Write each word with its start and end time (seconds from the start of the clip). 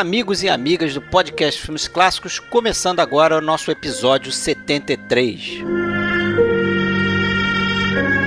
Amigos 0.00 0.42
e 0.42 0.48
amigas 0.48 0.94
do 0.94 1.02
podcast 1.02 1.60
Filmes 1.60 1.86
Clássicos, 1.86 2.38
começando 2.38 3.00
agora 3.00 3.36
o 3.36 3.40
nosso 3.42 3.70
episódio 3.70 4.32
73. 4.32 5.58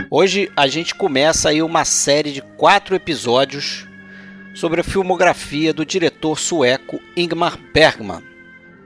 Hoje 0.07 0.51
a 0.55 0.67
gente 0.67 0.93
começa 0.93 1.49
aí 1.49 1.63
uma 1.63 1.83
série 1.83 2.31
de 2.31 2.43
quatro 2.43 2.93
episódios 2.93 3.87
sobre 4.53 4.81
a 4.81 4.83
filmografia 4.83 5.73
do 5.73 5.83
diretor 5.83 6.37
sueco 6.37 7.01
Ingmar 7.17 7.57
Bergman. 7.73 8.21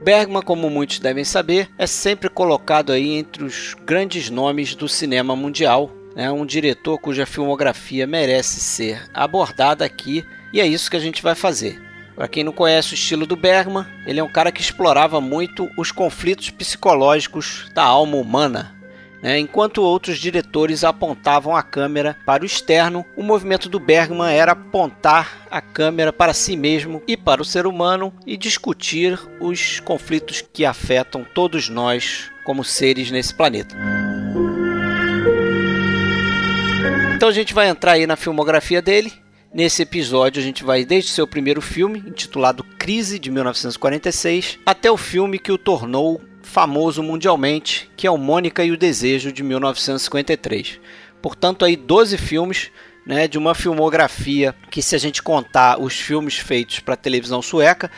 Bergman, 0.02 0.40
como 0.40 0.70
muitos 0.70 0.98
devem 0.98 1.24
saber, 1.24 1.68
é 1.76 1.86
sempre 1.86 2.30
colocado 2.30 2.90
aí 2.90 3.18
entre 3.18 3.44
os 3.44 3.76
grandes 3.84 4.30
nomes 4.30 4.74
do 4.74 4.88
cinema 4.88 5.36
mundial, 5.36 5.92
né? 6.16 6.32
um 6.32 6.46
diretor 6.46 6.98
cuja 6.98 7.26
filmografia 7.26 8.06
merece 8.06 8.60
ser 8.60 9.10
abordada 9.12 9.84
aqui 9.84 10.24
e 10.54 10.58
é 10.58 10.66
isso 10.66 10.90
que 10.90 10.96
a 10.96 11.00
gente 11.00 11.22
vai 11.22 11.34
fazer. 11.34 11.86
Para 12.18 12.26
quem 12.26 12.42
não 12.42 12.52
conhece 12.52 12.94
o 12.94 12.96
estilo 12.96 13.24
do 13.24 13.36
Bergman, 13.36 13.86
ele 14.04 14.18
é 14.18 14.24
um 14.24 14.28
cara 14.28 14.50
que 14.50 14.60
explorava 14.60 15.20
muito 15.20 15.70
os 15.76 15.92
conflitos 15.92 16.50
psicológicos 16.50 17.70
da 17.72 17.84
alma 17.84 18.16
humana. 18.16 18.74
Né? 19.22 19.38
Enquanto 19.38 19.84
outros 19.84 20.18
diretores 20.18 20.82
apontavam 20.82 21.54
a 21.54 21.62
câmera 21.62 22.16
para 22.26 22.42
o 22.42 22.46
externo, 22.46 23.06
o 23.16 23.22
movimento 23.22 23.68
do 23.68 23.78
Bergman 23.78 24.34
era 24.34 24.50
apontar 24.50 25.46
a 25.48 25.60
câmera 25.60 26.12
para 26.12 26.34
si 26.34 26.56
mesmo 26.56 27.00
e 27.06 27.16
para 27.16 27.40
o 27.40 27.44
ser 27.44 27.68
humano 27.68 28.12
e 28.26 28.36
discutir 28.36 29.16
os 29.38 29.78
conflitos 29.78 30.42
que 30.52 30.64
afetam 30.64 31.24
todos 31.32 31.68
nós 31.68 32.32
como 32.44 32.64
seres 32.64 33.12
nesse 33.12 33.32
planeta. 33.32 33.76
Então 37.14 37.28
a 37.28 37.32
gente 37.32 37.54
vai 37.54 37.68
entrar 37.68 37.92
aí 37.92 38.08
na 38.08 38.16
filmografia 38.16 38.82
dele 38.82 39.27
Nesse 39.52 39.80
episódio, 39.80 40.40
a 40.40 40.44
gente 40.44 40.62
vai 40.62 40.84
desde 40.84 41.10
seu 41.10 41.26
primeiro 41.26 41.62
filme, 41.62 42.00
intitulado 42.06 42.62
Crise, 42.62 43.18
de 43.18 43.30
1946, 43.30 44.58
até 44.64 44.90
o 44.90 44.96
filme 44.96 45.38
que 45.38 45.50
o 45.50 45.56
tornou 45.56 46.20
famoso 46.42 47.02
mundialmente, 47.02 47.90
que 47.96 48.06
é 48.06 48.10
o 48.10 48.18
Mônica 48.18 48.62
e 48.62 48.70
o 48.70 48.76
Desejo, 48.76 49.32
de 49.32 49.42
1953. 49.42 50.78
Portanto, 51.22 51.64
aí 51.64 51.76
12 51.76 52.18
filmes 52.18 52.70
né, 53.06 53.26
de 53.26 53.38
uma 53.38 53.54
filmografia 53.54 54.54
que, 54.70 54.82
se 54.82 54.94
a 54.94 54.98
gente 54.98 55.22
contar 55.22 55.80
os 55.80 55.94
filmes 55.94 56.36
feitos 56.36 56.80
para 56.80 56.94
televisão 56.94 57.40
sueca, 57.40 57.90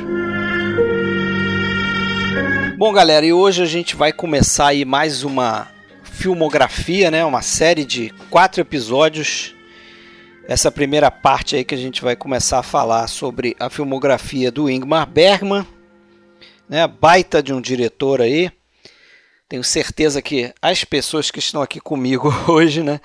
Bom, 2.78 2.94
galera, 2.94 3.26
e 3.26 3.32
hoje 3.34 3.62
a 3.62 3.66
gente 3.66 3.94
vai 3.94 4.10
começar 4.10 4.68
aí 4.68 4.86
mais 4.86 5.22
uma 5.22 5.68
filmografia, 6.02 7.10
né? 7.10 7.26
Uma 7.26 7.42
série 7.42 7.84
de 7.84 8.10
quatro 8.30 8.62
episódios 8.62 9.54
essa 10.49 10.71
primeira 10.71 11.11
parte 11.11 11.56
aí 11.56 11.65
que 11.65 11.75
a 11.75 11.78
gente 11.78 12.03
vai 12.03 12.17
começar 12.17 12.59
a 12.59 12.62
falar 12.62 13.06
sobre 13.06 13.56
a 13.59 13.71
filmografia 13.71 14.51
do 14.51 14.69
Ingmar 14.69 15.09
Bergman, 15.09 15.67
né? 16.69 16.87
Baita 16.87 17.43
de 17.43 17.53
um 17.53 17.61
diretor 17.61 18.21
aí. 18.21 18.51
Tenho 19.49 19.65
certeza 19.65 20.23
que 20.23 20.53
as 20.62 20.84
pessoas 20.84 21.31
que 21.31 21.41
estão 21.41 21.61
aqui 21.61 21.81
comigo 21.81 22.33
hoje, 22.49 22.83
né, 22.83 23.01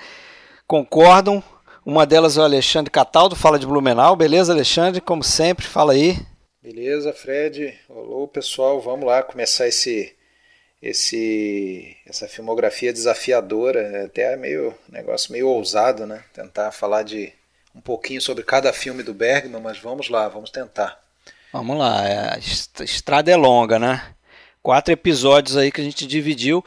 concordam. 0.68 1.44
Uma 1.86 2.06
delas 2.06 2.38
é 2.38 2.42
o 2.42 2.44
Alexandre 2.44 2.90
Cataldo, 2.90 3.36
fala 3.36 3.60
de 3.60 3.66
Blumenau. 3.66 4.16
Beleza, 4.16 4.54
Alexandre? 4.54 5.02
Como 5.02 5.24
sempre, 5.24 5.66
fala 5.66 5.94
aí. 5.94 6.18
Beleza, 6.62 7.14
Fred. 7.14 7.76
Olá, 7.88 8.28
pessoal. 8.28 8.82
Vamos 8.82 9.06
lá 9.06 9.22
começar 9.22 9.68
esse 9.68 10.16
esse 10.86 11.98
essa 12.06 12.28
filmografia 12.28 12.94
desafiadora, 12.94 13.82
é 13.82 14.06
até 14.06 14.36
meio 14.38 14.74
negócio 14.88 15.32
meio 15.32 15.48
ousado, 15.48 16.06
né? 16.06 16.24
Tentar 16.32 16.72
falar 16.72 17.02
de 17.02 17.34
um 17.74 17.82
pouquinho 17.82 18.22
sobre 18.22 18.44
cada 18.44 18.72
filme 18.72 19.02
do 19.02 19.14
Bergman, 19.14 19.60
mas 19.62 19.80
vamos 19.80 20.10
lá, 20.10 20.30
vamos 20.30 20.52
tentar. 20.52 21.04
Vamos 21.52 21.78
lá, 21.78 22.08
é, 22.08 22.36
a 22.36 22.38
estrada 22.84 23.32
é 23.32 23.36
longa, 23.36 23.80
né? 23.80 24.14
Quatro 24.62 24.94
episódios 24.94 25.58
aí 25.58 25.72
que 25.72 25.82
a 25.82 25.84
gente 25.84 26.06
dividiu. 26.06 26.64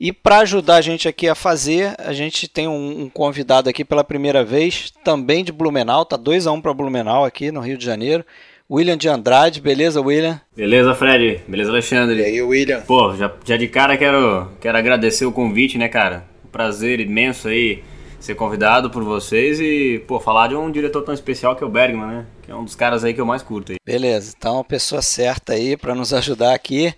E 0.00 0.12
para 0.12 0.38
ajudar 0.38 0.76
a 0.76 0.80
gente 0.80 1.08
aqui 1.08 1.28
a 1.28 1.34
fazer, 1.34 1.94
a 1.98 2.12
gente 2.12 2.46
tem 2.46 2.68
um, 2.68 3.02
um, 3.02 3.10
convidado 3.10 3.68
aqui 3.68 3.84
pela 3.84 4.04
primeira 4.04 4.44
vez, 4.44 4.92
também 5.04 5.44
de 5.44 5.50
Blumenau, 5.50 6.04
tá 6.04 6.16
2 6.16 6.46
a 6.46 6.52
1 6.52 6.54
um 6.54 6.60
para 6.60 6.72
Blumenau 6.72 7.24
aqui 7.24 7.50
no 7.50 7.60
Rio 7.60 7.76
de 7.76 7.84
Janeiro. 7.84 8.24
William 8.70 8.98
de 8.98 9.08
Andrade, 9.08 9.62
beleza, 9.62 9.98
William? 9.98 10.38
Beleza, 10.54 10.94
Fred. 10.94 11.40
Beleza, 11.48 11.70
Alexandre. 11.70 12.20
E 12.20 12.24
aí, 12.24 12.42
William? 12.42 12.82
Pô, 12.82 13.16
já, 13.16 13.32
já 13.42 13.56
de 13.56 13.66
cara 13.66 13.96
quero, 13.96 14.46
quero 14.60 14.76
agradecer 14.76 15.24
o 15.24 15.32
convite, 15.32 15.78
né, 15.78 15.88
cara? 15.88 16.26
Um 16.44 16.48
prazer 16.48 17.00
imenso 17.00 17.48
aí 17.48 17.82
ser 18.20 18.34
convidado 18.34 18.90
por 18.90 19.02
vocês 19.02 19.58
e, 19.58 20.04
pô, 20.06 20.20
falar 20.20 20.48
de 20.48 20.54
um 20.54 20.70
diretor 20.70 21.02
tão 21.02 21.14
especial 21.14 21.56
que 21.56 21.64
é 21.64 21.66
o 21.66 21.70
Bergman, 21.70 22.06
né? 22.06 22.26
Que 22.42 22.50
é 22.50 22.54
um 22.54 22.62
dos 22.62 22.74
caras 22.74 23.04
aí 23.04 23.14
que 23.14 23.20
eu 23.22 23.24
mais 23.24 23.42
curto 23.42 23.72
aí. 23.72 23.78
Beleza, 23.86 24.34
então 24.36 24.58
a 24.58 24.64
pessoa 24.64 25.00
certa 25.00 25.54
aí 25.54 25.74
para 25.74 25.94
nos 25.94 26.12
ajudar 26.12 26.52
aqui. 26.52 26.92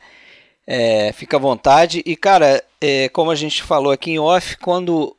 É, 0.66 1.12
fica 1.12 1.36
à 1.36 1.40
vontade. 1.40 2.02
E, 2.04 2.16
cara, 2.16 2.64
é, 2.80 3.08
como 3.10 3.30
a 3.30 3.36
gente 3.36 3.62
falou 3.62 3.92
aqui 3.92 4.10
em 4.10 4.18
off, 4.18 4.56
quando 4.56 5.16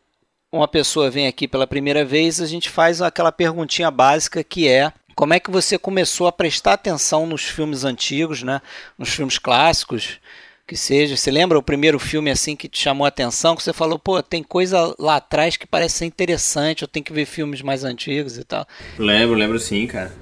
uma 0.51 0.67
pessoa 0.67 1.09
vem 1.09 1.27
aqui 1.27 1.47
pela 1.47 1.65
primeira 1.65 2.03
vez, 2.03 2.41
a 2.41 2.45
gente 2.45 2.69
faz 2.69 3.01
aquela 3.01 3.31
perguntinha 3.31 3.89
básica 3.89 4.43
que 4.43 4.67
é 4.67 4.91
como 5.15 5.33
é 5.33 5.39
que 5.39 5.51
você 5.51 5.77
começou 5.77 6.27
a 6.27 6.31
prestar 6.31 6.73
atenção 6.73 7.25
nos 7.25 7.43
filmes 7.43 7.83
antigos, 7.83 8.43
né? 8.43 8.61
Nos 8.97 9.09
filmes 9.09 9.37
clássicos, 9.37 10.19
que 10.67 10.75
seja. 10.77 11.17
Você 11.17 11.29
lembra 11.29 11.57
o 11.57 11.63
primeiro 11.63 11.99
filme 11.99 12.31
assim 12.31 12.55
que 12.55 12.69
te 12.69 12.79
chamou 12.79 13.05
a 13.05 13.09
atenção, 13.09 13.55
que 13.55 13.63
você 13.63 13.73
falou, 13.73 13.99
pô, 13.99 14.21
tem 14.23 14.41
coisa 14.41 14.95
lá 14.97 15.17
atrás 15.17 15.57
que 15.57 15.67
parece 15.67 15.97
ser 15.97 16.05
interessante, 16.05 16.81
eu 16.81 16.87
tenho 16.87 17.03
que 17.03 17.13
ver 17.13 17.25
filmes 17.25 17.61
mais 17.61 17.83
antigos 17.83 18.37
e 18.37 18.43
tal. 18.43 18.65
Lembro, 18.97 19.35
lembro 19.35 19.59
sim, 19.59 19.85
cara. 19.87 20.13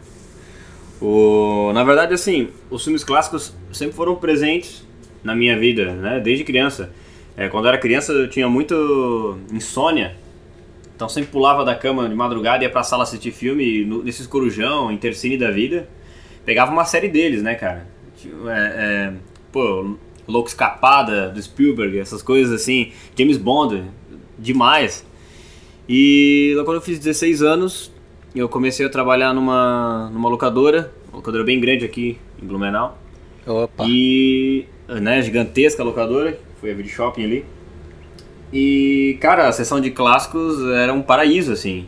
O... 1.02 1.72
Na 1.74 1.84
verdade, 1.84 2.14
assim, 2.14 2.50
os 2.70 2.84
filmes 2.84 3.04
clássicos 3.04 3.54
sempre 3.72 3.96
foram 3.96 4.16
presentes 4.16 4.84
na 5.24 5.36
minha 5.36 5.58
vida, 5.58 5.94
né? 5.94 6.20
Desde 6.20 6.44
criança. 6.44 6.92
É, 7.38 7.48
quando 7.48 7.66
eu 7.66 7.70
era 7.70 7.78
criança 7.78 8.12
eu 8.12 8.30
tinha 8.30 8.50
muito 8.50 9.38
insônia 9.54 10.16
então 11.00 11.08
sempre 11.08 11.32
pulava 11.32 11.64
da 11.64 11.74
cama 11.74 12.10
de 12.10 12.14
madrugada, 12.14 12.62
ia 12.62 12.70
pra 12.70 12.84
sala 12.84 13.04
assistir 13.04 13.32
filme, 13.32 13.86
no, 13.86 14.04
nesses 14.04 14.28
corujão, 14.28 14.92
Intercine 14.92 15.38
da 15.38 15.50
vida. 15.50 15.88
Pegava 16.44 16.74
uma 16.74 16.84
série 16.84 17.08
deles, 17.08 17.42
né, 17.42 17.56
cara? 17.56 17.88
É, 18.26 19.08
é, 19.08 19.14
pô, 19.50 19.96
Louco 20.28 20.50
Escapada, 20.50 21.30
do 21.30 21.42
Spielberg, 21.42 21.98
essas 21.98 22.22
coisas 22.22 22.54
assim. 22.54 22.92
James 23.18 23.38
Bond, 23.38 23.86
demais. 24.38 25.06
E 25.88 26.54
quando 26.66 26.76
eu 26.76 26.82
fiz 26.82 27.00
16 27.00 27.44
anos, 27.44 27.94
eu 28.36 28.50
comecei 28.50 28.86
a 28.86 28.90
trabalhar 28.90 29.34
numa, 29.34 30.10
numa 30.12 30.28
locadora, 30.28 30.92
uma 31.08 31.20
locadora 31.20 31.46
bem 31.46 31.62
grande 31.62 31.86
aqui 31.86 32.18
em 32.44 32.46
Blumenau. 32.46 33.00
Opa! 33.48 33.86
E, 33.88 34.66
né, 34.86 35.22
gigantesca 35.22 35.82
locadora, 35.82 36.38
foi 36.60 36.72
a 36.72 36.74
Video 36.74 36.92
Shopping 36.92 37.24
ali. 37.24 37.46
E, 38.52 39.18
cara, 39.22 39.48
a 39.48 39.52
sessão 39.52 39.80
de 39.80 39.92
clássicos 39.92 40.64
era 40.72 40.94
um 40.94 41.02
paraíso, 41.02 41.52
assim. 41.52 41.88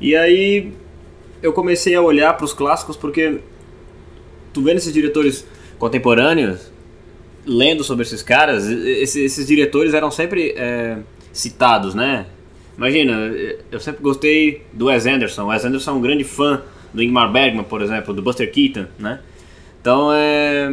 E 0.00 0.14
aí 0.16 0.72
eu 1.42 1.52
comecei 1.52 1.94
a 1.94 2.02
olhar 2.02 2.34
para 2.34 2.44
os 2.44 2.52
clássicos 2.52 2.96
porque 2.96 3.40
tu 4.52 4.62
vendo 4.62 4.78
esses 4.78 4.92
diretores 4.92 5.46
contemporâneos, 5.78 6.72
lendo 7.44 7.84
sobre 7.84 8.04
esses 8.04 8.22
caras, 8.22 8.66
esses, 8.66 9.16
esses 9.16 9.46
diretores 9.46 9.94
eram 9.94 10.10
sempre 10.10 10.54
é, 10.56 10.98
citados, 11.32 11.94
né? 11.94 12.26
Imagina, 12.76 13.12
eu 13.70 13.80
sempre 13.80 14.02
gostei 14.02 14.62
do 14.72 14.86
Wes 14.86 15.06
Anderson. 15.06 15.44
O 15.44 15.46
Wes 15.48 15.64
Anderson 15.64 15.92
é 15.92 15.94
um 15.94 16.00
grande 16.00 16.24
fã 16.24 16.62
do 16.92 17.02
Ingmar 17.02 17.30
Bergman, 17.30 17.64
por 17.64 17.80
exemplo, 17.80 18.12
do 18.12 18.22
Buster 18.22 18.50
Keaton, 18.50 18.86
né? 18.98 19.20
Então 19.80 20.10
é, 20.12 20.68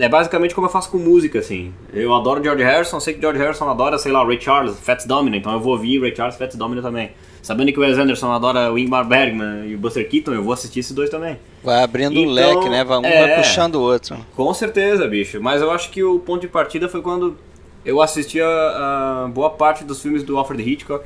é 0.00 0.08
basicamente 0.08 0.54
como 0.54 0.66
eu 0.66 0.70
faço 0.70 0.90
com 0.90 0.98
música, 0.98 1.38
assim. 1.38 1.72
Eu 1.92 2.14
adoro 2.14 2.42
George 2.42 2.62
Harrison, 2.62 2.98
sei 2.98 3.14
que 3.14 3.20
George 3.20 3.38
Harrison 3.38 3.68
adora, 3.68 3.98
sei 3.98 4.10
lá, 4.10 4.24
Ray 4.24 4.40
Charles, 4.40 4.78
Fats 4.80 5.04
Domino, 5.04 5.36
então 5.36 5.52
eu 5.52 5.60
vou 5.60 5.72
ouvir 5.72 6.00
Ray 6.00 6.14
Charles, 6.14 6.36
Fats 6.36 6.56
Domino 6.56 6.82
também. 6.82 7.10
Sabendo 7.42 7.72
que 7.72 7.78
o 7.78 7.82
Wes 7.82 7.98
Anderson 7.98 8.30
adora 8.32 8.70
o 8.70 8.78
Ingmar 8.78 9.06
Bergman 9.06 9.66
e 9.66 9.74
o 9.74 9.78
Buster 9.78 10.06
Keaton, 10.08 10.32
eu 10.32 10.42
vou 10.42 10.52
assistir 10.52 10.80
esses 10.80 10.92
dois 10.92 11.08
também. 11.08 11.38
Vai 11.64 11.82
abrindo 11.82 12.16
o 12.16 12.20
então, 12.20 12.32
leque, 12.34 12.68
né? 12.68 12.84
Um 12.84 13.04
é, 13.04 13.26
vai 13.26 13.36
puxando 13.36 13.76
o 13.76 13.80
outro. 13.80 14.16
Com 14.36 14.52
certeza, 14.52 15.06
bicho. 15.08 15.40
Mas 15.40 15.62
eu 15.62 15.70
acho 15.70 15.90
que 15.90 16.02
o 16.02 16.18
ponto 16.18 16.42
de 16.42 16.48
partida 16.48 16.88
foi 16.88 17.00
quando 17.00 17.36
eu 17.84 18.02
assisti 18.02 18.40
a, 18.40 19.24
a 19.24 19.28
boa 19.28 19.50
parte 19.50 19.84
dos 19.84 20.02
filmes 20.02 20.22
do 20.22 20.36
Alfred 20.36 20.62
Hitchcock. 20.62 21.04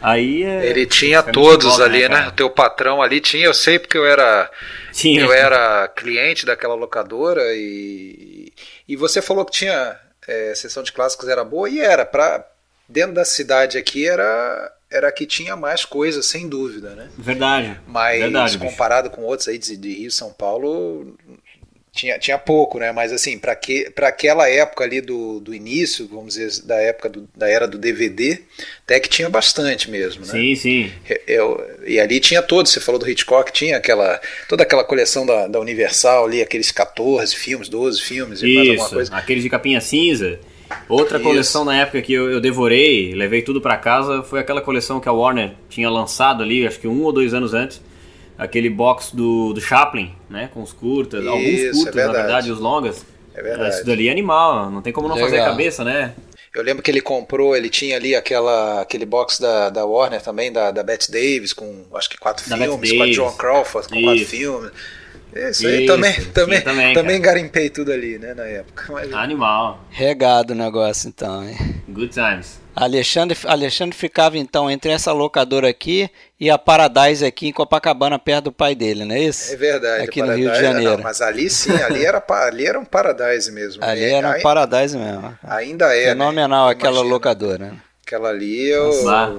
Aí 0.00 0.44
é, 0.44 0.66
Ele 0.66 0.86
tinha 0.86 1.22
todos 1.22 1.80
ali, 1.80 2.02
né? 2.02 2.08
né? 2.08 2.28
O 2.28 2.32
teu 2.32 2.50
patrão 2.50 3.02
ali 3.02 3.20
tinha, 3.20 3.46
eu 3.46 3.54
sei 3.54 3.78
porque 3.78 3.98
eu 3.98 4.06
era 4.06 4.50
tinha. 4.94 5.20
eu 5.20 5.32
era 5.32 5.88
cliente 5.88 6.46
daquela 6.46 6.74
locadora 6.74 7.42
e 7.54 8.52
e 8.88 8.96
você 8.96 9.20
falou 9.20 9.44
que 9.44 9.52
tinha 9.52 9.98
é, 10.26 10.54
sessão 10.54 10.82
de 10.82 10.92
clássicos 10.92 11.28
era 11.28 11.44
boa 11.44 11.68
e 11.68 11.80
era 11.80 12.06
para 12.06 12.46
dentro 12.88 13.14
da 13.14 13.24
cidade 13.24 13.76
aqui 13.76 14.06
era 14.06 14.72
era 14.90 15.10
que 15.10 15.26
tinha 15.26 15.56
mais 15.56 15.84
coisas, 15.84 16.24
sem 16.24 16.48
dúvida, 16.48 16.94
né? 16.94 17.10
Verdade. 17.18 17.80
Mas 17.84 18.20
verdade, 18.20 18.58
comparado 18.58 19.08
bicho. 19.08 19.20
com 19.20 19.26
outros 19.26 19.48
aí 19.48 19.58
de, 19.58 19.76
de 19.76 19.92
Rio 19.92 20.10
São 20.10 20.32
Paulo, 20.32 21.16
tinha, 21.94 22.18
tinha 22.18 22.36
pouco, 22.36 22.78
né? 22.78 22.90
Mas 22.90 23.12
assim, 23.12 23.38
para 23.38 23.54
que, 23.54 23.86
aquela 23.98 24.50
época 24.50 24.82
ali 24.82 25.00
do, 25.00 25.38
do 25.38 25.54
início, 25.54 26.08
vamos 26.10 26.34
dizer, 26.34 26.66
da 26.66 26.74
época 26.74 27.08
do, 27.08 27.28
da 27.36 27.48
era 27.48 27.68
do 27.68 27.78
DVD, 27.78 28.40
até 28.82 28.98
que 28.98 29.08
tinha 29.08 29.30
bastante 29.30 29.88
mesmo, 29.88 30.26
né? 30.26 30.32
Sim, 30.32 30.54
sim. 30.56 30.92
Eu, 31.26 31.64
e 31.86 32.00
ali 32.00 32.18
tinha 32.18 32.42
todos, 32.42 32.72
você 32.72 32.80
falou 32.80 32.98
do 32.98 33.08
Hitchcock, 33.08 33.52
tinha 33.52 33.76
aquela 33.76 34.20
toda 34.48 34.64
aquela 34.64 34.82
coleção 34.82 35.24
da, 35.24 35.46
da 35.46 35.60
Universal 35.60 36.26
ali, 36.26 36.42
aqueles 36.42 36.72
14 36.72 37.34
filmes, 37.36 37.68
12 37.68 38.02
filmes 38.02 38.42
e 38.42 38.54
mais 38.54 38.68
alguma 38.70 38.88
coisa. 38.88 39.14
aqueles 39.14 39.44
de 39.44 39.48
capinha 39.48 39.80
cinza. 39.80 40.40
Outra 40.88 41.18
Isso. 41.18 41.24
coleção 41.26 41.64
na 41.64 41.76
época 41.76 42.02
que 42.02 42.12
eu, 42.12 42.28
eu, 42.28 42.40
devorei, 42.40 43.14
levei 43.14 43.42
tudo 43.42 43.60
para 43.60 43.76
casa, 43.76 44.22
foi 44.24 44.40
aquela 44.40 44.60
coleção 44.60 44.98
que 44.98 45.08
a 45.08 45.12
Warner 45.12 45.52
tinha 45.68 45.88
lançado 45.88 46.42
ali, 46.42 46.66
acho 46.66 46.80
que 46.80 46.88
um 46.88 47.02
ou 47.02 47.12
dois 47.12 47.32
anos 47.32 47.54
antes. 47.54 47.80
Aquele 48.36 48.68
box 48.68 49.14
do, 49.14 49.52
do 49.52 49.60
Chaplin, 49.60 50.14
né? 50.28 50.48
Com 50.52 50.62
os 50.62 50.72
curtas, 50.72 51.20
Isso, 51.20 51.30
alguns 51.30 51.60
é 51.60 51.70
curtas, 51.70 51.96
é 51.96 52.06
na 52.06 52.12
verdade, 52.12 52.50
os 52.50 52.58
longas. 52.58 53.04
É 53.34 53.42
verdade. 53.42 53.74
Isso 53.74 53.84
dali 53.84 54.08
é 54.08 54.12
animal, 54.12 54.70
não 54.70 54.82
tem 54.82 54.92
como 54.92 55.08
não 55.08 55.14
Legal. 55.14 55.30
fazer 55.30 55.42
a 55.42 55.46
cabeça, 55.46 55.84
né? 55.84 56.14
Eu 56.54 56.62
lembro 56.62 56.84
que 56.84 56.90
ele 56.90 57.00
comprou, 57.00 57.56
ele 57.56 57.68
tinha 57.68 57.96
ali 57.96 58.14
aquela, 58.14 58.82
aquele 58.82 59.04
box 59.04 59.40
da, 59.40 59.70
da 59.70 59.84
Warner 59.84 60.22
também, 60.22 60.52
da, 60.52 60.70
da 60.70 60.84
Bette 60.84 61.10
Davis, 61.10 61.52
com 61.52 61.84
acho 61.94 62.08
que 62.08 62.16
quatro 62.16 62.48
da 62.48 62.56
filmes, 62.56 62.92
com 62.92 63.02
a 63.02 63.10
John 63.10 63.32
Crawford, 63.32 63.88
com 63.88 63.96
Isso. 63.96 64.04
quatro 64.04 64.26
filmes. 64.26 64.70
Isso 65.34 65.66
aí 65.66 65.84
também, 65.84 66.12
também, 66.26 66.60
também, 66.60 66.94
também 66.94 67.20
garimpei 67.20 67.68
tudo 67.68 67.90
ali, 67.90 68.18
né, 68.18 68.34
na 68.34 68.44
época. 68.44 68.84
Mas... 68.92 69.12
Animal. 69.12 69.84
Regado 69.90 70.52
o 70.52 70.56
negócio 70.56 71.08
então, 71.08 71.42
hein? 71.42 71.56
Good 71.88 72.12
times. 72.12 72.60
Alexandre, 72.76 73.38
Alexandre 73.44 73.96
ficava 73.96 74.36
então 74.36 74.70
entre 74.70 74.90
essa 74.90 75.12
locadora 75.12 75.68
aqui 75.68 76.10
e 76.40 76.50
a 76.50 76.58
Paradise 76.58 77.24
aqui 77.24 77.48
em 77.48 77.52
Copacabana, 77.52 78.18
perto 78.18 78.44
do 78.44 78.52
pai 78.52 78.74
dele, 78.74 79.04
não 79.04 79.14
é 79.14 79.20
isso? 79.20 79.52
É 79.52 79.56
verdade. 79.56 80.04
Aqui 80.04 80.20
no 80.20 80.34
Rio 80.34 80.50
de 80.50 80.60
Janeiro. 80.60 80.96
Não, 80.96 81.04
mas 81.04 81.20
ali 81.20 81.48
sim, 81.48 81.72
ali 81.72 82.04
era, 82.04 82.22
ali 82.28 82.66
era 82.66 82.78
um 82.78 82.84
Paradise 82.84 83.50
mesmo. 83.52 83.82
Ali 83.84 84.04
era 84.04 84.30
um 84.30 84.42
Paradise 84.42 84.96
mesmo. 84.96 85.38
Ainda 85.42 85.94
é. 85.94 86.06
Né? 86.06 86.10
Fenomenal 86.10 86.66
né? 86.66 86.72
aquela 86.72 86.96
Imagina. 86.96 87.14
locadora. 87.14 87.74
Aquela 88.04 88.28
ali, 88.28 88.68
eu, 88.68 88.90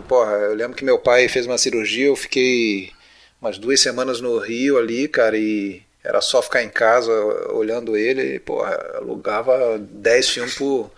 porra, 0.07 0.31
eu 0.31 0.55
lembro 0.55 0.75
que 0.75 0.83
meu 0.83 0.97
pai 0.97 1.27
fez 1.27 1.45
uma 1.45 1.57
cirurgia, 1.57 2.07
eu 2.07 2.15
fiquei 2.15 2.91
umas 3.39 3.59
duas 3.59 3.79
semanas 3.79 4.19
no 4.19 4.39
Rio 4.39 4.79
ali, 4.79 5.07
cara, 5.07 5.37
e 5.37 5.83
era 6.03 6.19
só 6.21 6.41
ficar 6.41 6.63
em 6.63 6.69
casa 6.69 7.11
olhando 7.51 7.95
ele, 7.95 8.35
e, 8.35 8.39
porra, 8.39 8.75
alugava 8.95 9.77
10 9.79 10.29
filmes 10.29 10.55
por, 10.55 10.91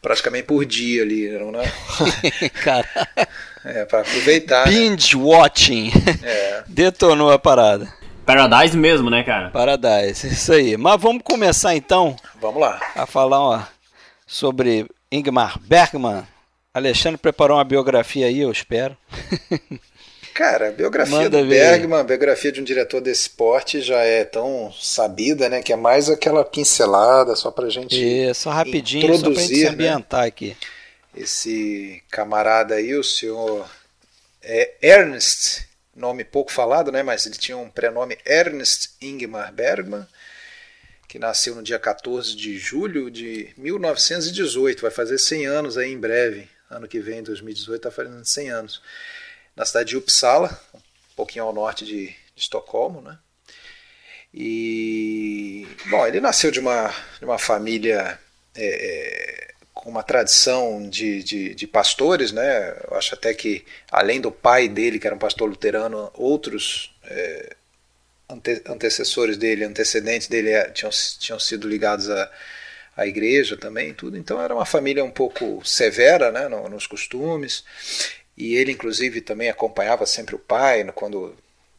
praticamente 0.00 0.44
por 0.44 0.64
dia 0.64 1.02
ali, 1.02 1.28
né? 1.28 1.72
Cara. 2.62 2.88
É, 3.64 3.84
para 3.84 4.00
aproveitar. 4.00 4.66
Né? 4.66 4.72
Binge 4.72 5.16
né? 5.16 5.22
watching. 5.22 5.92
É. 6.22 6.62
Detonou 6.68 7.30
a 7.30 7.38
parada. 7.38 7.92
Paradise 8.24 8.76
mesmo, 8.76 9.08
né, 9.08 9.22
cara? 9.22 9.48
Paradise, 9.48 10.26
isso 10.28 10.52
aí. 10.52 10.76
Mas 10.76 11.00
vamos 11.00 11.22
começar 11.24 11.74
então. 11.74 12.14
Vamos 12.40 12.60
lá. 12.60 12.78
A 12.94 13.06
falar 13.06 13.40
ó, 13.40 13.62
sobre 14.26 14.86
Ingmar 15.10 15.58
Bergman. 15.60 16.24
Alexandre 16.74 17.18
preparou 17.18 17.56
uma 17.56 17.64
biografia 17.64 18.26
aí, 18.26 18.40
eu 18.40 18.52
espero. 18.52 18.96
Cara, 20.38 20.68
a 20.68 20.70
biografia 20.70 21.16
Manda 21.16 21.42
do. 21.42 21.48
Bergman, 21.48 21.98
a 21.98 22.04
biografia 22.04 22.52
de 22.52 22.60
um 22.60 22.64
diretor 22.64 23.00
desse 23.00 23.22
esporte 23.22 23.80
já 23.80 24.04
é 24.04 24.22
tão 24.22 24.72
sabida, 24.72 25.48
né? 25.48 25.60
Que 25.60 25.72
é 25.72 25.76
mais 25.76 26.08
aquela 26.08 26.44
pincelada 26.44 27.34
só 27.34 27.50
pra 27.50 27.68
gente. 27.68 28.20
É, 28.20 28.32
só 28.32 28.50
rapidinho, 28.52 29.12
introduzir, 29.12 29.24
só 29.24 29.32
pra 29.32 29.42
gente 29.42 29.56
se 29.56 29.64
né? 29.64 29.70
ambientar 29.70 30.20
né? 30.20 30.26
aqui. 30.28 30.56
Esse 31.12 32.04
camarada 32.08 32.76
aí, 32.76 32.94
o 32.94 33.02
senhor 33.02 33.68
é 34.40 34.74
Ernst, 34.80 35.64
nome 35.96 36.22
pouco 36.22 36.52
falado, 36.52 36.92
né? 36.92 37.02
Mas 37.02 37.26
ele 37.26 37.34
tinha 37.34 37.56
um 37.56 37.68
prenome 37.68 38.16
Ernst 38.24 38.90
Ingmar 39.02 39.52
Bergman, 39.52 40.06
que 41.08 41.18
nasceu 41.18 41.56
no 41.56 41.64
dia 41.64 41.80
14 41.80 42.36
de 42.36 42.56
julho 42.56 43.10
de 43.10 43.52
1918. 43.56 44.82
Vai 44.82 44.92
fazer 44.92 45.18
100 45.18 45.46
anos 45.46 45.76
aí 45.76 45.92
em 45.92 45.98
breve. 45.98 46.48
Ano 46.70 46.86
que 46.86 47.00
vem, 47.00 47.24
2018, 47.24 47.76
está 47.76 47.90
fazendo 47.90 48.24
100 48.24 48.50
anos 48.50 48.80
na 49.58 49.66
cidade 49.66 49.88
de 49.88 49.96
Uppsala, 49.96 50.56
um 50.72 51.16
pouquinho 51.16 51.44
ao 51.44 51.52
norte 51.52 51.84
de, 51.84 52.06
de 52.06 52.14
Estocolmo, 52.36 53.00
né? 53.02 53.18
E 54.32 55.66
bom, 55.86 56.06
ele 56.06 56.20
nasceu 56.20 56.52
de 56.52 56.60
uma, 56.60 56.94
de 57.18 57.24
uma 57.24 57.38
família 57.38 58.18
é, 58.54 58.66
é, 58.66 59.54
com 59.74 59.90
uma 59.90 60.04
tradição 60.04 60.88
de, 60.88 61.24
de, 61.24 61.54
de, 61.56 61.66
pastores, 61.66 62.30
né? 62.30 62.70
Eu 62.88 62.96
acho 62.96 63.14
até 63.14 63.34
que 63.34 63.64
além 63.90 64.20
do 64.20 64.30
pai 64.30 64.68
dele, 64.68 65.00
que 65.00 65.08
era 65.08 65.16
um 65.16 65.18
pastor 65.18 65.48
luterano, 65.48 66.08
outros 66.14 66.94
é, 67.04 67.56
ante, 68.28 68.62
antecessores 68.66 69.36
dele, 69.36 69.64
antecedentes 69.64 70.28
dele 70.28 70.50
é, 70.50 70.70
tinham, 70.70 70.90
tinham 71.18 71.40
sido 71.40 71.68
ligados 71.68 72.08
a 72.08 72.30
a 72.98 73.06
igreja 73.06 73.56
também, 73.56 73.94
tudo. 73.94 74.16
Então 74.18 74.42
era 74.42 74.52
uma 74.52 74.66
família 74.66 75.04
um 75.04 75.10
pouco 75.10 75.64
severa, 75.64 76.32
né, 76.32 76.48
nos 76.48 76.84
costumes 76.84 77.62
e 78.38 78.54
ele 78.54 78.70
inclusive 78.72 79.20
também 79.20 79.50
acompanhava 79.50 80.06
sempre 80.06 80.36
o 80.36 80.38
pai 80.38 80.84
quando 80.94 81.36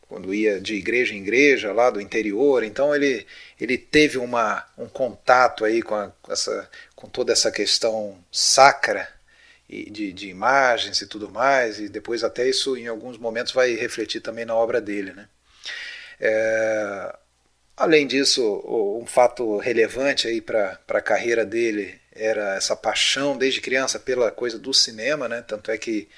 quando 0.10 0.34
ia 0.34 0.60
de 0.60 0.74
igreja 0.74 1.14
em 1.14 1.20
igreja 1.20 1.72
lá 1.72 1.92
do 1.92 2.02
interior. 2.02 2.64
Então 2.64 2.94
ele 2.94 3.26
ele 3.62 3.78
teve 3.78 4.18
uma 4.18 4.66
um 4.78 4.88
contato 4.90 5.64
aí 5.64 5.82
com, 5.82 5.96
a, 5.96 6.12
essa 6.28 6.70
com 6.96 7.08
toda 7.08 7.32
essa 7.32 7.52
questão 7.52 8.18
sacra 8.32 9.08
e 9.70 9.90
de, 9.90 10.12
de 10.12 10.28
imagens 10.30 11.02
e 11.02 11.08
tudo 11.08 11.30
mais. 11.30 11.80
E 11.80 11.88
depois 11.88 12.24
até 12.24 12.48
isso 12.50 12.76
em 12.76 12.88
alguns 12.88 13.18
momentos 13.18 13.54
vai 13.54 13.76
refletir 13.76 14.20
também 14.20 14.46
na 14.46 14.56
obra 14.56 14.82
dele 14.82 15.14
né? 15.14 15.30
É, 16.20 17.16
além 17.78 18.06
disso 18.08 18.44
um 19.02 19.06
fato 19.06 19.58
relevante 19.58 20.28
aí 20.28 20.42
para 20.42 20.78
a 20.90 21.02
carreira 21.02 21.46
dele 21.46 21.98
era 22.12 22.56
essa 22.56 22.76
paixão 22.76 23.38
desde 23.38 23.62
criança 23.62 23.98
pela 24.00 24.32
coisa 24.32 24.60
do 24.60 24.74
cinema 24.74 25.30
né? 25.30 25.42
Tanto 25.48 25.72
é 25.72 25.78
que 25.78 26.10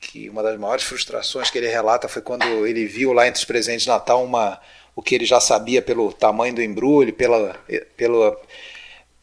que 0.00 0.28
uma 0.30 0.42
das 0.42 0.58
maiores 0.58 0.84
frustrações 0.84 1.50
que 1.50 1.58
ele 1.58 1.68
relata 1.68 2.08
foi 2.08 2.22
quando 2.22 2.66
ele 2.66 2.86
viu 2.86 3.12
lá 3.12 3.28
entre 3.28 3.38
os 3.38 3.44
presentes 3.44 3.82
de 3.82 3.88
Natal 3.88 4.24
uma, 4.24 4.58
o 4.96 5.02
que 5.02 5.14
ele 5.14 5.26
já 5.26 5.38
sabia 5.38 5.82
pelo 5.82 6.12
tamanho 6.12 6.54
do 6.54 6.62
embrulho, 6.62 7.12
pela, 7.12 7.54
pelo 7.96 8.36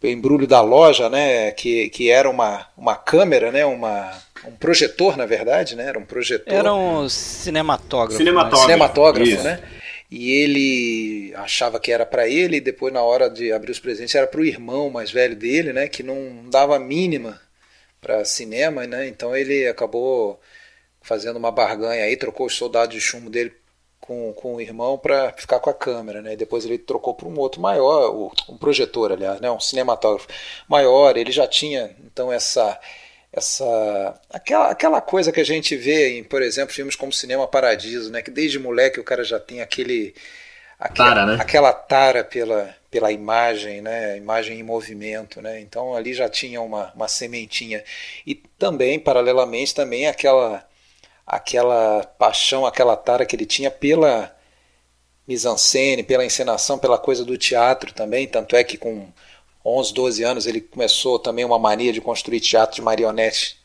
embrulho 0.04 0.46
da 0.46 0.62
loja, 0.62 1.10
né, 1.10 1.52
que, 1.52 1.90
que 1.90 2.12
era 2.12 2.30
uma, 2.30 2.68
uma 2.78 2.96
câmera, 2.96 3.52
né, 3.52 3.66
uma, 3.66 4.12
um 4.46 4.52
projetor, 4.52 5.18
na 5.18 5.26
verdade, 5.26 5.76
né, 5.76 5.88
era 5.88 5.98
um 5.98 6.06
projetor. 6.06 6.54
Era 6.54 6.74
um 6.74 7.10
cinematógrafo. 7.10 8.18
Cinematógrafo, 8.18 8.68
né? 8.68 8.74
cinematógrafo 8.74 9.44
né? 9.44 9.64
E 10.10 10.32
ele 10.32 11.34
achava 11.36 11.82
que 11.82 11.92
era 11.92 12.06
para 12.06 12.30
ele, 12.30 12.58
e 12.58 12.62
depois, 12.62 12.94
na 12.94 13.02
hora 13.02 13.30
de 13.30 13.52
abrir 13.52 13.72
os 13.72 13.80
presentes, 13.80 14.16
era 14.16 14.26
para 14.26 14.40
o 14.40 14.46
irmão 14.46 14.90
mais 14.90 15.12
velho 15.12 15.36
dele, 15.36 15.74
né, 15.74 15.88
que 15.88 16.04
não 16.04 16.46
dava 16.50 16.78
mínima 16.78 17.42
para 18.00 18.24
cinema, 18.24 18.86
né, 18.86 19.08
então 19.08 19.36
ele 19.36 19.68
acabou 19.68 20.40
fazendo 21.08 21.38
uma 21.38 21.52
barganha 21.52 22.04
aí, 22.04 22.18
trocou 22.18 22.46
os 22.46 22.56
soldados 22.56 22.94
de 22.94 23.00
chumbo 23.00 23.30
dele 23.30 23.54
com, 24.00 24.34
com 24.34 24.56
o 24.56 24.62
irmão 24.62 24.98
para 24.98 25.34
ficar 25.34 25.60
com 25.60 25.70
a 25.70 25.74
câmera, 25.74 26.22
né? 26.22 26.34
E 26.34 26.38
depois 26.38 26.66
ele 26.66 26.78
trocou 26.78 27.14
para 27.14 27.28
um 27.28 27.40
outro 27.40 27.62
maior, 27.62 28.32
um 28.50 28.58
projetor, 28.58 29.14
aliás, 29.14 29.40
né? 29.40 29.50
Um 29.50 29.60
cinematógrafo 29.60 30.28
maior. 30.68 31.16
Ele 31.18 31.32
já 31.32 31.48
tinha 31.48 31.96
então 32.06 32.32
essa 32.32 32.80
essa 33.32 34.20
aquela, 34.30 34.72
aquela 34.72 35.02
coisa 35.02 35.32
que 35.32 35.40
a 35.40 35.46
gente 35.46 35.76
vê 35.76 36.18
em, 36.18 36.24
por 36.24 36.42
exemplo, 36.42 36.74
filmes 36.74 36.96
como 36.96 37.14
Cinema 37.14 37.48
Paradiso, 37.48 38.12
né? 38.12 38.22
Que 38.22 38.32
desde 38.32 38.60
moleque 38.60 39.00
o 39.00 39.04
cara 39.04 39.24
já 39.24 39.40
tem 39.40 39.62
aquele 39.62 40.14
aquela 40.80 41.10
tara, 41.10 41.26
né? 41.26 41.38
aquela 41.40 41.74
tara 41.74 42.24
pela, 42.24 42.76
pela 42.92 43.12
imagem, 43.12 43.82
né? 43.82 44.18
imagem 44.18 44.60
em 44.60 44.64
movimento. 44.64 45.42
Né? 45.42 45.60
Então 45.62 45.96
ali 45.96 46.14
já 46.14 46.30
tinha 46.30 46.62
uma, 46.62 46.92
uma 46.94 47.08
sementinha. 47.08 47.84
E 48.26 48.36
também, 48.36 49.00
paralelamente, 49.00 49.74
também 49.74 50.08
aquela, 50.08 50.67
aquela 51.28 52.06
paixão, 52.18 52.66
aquela 52.66 52.96
tara 52.96 53.26
que 53.26 53.36
ele 53.36 53.46
tinha 53.46 53.70
pela 53.70 54.34
mise-en-scène, 55.28 56.04
pela 56.04 56.26
encenação, 56.26 56.80
pela 56.80 56.98
coisa 56.98 57.26
do 57.26 57.38
teatro 57.38 57.94
também. 57.94 58.26
Tanto 58.28 58.56
é 58.56 58.64
que 58.64 58.78
com 58.78 59.10
11, 59.66 59.94
12 59.94 60.24
anos 60.24 60.48
ele 60.48 60.62
começou 60.62 61.20
também 61.20 61.44
uma 61.44 61.60
mania 61.60 61.92
de 61.92 62.00
construir 62.00 62.40
teatro 62.40 62.78
de 62.78 62.82
marionete 62.82 63.60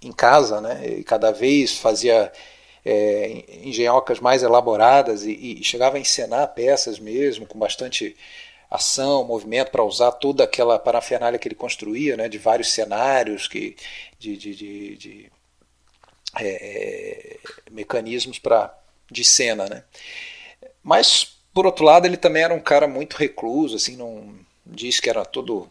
em 0.00 0.12
casa, 0.12 0.60
né? 0.60 0.98
E 0.98 1.04
cada 1.04 1.32
vez 1.32 1.76
fazia 1.76 2.32
é, 2.84 3.44
engenhocas 3.64 4.20
mais 4.20 4.42
elaboradas 4.44 5.24
e, 5.24 5.32
e, 5.60 5.64
chegava 5.64 5.96
a 5.96 6.00
encenar 6.00 6.54
peças 6.54 6.98
mesmo, 7.00 7.46
com 7.46 7.58
bastante 7.58 8.16
ação, 8.70 9.24
movimento, 9.24 9.70
para 9.70 9.84
usar 9.84 10.12
toda 10.12 10.44
aquela 10.44 10.78
parafernália 10.78 11.38
que 11.38 11.46
ele 11.48 11.54
construía, 11.54 12.16
né, 12.16 12.28
de 12.28 12.38
vários 12.38 12.72
cenários, 12.72 13.46
que, 13.46 13.76
de, 14.18 14.36
de, 14.36 14.54
de, 14.54 14.96
de 14.96 15.32
é, 16.40 17.36
mecanismos 17.70 18.38
pra, 18.38 18.74
de 19.10 19.24
cena. 19.24 19.66
Né. 19.68 19.82
Mas, 20.82 21.36
por 21.52 21.66
outro 21.66 21.84
lado, 21.84 22.06
ele 22.06 22.16
também 22.16 22.42
era 22.42 22.54
um 22.54 22.60
cara 22.60 22.86
muito 22.86 23.16
recluso, 23.16 23.76
assim, 23.76 23.96
não 23.96 24.34
disse 24.66 25.02
que 25.02 25.10
era 25.10 25.24
todo 25.24 25.70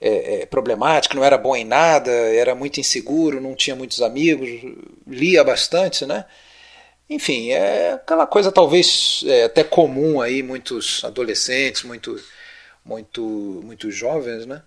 é, 0.00 0.42
é, 0.42 0.46
problemático, 0.46 1.14
não 1.14 1.24
era 1.24 1.36
bom 1.36 1.54
em 1.54 1.64
nada, 1.64 2.10
era 2.10 2.54
muito 2.54 2.80
inseguro, 2.80 3.40
não 3.40 3.54
tinha 3.54 3.76
muitos 3.76 4.00
amigos, 4.00 4.48
lia 5.06 5.44
bastante, 5.44 6.06
né? 6.06 6.24
Enfim, 7.08 7.50
é 7.50 7.94
aquela 7.94 8.26
coisa 8.26 8.52
talvez 8.52 9.22
é, 9.26 9.44
até 9.44 9.64
comum 9.64 10.20
aí, 10.20 10.42
muitos 10.42 11.04
adolescentes, 11.04 11.82
muito, 11.82 12.18
muito, 12.84 13.20
muito 13.22 13.90
jovens, 13.90 14.46
né? 14.46 14.62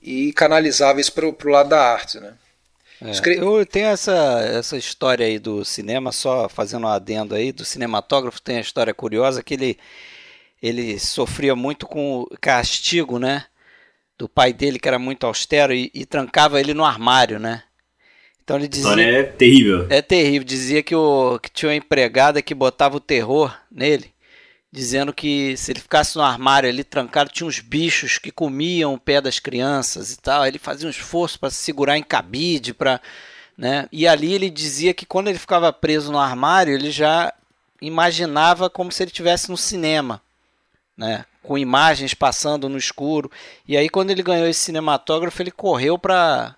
E 0.00 0.32
canalizava 0.32 1.00
isso 1.00 1.12
para 1.12 1.26
o 1.26 1.50
lado 1.50 1.68
da 1.68 1.80
arte, 1.80 2.20
né? 2.20 2.34
É. 3.00 3.12
Eu 3.38 3.66
tenho 3.66 3.86
essa, 3.86 4.40
essa 4.40 4.76
história 4.76 5.26
aí 5.26 5.38
do 5.38 5.64
cinema, 5.64 6.12
só 6.12 6.48
fazendo 6.48 6.84
um 6.84 6.90
adendo 6.90 7.34
aí, 7.34 7.52
do 7.52 7.64
cinematógrafo 7.64 8.40
tem 8.40 8.56
a 8.56 8.60
história 8.60 8.94
curiosa 8.94 9.42
que 9.42 9.54
ele, 9.54 9.78
ele 10.62 10.98
sofria 10.98 11.54
muito 11.54 11.86
com 11.86 12.22
o 12.22 12.28
castigo, 12.40 13.18
né? 13.18 13.44
do 14.18 14.28
pai 14.28 14.52
dele, 14.52 14.78
que 14.78 14.88
era 14.88 14.98
muito 14.98 15.26
austero, 15.26 15.72
e, 15.72 15.90
e 15.94 16.06
trancava 16.06 16.60
ele 16.60 16.72
no 16.72 16.84
armário, 16.84 17.38
né? 17.38 17.62
Então 18.42 18.56
ele 18.56 18.68
dizia. 18.68 18.90
é 19.02 19.22
terrível. 19.24 19.86
É 19.90 20.00
terrível. 20.00 20.46
Dizia 20.46 20.82
que, 20.82 20.94
o, 20.94 21.38
que 21.38 21.50
tinha 21.50 21.70
uma 21.70 21.76
empregada 21.76 22.40
que 22.40 22.54
botava 22.54 22.96
o 22.96 23.00
terror 23.00 23.54
nele, 23.70 24.12
dizendo 24.76 25.10
que 25.10 25.56
se 25.56 25.72
ele 25.72 25.80
ficasse 25.80 26.16
no 26.16 26.22
armário 26.22 26.68
ali 26.68 26.84
trancado, 26.84 27.30
tinha 27.30 27.46
uns 27.46 27.60
bichos 27.60 28.18
que 28.18 28.30
comiam 28.30 28.92
o 28.92 29.00
pé 29.00 29.22
das 29.22 29.38
crianças 29.38 30.12
e 30.12 30.18
tal. 30.18 30.46
Ele 30.46 30.58
fazia 30.58 30.86
um 30.86 30.90
esforço 30.90 31.40
para 31.40 31.48
se 31.48 31.56
segurar 31.56 31.96
em 31.96 32.02
cabide, 32.02 32.74
para. 32.74 33.00
Né? 33.56 33.88
E 33.90 34.06
ali 34.06 34.34
ele 34.34 34.50
dizia 34.50 34.92
que 34.92 35.06
quando 35.06 35.28
ele 35.28 35.38
ficava 35.38 35.72
preso 35.72 36.12
no 36.12 36.18
armário, 36.18 36.74
ele 36.74 36.90
já 36.90 37.32
imaginava 37.80 38.68
como 38.68 38.92
se 38.92 39.02
ele 39.02 39.08
estivesse 39.10 39.48
no 39.48 39.56
cinema, 39.56 40.20
né? 40.94 41.24
com 41.42 41.56
imagens 41.56 42.12
passando 42.12 42.68
no 42.68 42.76
escuro. 42.76 43.30
E 43.66 43.78
aí 43.78 43.88
quando 43.88 44.10
ele 44.10 44.22
ganhou 44.22 44.46
esse 44.46 44.60
cinematógrafo, 44.60 45.40
ele 45.40 45.50
correu 45.50 45.98
para 45.98 46.54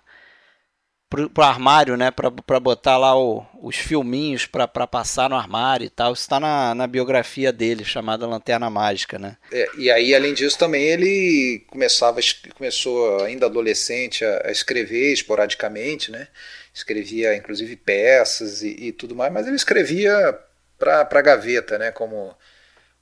pro, 1.09 1.29
pro 1.29 1.43
armário, 1.43 1.97
né, 1.97 2.11
para 2.11 2.59
botar 2.59 2.97
lá 2.97 3.17
o, 3.17 3.45
os 3.61 3.75
filminhos 3.75 4.45
para 4.45 4.67
passar 4.67 5.29
no 5.29 5.35
armário 5.35 5.85
e 5.85 5.89
tal. 5.89 6.13
Isso 6.13 6.21
está 6.21 6.39
na, 6.39 6.75
na 6.75 6.85
biografia 6.87 7.51
dele, 7.51 7.83
chamada 7.83 8.27
Lanterna 8.27 8.69
Mágica, 8.69 9.17
né? 9.17 9.37
É, 9.51 9.67
e 9.77 9.89
aí, 9.89 10.13
além 10.13 10.33
disso, 10.33 10.57
também 10.57 10.83
ele 10.83 11.65
começava, 11.67 12.19
começou 12.55 13.23
ainda 13.23 13.47
adolescente 13.47 14.23
a, 14.23 14.47
a 14.47 14.51
escrever 14.51 15.13
esporadicamente, 15.13 16.11
né? 16.11 16.27
Escrevia 16.73 17.35
inclusive 17.35 17.75
peças 17.75 18.61
e, 18.61 18.69
e 18.69 18.91
tudo 18.91 19.15
mais, 19.15 19.33
mas 19.33 19.47
ele 19.47 19.55
escrevia 19.55 20.37
para 20.77 21.21
gaveta, 21.21 21.77
né? 21.77 21.91
Como 21.91 22.35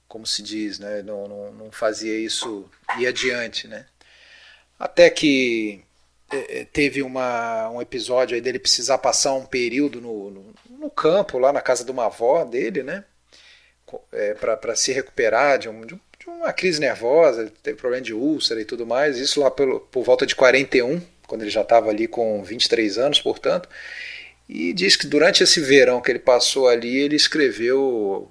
como 0.08 0.26
se 0.26 0.42
diz, 0.42 0.78
né? 0.78 1.02
não, 1.02 1.28
não, 1.28 1.52
não 1.52 1.70
fazia 1.70 2.18
isso 2.18 2.68
ir 2.98 3.06
adiante. 3.06 3.68
Né? 3.68 3.84
Até 4.78 5.10
que 5.10 5.84
teve 6.72 7.02
uma, 7.02 7.70
um 7.70 7.80
episódio 7.80 8.34
aí 8.34 8.40
dele 8.40 8.58
precisar 8.58 8.98
passar 8.98 9.34
um 9.34 9.46
período 9.46 10.00
no, 10.00 10.30
no, 10.30 10.54
no 10.78 10.90
campo, 10.90 11.38
lá 11.38 11.52
na 11.52 11.60
casa 11.60 11.84
de 11.84 11.90
uma 11.90 12.06
avó 12.06 12.44
dele, 12.44 12.82
né? 12.82 13.04
É, 14.12 14.34
para 14.34 14.76
se 14.76 14.92
recuperar 14.92 15.58
de, 15.58 15.68
um, 15.68 15.80
de, 15.86 15.98
uma 16.26 16.52
crise 16.52 16.78
nervosa, 16.78 17.50
teve 17.62 17.78
problema 17.78 18.02
de 18.02 18.12
úlcera 18.12 18.60
e 18.60 18.64
tudo 18.64 18.86
mais, 18.86 19.16
isso 19.16 19.40
lá 19.40 19.50
pelo, 19.50 19.80
por 19.80 20.04
volta 20.04 20.26
de 20.26 20.36
41, 20.36 21.00
quando 21.26 21.42
ele 21.42 21.50
já 21.50 21.62
estava 21.62 21.88
ali 21.88 22.06
com 22.06 22.42
23 22.42 22.98
anos, 22.98 23.20
portanto, 23.20 23.66
e 24.48 24.74
diz 24.74 24.94
que 24.96 25.06
durante 25.06 25.42
esse 25.42 25.60
verão 25.60 26.00
que 26.00 26.10
ele 26.10 26.18
passou 26.18 26.68
ali, 26.68 26.98
ele 26.98 27.16
escreveu 27.16 28.30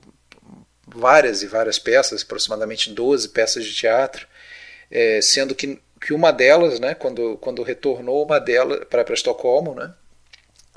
várias 0.88 1.44
e 1.44 1.48
várias 1.48 1.78
peças, 1.78 2.24
aproximadamente 2.24 2.92
12 2.92 3.30
peças 3.30 3.66
de 3.66 3.74
teatro, 3.74 4.28
é, 4.90 5.22
sendo 5.22 5.54
que, 5.54 5.80
que 6.00 6.14
uma 6.14 6.32
delas, 6.32 6.80
né, 6.80 6.94
quando, 6.94 7.38
quando 7.38 7.64
retornou 7.64 8.24
uma 8.24 8.40
delas 8.40 8.86
para 8.86 9.14
Estocolmo, 9.14 9.74
né, 9.74 9.94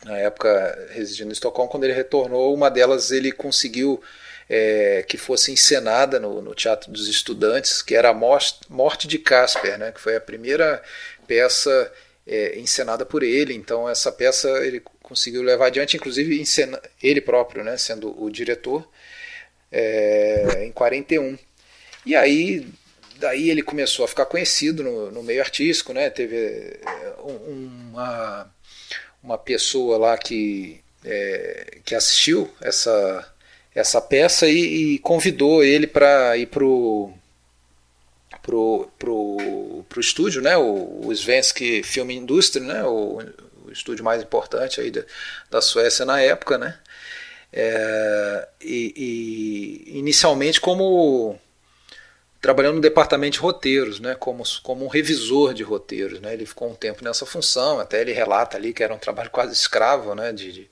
na 0.05 0.17
época 0.19 0.89
residindo 0.91 1.31
em 1.31 1.33
Estocolmo, 1.33 1.71
quando 1.71 1.85
ele 1.85 1.93
retornou, 1.93 2.55
uma 2.55 2.71
delas 2.71 3.11
ele 3.11 3.33
conseguiu 3.33 4.01
é, 4.49 5.05
que 5.07 5.17
fosse 5.17 5.53
encenada 5.53 6.19
no, 6.19 6.43
no, 6.43 6.55
Teatro 6.55 6.91
dos 6.91 7.07
Estudantes, 7.07 7.83
que 7.83 7.95
era 7.95 8.11
a 8.11 8.15
Morte 8.15 9.07
de 9.07 9.19
Casper, 9.19 9.79
né, 9.79 9.93
que 9.93 10.01
foi 10.01 10.17
a 10.17 10.21
primeira 10.21 10.83
peça 11.27 11.93
é, 12.27 12.59
encenada 12.59 13.07
por 13.07 13.23
ele. 13.23 13.55
Então 13.55 13.89
essa 13.89 14.11
peça 14.11 14.49
ele 14.65 14.83
conseguiu 15.03 15.43
levar 15.43 15.67
adiante, 15.67 15.97
inclusive 15.97 16.41
encena, 16.41 16.81
ele 17.01 17.21
próprio, 17.21 17.63
né, 17.63 17.77
sendo 17.77 18.21
o 18.21 18.29
diretor 18.31 18.89
é, 19.71 20.65
em 20.65 20.73
41. 20.73 21.39
E 22.05 22.17
aí 22.17 22.67
daí 23.21 23.51
ele 23.51 23.63
começou 23.63 24.05
a 24.05 24.09
ficar 24.09 24.25
conhecido 24.25 24.83
no, 24.83 25.11
no 25.11 25.23
meio 25.23 25.41
artístico, 25.41 25.93
né? 25.93 26.09
Teve 26.11 26.37
é, 26.37 27.15
uma, 27.23 28.51
uma 29.23 29.39
pessoa 29.39 29.99
lá 29.99 30.19
que, 30.19 30.81
é, 31.05 31.79
que 31.85 31.95
assistiu 31.95 32.51
essa, 32.61 33.33
essa 33.75 34.01
peça 34.01 34.49
e, 34.49 34.95
e 34.95 34.99
convidou 35.01 35.63
ele 35.63 35.87
para 35.87 36.37
ir 36.37 36.47
pro 36.47 37.13
pro, 38.43 38.89
pro, 38.99 39.85
pro 39.87 40.01
estúdio, 40.01 40.41
né? 40.41 40.57
O, 40.57 41.07
o 41.07 41.15
Svensk 41.15 41.85
Film 41.85 42.11
Industry, 42.11 42.63
né? 42.63 42.83
O, 42.85 43.21
o 43.67 43.71
estúdio 43.71 44.05
mais 44.05 44.23
importante 44.23 44.81
aí 44.81 44.91
da, 44.91 45.05
da 45.51 45.61
Suécia 45.61 46.07
na 46.07 46.21
época, 46.21 46.57
né? 46.57 46.79
É, 47.53 48.49
e, 48.61 48.95
e, 49.87 49.99
inicialmente 49.99 50.61
como 50.61 51.39
trabalhando 52.41 52.77
no 52.77 52.81
departamento 52.81 53.35
de 53.35 53.39
roteiros, 53.39 54.01
né, 54.01 54.15
como, 54.15 54.43
como 54.63 54.85
um 54.85 54.89
revisor 54.89 55.53
de 55.53 55.63
roteiros. 55.63 56.21
Né, 56.21 56.33
ele 56.33 56.47
ficou 56.47 56.71
um 56.71 56.75
tempo 56.75 57.05
nessa 57.05 57.27
função, 57.27 57.79
até 57.79 58.01
ele 58.01 58.13
relata 58.13 58.57
ali 58.57 58.73
que 58.73 58.83
era 58.83 58.95
um 58.95 58.99
trabalho 58.99 59.31
quase 59.31 59.53
escravo, 59.53 60.15
né, 60.15 60.33
de, 60.33 60.53
de 60.53 60.71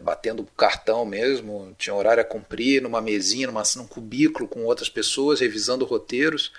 batendo 0.00 0.46
cartão 0.56 1.06
mesmo, 1.06 1.74
tinha 1.78 1.94
horário 1.94 2.20
a 2.20 2.24
cumprir, 2.24 2.82
numa 2.82 3.00
mesinha, 3.00 3.46
numa, 3.46 3.62
num 3.76 3.86
cubículo 3.86 4.46
com 4.46 4.64
outras 4.64 4.90
pessoas, 4.90 5.40
revisando 5.40 5.86
roteiros. 5.86 6.52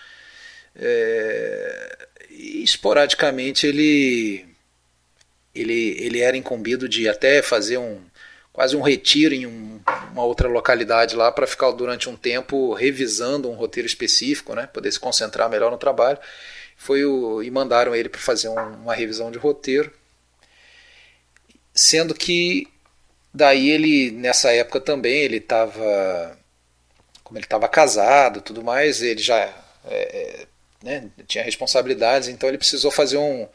É, 0.75 2.07
e 2.31 2.63
esporadicamente 2.63 3.67
ele, 3.67 4.45
ele, 5.53 5.95
ele 5.99 6.19
era 6.19 6.35
incumbido 6.35 6.89
de 6.89 7.07
até 7.07 7.43
fazer 7.43 7.77
um, 7.77 8.01
quase 8.55 8.73
um 8.73 8.81
retiro 8.81 9.35
em 9.35 9.45
um, 9.45 9.81
uma 10.13 10.23
outra 10.23 10.47
localidade 10.47 11.13
lá 11.13 11.29
para 11.29 11.45
ficar 11.45 11.71
durante 11.71 12.07
um 12.07 12.15
tempo 12.15 12.73
revisando 12.73 13.49
um 13.49 13.53
roteiro 13.53 13.85
específico, 13.85 14.55
né, 14.55 14.65
poder 14.65 14.89
se 14.93 14.99
concentrar 14.99 15.49
melhor 15.49 15.69
no 15.69 15.77
trabalho. 15.77 16.17
Foi 16.77 17.03
o, 17.03 17.43
e 17.43 17.51
mandaram 17.51 17.93
ele 17.93 18.07
para 18.07 18.21
fazer 18.21 18.47
um, 18.47 18.55
uma 18.55 18.95
revisão 18.95 19.29
de 19.29 19.37
roteiro, 19.37 19.91
sendo 21.73 22.15
que 22.15 22.65
daí 23.33 23.69
ele 23.69 24.11
nessa 24.11 24.53
época 24.53 24.79
também 24.79 25.17
ele 25.17 25.37
estava 25.37 26.37
como 27.25 27.37
ele 27.37 27.45
estava 27.45 27.67
casado, 27.67 28.39
tudo 28.39 28.63
mais, 28.63 29.01
ele 29.01 29.21
já 29.21 29.37
é, 29.37 29.53
é, 29.85 30.47
né, 30.81 31.09
tinha 31.27 31.43
responsabilidades, 31.43 32.29
então 32.29 32.47
ele 32.47 32.57
precisou 32.57 32.89
fazer 32.89 33.17
um 33.17 33.49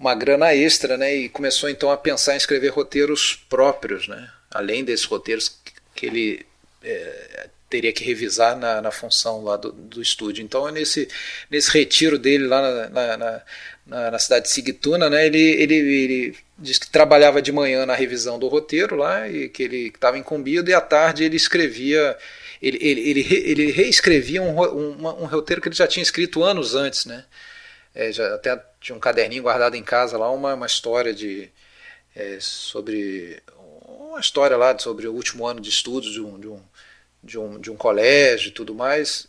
uma 0.00 0.14
grana 0.14 0.54
extra, 0.54 0.96
né? 0.96 1.14
E 1.14 1.28
começou 1.28 1.68
então 1.68 1.90
a 1.90 1.96
pensar 1.96 2.32
em 2.32 2.38
escrever 2.38 2.70
roteiros 2.70 3.44
próprios, 3.50 4.08
né? 4.08 4.30
Além 4.50 4.82
desses 4.82 5.04
roteiros 5.04 5.60
que 5.94 6.06
ele 6.06 6.46
é, 6.82 7.50
teria 7.68 7.92
que 7.92 8.02
revisar 8.02 8.56
na, 8.56 8.80
na 8.80 8.90
função 8.90 9.44
lá 9.44 9.56
do, 9.58 9.70
do, 9.70 10.00
estúdio. 10.00 10.42
Então, 10.42 10.66
nesse, 10.70 11.06
nesse 11.50 11.70
retiro 11.70 12.18
dele 12.18 12.46
lá 12.46 12.88
na, 12.88 12.88
na, 12.88 13.42
na, 13.86 14.10
na 14.12 14.18
cidade 14.18 14.46
de 14.46 14.50
Sigtuna, 14.50 15.10
né? 15.10 15.26
Ele, 15.26 15.38
ele, 15.38 15.74
ele 15.74 16.38
diz 16.58 16.78
que 16.78 16.90
trabalhava 16.90 17.42
de 17.42 17.52
manhã 17.52 17.84
na 17.84 17.94
revisão 17.94 18.38
do 18.38 18.48
roteiro 18.48 18.96
lá 18.96 19.28
e 19.28 19.50
que 19.50 19.62
ele 19.62 19.88
estava 19.88 20.16
incumbido 20.16 20.70
e 20.70 20.74
à 20.74 20.80
tarde 20.80 21.24
ele 21.24 21.36
escrevia 21.36 22.16
ele, 22.60 22.78
ele, 22.80 23.00
ele, 23.00 23.26
ele 23.50 23.72
reescrevia 23.72 24.42
um, 24.42 24.60
um, 24.60 25.06
um, 25.22 25.26
roteiro 25.26 25.62
que 25.62 25.68
ele 25.68 25.74
já 25.74 25.86
tinha 25.86 26.02
escrito 26.02 26.42
anos 26.42 26.74
antes, 26.74 27.06
né? 27.06 27.24
É, 27.94 28.12
já 28.12 28.34
até 28.34 28.62
tinha 28.80 28.96
um 28.96 29.00
caderninho 29.00 29.42
guardado 29.42 29.74
em 29.76 29.82
casa 29.82 30.16
lá, 30.16 30.30
uma, 30.30 30.54
uma 30.54 30.66
história 30.66 31.12
de 31.12 31.50
é, 32.14 32.38
sobre 32.40 33.42
uma 34.10 34.20
história 34.20 34.56
lá 34.56 34.76
sobre 34.78 35.06
o 35.06 35.14
último 35.14 35.46
ano 35.46 35.60
de 35.60 35.68
estudos 35.70 36.12
de 36.12 36.20
um, 36.20 36.38
de 36.38 36.48
um, 36.48 36.62
de 37.22 37.38
um, 37.38 37.60
de 37.60 37.70
um 37.70 37.76
colégio 37.76 38.48
e 38.48 38.52
tudo 38.52 38.74
mais. 38.74 39.28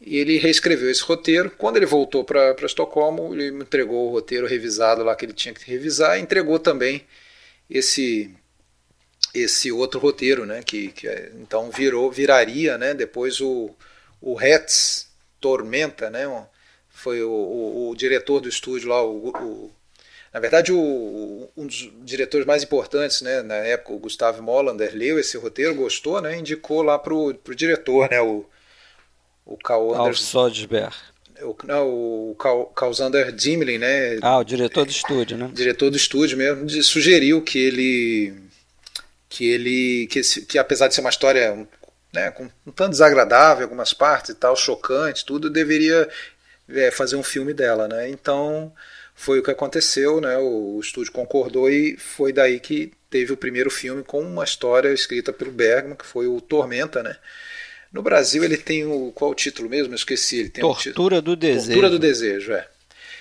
E 0.00 0.18
ele 0.18 0.38
reescreveu 0.38 0.90
esse 0.90 1.02
roteiro. 1.02 1.50
Quando 1.50 1.76
ele 1.76 1.86
voltou 1.86 2.24
para 2.24 2.54
Estocolmo, 2.64 3.32
ele 3.32 3.50
me 3.50 3.62
entregou 3.62 4.08
o 4.08 4.12
roteiro 4.12 4.46
revisado 4.46 5.04
lá 5.04 5.14
que 5.14 5.24
ele 5.24 5.32
tinha 5.32 5.54
que 5.54 5.70
revisar, 5.70 6.18
e 6.18 6.22
entregou 6.22 6.58
também 6.58 7.06
esse 7.70 8.34
esse 9.34 9.72
outro 9.72 9.98
roteiro, 9.98 10.44
né, 10.44 10.62
que, 10.62 10.88
que 10.88 11.08
é, 11.08 11.32
então 11.40 11.70
virou 11.70 12.10
viraria, 12.10 12.76
né, 12.76 12.92
depois 12.92 13.40
o 13.40 13.70
o 14.20 14.40
Hetz 14.40 15.08
Tormenta, 15.40 16.10
né, 16.10 16.26
foi 17.02 17.22
o, 17.22 17.30
o, 17.30 17.90
o 17.90 17.96
diretor 17.96 18.40
do 18.40 18.48
estúdio 18.48 18.88
lá, 18.88 19.04
o, 19.04 19.28
o 19.28 19.70
na 20.32 20.40
verdade, 20.40 20.72
o, 20.72 21.50
um 21.54 21.66
dos 21.66 21.90
diretores 22.02 22.46
mais 22.46 22.62
importantes, 22.62 23.20
né, 23.20 23.42
na 23.42 23.56
época, 23.56 23.92
o 23.92 23.98
Gustavo 23.98 24.42
Molander, 24.42 24.94
leu 24.94 25.18
esse 25.18 25.36
roteiro, 25.36 25.74
gostou, 25.74 26.22
né, 26.22 26.38
indicou 26.38 26.80
lá 26.82 26.98
para 26.98 27.12
o 27.12 27.34
diretor, 27.54 28.08
né, 28.10 28.20
o, 28.20 28.46
o 29.44 29.58
Carl 29.58 29.90
Anderson. 29.90 30.08
O, 31.42 31.56
não, 31.64 31.88
o 31.88 32.36
Causander 32.74 33.32
Dimlin, 33.32 33.78
né? 33.78 34.18
Ah, 34.22 34.38
o 34.38 34.44
diretor 34.44 34.84
do 34.84 34.92
estúdio, 34.92 35.36
né? 35.36 35.50
Diretor 35.52 35.90
do 35.90 35.96
estúdio 35.96 36.38
mesmo, 36.38 36.70
sugeriu 36.84 37.42
que 37.42 37.58
ele 37.58 38.34
que 39.28 39.50
ele 39.50 40.06
que, 40.06 40.20
que 40.46 40.56
apesar 40.56 40.86
de 40.86 40.94
ser 40.94 41.00
uma 41.00 41.10
história 41.10 41.66
né, 42.12 42.30
com 42.30 42.44
um 42.66 42.70
tanto 42.70 42.90
desagradável, 42.90 43.64
algumas 43.64 43.94
partes 43.94 44.30
e 44.30 44.34
tal, 44.34 44.54
chocante, 44.54 45.24
tudo, 45.24 45.48
deveria 45.48 46.08
é, 46.74 46.90
fazer 46.90 47.16
um 47.16 47.22
filme 47.22 47.52
dela, 47.52 47.88
né? 47.88 48.08
Então 48.08 48.72
foi 49.14 49.38
o 49.38 49.42
que 49.42 49.50
aconteceu, 49.50 50.20
né? 50.20 50.36
O, 50.38 50.76
o 50.76 50.80
estúdio 50.80 51.12
concordou 51.12 51.70
e 51.70 51.96
foi 51.96 52.32
daí 52.32 52.58
que 52.58 52.92
teve 53.10 53.32
o 53.32 53.36
primeiro 53.36 53.70
filme 53.70 54.02
com 54.02 54.20
uma 54.20 54.44
história 54.44 54.92
escrita 54.92 55.32
pelo 55.32 55.50
Bergman, 55.50 55.96
que 55.96 56.06
foi 56.06 56.26
o 56.26 56.40
Tormenta, 56.40 57.02
né? 57.02 57.16
No 57.92 58.02
Brasil 58.02 58.42
ele 58.42 58.56
tem 58.56 58.86
o 58.86 59.12
qual 59.14 59.32
o 59.32 59.34
título 59.34 59.68
mesmo? 59.68 59.92
Eu 59.92 59.96
esqueci. 59.96 60.38
Ele 60.38 60.48
tem 60.48 60.62
Tortura 60.62 61.18
um 61.18 61.22
do 61.22 61.36
Desejo. 61.36 61.66
Tortura 61.68 61.90
do 61.90 61.98
Desejo, 61.98 62.52
é. 62.52 62.66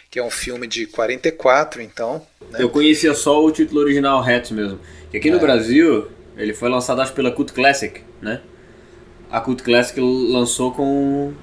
Que 0.10 0.20
é 0.20 0.24
um 0.24 0.30
filme 0.30 0.66
de 0.66 0.86
44, 0.86 1.82
então. 1.82 2.26
Né? 2.50 2.62
Eu 2.62 2.70
conhecia 2.70 3.14
só 3.14 3.44
o 3.44 3.52
título 3.52 3.82
original 3.82 4.24
Hats 4.24 4.52
mesmo. 4.52 4.80
E 5.14 5.18
aqui 5.18 5.28
é. 5.28 5.32
no 5.32 5.40
Brasil 5.40 6.10
ele 6.38 6.54
foi 6.54 6.70
lançado 6.70 7.02
acho 7.02 7.14
pela 7.14 7.32
Cult 7.32 7.52
Classic, 7.52 8.02
né? 8.22 8.42
A 9.30 9.42
Cult 9.42 9.62
Classic 9.62 10.00
lançou 10.00 10.74
com 10.74 11.34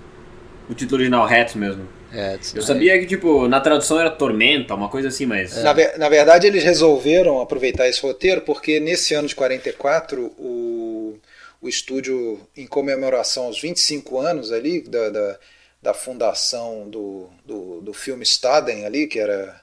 o 0.69 0.75
título 0.75 0.97
original 0.97 1.27
Hats 1.27 1.55
mesmo. 1.55 1.87
Hats, 2.13 2.55
eu 2.55 2.63
sabia 2.63 2.99
que, 2.99 3.07
tipo, 3.07 3.47
na 3.49 3.61
tradução 3.61 4.01
era 4.01 4.11
Tormenta, 4.11 4.75
uma 4.75 4.89
coisa 4.89 5.09
assim, 5.09 5.27
mas. 5.27 5.57
Na, 5.63 5.75
na 5.97 6.09
verdade, 6.09 6.47
eles 6.47 6.65
resolveram 6.65 7.41
aproveitar 7.41 7.89
esse 7.89 8.01
roteiro 8.01 8.41
porque 8.43 8.81
nesse 8.81 9.15
ano 9.15 9.29
de 9.29 9.35
44 9.35 10.25
o 10.39 11.19
o 11.61 11.69
estúdio 11.69 12.41
em 12.57 12.67
comemoração 12.67 13.45
aos 13.45 13.61
25 13.61 14.19
anos 14.19 14.53
ali 14.53 14.81
da, 14.83 15.11
da, 15.11 15.39
da 15.83 15.95
fundação 15.95 16.89
do, 16.89 17.29
do, 17.45 17.81
do 17.81 17.93
filme 17.93 18.23
Staden 18.23 18.87
ali, 18.87 19.07
que 19.07 19.19
era 19.19 19.61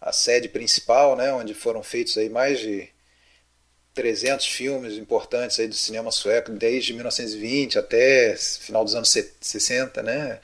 a 0.00 0.12
sede 0.12 0.48
principal, 0.48 1.16
né, 1.16 1.32
onde 1.32 1.52
foram 1.54 1.82
feitos 1.82 2.16
aí 2.16 2.28
mais 2.28 2.58
de 2.60 2.88
300 3.94 4.46
filmes 4.46 4.94
importantes 4.94 5.58
aí 5.58 5.68
do 5.68 5.74
cinema 5.74 6.10
sueco, 6.10 6.52
desde 6.52 6.92
1920 6.92 7.78
até 7.78 8.36
final 8.36 8.84
dos 8.84 8.94
anos 8.94 9.10
60, 9.40 10.02
né? 10.02 10.38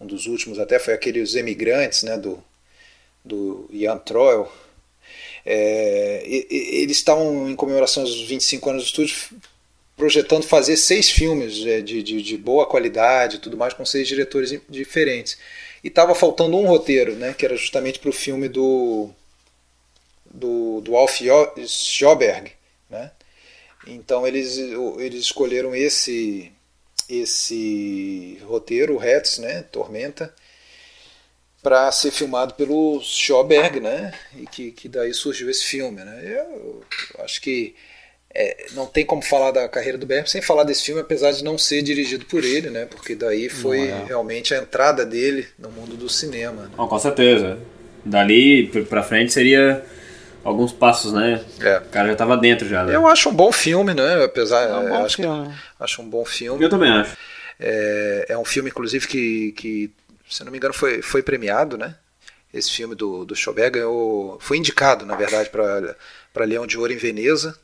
Um 0.00 0.06
dos 0.06 0.26
últimos 0.26 0.58
até 0.58 0.78
foi 0.78 0.94
aquele 0.94 1.20
Os 1.20 1.34
Emigrantes, 1.34 2.02
né, 2.02 2.16
do, 2.16 2.42
do 3.24 3.68
Jan 3.72 3.98
Troell. 3.98 4.50
É, 5.44 6.22
eles 6.26 6.98
estavam 6.98 7.48
em 7.48 7.56
comemoração 7.56 8.02
aos 8.02 8.20
25 8.22 8.70
anos 8.70 8.82
do 8.82 8.86
estúdio 8.86 9.16
projetando 9.96 10.44
fazer 10.44 10.76
seis 10.76 11.10
filmes 11.10 11.66
é, 11.66 11.80
de, 11.80 12.02
de, 12.02 12.22
de 12.22 12.36
boa 12.36 12.66
qualidade 12.66 13.40
tudo 13.40 13.56
mais, 13.56 13.74
com 13.74 13.84
seis 13.84 14.06
diretores 14.06 14.58
diferentes. 14.68 15.36
E 15.82 15.88
estava 15.88 16.14
faltando 16.14 16.56
um 16.56 16.66
roteiro, 16.66 17.14
né, 17.16 17.34
que 17.36 17.44
era 17.44 17.56
justamente 17.56 17.98
para 17.98 18.10
o 18.10 18.12
filme 18.12 18.48
do, 18.48 19.10
do, 20.24 20.80
do 20.80 20.96
Alf 20.96 21.20
Schoberg. 21.66 22.52
Né? 22.88 23.10
Então 23.86 24.26
eles, 24.26 24.56
eles 24.98 25.20
escolheram 25.20 25.74
esse, 25.74 26.52
esse 27.08 28.38
roteiro, 28.44 28.96
o 28.96 29.02
Hetz, 29.02 29.38
né, 29.38 29.62
Tormenta, 29.70 30.32
para 31.62 31.90
ser 31.90 32.10
filmado 32.10 32.54
pelo 32.54 33.00
Schoberg, 33.02 33.80
né, 33.80 34.12
e 34.36 34.46
que, 34.46 34.70
que 34.70 34.88
daí 34.88 35.12
surgiu 35.12 35.50
esse 35.50 35.64
filme. 35.64 36.04
Né? 36.04 36.20
Eu, 36.24 36.82
eu 37.16 37.24
acho 37.24 37.40
que 37.40 37.74
é, 38.34 38.66
não 38.72 38.86
tem 38.86 39.04
como 39.04 39.22
falar 39.22 39.50
da 39.50 39.68
carreira 39.68 39.96
do 39.96 40.06
Bergman 40.06 40.28
sem 40.28 40.42
falar 40.42 40.64
desse 40.64 40.84
filme, 40.84 41.00
apesar 41.00 41.32
de 41.32 41.42
não 41.42 41.56
ser 41.56 41.82
dirigido 41.82 42.26
por 42.26 42.44
ele, 42.44 42.68
né? 42.70 42.84
Porque 42.84 43.14
daí 43.14 43.48
foi 43.48 43.88
é. 43.88 44.04
realmente 44.06 44.54
a 44.54 44.58
entrada 44.58 45.04
dele 45.04 45.46
no 45.58 45.70
mundo 45.70 45.96
do 45.96 46.08
cinema. 46.08 46.64
Né? 46.64 46.70
Oh, 46.76 46.86
com 46.86 46.98
certeza. 46.98 47.58
Dali 48.04 48.68
para 48.88 49.02
frente 49.02 49.32
seria 49.32 49.84
alguns 50.44 50.72
passos, 50.72 51.12
né? 51.12 51.44
É. 51.60 51.78
O 51.78 51.88
cara 51.90 52.06
já 52.06 52.12
estava 52.12 52.36
dentro 52.36 52.68
já. 52.68 52.84
Né? 52.84 52.94
Eu 52.94 53.06
acho 53.06 53.28
um 53.28 53.34
bom 53.34 53.52
filme, 53.52 53.94
né? 53.94 54.24
Apesar, 54.24 54.62
é 54.62 54.74
um 54.74 54.88
bom 54.88 55.04
acho, 55.04 55.16
filme. 55.16 55.54
acho 55.78 56.02
um 56.02 56.08
bom 56.08 56.24
filme. 56.24 56.64
Eu 56.64 56.70
também 56.70 56.90
acho. 56.90 57.16
É, 57.58 58.26
é 58.30 58.38
um 58.38 58.44
filme, 58.44 58.70
inclusive, 58.70 59.06
que, 59.06 59.52
que, 59.52 59.90
se 60.28 60.44
não 60.44 60.52
me 60.52 60.58
engano, 60.58 60.74
foi, 60.74 61.02
foi 61.02 61.22
premiado, 61.22 61.76
né? 61.76 61.96
Esse 62.52 62.70
filme 62.70 62.94
do, 62.94 63.24
do 63.24 63.36
Schobert 63.36 63.72
ganhou, 63.72 64.38
foi 64.40 64.56
indicado, 64.56 65.04
na 65.04 65.14
verdade, 65.14 65.50
para 65.50 66.44
Leão 66.44 66.66
de 66.66 66.78
Ouro 66.78 66.92
em 66.92 66.96
Veneza. 66.96 67.58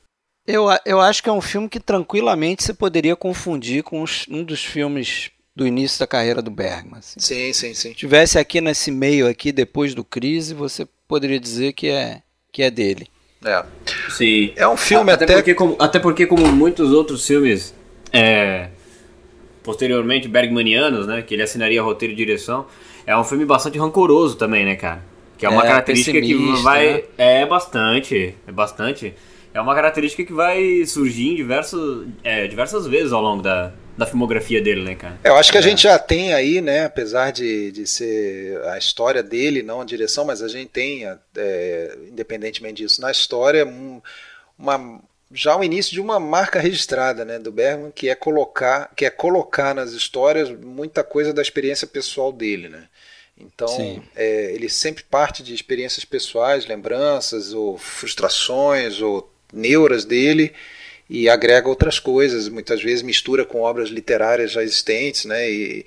Eu, 0.47 0.67
eu 0.85 1.01
acho 1.01 1.23
que 1.23 1.29
é 1.29 1.33
um 1.33 1.41
filme 1.41 1.69
que 1.69 1.81
tranquilamente 1.81 2.63
você 2.63 2.75
poderia 2.75 3.17
confundir 3.17 3.83
com 3.83 4.03
os, 4.03 4.27
um 4.29 4.45
dos 4.45 4.63
filmes 4.63 5.31
do 5.57 5.67
início 5.67 5.99
da 5.99 6.07
carreira 6.07 6.43
do 6.43 6.51
Bergman. 6.51 6.99
Assim. 6.99 7.19
Sim, 7.19 7.53
sim, 7.53 7.73
sim. 7.73 7.89
Se 7.91 7.95
tivesse 7.95 8.39
aqui 8.39 8.61
nesse 8.61 8.91
meio 8.91 9.27
aqui, 9.27 9.53
depois 9.53 9.95
do 9.95 10.05
Crise, 10.05 10.53
você 10.53 10.87
poderia 11.09 11.41
dizer 11.41 11.73
que 11.73 11.89
é, 11.89 12.21
que 12.55 12.63
é 12.63 12.71
dele. 12.71 13.09
É. 13.45 13.65
Sim. 14.09 14.53
É 14.55 14.67
um 14.67 14.77
filme 14.77 15.11
até... 15.13 15.25
Até 15.25 15.35
porque 15.35 15.55
como, 15.55 15.77
até 15.79 15.99
porque 15.99 16.27
como 16.27 16.47
muitos 16.47 16.93
outros 16.93 17.27
filmes 17.27 17.75
é, 18.13 18.69
posteriormente 19.65 20.29
bergmanianos, 20.29 21.07
né, 21.07 21.21
que 21.21 21.35
ele 21.35 21.43
assinaria 21.43 21.83
roteiro 21.83 22.15
e 22.15 22.17
direção, 22.17 22.67
é 23.05 23.15
um 23.17 23.25
filme 23.25 23.45
bastante 23.45 23.77
rancoroso 23.77 24.37
também, 24.37 24.65
né, 24.65 24.77
cara? 24.77 25.03
Que 25.37 25.45
é 25.45 25.49
uma 25.49 25.65
é, 25.65 25.67
característica 25.67 26.21
que 26.21 26.63
vai... 26.63 26.93
Né? 26.93 27.03
É 27.19 27.45
bastante, 27.45 28.37
é 28.47 28.53
bastante 28.53 29.15
é 29.53 29.61
uma 29.61 29.75
característica 29.75 30.25
que 30.25 30.33
vai 30.33 30.85
surgir 30.85 31.31
em 31.31 31.35
diversos, 31.37 32.07
é, 32.25 32.47
diversas 32.47 32.87
vezes 32.87 33.13
ao 33.13 33.23
longo 33.23 33.43
da, 33.43 33.73
da 33.97 34.07
filmografia 34.07 34.61
dele, 34.61 34.83
né, 34.83 34.95
cara? 34.95 35.19
Eu 35.23 35.37
acho 35.37 35.51
que 35.51 35.59
a 35.59 35.61
é. 35.61 35.63
gente 35.63 35.83
já 35.83 35.99
tem 35.99 36.33
aí, 36.35 36.61
né, 36.61 36.85
apesar 36.85 37.31
de, 37.31 37.71
de 37.71 37.87
ser 37.87 38.61
a 38.67 38.79
história 38.79 39.23
dele, 39.23 39.63
não 39.63 39.81
a 39.81 39.85
direção, 39.85 40.25
mas 40.25 40.43
a 40.43 40.49
gente 40.49 40.69
tem, 40.69 41.05
é, 41.37 41.99
independentemente 42.09 42.83
disso, 42.83 43.01
na 43.01 43.11
história, 43.11 43.67
uma, 44.59 45.01
já 45.33 45.57
o 45.57 45.65
início 45.65 45.93
de 45.93 46.01
uma 46.01 46.19
marca 46.19 46.59
registrada, 46.59 47.25
né, 47.25 47.39
do 47.39 47.53
Bergman, 47.53 47.93
que 47.93 48.09
é 48.09 48.15
colocar, 48.15 48.91
que 48.97 49.05
é 49.05 49.11
colocar 49.11 49.75
nas 49.75 49.93
histórias 49.93 50.51
muita 50.51 51.05
coisa 51.05 51.33
da 51.33 51.43
experiência 51.43 51.87
pessoal 51.87 52.33
dele, 52.33 52.69
né? 52.69 52.89
Então, 53.37 54.01
é, 54.15 54.53
ele 54.53 54.69
sempre 54.69 55.03
parte 55.03 55.43
de 55.43 55.53
experiências 55.55 56.05
pessoais, 56.05 56.67
lembranças, 56.67 57.53
ou 57.53 57.77
frustrações, 57.77 59.01
ou 59.01 59.29
neuras 59.53 60.05
dele 60.05 60.55
e 61.09 61.29
agrega 61.29 61.69
outras 61.69 61.99
coisas, 61.99 62.49
muitas 62.49 62.83
vezes 62.83 63.03
mistura 63.03 63.45
com 63.45 63.61
obras 63.61 63.91
literárias 63.91 64.53
já 64.53 64.63
existentes, 64.63 65.25
né? 65.25 65.51
E, 65.51 65.85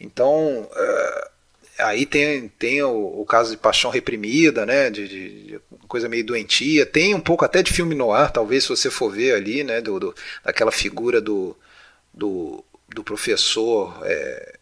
então 0.00 0.62
uh, 0.62 1.30
aí 1.78 2.06
tem, 2.06 2.48
tem 2.48 2.82
o, 2.82 3.20
o, 3.20 3.24
caso 3.24 3.50
de 3.50 3.56
Paixão 3.56 3.90
Reprimida, 3.90 4.64
né? 4.64 4.90
De, 4.90 5.08
de, 5.08 5.42
de, 5.42 5.60
coisa 5.88 6.08
meio 6.08 6.24
doentia, 6.24 6.86
tem 6.86 7.14
um 7.14 7.20
pouco 7.20 7.44
até 7.44 7.62
de 7.62 7.72
filme 7.72 7.94
no 7.94 8.12
ar, 8.12 8.30
talvez 8.30 8.64
se 8.64 8.68
você 8.68 8.90
for 8.90 9.10
ver 9.10 9.34
ali, 9.34 9.64
né? 9.64 9.80
Do, 9.80 9.98
do 9.98 10.14
daquela 10.44 10.70
figura 10.70 11.20
do, 11.20 11.56
do, 12.14 12.64
do 12.88 13.02
professor 13.02 13.98
é, 14.04 14.58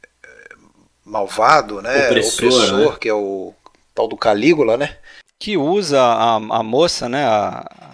malvado, 1.05 1.83
né? 1.83 2.07
Opressor, 2.07 2.47
Opressor 2.47 2.93
né? 2.93 2.99
que 3.01 3.09
é 3.09 3.15
o 3.15 3.53
tal 3.95 4.07
do 4.07 4.17
Calígula, 4.17 4.77
né? 4.77 4.97
Que 5.39 5.57
usa 5.57 6.01
a, 6.01 6.37
a 6.37 6.63
moça, 6.63 7.09
né? 7.09 7.25
A, 7.25 7.88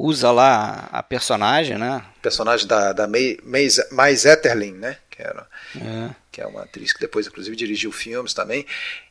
usa 0.00 0.30
lá 0.30 0.88
a 0.90 1.02
personagem, 1.02 1.76
né? 1.76 2.02
Personagem 2.22 2.66
da, 2.66 2.92
da 2.92 3.08
Mais 3.90 4.24
Etterlin, 4.24 4.72
né? 4.72 4.96
Que, 5.10 5.22
era, 5.22 5.46
é. 5.76 6.10
que 6.32 6.40
é 6.40 6.46
uma 6.46 6.62
atriz 6.62 6.92
que 6.92 7.00
depois, 7.00 7.26
inclusive, 7.26 7.54
dirigiu 7.54 7.92
filmes 7.92 8.32
também. 8.32 8.64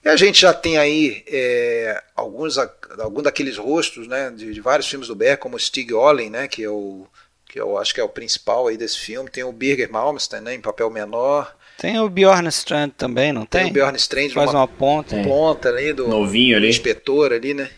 E 0.03 0.09
a 0.09 0.15
gente 0.15 0.41
já 0.41 0.53
tem 0.53 0.77
aí 0.77 1.23
é, 1.27 2.01
alguns, 2.15 2.57
alguns 2.57 3.23
daqueles 3.23 3.57
rostos 3.57 4.07
né, 4.07 4.31
de, 4.31 4.53
de 4.53 4.61
vários 4.61 4.87
filmes 4.87 5.07
do 5.07 5.15
Beck, 5.15 5.39
como 5.39 5.59
Stig 5.59 5.93
Olin, 5.93 6.29
né? 6.29 6.47
Que 6.47 6.63
é 6.63 6.69
o 6.69 7.05
que 7.49 7.59
eu 7.59 7.79
acho 7.79 7.95
que 7.95 7.99
é 7.99 8.03
o 8.03 8.09
principal 8.09 8.67
aí 8.67 8.77
desse 8.77 8.99
filme. 8.99 9.29
Tem 9.29 9.43
o 9.43 9.51
Birger 9.51 9.91
Malmsteen, 9.91 10.41
né, 10.41 10.53
em 10.53 10.61
papel 10.61 10.89
menor. 10.91 11.55
Tem 11.79 11.99
o 11.99 12.07
Bjorn 12.07 12.47
Strand 12.49 12.91
também, 12.91 13.33
não 13.33 13.45
tem? 13.45 13.63
Tem 13.63 13.71
o 13.71 13.73
Bjorn 13.73 13.97
Strand 13.97 14.31
Faz 14.31 14.51
uma, 14.51 14.59
uma 14.59 14.67
ponta. 14.67 15.15
Ponta 15.23 15.69
ali 15.69 15.91
do 15.91 16.07
Novinho 16.07 16.57
ali. 16.57 16.69
inspetor 16.69 17.33
ali, 17.33 17.55
né? 17.55 17.69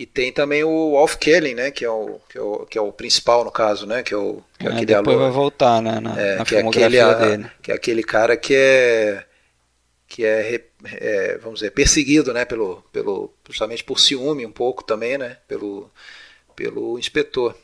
E 0.00 0.06
tem 0.06 0.32
também 0.32 0.64
o 0.64 0.92
Wolf 0.92 1.16
Kelly, 1.16 1.54
né? 1.54 1.70
Que 1.70 1.84
é 1.84 1.90
o, 1.90 2.18
que 2.26 2.38
é 2.38 2.40
o, 2.40 2.64
que 2.64 2.78
é 2.78 2.80
o 2.80 2.90
principal 2.90 3.44
no 3.44 3.50
caso, 3.50 3.84
né? 3.84 4.02
Que 4.02 4.14
é 4.14 4.16
o 4.16 4.42
que 4.58 4.66
é, 4.66 4.70
é 4.70 4.72
aquele 4.72 4.86
depois 4.86 5.18
vai 5.18 5.30
voltar, 5.30 5.82
né? 5.82 6.00
Na, 6.00 6.18
é, 6.18 6.36
na 6.36 6.44
que 6.46 6.56
é 6.56 6.66
aquele, 6.66 6.98
a, 6.98 7.50
Que 7.60 7.70
é 7.70 7.74
aquele 7.74 8.02
cara 8.02 8.34
que 8.34 8.54
é 8.54 9.26
que 10.08 10.24
é, 10.24 10.62
é, 10.86 11.36
vamos 11.42 11.60
dizer 11.60 11.72
perseguido, 11.72 12.32
né? 12.32 12.46
Pelo, 12.46 12.82
pelo 12.90 13.30
justamente 13.46 13.84
por 13.84 14.00
ciúme 14.00 14.46
um 14.46 14.50
pouco 14.50 14.82
também, 14.82 15.18
né? 15.18 15.36
Pelo 15.46 15.90
pelo 16.56 16.98
inspetor. 16.98 17.54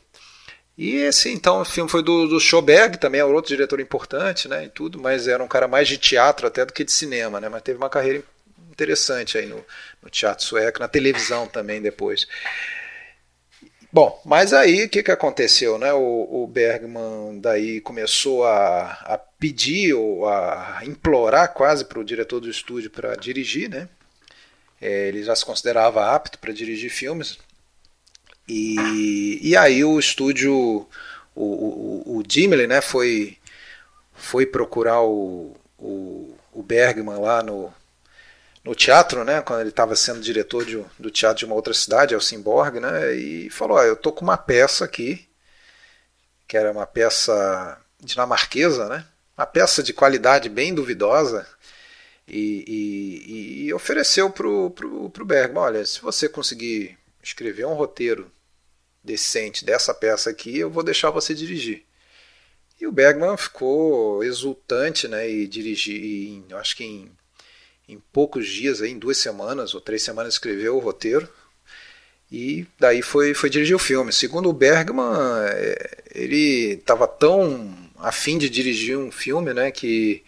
E 0.77 0.95
esse, 0.95 1.33
então, 1.33 1.61
o 1.61 1.65
filme 1.65 1.89
foi 1.89 2.03
do, 2.03 2.27
do 2.27 2.39
Schoberg, 2.39 2.99
também 2.99 3.19
é 3.19 3.25
outro 3.25 3.49
diretor 3.49 3.79
importante, 3.79 4.47
né, 4.47 4.65
e 4.65 4.69
tudo, 4.69 5.01
mas 5.01 5.27
era 5.27 5.43
um 5.43 5.47
cara 5.47 5.67
mais 5.67 5.87
de 5.87 5.97
teatro 5.97 6.45
até 6.45 6.63
do 6.63 6.71
que 6.71 6.83
de 6.83 6.91
cinema, 6.91 7.41
né, 7.41 7.49
mas 7.49 7.63
teve 7.63 7.79
uma 7.79 7.89
carreira 7.89 8.23
interessante 8.77 9.39
aí 9.39 9.47
no, 9.47 9.65
no 10.03 10.09
teatro 10.09 10.45
sueco, 10.45 10.79
na 10.79 10.87
televisão 10.87 11.47
também 11.47 11.81
depois. 11.81 12.27
Bom, 13.91 14.21
mas 14.23 14.53
aí 14.53 14.85
o 14.85 14.89
que, 14.89 15.01
que 15.01 15.11
aconteceu, 15.11 15.79
né? 15.79 15.91
O, 15.93 16.43
o 16.43 16.47
Bergman 16.47 17.39
daí 17.39 17.81
começou 17.81 18.45
a, 18.45 18.91
a 18.91 19.17
pedir 19.17 19.93
ou 19.93 20.29
a 20.29 20.81
implorar 20.83 21.53
quase 21.53 21.85
para 21.85 21.99
o 21.99 22.03
diretor 22.03 22.39
do 22.39 22.49
estúdio 22.49 22.91
para 22.91 23.15
dirigir, 23.15 23.69
né? 23.69 23.89
É, 24.79 25.07
ele 25.07 25.23
já 25.23 25.35
se 25.35 25.43
considerava 25.43 26.13
apto 26.13 26.37
para 26.37 26.53
dirigir 26.53 26.91
filmes, 26.91 27.39
e, 28.47 29.39
e 29.41 29.57
aí 29.57 29.83
o 29.83 29.99
estúdio, 29.99 30.53
o, 31.35 31.43
o, 31.43 32.19
o 32.19 32.67
né, 32.67 32.81
foi, 32.81 33.37
foi 34.13 34.45
procurar 34.45 35.01
o, 35.01 35.55
o, 35.77 36.35
o 36.53 36.63
Bergman 36.63 37.19
lá 37.19 37.43
no, 37.43 37.73
no 38.67 38.75
teatro, 38.75 39.23
né, 39.23 39.41
quando 39.41 39.61
ele 39.61 39.69
estava 39.69 39.95
sendo 39.95 40.19
diretor 40.19 40.65
de, 40.65 40.83
do 40.99 41.09
teatro 41.09 41.37
de 41.39 41.45
uma 41.45 41.55
outra 41.55 41.73
cidade, 41.73 42.13
Helsingborg, 42.13 42.81
né, 42.81 43.13
e 43.15 43.49
falou, 43.49 43.77
ah, 43.77 43.85
eu 43.85 43.95
tô 43.95 44.11
com 44.11 44.25
uma 44.25 44.35
peça 44.35 44.83
aqui, 44.83 45.25
que 46.45 46.57
era 46.57 46.69
uma 46.69 46.85
peça 46.85 47.79
dinamarquesa, 47.97 48.89
né, 48.89 49.05
uma 49.37 49.45
peça 49.45 49.81
de 49.81 49.93
qualidade 49.93 50.49
bem 50.49 50.75
duvidosa, 50.75 51.47
e, 52.27 52.65
e, 52.67 53.65
e 53.67 53.73
ofereceu 53.73 54.29
para 54.29 54.45
o 54.45 55.25
Bergman, 55.25 55.63
olha, 55.63 55.85
se 55.85 56.01
você 56.01 56.27
conseguir 56.27 56.97
escrever 57.23 57.65
um 57.65 57.73
roteiro 57.73 58.29
decente 59.01 59.63
dessa 59.63 59.93
peça 59.93 60.29
aqui, 60.29 60.57
eu 60.57 60.69
vou 60.69 60.83
deixar 60.83 61.09
você 61.09 61.33
dirigir. 61.33 61.85
E 62.81 62.85
o 62.85 62.91
Bergman 62.91 63.37
ficou 63.37 64.21
exultante, 64.25 65.07
né? 65.07 65.27
E 65.27 65.47
dirigir, 65.47 66.43
acho 66.53 66.75
que 66.75 66.83
em, 66.83 67.09
em 67.87 67.99
poucos 68.11 68.47
dias, 68.47 68.81
aí, 68.81 68.91
em 68.91 68.99
duas 68.99 69.17
semanas 69.17 69.73
ou 69.73 69.81
três 69.81 70.03
semanas, 70.03 70.33
escreveu 70.33 70.75
o 70.75 70.79
roteiro. 70.79 71.27
E 72.31 72.65
daí 72.77 73.01
foi, 73.01 73.33
foi 73.33 73.49
dirigir 73.49 73.75
o 73.75 73.79
filme. 73.79 74.11
Segundo 74.11 74.49
o 74.49 74.53
Bergman, 74.53 75.05
é, 75.45 76.03
ele 76.13 76.73
estava 76.73 77.07
tão 77.07 77.73
afim 77.97 78.37
de 78.37 78.49
dirigir 78.49 78.97
um 78.97 79.09
filme, 79.11 79.53
né? 79.53 79.71
Que, 79.71 80.23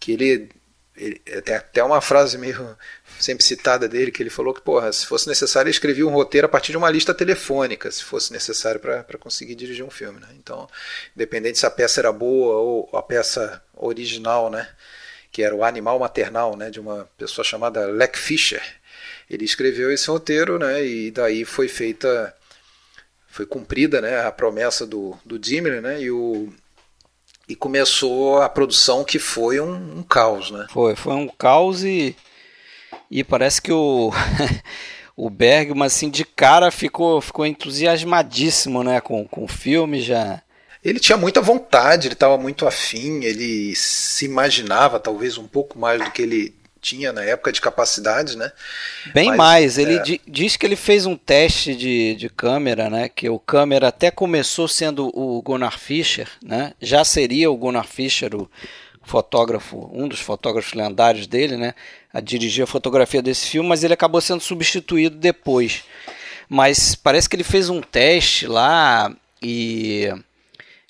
que 0.00 0.12
ele, 0.12 0.48
ele 0.96 1.20
tem 1.42 1.54
até 1.54 1.84
uma 1.84 2.00
frase 2.00 2.38
meio 2.38 2.76
sempre 3.20 3.44
citada 3.44 3.86
dele, 3.86 4.10
que 4.10 4.22
ele 4.22 4.30
falou 4.30 4.54
que, 4.54 4.62
porra, 4.62 4.90
se 4.90 5.04
fosse 5.04 5.28
necessário, 5.28 5.68
ele 5.68 5.74
escrevia 5.74 6.06
um 6.06 6.12
roteiro 6.12 6.46
a 6.46 6.50
partir 6.50 6.72
de 6.72 6.78
uma 6.78 6.90
lista 6.90 7.12
telefônica, 7.12 7.90
se 7.90 8.02
fosse 8.02 8.32
necessário 8.32 8.80
para 8.80 9.18
conseguir 9.18 9.54
dirigir 9.54 9.84
um 9.84 9.90
filme. 9.90 10.20
Né? 10.20 10.28
Então, 10.38 10.66
independente 11.14 11.58
se 11.58 11.66
a 11.66 11.70
peça 11.70 12.00
era 12.00 12.10
boa 12.10 12.56
ou 12.56 12.88
a 12.96 13.02
peça 13.02 13.62
original, 13.76 14.50
né? 14.50 14.66
Que 15.34 15.42
era 15.42 15.52
o 15.52 15.64
Animal 15.64 15.98
Maternal, 15.98 16.56
né? 16.56 16.70
de 16.70 16.78
uma 16.78 17.08
pessoa 17.18 17.44
chamada 17.44 17.86
Leck 17.86 18.16
Fischer, 18.16 18.62
ele 19.28 19.44
escreveu 19.44 19.90
esse 19.90 20.08
roteiro 20.08 20.60
né? 20.60 20.86
e 20.86 21.10
daí 21.10 21.44
foi 21.44 21.66
feita, 21.66 22.32
foi 23.26 23.44
cumprida 23.44 24.00
né? 24.00 24.24
a 24.24 24.30
promessa 24.30 24.86
do, 24.86 25.18
do 25.24 25.36
Dimmer, 25.36 25.82
né? 25.82 26.00
e 26.00 26.08
o 26.08 26.52
e 27.48 27.54
começou 27.54 28.40
a 28.40 28.48
produção 28.48 29.04
que 29.04 29.18
foi 29.18 29.60
um, 29.60 29.98
um 29.98 30.02
caos, 30.02 30.50
né? 30.50 30.66
Foi, 30.70 30.96
foi 30.96 31.12
um 31.12 31.28
caos 31.28 31.84
e 31.84 32.16
e 33.10 33.22
parece 33.24 33.60
que 33.60 33.72
o, 33.72 34.12
o 35.16 35.28
Bergman, 35.28 35.84
assim, 35.84 36.08
de 36.08 36.24
cara 36.24 36.70
ficou, 36.70 37.20
ficou 37.20 37.44
entusiasmadíssimo 37.44 38.84
né, 38.84 39.00
com, 39.00 39.26
com 39.26 39.44
o 39.44 39.48
filme 39.48 40.00
já. 40.00 40.40
Ele 40.84 41.00
tinha 41.00 41.16
muita 41.16 41.40
vontade, 41.40 42.08
ele 42.08 42.14
estava 42.14 42.36
muito 42.36 42.66
afim, 42.66 43.24
ele 43.24 43.74
se 43.74 44.24
imaginava 44.24 45.00
talvez 45.00 45.38
um 45.38 45.46
pouco 45.46 45.78
mais 45.78 46.02
do 46.02 46.10
que 46.10 46.22
ele 46.22 46.54
tinha 46.80 47.10
na 47.10 47.24
época 47.24 47.50
de 47.50 47.62
capacidade, 47.62 48.36
né? 48.36 48.52
Bem 49.14 49.28
Mas, 49.28 49.36
mais. 49.38 49.78
Ele 49.78 49.96
é... 49.96 50.20
diz 50.28 50.56
que 50.56 50.66
ele 50.66 50.76
fez 50.76 51.06
um 51.06 51.16
teste 51.16 51.74
de, 51.74 52.14
de 52.16 52.28
câmera, 52.28 52.90
né? 52.90 53.08
Que 53.08 53.30
o 53.30 53.38
câmera 53.38 53.88
até 53.88 54.10
começou 54.10 54.68
sendo 54.68 55.10
o 55.18 55.40
Gunnar 55.40 55.78
Fischer, 55.78 56.28
né? 56.42 56.74
Já 56.82 57.02
seria 57.02 57.50
o 57.50 57.56
Gunnar 57.56 57.86
Fischer 57.86 58.34
o 58.34 58.50
fotógrafo, 59.02 59.90
um 59.92 60.06
dos 60.06 60.20
fotógrafos 60.20 60.74
lendários 60.74 61.26
dele, 61.26 61.56
né? 61.56 61.74
a 62.14 62.20
dirigir 62.20 62.62
a 62.62 62.66
fotografia 62.66 63.20
desse 63.20 63.48
filme, 63.48 63.68
mas 63.68 63.82
ele 63.82 63.92
acabou 63.92 64.20
sendo 64.20 64.40
substituído 64.40 65.16
depois. 65.16 65.82
Mas 66.48 66.94
parece 66.94 67.28
que 67.28 67.34
ele 67.34 67.42
fez 67.42 67.68
um 67.68 67.80
teste 67.80 68.46
lá 68.46 69.12
e, 69.42 70.08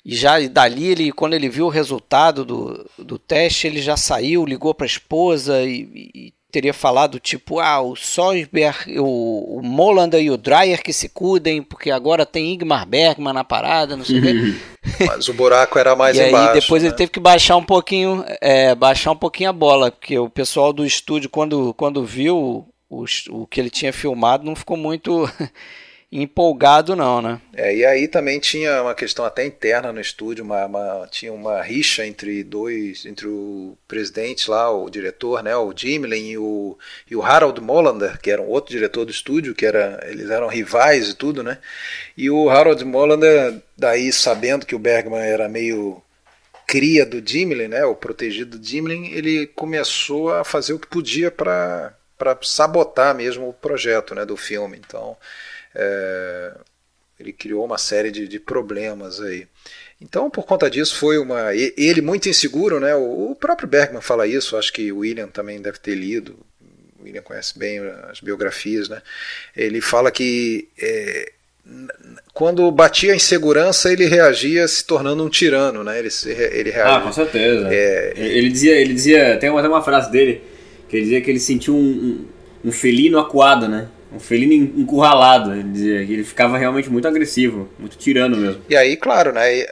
e 0.05 0.15
já 0.15 0.39
e 0.39 0.47
dali 0.47 0.85
ele, 0.85 1.11
quando 1.11 1.33
ele 1.33 1.49
viu 1.49 1.65
o 1.65 1.69
resultado 1.69 2.45
do, 2.45 2.87
do 2.99 3.17
teste, 3.17 3.65
ele 3.65 3.81
já 3.81 3.97
saiu, 3.97 4.45
ligou 4.45 4.71
para 4.75 4.85
a 4.85 4.87
esposa 4.87 5.63
e, 5.63 6.11
e, 6.13 6.33
teria 6.51 6.73
falado 6.73 7.19
tipo, 7.19 7.59
ah, 7.59 7.81
o 7.81 7.97
Sosberg, 7.97 8.97
o, 8.97 9.57
o 9.57 9.61
Molander 9.61 10.21
e 10.21 10.29
o 10.29 10.37
Dreyer 10.37 10.81
que 10.81 10.93
se 10.93 11.09
cuidem, 11.09 11.61
porque 11.61 11.91
agora 11.91 12.25
tem 12.25 12.53
Ingmar 12.53 12.87
Bergman 12.87 13.33
na 13.33 13.43
parada, 13.43 13.97
não 13.97 14.05
sei 14.05 14.19
o 14.19 14.21
quê. 14.21 14.55
Mas 15.05 15.27
o 15.27 15.33
buraco 15.33 15.77
era 15.77 15.95
mais 15.97 16.15
e 16.17 16.29
embaixo. 16.29 16.57
E 16.57 16.61
depois 16.61 16.83
né? 16.83 16.89
ele 16.89 16.95
teve 16.95 17.11
que 17.11 17.19
baixar 17.19 17.57
um 17.57 17.63
pouquinho, 17.63 18.23
é, 18.39 18.73
baixar 18.73 19.11
um 19.11 19.17
pouquinho 19.17 19.49
a 19.49 19.53
bola, 19.53 19.91
porque 19.91 20.17
o 20.17 20.29
pessoal 20.29 20.71
do 20.71 20.85
estúdio, 20.85 21.29
quando, 21.29 21.73
quando 21.73 22.05
viu 22.05 22.65
o, 22.89 23.05
o 23.31 23.47
que 23.47 23.59
ele 23.59 23.71
tinha 23.71 23.91
filmado, 23.91 24.45
não 24.45 24.55
ficou 24.55 24.77
muito 24.77 25.29
empolgado 26.11 26.95
não, 26.95 27.21
né? 27.21 27.41
É, 27.53 27.75
e 27.75 27.85
aí 27.85 28.07
também 28.07 28.39
tinha 28.39 28.81
uma 28.81 28.93
questão 28.93 29.25
até 29.25 29.45
interna 29.45 29.91
no 29.91 29.99
estúdio, 29.99 30.43
uma, 30.43 30.65
uma, 30.65 31.07
tinha 31.09 31.33
uma 31.33 31.61
rixa 31.61 32.05
entre 32.05 32.43
dois, 32.43 33.05
entre 33.05 33.27
o 33.27 33.77
presidente 33.87 34.49
lá, 34.49 34.71
o 34.71 34.89
diretor, 34.89 35.43
né, 35.43 35.55
o 35.55 35.73
Gimlin 35.75 36.29
e 36.29 36.37
o, 36.37 36.77
e 37.09 37.15
o 37.15 37.23
Harold 37.23 37.59
Molander, 37.59 38.19
que 38.19 38.31
era 38.31 38.41
um 38.41 38.47
outro 38.47 38.71
diretor 38.71 39.05
do 39.05 39.11
estúdio, 39.11 39.55
que 39.55 39.65
era, 39.65 39.99
eles 40.07 40.29
eram 40.29 40.47
rivais 40.47 41.09
e 41.09 41.13
tudo, 41.13 41.43
né? 41.43 41.57
E 42.15 42.29
o 42.29 42.49
Harold 42.49 42.83
Molander, 42.85 43.61
daí 43.77 44.11
sabendo 44.13 44.65
que 44.65 44.75
o 44.75 44.79
Bergman 44.79 45.21
era 45.21 45.49
meio 45.49 46.01
cria 46.67 47.05
do 47.05 47.21
Gimlin, 47.23 47.67
né, 47.67 47.85
o 47.85 47.95
protegido 47.95 48.57
do 48.57 48.65
Gimlin, 48.65 49.11
ele 49.11 49.47
começou 49.47 50.33
a 50.33 50.43
fazer 50.43 50.73
o 50.73 50.79
que 50.79 50.87
podia 50.87 51.29
para 51.29 51.93
para 52.17 52.37
sabotar 52.41 53.13
mesmo 53.13 53.49
o 53.49 53.53
projeto, 53.53 54.15
né, 54.15 54.25
do 54.25 54.37
filme. 54.37 54.79
Então, 54.85 55.17
é, 55.75 56.53
ele 57.19 57.31
criou 57.31 57.65
uma 57.65 57.77
série 57.77 58.11
de, 58.11 58.27
de, 58.27 58.39
problemas 58.39 59.21
aí. 59.21 59.47
Então, 60.01 60.29
por 60.29 60.45
conta 60.45 60.69
disso, 60.69 60.95
foi 60.95 61.17
uma. 61.17 61.53
Ele 61.53 62.01
muito 62.01 62.27
inseguro, 62.27 62.79
né? 62.79 62.95
O, 62.95 63.35
próprio 63.39 63.67
Bergman 63.67 64.01
fala 64.01 64.27
isso, 64.27 64.57
acho 64.57 64.73
que 64.73 64.91
o 64.91 64.99
William 64.99 65.27
também 65.27 65.61
deve 65.61 65.79
ter 65.79 65.95
lido. 65.95 66.37
O 66.99 67.03
William 67.03 67.21
conhece 67.21 67.57
bem 67.57 67.79
as 68.09 68.19
biografias, 68.19 68.89
né? 68.89 69.01
Ele 69.55 69.79
fala 69.79 70.11
que 70.11 70.67
é, 70.77 71.31
quando 72.33 72.69
batia 72.71 73.13
a 73.13 73.15
insegurança, 73.15 73.91
ele 73.91 74.05
reagia 74.05 74.67
se 74.67 74.85
tornando 74.85 75.23
um 75.23 75.29
tirano, 75.29 75.83
né? 75.83 75.97
Ele, 75.97 76.09
ele 76.51 76.71
reagia, 76.71 76.95
ah, 76.95 77.01
com 77.01 77.13
certeza. 77.13 77.69
É, 77.71 78.13
ele 78.17 78.49
dizia, 78.49 78.75
ele 78.75 78.93
dizia, 78.93 79.37
tem 79.37 79.49
até 79.49 79.67
uma 79.67 79.81
frase 79.81 80.11
dele 80.11 80.41
que 80.89 80.97
ele 80.97 81.03
dizia 81.03 81.21
que 81.21 81.31
ele 81.31 81.39
sentiu 81.39 81.75
um, 81.75 81.79
um, 82.63 82.69
um 82.69 82.71
felino 82.71 83.17
acuado, 83.17 83.67
né? 83.67 83.87
Um 84.15 84.19
felino 84.19 84.53
encurralado, 84.53 85.53
ele 85.53 85.63
dizia, 85.63 86.01
ele 86.01 86.23
ficava 86.23 86.57
realmente 86.57 86.89
muito 86.89 87.07
agressivo, 87.07 87.69
muito 87.77 87.97
tirano 87.97 88.37
mesmo. 88.37 88.61
E 88.69 88.75
aí, 88.75 88.95
claro, 88.95 89.33
né, 89.33 89.65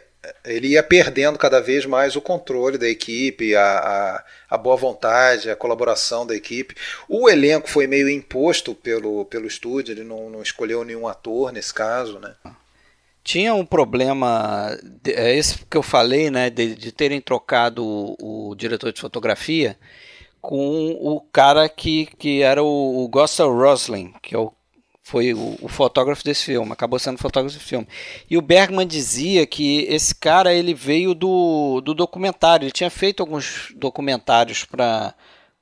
ele 0.45 0.69
ia 0.69 0.83
perdendo 0.83 1.37
cada 1.37 1.59
vez 1.59 1.85
mais 1.85 2.15
o 2.15 2.21
controle 2.21 2.77
da 2.77 2.87
equipe, 2.87 3.55
a, 3.55 3.63
a, 3.63 4.23
a, 4.51 4.57
boa 4.57 4.75
vontade, 4.75 5.49
a 5.49 5.55
colaboração 5.55 6.25
da 6.25 6.35
equipe. 6.35 6.75
O 7.07 7.29
elenco 7.29 7.69
foi 7.69 7.87
meio 7.87 8.09
imposto 8.09 8.73
pelo, 8.73 9.25
pelo 9.25 9.47
estúdio, 9.47 9.93
ele 9.93 10.03
não, 10.03 10.29
não 10.29 10.41
escolheu 10.41 10.83
nenhum 10.83 11.07
ator 11.07 11.51
nesse 11.51 11.73
caso, 11.73 12.19
né? 12.19 12.33
Tinha 13.23 13.53
um 13.53 13.65
problema, 13.65 14.77
é 15.05 15.33
esse 15.33 15.59
que 15.65 15.77
eu 15.77 15.83
falei, 15.83 16.29
né, 16.29 16.49
de, 16.49 16.75
de 16.75 16.91
terem 16.91 17.21
trocado 17.21 17.85
o, 17.85 18.49
o 18.49 18.55
diretor 18.55 18.91
de 18.91 18.99
fotografia, 18.99 19.77
com 20.43 20.91
o 20.99 21.21
cara 21.31 21.69
que, 21.69 22.05
que 22.17 22.41
era 22.41 22.61
o, 22.61 23.05
o 23.05 23.07
Gossel 23.07 23.55
Roslin, 23.57 24.13
que 24.21 24.35
é 24.35 24.37
o, 24.37 24.51
foi 25.01 25.33
o, 25.33 25.57
o, 25.61 25.69
fotógrafo 25.69 26.21
desse 26.21 26.43
filme, 26.43 26.69
acabou 26.69 26.99
sendo 26.99 27.17
fotógrafo 27.17 27.55
desse 27.55 27.65
filme. 27.65 27.87
E 28.29 28.37
o 28.37 28.41
Bergman 28.41 28.85
dizia 28.85 29.47
que 29.47 29.83
esse 29.83 30.13
cara 30.13 30.53
ele 30.53 30.73
veio 30.73 31.15
do, 31.15 31.79
do 31.79 31.93
documentário, 31.93 32.65
ele 32.65 32.73
tinha 32.73 32.89
feito 32.89 33.23
alguns 33.23 33.71
documentários 33.77 34.65
para 34.65 35.15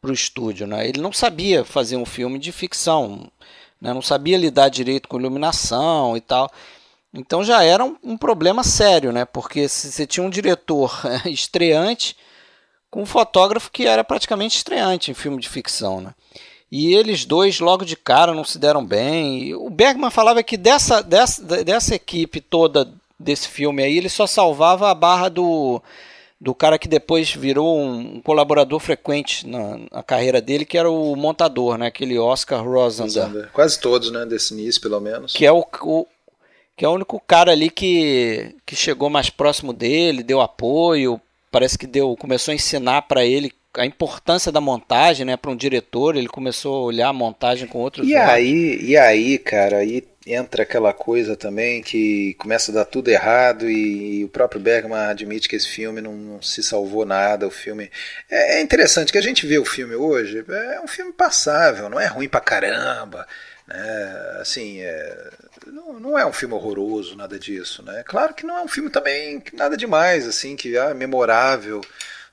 o 0.03 0.11
estúdio, 0.11 0.65
né? 0.65 0.89
Ele 0.89 0.99
não 0.99 1.13
sabia 1.13 1.63
fazer 1.63 1.95
um 1.95 2.05
filme 2.05 2.39
de 2.39 2.51
ficção, 2.51 3.31
né? 3.79 3.93
não 3.93 4.01
sabia 4.01 4.35
lidar 4.35 4.69
direito 4.69 5.07
com 5.07 5.19
iluminação 5.19 6.17
e 6.17 6.21
tal. 6.21 6.51
Então 7.13 7.43
já 7.43 7.63
era 7.63 7.85
um, 7.85 7.95
um 8.03 8.17
problema 8.17 8.63
sério, 8.63 9.11
né? 9.11 9.25
Porque 9.25 9.69
se 9.69 9.91
você 9.91 10.07
tinha 10.07 10.25
um 10.25 10.29
diretor 10.29 10.99
estreante 11.29 12.15
com 12.91 13.01
um 13.01 13.05
fotógrafo 13.05 13.71
que 13.71 13.87
era 13.87 14.03
praticamente 14.03 14.57
estreante 14.57 15.09
em 15.09 15.13
filme 15.13 15.39
de 15.39 15.47
ficção, 15.47 16.01
né? 16.01 16.13
E 16.69 16.93
eles 16.93 17.25
dois, 17.25 17.59
logo 17.59 17.83
de 17.83 17.95
cara, 17.95 18.33
não 18.33 18.45
se 18.45 18.59
deram 18.59 18.85
bem. 18.85 19.43
E 19.43 19.55
o 19.55 19.69
Bergman 19.69 20.11
falava 20.11 20.43
que 20.43 20.55
dessa, 20.55 21.01
dessa, 21.01 21.41
dessa 21.63 21.95
equipe 21.95 22.39
toda 22.39 22.87
desse 23.19 23.47
filme 23.47 23.83
aí, 23.83 23.97
ele 23.97 24.09
só 24.09 24.25
salvava 24.25 24.89
a 24.89 24.95
barra 24.95 25.29
do, 25.29 25.81
do 26.39 26.55
cara 26.55 26.79
que 26.79 26.87
depois 26.87 27.31
virou 27.31 27.79
um 27.79 28.21
colaborador 28.21 28.79
frequente 28.79 29.45
na, 29.45 29.79
na 29.91 30.03
carreira 30.03 30.41
dele, 30.41 30.65
que 30.65 30.77
era 30.77 30.89
o 30.89 31.15
montador, 31.15 31.77
né? 31.77 31.87
Aquele 31.87 32.17
Oscar 32.17 32.63
Rosander. 32.63 33.49
Quase 33.51 33.79
todos, 33.79 34.11
né? 34.11 34.25
Desse 34.25 34.53
início, 34.53 34.81
pelo 34.81 34.99
menos. 34.99 35.33
Que 35.33 35.45
é 35.45 35.51
o, 35.51 35.65
o 35.81 36.07
que 36.75 36.85
é 36.85 36.87
o 36.87 36.93
único 36.93 37.21
cara 37.27 37.51
ali 37.51 37.69
que, 37.69 38.55
que 38.65 38.75
chegou 38.75 39.09
mais 39.09 39.29
próximo 39.29 39.71
dele, 39.71 40.23
deu 40.23 40.41
apoio, 40.41 41.21
parece 41.51 41.77
que 41.77 41.85
deu, 41.87 42.15
começou 42.17 42.51
a 42.51 42.55
ensinar 42.55 43.03
para 43.03 43.25
ele 43.25 43.51
a 43.75 43.85
importância 43.85 44.51
da 44.51 44.59
montagem, 44.59 45.25
né, 45.25 45.37
para 45.37 45.51
um 45.51 45.55
diretor, 45.55 46.15
ele 46.15 46.27
começou 46.27 46.75
a 46.75 46.85
olhar 46.85 47.07
a 47.09 47.13
montagem 47.13 47.67
com 47.67 47.79
outros 47.79 48.07
E 48.07 48.15
olhos. 48.15 48.29
aí, 48.29 48.77
e 48.81 48.97
aí, 48.97 49.37
cara, 49.37 49.77
aí 49.77 50.03
entra 50.25 50.63
aquela 50.63 50.93
coisa 50.93 51.35
também 51.35 51.81
que 51.81 52.35
começa 52.35 52.71
a 52.71 52.75
dar 52.75 52.85
tudo 52.85 53.09
errado 53.09 53.69
e, 53.69 54.23
o 54.23 54.29
próprio 54.29 54.61
Bergman 54.61 54.99
admite 55.09 55.49
que 55.49 55.55
esse 55.55 55.67
filme 55.67 55.99
não, 56.01 56.13
não 56.13 56.41
se 56.41 56.61
salvou 56.61 57.05
nada, 57.05 57.47
o 57.47 57.51
filme 57.51 57.89
é, 58.29 58.57
é, 58.57 58.61
interessante 58.61 59.11
que 59.11 59.17
a 59.17 59.21
gente 59.21 59.47
vê 59.47 59.57
o 59.57 59.65
filme 59.65 59.95
hoje, 59.95 60.43
é 60.47 60.79
um 60.81 60.87
filme 60.87 61.11
passável, 61.13 61.89
não 61.89 61.99
é 61.99 62.05
ruim 62.07 62.27
pra 62.29 62.39
caramba, 62.41 63.27
né? 63.71 64.37
Assim, 64.39 64.81
é, 64.81 65.29
não, 65.67 65.99
não 65.99 66.17
é 66.17 66.25
um 66.25 66.33
filme 66.33 66.53
horroroso, 66.53 67.15
nada 67.15 67.39
disso, 67.39 67.81
né? 67.83 68.03
Claro 68.05 68.33
que 68.33 68.45
não 68.45 68.57
é 68.57 68.61
um 68.61 68.67
filme 68.67 68.89
também 68.89 69.41
nada 69.53 69.77
demais, 69.77 70.27
assim, 70.27 70.55
que 70.55 70.75
é 70.75 70.93
memorável, 70.93 71.81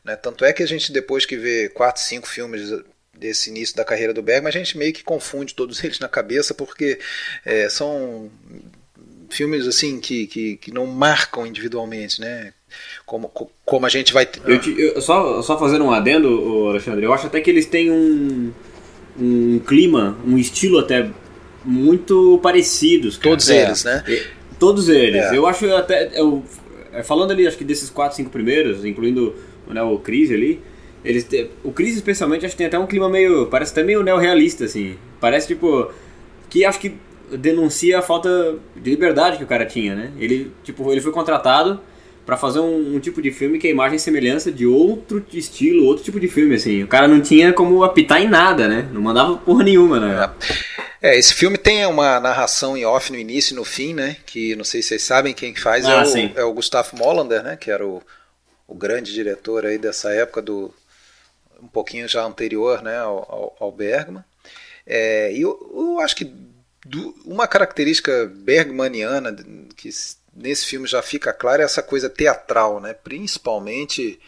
né? 0.04 0.16
Tanto 0.16 0.44
é 0.44 0.52
que 0.52 0.62
a 0.62 0.66
gente, 0.66 0.92
depois 0.92 1.24
que 1.24 1.36
vê 1.36 1.68
quatro, 1.68 2.02
cinco 2.02 2.26
filmes 2.26 2.72
desse 3.16 3.50
início 3.50 3.76
da 3.76 3.84
carreira 3.84 4.14
do 4.14 4.22
Bergman, 4.22 4.48
a 4.48 4.52
gente 4.52 4.76
meio 4.76 4.92
que 4.92 5.04
confunde 5.04 5.54
todos 5.54 5.82
eles 5.84 5.98
na 6.00 6.08
cabeça, 6.08 6.54
porque 6.54 6.98
é, 7.44 7.68
são 7.68 8.30
filmes 9.30 9.66
assim 9.66 10.00
que, 10.00 10.26
que, 10.26 10.56
que, 10.56 10.72
não 10.72 10.86
marcam 10.86 11.46
individualmente, 11.46 12.20
né? 12.20 12.52
Como, 13.06 13.30
como 13.64 13.86
a 13.86 13.88
gente 13.88 14.12
vai. 14.12 14.28
Eu, 14.44 14.60
te, 14.60 14.78
eu 14.78 15.00
só, 15.00 15.40
só 15.42 15.58
fazendo 15.58 15.84
um 15.84 15.90
adendo, 15.90 16.68
Alexandre, 16.68 17.04
eu 17.04 17.12
acho 17.12 17.26
até 17.26 17.40
que 17.40 17.48
eles 17.48 17.66
têm 17.66 17.90
um, 17.90 18.52
um 19.18 19.58
clima, 19.60 20.18
um 20.26 20.36
estilo 20.36 20.78
até 20.78 21.10
muito 21.68 22.40
parecidos. 22.42 23.18
Cara. 23.18 23.30
Todos 23.30 23.50
é. 23.50 23.62
eles, 23.62 23.84
né? 23.84 24.04
todos 24.58 24.88
eles. 24.88 25.24
É. 25.24 25.36
Eu 25.36 25.46
acho 25.46 25.70
até. 25.74 26.10
Eu, 26.18 26.42
falando 27.04 27.30
ali, 27.30 27.46
acho 27.46 27.58
que 27.58 27.64
desses 27.64 27.90
quatro, 27.90 28.16
cinco 28.16 28.30
primeiros, 28.30 28.84
incluindo 28.84 29.34
né, 29.68 29.82
o 29.82 29.98
Chris 29.98 30.30
ali, 30.30 30.60
eles 31.04 31.24
te, 31.24 31.50
o 31.62 31.70
Chris 31.70 31.94
especialmente 31.94 32.46
acho 32.46 32.54
que 32.54 32.58
tem 32.58 32.66
até 32.66 32.78
um 32.78 32.86
clima 32.86 33.08
meio, 33.08 33.46
parece 33.46 33.72
até 33.72 33.82
meio 33.82 34.02
neorrealista 34.02 34.64
assim. 34.64 34.96
Parece 35.20 35.46
tipo 35.46 35.90
que 36.48 36.64
acho 36.64 36.80
que 36.80 36.94
denuncia 37.30 37.98
a 37.98 38.02
falta 38.02 38.56
de 38.74 38.90
liberdade 38.90 39.36
que 39.36 39.44
o 39.44 39.46
cara 39.46 39.66
tinha, 39.66 39.94
né? 39.94 40.10
Ele 40.18 40.50
tipo, 40.64 40.90
ele 40.90 41.02
foi 41.02 41.12
contratado 41.12 41.80
para 42.28 42.36
fazer 42.36 42.60
um, 42.60 42.96
um, 42.96 43.00
tipo 43.00 43.22
de 43.22 43.30
filme 43.30 43.58
que 43.58 43.66
é 43.66 43.70
a 43.70 43.72
imagem 43.72 43.96
e 43.96 43.98
semelhança 43.98 44.52
de 44.52 44.66
outro 44.66 45.24
estilo, 45.32 45.86
outro 45.86 46.04
tipo 46.04 46.20
de 46.20 46.28
filme, 46.28 46.56
assim. 46.56 46.82
O 46.82 46.86
cara 46.86 47.08
não 47.08 47.22
tinha 47.22 47.54
como 47.54 47.82
apitar 47.82 48.20
em 48.20 48.28
nada, 48.28 48.68
né? 48.68 48.86
Não 48.92 49.00
mandava 49.00 49.38
porra 49.38 49.64
nenhuma, 49.64 49.98
né? 49.98 50.30
É, 51.00 51.16
esse 51.18 51.32
filme 51.32 51.56
tem 51.56 51.86
uma 51.86 52.20
narração 52.20 52.76
em 52.76 52.84
off 52.84 53.10
no 53.10 53.18
início 53.18 53.54
e 53.54 53.56
no 53.56 53.64
fim, 53.64 53.94
né? 53.94 54.18
Que 54.26 54.54
não 54.56 54.64
sei 54.64 54.82
se 54.82 54.88
vocês 54.88 55.04
sabem 55.04 55.32
quem 55.32 55.54
faz, 55.54 55.86
ah, 55.86 56.02
é, 56.02 56.04
o, 56.04 56.40
é 56.40 56.44
o 56.44 56.52
Gustavo 56.52 56.98
Molander, 56.98 57.42
né? 57.42 57.56
Que 57.56 57.70
era 57.70 57.86
o, 57.86 58.02
o 58.66 58.74
grande 58.74 59.14
diretor 59.14 59.64
aí 59.64 59.78
dessa 59.78 60.12
época 60.12 60.42
do 60.42 60.70
um 61.62 61.66
pouquinho 61.66 62.06
já 62.06 62.22
anterior 62.26 62.82
né, 62.82 62.98
ao, 62.98 63.56
ao 63.58 63.72
Bergman. 63.72 64.22
É, 64.86 65.32
e 65.32 65.40
eu, 65.40 65.58
eu, 65.74 66.00
acho 66.00 66.14
que 66.14 66.30
do, 66.84 67.14
uma 67.24 67.46
característica 67.48 68.30
bergmaniana 68.34 69.34
que 69.74 69.88
nesse 70.40 70.66
filme 70.66 70.86
já 70.86 71.02
fica 71.02 71.32
clara 71.32 71.62
é 71.62 71.64
essa 71.64 71.82
coisa 71.82 72.08
teatral, 72.08 72.80
né? 72.80 72.94
principalmente 72.94 74.18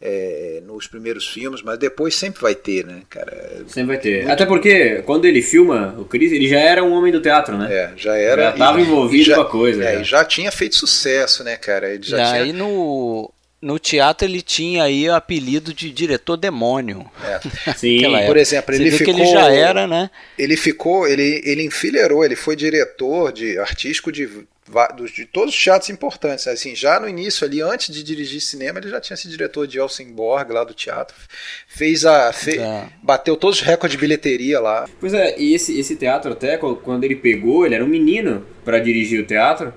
é, 0.00 0.60
nos 0.66 0.88
primeiros 0.88 1.28
filmes, 1.28 1.62
mas 1.62 1.78
depois 1.78 2.14
sempre 2.14 2.42
vai 2.42 2.56
ter, 2.56 2.84
né, 2.84 3.02
cara? 3.08 3.62
Sempre 3.68 3.84
vai 3.84 3.98
ter. 3.98 4.16
Muito... 4.18 4.32
Até 4.32 4.44
porque 4.44 5.02
quando 5.02 5.26
ele 5.26 5.40
filma 5.40 5.94
o 5.96 6.04
Chris, 6.04 6.32
ele 6.32 6.48
já 6.48 6.58
era 6.58 6.82
um 6.82 6.92
homem 6.92 7.12
do 7.12 7.20
teatro, 7.20 7.56
né? 7.56 7.72
É, 7.72 7.92
já 7.96 8.16
era. 8.16 8.42
Já 8.42 8.50
estava 8.50 8.80
envolvido 8.80 9.24
já, 9.24 9.36
com 9.36 9.40
a 9.42 9.48
coisa. 9.48 9.84
É, 9.84 9.98
já. 9.98 10.02
já 10.02 10.24
tinha 10.24 10.50
feito 10.50 10.74
sucesso, 10.74 11.44
né, 11.44 11.56
cara? 11.56 11.94
Ele 11.94 12.02
já 12.02 12.32
tinha... 12.32 12.52
no 12.52 13.32
no 13.62 13.78
teatro 13.78 14.26
ele 14.26 14.42
tinha 14.42 14.82
aí 14.82 15.08
o 15.08 15.14
apelido 15.14 15.72
de 15.72 15.92
diretor 15.92 16.36
demônio. 16.36 17.08
É. 17.24 17.40
Sim, 17.78 18.02
por 18.26 18.36
exemplo, 18.36 18.74
ele 18.74 18.90
ficou. 18.90 19.14
ele 19.14 19.26
já 19.26 19.52
era, 19.52 19.86
né? 19.86 20.10
Ele 20.36 20.56
ficou, 20.56 21.06
ele, 21.06 21.40
ele 21.44 21.62
enfileirou, 21.62 22.24
ele 22.24 22.34
foi 22.34 22.56
diretor 22.56 23.32
de 23.32 23.56
artístico 23.60 24.10
de, 24.10 24.28
de 25.14 25.26
todos 25.26 25.54
os 25.54 25.62
teatros 25.62 25.90
importantes. 25.90 26.46
Assim, 26.46 26.74
já 26.74 26.98
no 26.98 27.08
início 27.08 27.46
ali, 27.46 27.60
antes 27.60 27.94
de 27.94 28.02
dirigir 28.02 28.40
cinema, 28.40 28.78
ele 28.78 28.88
já 28.88 29.00
tinha 29.00 29.16
sido 29.16 29.30
diretor 29.30 29.66
de 29.66 29.78
Helsingborg 29.78 30.52
lá 30.52 30.64
do 30.64 30.74
teatro. 30.74 31.14
Fez 31.66 32.04
a. 32.04 32.32
Fe, 32.32 32.58
é. 32.58 32.88
Bateu 33.02 33.36
todos 33.36 33.60
os 33.60 33.64
recordes 33.64 33.96
de 33.96 34.00
bilheteria 34.00 34.60
lá. 34.60 34.88
Pois 35.00 35.14
é, 35.14 35.38
e 35.38 35.54
esse, 35.54 35.78
esse 35.78 35.96
teatro 35.96 36.32
até, 36.32 36.56
quando 36.56 37.04
ele 37.04 37.16
pegou, 37.16 37.64
ele 37.64 37.74
era 37.74 37.84
um 37.84 37.88
menino 37.88 38.46
para 38.64 38.78
dirigir 38.78 39.20
o 39.20 39.26
teatro. 39.26 39.72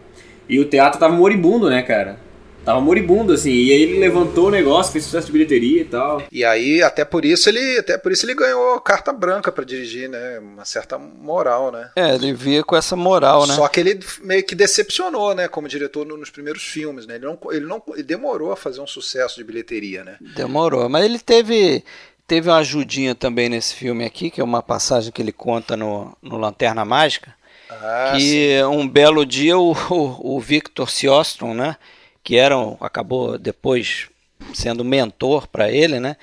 E 0.47 0.59
o 0.59 0.65
teatro 0.65 0.99
tava 0.99 1.13
moribundo, 1.13 1.69
né, 1.69 1.81
cara? 1.81 2.19
Tava 2.65 2.81
moribundo, 2.81 3.31
assim, 3.31 3.51
e 3.51 3.71
aí 3.71 3.83
ele 3.83 3.99
levantou 3.99 4.47
o 4.47 4.51
negócio, 4.51 4.91
fez 4.91 5.05
sucesso 5.05 5.27
de 5.27 5.33
bilheteria 5.33 5.81
e 5.81 5.85
tal. 5.85 6.23
E 6.31 6.43
aí, 6.43 6.81
até 6.81 7.05
por 7.05 7.23
isso 7.23 7.47
ele, 7.47 7.77
até 7.77 7.95
por 7.95 8.11
isso 8.11 8.25
ele 8.25 8.33
ganhou 8.33 8.79
carta 8.81 9.13
branca 9.13 9.51
para 9.51 9.63
dirigir, 9.63 10.09
né? 10.09 10.39
Uma 10.39 10.65
certa 10.65 10.97
moral, 10.97 11.71
né? 11.71 11.91
É, 11.95 12.15
ele 12.15 12.33
via 12.33 12.63
com 12.63 12.75
essa 12.75 12.95
moral, 12.95 13.45
né? 13.45 13.53
Só 13.53 13.67
que 13.67 13.79
ele 13.79 13.99
meio 14.23 14.43
que 14.43 14.55
decepcionou, 14.55 15.35
né, 15.35 15.47
como 15.47 15.67
diretor 15.67 16.05
nos 16.05 16.31
primeiros 16.31 16.63
filmes, 16.63 17.05
né? 17.05 17.15
Ele 17.15 17.25
não, 17.25 17.37
ele 17.51 17.65
não 17.65 17.83
ele 17.93 18.03
demorou 18.03 18.51
a 18.51 18.55
fazer 18.55 18.81
um 18.81 18.87
sucesso 18.87 19.35
de 19.35 19.43
bilheteria, 19.43 20.03
né? 20.03 20.17
Demorou, 20.35 20.89
mas 20.89 21.05
ele 21.05 21.19
teve 21.19 21.83
teve 22.27 22.49
uma 22.49 22.57
ajudinha 22.57 23.13
também 23.13 23.47
nesse 23.47 23.75
filme 23.75 24.03
aqui, 24.03 24.31
que 24.31 24.41
é 24.41 24.43
uma 24.43 24.63
passagem 24.63 25.11
que 25.11 25.21
ele 25.21 25.31
conta 25.31 25.77
no, 25.77 26.17
no 26.19 26.37
Lanterna 26.37 26.83
Mágica. 26.83 27.35
Ah, 27.69 28.13
que 28.15 28.57
sim. 28.57 28.63
um 28.63 28.87
belo 28.87 29.25
dia 29.25 29.57
o, 29.57 29.71
o, 29.89 30.35
o 30.35 30.39
Victor 30.39 30.89
Siostrom, 30.89 31.53
né? 31.53 31.77
Que 32.25 32.35
eram 32.35 32.75
acabou 32.81 33.37
depois 33.37 34.09
sendo 34.51 34.83
mentor 34.83 35.47
para 35.47 35.71
ele, 35.71 35.99
né? 35.99 36.17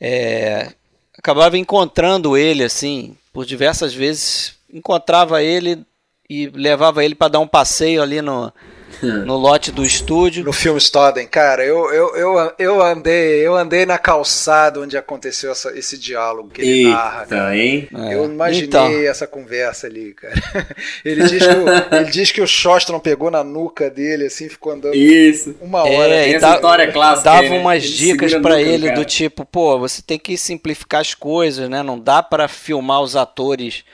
É, 0.00 0.72
acabava 1.16 1.58
encontrando 1.58 2.36
ele 2.36 2.64
assim 2.64 3.16
por 3.32 3.44
diversas 3.44 3.92
vezes, 3.94 4.54
encontrava 4.72 5.42
ele 5.42 5.84
e 6.28 6.46
levava 6.48 7.04
ele 7.04 7.14
para 7.14 7.28
dar 7.28 7.40
um 7.40 7.46
passeio 7.46 8.02
ali 8.02 8.22
no 8.22 8.50
no 9.24 9.36
lote 9.36 9.72
do 9.72 9.84
estúdio. 9.84 10.44
No 10.44 10.52
filme 10.52 10.80
Stoden, 10.80 11.26
cara, 11.26 11.64
eu, 11.64 11.92
eu, 11.92 12.16
eu, 12.16 12.52
eu 12.58 12.82
andei 12.82 13.46
eu 13.46 13.56
andei 13.56 13.84
na 13.84 13.98
calçada 13.98 14.80
onde 14.80 14.96
aconteceu 14.96 15.50
essa, 15.52 15.76
esse 15.76 15.98
diálogo 15.98 16.50
que 16.50 16.62
ele 16.62 16.70
Eita, 16.70 16.90
narra. 16.90 17.26
Cara. 17.26 17.56
Hein? 17.56 17.88
Eu 17.92 18.22
é. 18.22 18.26
imaginei 18.26 18.66
então. 18.66 18.88
essa 19.02 19.26
conversa 19.26 19.86
ali, 19.86 20.12
cara. 20.14 20.34
Ele 21.04 21.24
diz 21.24 21.42
que 21.42 21.52
o, 21.52 21.96
ele 21.96 22.10
diz 22.10 22.30
que 22.30 22.40
o 22.40 22.46
Shostron 22.46 23.00
pegou 23.00 23.30
na 23.30 23.42
nuca 23.42 23.90
dele, 23.90 24.26
assim, 24.26 24.48
ficou 24.48 24.72
andando 24.72 24.94
Isso. 24.94 25.54
uma 25.60 25.82
hora. 25.82 26.14
É, 26.14 26.30
e 26.30 26.34
essa 26.34 26.54
história 26.54 26.92
clássica. 26.92 27.30
Dava 27.30 27.54
umas 27.54 27.84
ele 27.84 27.92
dicas 27.92 28.34
para 28.34 28.60
ele 28.60 28.88
cara. 28.88 29.00
do 29.00 29.04
tipo, 29.04 29.44
pô, 29.44 29.78
você 29.78 30.00
tem 30.00 30.18
que 30.18 30.36
simplificar 30.36 31.00
as 31.00 31.14
coisas, 31.14 31.68
né? 31.68 31.82
Não 31.82 31.98
dá 31.98 32.22
para 32.22 32.46
filmar 32.48 33.00
os 33.00 33.16
atores 33.16 33.84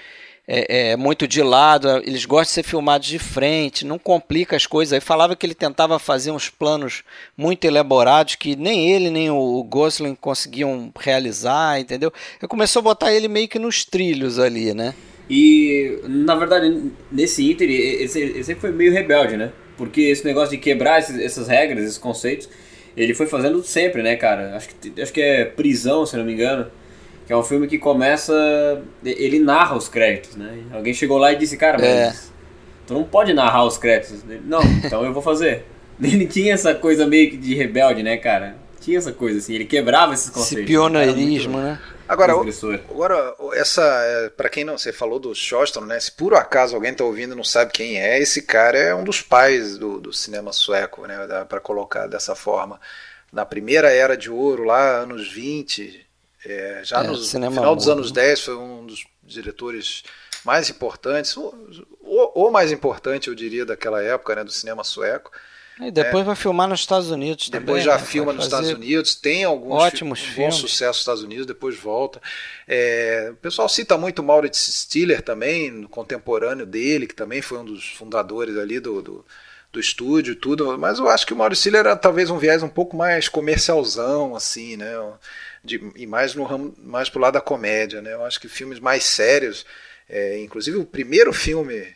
é, 0.50 0.92
é, 0.92 0.96
muito 0.96 1.28
de 1.28 1.42
lado, 1.42 1.98
eles 1.98 2.24
gostam 2.24 2.44
de 2.44 2.50
ser 2.52 2.62
filmados 2.62 3.06
de 3.06 3.18
frente, 3.18 3.84
não 3.84 3.98
complica 3.98 4.56
as 4.56 4.66
coisas. 4.66 4.94
Aí 4.94 5.00
falava 5.00 5.36
que 5.36 5.44
ele 5.44 5.54
tentava 5.54 5.98
fazer 5.98 6.30
uns 6.30 6.48
planos 6.48 7.04
muito 7.36 7.66
elaborados 7.66 8.34
que 8.34 8.56
nem 8.56 8.90
ele 8.90 9.10
nem 9.10 9.30
o 9.30 9.62
Gosling 9.62 10.14
conseguiam 10.14 10.90
realizar, 10.98 11.78
entendeu? 11.78 12.10
Eu 12.40 12.48
começou 12.48 12.80
a 12.80 12.84
botar 12.84 13.12
ele 13.12 13.28
meio 13.28 13.46
que 13.46 13.58
nos 13.58 13.84
trilhos 13.84 14.38
ali, 14.38 14.72
né? 14.72 14.94
E, 15.28 16.00
na 16.04 16.34
verdade, 16.34 16.92
nesse 17.12 17.50
Inter, 17.50 17.68
ele 17.68 18.08
sempre 18.08 18.60
foi 18.62 18.72
meio 18.72 18.90
rebelde, 18.90 19.36
né? 19.36 19.52
Porque 19.76 20.00
esse 20.00 20.24
negócio 20.24 20.52
de 20.52 20.56
quebrar 20.56 20.98
esses, 20.98 21.20
essas 21.20 21.46
regras, 21.46 21.84
esses 21.84 21.98
conceitos, 21.98 22.48
ele 22.96 23.12
foi 23.12 23.26
fazendo 23.26 23.62
sempre, 23.62 24.02
né, 24.02 24.16
cara? 24.16 24.56
Acho 24.56 24.70
que, 24.70 25.02
acho 25.02 25.12
que 25.12 25.20
é 25.20 25.44
prisão, 25.44 26.06
se 26.06 26.16
não 26.16 26.24
me 26.24 26.32
engano 26.32 26.66
Que 27.28 27.34
é 27.34 27.36
um 27.36 27.42
filme 27.42 27.68
que 27.68 27.76
começa. 27.76 28.32
Ele 29.04 29.38
narra 29.38 29.76
os 29.76 29.86
créditos, 29.86 30.34
né? 30.34 30.64
Alguém 30.72 30.94
chegou 30.94 31.18
lá 31.18 31.30
e 31.30 31.36
disse, 31.36 31.58
cara, 31.58 31.76
mas. 31.76 31.86
É. 31.86 32.14
Tu 32.86 32.94
não 32.94 33.04
pode 33.04 33.34
narrar 33.34 33.66
os 33.66 33.76
créditos. 33.76 34.24
Não, 34.46 34.62
então 34.82 35.04
eu 35.04 35.12
vou 35.12 35.22
fazer. 35.22 35.66
Ele 36.02 36.26
tinha 36.26 36.54
essa 36.54 36.74
coisa 36.74 37.06
meio 37.06 37.30
que 37.30 37.36
de 37.36 37.54
rebelde, 37.54 38.02
né, 38.02 38.16
cara? 38.16 38.56
Tinha 38.80 38.96
essa 38.96 39.12
coisa 39.12 39.40
assim, 39.40 39.54
ele 39.54 39.66
quebrava 39.66 40.14
esses 40.14 40.30
conceitos. 40.30 40.64
Esse 40.64 40.66
pioneirismo, 40.66 41.58
né? 41.58 41.78
Agora, 42.08 42.32
agora 42.32 43.34
essa, 43.52 43.82
é, 43.82 44.30
para 44.30 44.48
quem 44.48 44.64
não, 44.64 44.78
você 44.78 44.90
falou 44.90 45.18
do 45.18 45.34
Shoston, 45.34 45.82
né? 45.82 46.00
Se 46.00 46.10
por 46.10 46.32
acaso 46.32 46.74
alguém 46.74 46.92
está 46.92 47.04
ouvindo 47.04 47.34
e 47.34 47.36
não 47.36 47.44
sabe 47.44 47.72
quem 47.72 48.00
é, 48.00 48.18
esse 48.18 48.40
cara 48.40 48.78
é 48.78 48.94
um 48.94 49.04
dos 49.04 49.20
pais 49.20 49.76
do, 49.76 50.00
do 50.00 50.14
cinema 50.14 50.50
sueco, 50.50 51.06
né? 51.06 51.18
Para 51.46 51.60
colocar 51.60 52.06
dessa 52.06 52.34
forma. 52.34 52.80
Na 53.30 53.44
primeira 53.44 53.92
era 53.92 54.16
de 54.16 54.30
ouro, 54.30 54.64
lá 54.64 55.02
anos 55.02 55.30
20, 55.30 56.07
é, 56.44 56.80
já 56.84 57.02
é, 57.02 57.06
no 57.06 57.16
final 57.16 57.76
dos 57.76 57.88
anos 57.88 58.12
10, 58.12 58.40
foi 58.40 58.56
um 58.56 58.86
dos 58.86 59.04
diretores 59.22 60.02
mais 60.44 60.70
importantes, 60.70 61.36
ou, 61.36 61.52
ou 62.02 62.50
mais 62.50 62.72
importante, 62.72 63.28
eu 63.28 63.34
diria, 63.34 63.66
daquela 63.66 64.02
época, 64.02 64.34
né, 64.36 64.44
do 64.44 64.52
cinema 64.52 64.84
sueco. 64.84 65.30
E 65.80 65.90
depois 65.90 66.22
é. 66.22 66.26
vai 66.26 66.34
filmar 66.34 66.68
nos 66.68 66.80
Estados 66.80 67.10
Unidos 67.10 67.48
depois 67.48 67.64
também. 67.64 67.82
Depois 67.82 67.84
já 67.84 67.98
né? 67.98 68.10
filma 68.10 68.32
nos 68.32 68.44
Estados 68.44 68.70
Unidos, 68.70 69.14
tem 69.14 69.44
alguns 69.44 69.80
ótimos 69.80 70.20
fi 70.20 70.40
bom 70.40 70.50
sucesso 70.50 70.90
nos 70.90 70.98
Estados 70.98 71.22
Unidos, 71.22 71.46
depois 71.46 71.78
volta. 71.78 72.20
É, 72.66 73.28
o 73.32 73.36
pessoal 73.36 73.68
cita 73.68 73.96
muito 73.96 74.22
Maurits 74.22 74.58
Stiller 74.58 75.22
também, 75.22 75.84
contemporâneo 75.84 76.66
dele, 76.66 77.06
que 77.06 77.14
também 77.14 77.40
foi 77.40 77.58
um 77.58 77.64
dos 77.64 77.90
fundadores 77.90 78.56
ali 78.56 78.80
do, 78.80 79.00
do, 79.00 79.24
do 79.72 79.78
estúdio 79.78 80.34
tudo, 80.34 80.76
mas 80.76 80.98
eu 80.98 81.08
acho 81.08 81.24
que 81.24 81.32
o 81.32 81.36
Maurits 81.36 81.60
Stiller 81.60 81.80
era 81.80 81.96
talvez 81.96 82.28
um 82.28 82.38
viés 82.38 82.62
um 82.62 82.68
pouco 82.68 82.96
mais 82.96 83.28
comercialzão, 83.28 84.34
assim, 84.34 84.76
né? 84.76 84.94
De, 85.68 85.92
e 85.94 86.06
mais 86.06 86.34
no 86.34 86.44
ramo, 86.44 86.74
mais 86.78 87.08
pro 87.08 87.20
lado 87.20 87.34
da 87.34 87.40
comédia, 87.40 88.02
né? 88.02 88.14
Eu 88.14 88.24
acho 88.24 88.40
que 88.40 88.48
filmes 88.48 88.80
mais 88.80 89.04
sérios, 89.04 89.64
é, 90.08 90.38
inclusive 90.38 90.76
o 90.76 90.84
primeiro 90.84 91.32
filme 91.32 91.86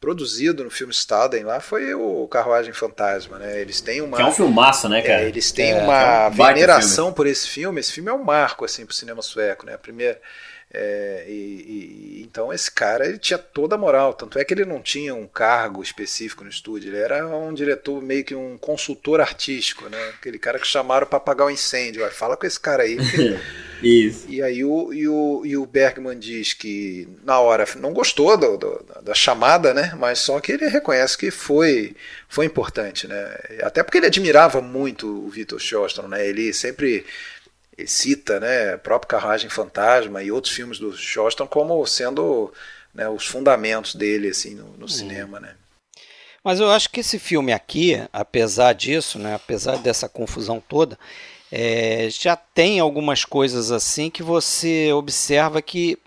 produzido 0.00 0.62
no 0.62 0.70
filme 0.70 0.92
Staden 0.92 1.42
lá 1.42 1.58
foi 1.60 1.92
o 1.94 2.28
Carruagem 2.28 2.72
Fantasma, 2.72 3.38
né? 3.38 3.60
Eles 3.60 3.80
têm 3.80 4.00
uma 4.00 4.16
que 4.16 4.22
é 4.22 4.26
um 4.26 4.32
filmaço, 4.32 4.88
né, 4.88 5.02
cara? 5.02 5.22
É, 5.22 5.28
eles 5.28 5.50
têm 5.50 5.72
é, 5.72 5.82
uma 5.82 6.00
é 6.00 6.28
um 6.28 6.30
veneração 6.30 7.12
por 7.12 7.26
esse 7.26 7.48
filme. 7.48 7.80
Esse 7.80 7.92
filme 7.92 8.10
é 8.10 8.12
um 8.12 8.22
marco 8.22 8.64
assim 8.64 8.86
pro 8.86 8.94
cinema 8.94 9.22
sueco, 9.22 9.66
né? 9.66 9.74
A 9.74 9.78
primeira 9.78 10.20
é, 10.72 11.24
e, 11.26 11.32
e, 11.32 12.22
então 12.22 12.52
esse 12.52 12.70
cara 12.70 13.06
ele 13.06 13.18
tinha 13.18 13.38
toda 13.38 13.74
a 13.74 13.78
moral, 13.78 14.12
tanto 14.12 14.38
é 14.38 14.44
que 14.44 14.52
ele 14.52 14.66
não 14.66 14.82
tinha 14.82 15.14
um 15.14 15.26
cargo 15.26 15.82
específico 15.82 16.44
no 16.44 16.50
estúdio, 16.50 16.90
ele 16.90 16.98
era 16.98 17.26
um 17.26 17.54
diretor 17.54 18.02
meio 18.02 18.22
que 18.22 18.34
um 18.34 18.58
consultor 18.58 19.18
artístico, 19.20 19.88
né? 19.88 19.98
Aquele 20.18 20.38
cara 20.38 20.58
que 20.58 20.66
chamaram 20.66 21.06
para 21.06 21.16
apagar 21.16 21.46
o 21.46 21.50
incêndio, 21.50 22.02
vai 22.02 22.10
fala 22.10 22.36
com 22.36 22.46
esse 22.46 22.60
cara 22.60 22.82
aí. 22.82 22.98
Isso. 23.82 24.26
E 24.28 24.42
aí 24.42 24.64
o, 24.64 24.92
e 24.92 25.08
o, 25.08 25.42
e 25.46 25.56
o 25.56 25.64
Bergman 25.64 26.18
diz 26.18 26.52
que 26.52 27.08
na 27.22 27.38
hora 27.38 27.64
não 27.76 27.92
gostou 27.92 28.36
do, 28.36 28.56
do, 28.56 28.84
da 29.02 29.14
chamada, 29.14 29.72
né? 29.72 29.94
Mas 29.96 30.18
só 30.18 30.40
que 30.40 30.52
ele 30.52 30.68
reconhece 30.68 31.16
que 31.16 31.30
foi 31.30 31.94
foi 32.28 32.44
importante, 32.44 33.06
né? 33.06 33.38
Até 33.62 33.82
porque 33.82 33.98
ele 33.98 34.06
admirava 34.06 34.60
muito 34.60 35.06
o 35.06 35.30
Vitor 35.30 35.60
Shoston, 35.60 36.08
né? 36.08 36.26
Ele 36.26 36.52
sempre 36.52 37.06
cita 37.86 38.40
né, 38.40 38.74
a 38.74 38.78
própria 38.78 39.18
Carruagem 39.18 39.48
Fantasma 39.48 40.22
e 40.22 40.32
outros 40.32 40.52
filmes 40.52 40.78
do 40.78 40.96
Shoston 40.96 41.46
como 41.46 41.84
sendo 41.86 42.52
né, 42.94 43.08
os 43.08 43.26
fundamentos 43.26 43.94
dele 43.94 44.28
assim 44.28 44.54
no, 44.54 44.64
no 44.72 44.82
uhum. 44.82 44.88
cinema, 44.88 45.38
né? 45.38 45.54
Mas 46.42 46.60
eu 46.60 46.70
acho 46.70 46.90
que 46.90 47.00
esse 47.00 47.18
filme 47.18 47.52
aqui, 47.52 48.00
apesar 48.12 48.72
disso, 48.72 49.18
né, 49.18 49.34
apesar 49.34 49.76
dessa 49.78 50.08
confusão 50.08 50.62
toda, 50.66 50.98
é, 51.50 52.08
já 52.10 52.36
tem 52.36 52.78
algumas 52.80 53.24
coisas 53.24 53.70
assim 53.70 54.08
que 54.08 54.22
você 54.22 54.92
observa 54.92 55.60
que, 55.60 55.98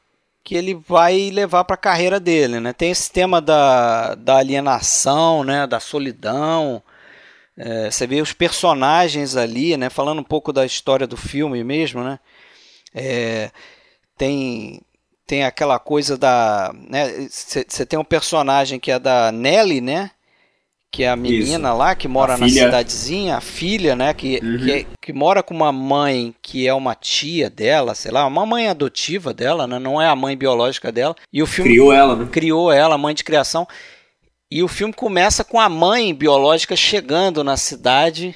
que 0.43 0.55
ele 0.55 0.73
vai 0.73 1.29
levar 1.31 1.63
para 1.63 1.75
a 1.75 1.77
carreira 1.77 2.19
dele. 2.19 2.59
Né? 2.59 2.73
Tem 2.73 2.91
esse 2.91 3.11
tema 3.11 3.41
da, 3.41 4.15
da 4.15 4.37
alienação, 4.37 5.43
né, 5.43 5.67
da 5.67 5.79
solidão, 5.79 6.81
é, 7.57 7.91
você 7.91 8.07
vê 8.07 8.21
os 8.21 8.33
personagens 8.33 9.35
ali, 9.35 9.75
né? 9.77 9.89
Falando 9.89 10.19
um 10.19 10.23
pouco 10.23 10.53
da 10.53 10.65
história 10.65 11.05
do 11.05 11.17
filme 11.17 11.63
mesmo, 11.63 12.03
né? 12.03 12.19
É, 12.93 13.51
tem 14.17 14.81
tem 15.25 15.45
aquela 15.45 15.79
coisa 15.79 16.17
da, 16.17 16.73
né? 16.89 17.27
Você 17.29 17.85
tem 17.85 17.97
um 17.97 18.03
personagem 18.03 18.79
que 18.79 18.91
é 18.91 18.99
da 18.99 19.31
Nelly, 19.31 19.79
né? 19.79 20.11
Que 20.91 21.03
é 21.03 21.09
a 21.09 21.15
menina 21.15 21.69
Isso. 21.69 21.77
lá 21.77 21.95
que 21.95 22.05
mora 22.05 22.33
a 22.33 22.37
na 22.37 22.45
filha. 22.45 22.65
cidadezinha, 22.65 23.37
a 23.37 23.41
filha, 23.41 23.95
né? 23.95 24.13
Que, 24.13 24.41
uhum. 24.43 24.57
que, 24.57 24.71
é, 24.71 24.85
que, 25.01 25.13
mora 25.13 25.41
com 25.41 25.53
uma 25.53 25.71
mãe 25.71 26.35
que 26.41 26.67
é 26.67 26.73
uma 26.73 26.93
tia 26.95 27.49
dela, 27.49 27.95
sei 27.95 28.11
lá, 28.11 28.27
uma 28.27 28.45
mãe 28.45 28.67
adotiva 28.67 29.33
dela, 29.33 29.65
né? 29.65 29.79
Não 29.79 30.01
é 30.01 30.07
a 30.07 30.15
mãe 30.17 30.35
biológica 30.35 30.91
dela. 30.91 31.15
E 31.31 31.41
o 31.41 31.47
filme 31.47 31.69
criou 31.69 31.93
ela, 31.93 32.15
né? 32.17 32.27
Criou 32.29 32.69
ela, 32.69 32.97
mãe 32.97 33.15
de 33.15 33.23
criação. 33.23 33.65
E 34.51 34.61
o 34.61 34.67
filme 34.67 34.93
começa 34.93 35.45
com 35.45 35.61
a 35.61 35.69
mãe 35.69 36.13
biológica 36.13 36.75
chegando 36.75 37.41
na 37.41 37.55
cidade 37.55 38.35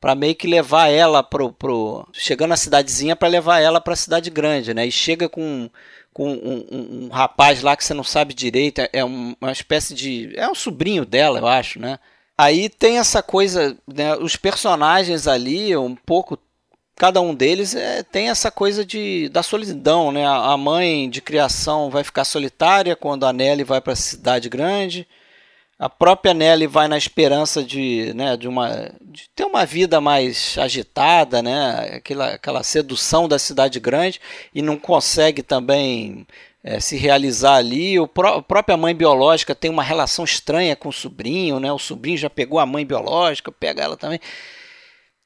para 0.00 0.14
meio 0.14 0.34
que 0.34 0.46
levar 0.46 0.88
ela 0.88 1.22
pro, 1.22 1.52
pro 1.52 2.08
chegando 2.14 2.48
na 2.48 2.56
cidadezinha 2.56 3.14
para 3.14 3.28
levar 3.28 3.60
ela 3.60 3.78
para 3.78 3.92
a 3.92 3.96
cidade 3.96 4.30
grande, 4.30 4.72
né? 4.72 4.86
E 4.86 4.90
chega 4.90 5.28
com 5.28 5.68
com 6.12 6.32
um, 6.32 6.66
um, 6.72 7.04
um, 7.04 7.08
rapaz 7.08 7.62
lá 7.62 7.76
que 7.76 7.84
você 7.84 7.94
não 7.94 8.02
sabe 8.02 8.34
direito, 8.34 8.80
é 8.92 9.04
uma 9.04 9.52
espécie 9.52 9.94
de 9.94 10.32
é 10.34 10.48
um 10.48 10.54
sobrinho 10.54 11.04
dela, 11.04 11.38
eu 11.38 11.46
acho, 11.46 11.78
né? 11.78 11.98
Aí 12.36 12.68
tem 12.68 12.98
essa 12.98 13.22
coisa, 13.22 13.76
né, 13.86 14.16
os 14.16 14.34
personagens 14.34 15.28
ali, 15.28 15.76
um 15.76 15.94
pouco 15.94 16.38
cada 16.96 17.20
um 17.20 17.34
deles 17.34 17.74
é, 17.74 18.02
tem 18.02 18.28
essa 18.30 18.50
coisa 18.50 18.84
de 18.84 19.28
da 19.28 19.42
solidão, 19.42 20.10
né? 20.10 20.26
A 20.26 20.56
mãe 20.56 21.08
de 21.10 21.20
criação 21.20 21.90
vai 21.90 22.02
ficar 22.02 22.24
solitária 22.24 22.96
quando 22.96 23.26
a 23.26 23.32
Nelly 23.32 23.62
vai 23.62 23.80
para 23.80 23.92
a 23.92 23.96
cidade 23.96 24.48
grande 24.48 25.06
a 25.80 25.88
própria 25.88 26.34
Nelly 26.34 26.66
vai 26.66 26.86
na 26.88 26.98
esperança 26.98 27.64
de, 27.64 28.12
né, 28.12 28.36
de, 28.36 28.46
uma, 28.46 28.92
de 29.00 29.30
ter 29.34 29.46
uma 29.46 29.64
vida 29.64 29.98
mais 29.98 30.58
agitada, 30.58 31.42
né, 31.42 31.94
aquela, 31.94 32.34
aquela 32.34 32.62
sedução 32.62 33.26
da 33.26 33.38
cidade 33.38 33.80
grande 33.80 34.20
e 34.54 34.60
não 34.60 34.76
consegue 34.76 35.42
também 35.42 36.26
é, 36.62 36.78
se 36.80 36.98
realizar 36.98 37.54
ali. 37.54 37.98
O 37.98 38.06
pró 38.06 38.36
a 38.36 38.42
própria 38.42 38.76
mãe 38.76 38.94
biológica 38.94 39.54
tem 39.54 39.70
uma 39.70 39.82
relação 39.82 40.22
estranha 40.22 40.76
com 40.76 40.90
o 40.90 40.92
sobrinho, 40.92 41.58
né, 41.58 41.72
o 41.72 41.78
sobrinho 41.78 42.18
já 42.18 42.28
pegou 42.28 42.58
a 42.58 42.66
mãe 42.66 42.84
biológica, 42.84 43.50
pega 43.50 43.82
ela 43.82 43.96
também. 43.96 44.20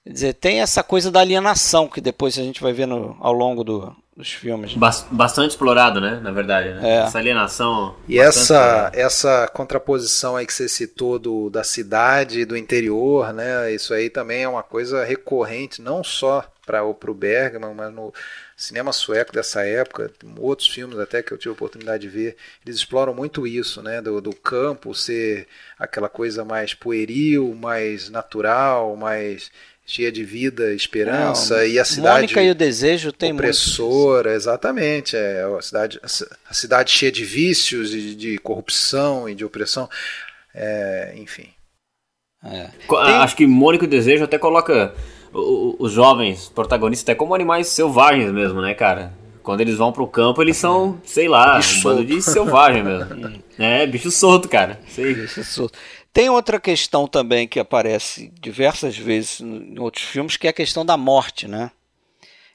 Quer 0.05 0.12
dizer, 0.12 0.35
tem 0.35 0.61
essa 0.61 0.85
coisa 0.85 1.11
da 1.11 1.19
alienação 1.19 1.88
que 1.88 2.01
depois 2.01 2.38
a 2.38 2.45
gente 2.45 2.62
vai 2.62 2.73
ver 2.73 2.87
no, 2.87 3.17
ao 3.19 3.33
longo 3.33 3.64
do, 3.64 3.97
dos 4.16 4.33
filmes. 4.33 4.74
bastante 5.11 5.50
explorado, 5.50 6.00
né? 6.00 6.20
Na 6.22 6.31
verdade, 6.31 6.70
né? 6.70 6.81
É. 6.83 6.96
Essa 7.03 7.18
alienação. 7.18 7.96
E 8.07 8.18
essa, 8.18 8.90
essa 8.94 9.48
contraposição 9.48 10.37
aí 10.37 10.46
que 10.46 10.53
você 10.53 10.68
citou 10.68 11.18
do, 11.18 11.50
da 11.50 11.64
cidade 11.64 12.40
e 12.40 12.44
do 12.44 12.57
interior, 12.57 13.33
né? 13.33 13.72
Isso 13.72 13.92
aí 13.92 14.09
também 14.09 14.42
é 14.42 14.48
uma 14.48 14.62
coisa 14.62 15.05
recorrente, 15.05 15.83
não 15.83 16.05
só 16.05 16.44
para 16.64 16.83
o 16.83 17.14
Bergman, 17.14 17.74
mas 17.74 17.92
no 17.92 18.12
cinema 18.57 18.92
sueco 18.92 19.33
dessa 19.33 19.66
época, 19.66 20.11
outros 20.38 20.68
filmes 20.68 20.98
até 20.98 21.22
que 21.22 21.33
eu 21.33 21.37
tive 21.37 21.50
a 21.50 21.53
oportunidade 21.53 22.03
de 22.03 22.09
ver, 22.09 22.37
eles 22.64 22.77
exploram 22.77 23.12
muito 23.12 23.46
isso, 23.46 23.83
né? 23.83 24.00
Do, 24.00 24.20
do 24.20 24.35
campo 24.35 24.94
ser 24.94 25.46
aquela 25.79 26.09
coisa 26.09 26.44
mais 26.44 26.72
pueril, 26.72 27.55
mais 27.55 28.09
natural, 28.09 28.96
mais 28.96 29.50
cheia 29.87 30.11
de 30.11 30.25
vida, 30.25 30.73
esperança 30.73 31.59
Não, 31.59 31.66
e 31.66 31.79
a 31.79 31.85
cidade 31.85 32.14
Mônica 32.14 32.42
e 32.42 32.51
o 32.51 32.55
desejo 32.55 33.12
tem 33.12 33.33
opressora, 33.33 34.35
exatamente, 34.35 35.14
é 35.16 35.44
a 35.44 35.61
cidade 35.61 36.01
a 36.03 36.55
cidade 36.55 36.90
cheia 36.90 37.12
de 37.12 37.25
vícios 37.25 37.94
e 37.94 38.14
de 38.14 38.38
corrupção 38.38 39.29
e 39.29 39.35
de 39.35 39.44
opressão, 39.44 39.88
é, 40.55 41.15
enfim. 41.17 41.48
É. 42.42 42.69
Tem... 42.88 43.15
Acho 43.17 43.37
que 43.37 43.46
Mônica 43.46 43.85
e 43.85 43.88
o 43.88 43.90
desejo 43.90 44.25
até 44.25 44.38
coloca 44.38 44.94
os 45.33 45.92
jovens 45.92 46.48
protagonistas 46.48 47.04
até 47.04 47.15
como 47.15 47.35
animais 47.35 47.67
selvagens 47.69 48.31
mesmo, 48.31 48.63
né, 48.63 48.75
cara? 48.75 49.13
Quando 49.42 49.61
eles 49.61 49.77
vão 49.77 49.92
pro 49.92 50.06
campo, 50.06 50.40
eles 50.40 50.56
são, 50.56 50.98
sei 51.04 51.29
lá, 51.29 51.56
bicho 51.56 51.81
um 51.81 51.83
bando 51.83 52.04
de 52.04 52.23
selvagem 52.23 52.83
mesmo. 52.83 53.42
é, 53.58 53.87
bicho 53.87 54.11
solto, 54.11 54.48
cara. 54.48 54.81
Sei. 54.88 55.15
Bicho 55.15 55.44
solto. 55.44 55.79
Tem 56.15 56.31
outra 56.31 56.60
questão 56.60 57.08
também 57.08 57.48
que 57.48 57.58
aparece 57.58 58.33
diversas 58.40 58.96
vezes 58.96 59.40
em 59.40 59.77
outros 59.81 60.04
filmes, 60.04 60.37
que 60.37 60.46
é 60.46 60.50
a 60.50 60.52
questão 60.52 60.87
da 60.87 60.96
morte, 60.96 61.48
né? 61.48 61.73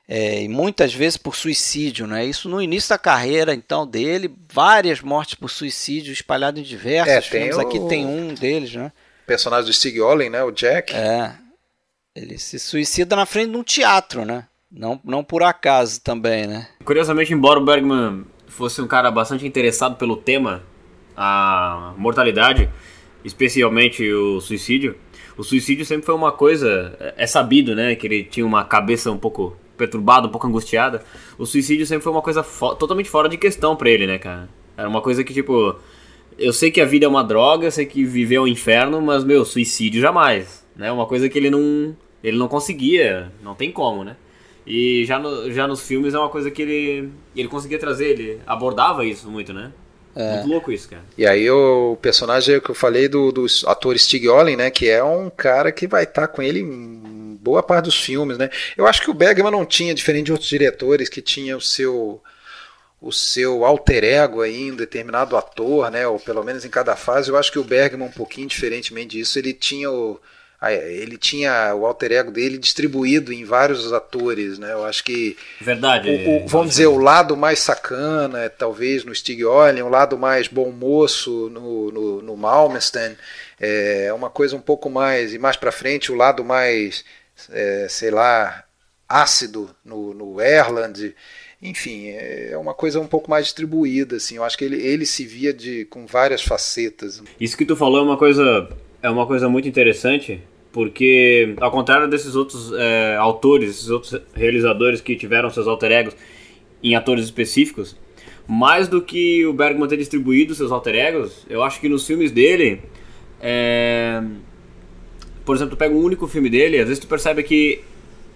É, 0.08 0.42
e 0.42 0.48
muitas 0.48 0.94
vezes 0.94 1.18
por 1.18 1.36
suicídio, 1.36 2.08
né? 2.08 2.26
Isso 2.26 2.48
no 2.48 2.62
início 2.62 2.90
da 2.90 2.98
carreira, 2.98 3.54
então, 3.54 3.86
dele, 3.86 4.34
várias 4.52 5.02
mortes 5.02 5.36
por 5.36 5.50
suicídio 5.50 6.14
espalhadas 6.14 6.62
em 6.62 6.64
diversos 6.64 7.14
é, 7.14 7.22
filmes. 7.22 7.58
O... 7.58 7.60
Aqui 7.60 7.80
tem 7.82 8.06
um 8.06 8.34
deles, 8.34 8.74
né? 8.74 8.94
O 9.24 9.28
personagem 9.28 9.66
do 9.66 9.74
Stig 9.74 10.00
Olin, 10.00 10.30
né? 10.30 10.42
O 10.42 10.52
Jack. 10.52 10.96
É. 10.96 11.34
Ele 12.16 12.38
se 12.38 12.58
suicida 12.58 13.14
na 13.14 13.26
frente 13.26 13.52
de 13.52 13.58
um 13.58 13.64
teatro, 13.64 14.24
né? 14.24 14.48
Não, 14.72 15.02
não 15.04 15.22
por 15.22 15.44
acaso 15.44 16.00
também, 16.00 16.48
né? 16.48 16.70
Curiosamente, 16.86 17.34
embora 17.34 17.60
o 17.60 17.66
Bergman 17.66 18.26
fosse 18.48 18.82
um 18.82 18.88
cara 18.88 19.12
bastante 19.12 19.46
interessado 19.46 19.98
pelo 19.98 20.16
tema, 20.16 20.64
a 21.16 21.94
mortalidade, 21.98 22.70
especialmente 23.24 24.12
o 24.12 24.40
suicídio, 24.40 24.96
o 25.38 25.44
suicídio 25.44 25.86
sempre 25.86 26.06
foi 26.06 26.16
uma 26.16 26.32
coisa, 26.32 26.98
é 27.16 27.26
sabido, 27.26 27.76
né, 27.76 27.96
que 27.96 28.06
ele 28.06 28.24
tinha 28.24 28.46
uma 28.46 28.64
cabeça 28.64 29.12
um 29.12 29.18
pouco 29.18 29.56
perturbada, 29.78 30.28
um 30.28 30.30
pouco 30.30 30.46
angustiada, 30.46 31.04
o 31.38 31.46
suicídio 31.46 31.86
sempre 31.86 32.04
foi 32.04 32.12
uma 32.12 32.22
coisa 32.22 32.44
fo 32.44 32.76
totalmente 32.76 33.10
fora 33.10 33.30
de 33.30 33.38
questão 33.38 33.76
para 33.76 33.90
ele, 33.90 34.06
né, 34.06 34.18
cara? 34.18 34.50
Era 34.76 34.90
uma 34.90 35.02
coisa 35.02 35.24
que, 35.24 35.34
tipo, 35.34 35.76
eu 36.38 36.54
sei 36.54 36.70
que 36.72 36.82
a 36.82 36.86
vida 36.86 37.06
é 37.06 37.10
uma 37.10 37.24
droga, 37.24 37.68
eu 37.68 37.72
sei 37.72 37.86
que 37.86 38.04
viver 38.04 38.36
é 38.36 38.42
um 38.42 38.48
inferno, 38.48 39.02
mas, 39.02 39.24
meu, 39.24 39.46
suicídio 39.46 40.02
jamais, 40.02 40.66
né? 40.76 40.92
Uma 40.92 41.06
coisa 41.06 41.30
que 41.30 41.38
ele 41.38 41.50
não, 41.50 41.96
ele 42.24 42.38
não 42.38 42.48
conseguia, 42.48 43.32
não 43.42 43.56
tem 43.56 43.72
como, 43.72 44.04
né? 44.04 44.18
E 44.68 45.04
já, 45.06 45.18
no, 45.18 45.52
já 45.52 45.68
nos 45.68 45.86
filmes 45.86 46.14
é 46.14 46.20
uma 46.20 46.30
coisa 46.30 46.52
que 46.52 46.62
ele, 46.62 47.10
ele 47.36 47.48
conseguia 47.48 47.80
trazer, 47.80 48.10
ele 48.10 48.40
abordava 48.46 49.06
isso 49.06 49.30
muito, 49.30 49.54
né? 49.54 49.72
É. 50.20 50.34
Muito 50.34 50.50
louco 50.50 50.70
isso, 50.70 50.90
cara. 50.90 51.02
E 51.18 51.26
aí 51.26 51.50
o 51.50 51.98
personagem 52.02 52.60
que 52.60 52.70
eu 52.70 52.76
falei 52.76 53.08
do, 53.08 53.32
do 53.32 53.46
ator 53.66 53.98
Stig 53.98 54.28
Olin, 54.28 54.58
né, 54.58 54.70
que 54.70 54.90
é 54.90 55.02
um 55.02 55.30
cara 55.30 55.72
que 55.72 55.88
vai 55.88 56.04
estar 56.04 56.24
tá 56.24 56.28
com 56.28 56.42
ele 56.42 56.60
em 56.60 57.40
boa 57.42 57.64
parte 57.64 57.86
dos 57.86 57.98
filmes, 57.98 58.38
né? 58.38 58.50
Eu 58.76 58.86
acho 58.86 59.02
que 59.02 59.10
o 59.10 59.14
Bergman 59.14 59.50
não 59.50 59.66
tinha, 59.66 59.94
diferente 59.94 60.26
de 60.26 60.34
outros 60.34 60.50
diretores, 60.50 61.08
que 61.08 61.22
tinha 61.22 61.56
o 61.56 61.62
seu 61.62 62.22
o 63.02 63.14
seu 63.14 63.64
alter 63.64 64.04
ego 64.04 64.42
aí 64.42 64.68
em 64.68 64.76
determinado 64.76 65.38
ator, 65.38 65.90
né, 65.90 66.06
ou 66.06 66.20
pelo 66.20 66.44
menos 66.44 66.66
em 66.66 66.70
cada 66.70 66.98
fase. 66.98 67.30
Eu 67.30 67.38
acho 67.38 67.50
que 67.50 67.58
o 67.58 67.64
Bergman 67.64 68.10
um 68.10 68.12
pouquinho 68.12 68.46
diferentemente 68.46 69.18
disso, 69.18 69.40
ele 69.40 69.54
tinha 69.54 69.90
o 69.90 70.20
ele 70.68 71.18
tinha 71.18 71.74
o 71.74 71.86
alter 71.86 72.12
ego 72.12 72.32
dele 72.32 72.58
distribuído 72.58 73.32
em 73.32 73.46
vários 73.46 73.94
atores, 73.94 74.60
né? 74.60 74.74
Eu 74.74 74.84
acho 74.84 75.06
que 75.06 75.38
verdade. 75.62 76.10
O, 76.10 76.44
o, 76.44 76.48
vamos 76.48 76.72
dizer 76.72 76.88
o 76.88 76.98
lado 76.98 77.38
mais 77.38 77.60
sacana, 77.60 78.50
talvez 78.50 79.06
no 79.06 79.16
Stig 79.16 79.46
Olin, 79.46 79.82
o 79.82 79.88
lado 79.88 80.18
mais 80.18 80.50
bom 80.50 80.70
moço 80.70 81.50
no, 81.50 81.92
no, 81.92 82.22
no 82.22 82.36
Malmsten, 82.36 83.16
é 83.58 84.12
uma 84.14 84.30
coisa 84.30 84.56
um 84.56 84.62
pouco 84.62 84.90
mais 84.90 85.34
e 85.34 85.40
mais 85.40 85.56
para 85.56 85.72
frente 85.72 86.12
o 86.12 86.16
lado 86.16 86.44
mais, 86.44 87.06
é, 87.52 87.88
sei 87.90 88.12
lá, 88.12 88.66
ácido 89.08 89.74
no, 89.84 90.14
no 90.14 90.42
Erland. 90.42 91.16
Enfim, 91.62 92.10
é 92.10 92.58
uma 92.58 92.74
coisa 92.74 93.00
um 93.00 93.08
pouco 93.08 93.30
mais 93.30 93.46
distribuída, 93.46 94.18
assim. 94.18 94.36
Eu 94.36 94.44
acho 94.44 94.58
que 94.58 94.66
ele, 94.66 94.82
ele 94.82 95.06
se 95.06 95.26
via 95.26 95.54
de, 95.54 95.86
com 95.86 96.06
várias 96.06 96.42
facetas. 96.42 97.22
Isso 97.40 97.58
que 97.58 97.66
tu 97.66 97.78
falou 97.78 98.00
é 98.00 98.04
uma 98.04 98.18
coisa 98.18 98.70
é 99.02 99.10
uma 99.10 99.26
coisa 99.26 99.48
muito 99.48 99.68
interessante, 99.68 100.42
porque 100.72 101.56
ao 101.60 101.72
contrário 101.72 102.08
desses 102.08 102.36
outros 102.36 102.72
é, 102.74 103.16
autores, 103.18 103.72
esses 103.72 103.90
outros 103.90 104.22
realizadores 104.34 105.02
que 105.02 105.16
tiveram 105.16 105.50
seus 105.50 105.68
alter 105.68 105.92
egos 105.92 106.16
em 106.84 106.96
atores 106.96 107.26
específicos, 107.26 107.96
mais 108.48 108.88
do 108.88 109.02
que 109.02 109.46
o 109.46 109.54
Bergman 109.54 109.88
ter 109.88 109.98
distribuído 109.98 110.56
seus 110.56 110.72
alter 110.72 110.96
egos, 110.96 111.46
eu 111.50 111.64
acho 111.64 111.80
que 111.80 111.90
nos 111.90 112.06
filmes 112.06 112.32
dele, 112.32 112.82
é... 113.42 114.24
por 115.46 115.56
exemplo, 115.56 115.76
tu 115.76 115.80
pega 115.80 115.94
um 115.94 116.04
único 116.04 116.28
filme 116.28 116.50
dele, 116.50 116.80
às 116.80 116.88
vezes 116.88 117.00
tu 117.00 117.08
percebe 117.08 117.44
que, 117.44 117.82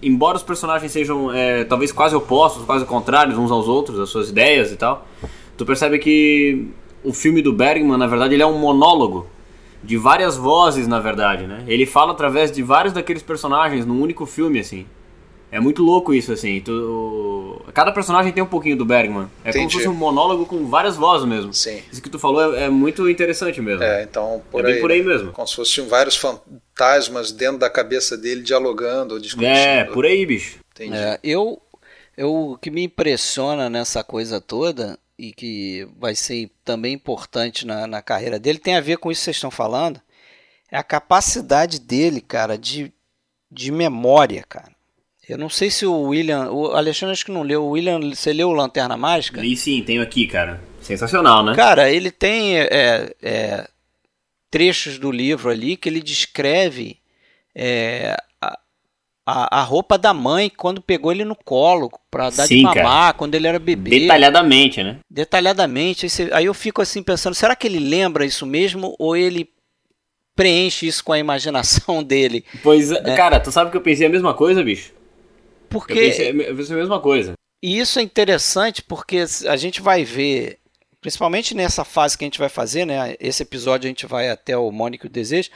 embora 0.02 0.36
os 0.36 0.42
personagens 0.42 0.90
sejam 0.90 1.32
é, 1.32 1.64
talvez 1.64 1.92
quase 1.92 2.14
opostos, 2.14 2.64
quase 2.64 2.84
contrários 2.84 3.38
uns 3.38 3.50
aos 3.50 3.66
outros, 3.66 3.98
as 3.98 4.08
suas 4.08 4.30
ideias 4.30 4.72
e 4.72 4.76
tal, 4.76 5.06
tu 5.56 5.64
percebe 5.64 5.98
que 5.98 6.68
o 7.02 7.12
filme 7.12 7.42
do 7.42 7.52
Bergman, 7.52 7.96
na 7.96 8.06
verdade, 8.06 8.34
ele 8.34 8.42
é 8.42 8.46
um 8.46 8.58
monólogo 8.58 9.26
de 9.84 9.96
várias 9.96 10.36
vozes, 10.36 10.86
na 10.86 10.98
verdade, 10.98 11.46
né? 11.46 11.64
Ele 11.66 11.84
fala 11.84 12.12
através 12.12 12.50
de 12.50 12.62
vários 12.62 12.92
daqueles 12.92 13.22
personagens 13.22 13.84
num 13.84 14.00
único 14.00 14.24
filme, 14.24 14.58
assim. 14.60 14.86
É 15.52 15.60
muito 15.60 15.84
louco 15.84 16.12
isso, 16.12 16.32
assim. 16.32 16.60
Tu... 16.60 17.62
Cada 17.72 17.92
personagem 17.92 18.32
tem 18.32 18.42
um 18.42 18.46
pouquinho 18.46 18.76
do 18.76 18.84
Bergman. 18.84 19.30
É 19.44 19.50
Entendi. 19.50 19.58
como 19.58 19.70
se 19.70 19.76
fosse 19.76 19.88
um 19.88 19.94
monólogo 19.94 20.46
com 20.46 20.66
várias 20.66 20.96
vozes 20.96 21.28
mesmo. 21.28 21.54
Sim. 21.54 21.80
Isso 21.92 22.02
que 22.02 22.10
tu 22.10 22.18
falou 22.18 22.56
é, 22.56 22.64
é 22.64 22.68
muito 22.68 23.08
interessante 23.08 23.60
mesmo. 23.60 23.84
É, 23.84 24.02
então, 24.02 24.42
por 24.50 24.64
é 24.64 24.66
aí. 24.66 24.72
bem 24.72 24.80
por 24.80 24.90
aí 24.90 25.02
mesmo. 25.02 25.30
Como 25.30 25.46
se 25.46 25.54
fossem 25.54 25.86
vários 25.86 26.16
fantasmas 26.16 27.30
dentro 27.30 27.58
da 27.58 27.70
cabeça 27.70 28.16
dele 28.16 28.42
dialogando, 28.42 29.20
discutindo. 29.20 29.48
É, 29.48 29.84
por 29.84 30.04
aí, 30.04 30.26
bicho. 30.26 30.58
Entendi. 30.72 30.96
É, 30.96 31.20
eu, 31.22 31.62
eu, 32.16 32.34
o 32.34 32.58
que 32.58 32.68
me 32.68 32.82
impressiona 32.82 33.70
nessa 33.70 34.02
coisa 34.02 34.40
toda 34.40 34.98
e 35.18 35.32
que 35.32 35.88
vai 35.98 36.14
ser 36.14 36.50
também 36.64 36.92
importante 36.92 37.66
na, 37.66 37.86
na 37.86 38.02
carreira 38.02 38.38
dele, 38.38 38.58
tem 38.58 38.76
a 38.76 38.80
ver 38.80 38.98
com 38.98 39.10
isso 39.10 39.20
que 39.20 39.24
vocês 39.24 39.36
estão 39.36 39.50
falando, 39.50 40.00
é 40.70 40.76
a 40.76 40.82
capacidade 40.82 41.80
dele, 41.80 42.20
cara, 42.20 42.58
de, 42.58 42.92
de 43.50 43.70
memória, 43.70 44.44
cara. 44.48 44.74
Eu 45.28 45.38
não 45.38 45.48
sei 45.48 45.70
se 45.70 45.86
o 45.86 46.02
William. 46.02 46.50
O 46.50 46.72
Alexandre 46.72 47.12
acho 47.12 47.24
que 47.24 47.32
não 47.32 47.42
leu. 47.42 47.64
O 47.64 47.70
William, 47.70 47.98
você 47.98 48.30
leu 48.32 48.52
Lanterna 48.52 48.96
Mágica? 48.96 49.40
Li 49.40 49.56
sim, 49.56 49.82
tenho 49.82 50.02
aqui, 50.02 50.26
cara. 50.26 50.62
Sensacional, 50.82 51.42
né? 51.42 51.54
Cara, 51.54 51.90
ele 51.90 52.10
tem 52.10 52.58
é, 52.58 53.14
é, 53.22 53.68
trechos 54.50 54.98
do 54.98 55.10
livro 55.10 55.48
ali 55.50 55.76
que 55.76 55.88
ele 55.88 56.02
descreve 56.02 56.98
é, 57.54 58.16
a, 59.26 59.60
a 59.60 59.62
roupa 59.62 59.96
da 59.96 60.12
mãe 60.12 60.50
quando 60.50 60.82
pegou 60.82 61.10
ele 61.10 61.24
no 61.24 61.34
colo 61.34 61.90
para 62.10 62.30
dar 62.30 62.46
Sim, 62.46 62.56
de 62.56 62.62
mamar, 62.62 62.84
cara. 62.84 63.12
quando 63.14 63.34
ele 63.34 63.46
era 63.46 63.58
bebê. 63.58 64.00
Detalhadamente, 64.00 64.82
né? 64.82 64.98
Detalhadamente. 65.10 66.06
Aí, 66.06 66.10
você, 66.10 66.30
aí 66.32 66.44
eu 66.44 66.54
fico 66.54 66.82
assim 66.82 67.02
pensando, 67.02 67.34
será 67.34 67.56
que 67.56 67.66
ele 67.66 67.78
lembra 67.78 68.26
isso 68.26 68.44
mesmo 68.44 68.94
ou 68.98 69.16
ele 69.16 69.48
preenche 70.36 70.86
isso 70.86 71.02
com 71.02 71.12
a 71.12 71.18
imaginação 71.18 72.02
dele? 72.04 72.44
Pois, 72.62 72.90
é. 72.90 73.16
cara, 73.16 73.40
tu 73.40 73.50
sabe 73.50 73.70
que 73.70 73.76
eu 73.76 73.82
pensei 73.82 74.06
a 74.06 74.10
mesma 74.10 74.34
coisa, 74.34 74.62
bicho? 74.62 74.92
Porque... 75.70 75.92
Eu 75.92 75.96
pensei, 75.96 76.28
eu 76.28 76.56
pensei 76.56 76.76
a 76.76 76.78
mesma 76.78 77.00
coisa. 77.00 77.32
E 77.62 77.78
isso 77.78 77.98
é 77.98 78.02
interessante 78.02 78.82
porque 78.82 79.24
a 79.48 79.56
gente 79.56 79.80
vai 79.80 80.04
ver, 80.04 80.58
principalmente 81.00 81.54
nessa 81.54 81.82
fase 81.82 82.18
que 82.18 82.22
a 82.22 82.26
gente 82.26 82.38
vai 82.38 82.50
fazer, 82.50 82.84
né? 82.84 83.16
Esse 83.18 83.42
episódio 83.42 83.86
a 83.86 83.88
gente 83.88 84.04
vai 84.04 84.28
até 84.28 84.54
o 84.54 84.70
Mônica 84.70 85.06
e 85.06 85.08
o 85.08 85.10
Desejo, 85.10 85.48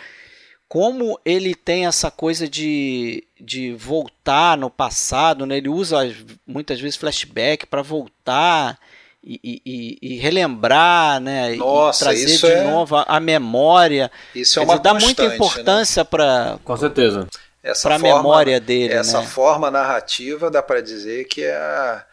como 0.69 1.19
ele 1.25 1.55
tem 1.55 1.87
essa 1.87 2.11
coisa 2.11 2.49
de, 2.49 3.25
de 3.41 3.73
voltar 3.73 4.57
no 4.57 4.69
passado, 4.69 5.47
né? 5.47 5.57
ele 5.57 5.69
usa 5.69 5.99
muitas 6.47 6.79
vezes 6.81 6.97
flashback 6.97 7.67
para 7.67 7.81
voltar 7.81 8.79
e, 9.25 9.61
e, 9.65 9.99
e, 10.01 10.17
relembrar, 10.19 11.21
né? 11.21 11.57
Nossa, 11.57 12.05
e 12.05 12.27
trazer 12.27 12.37
de 12.37 12.47
é... 12.47 12.65
novo 12.65 12.97
a, 12.97 13.03
a, 13.03 13.19
memória. 13.19 14.11
Isso 14.35 14.61
é 14.61 14.63
uma 14.63 14.79
dá 14.79 14.95
muita 14.95 15.29
né? 15.29 15.35
importância 15.35 16.03
né? 16.03 16.09
para 16.09 16.59
com 16.63 16.77
certeza 16.77 17.27
para 17.83 17.97
a 17.97 17.99
memória 17.99 18.61
dele. 18.61 18.95
Essa 18.95 19.21
né? 19.21 19.27
forma 19.27 19.71
narrativa 19.71 20.51
dá 20.51 20.63
para 20.63 20.81
dizer 20.81 21.25
que 21.25 21.43
é 21.43 21.57
a 21.57 22.05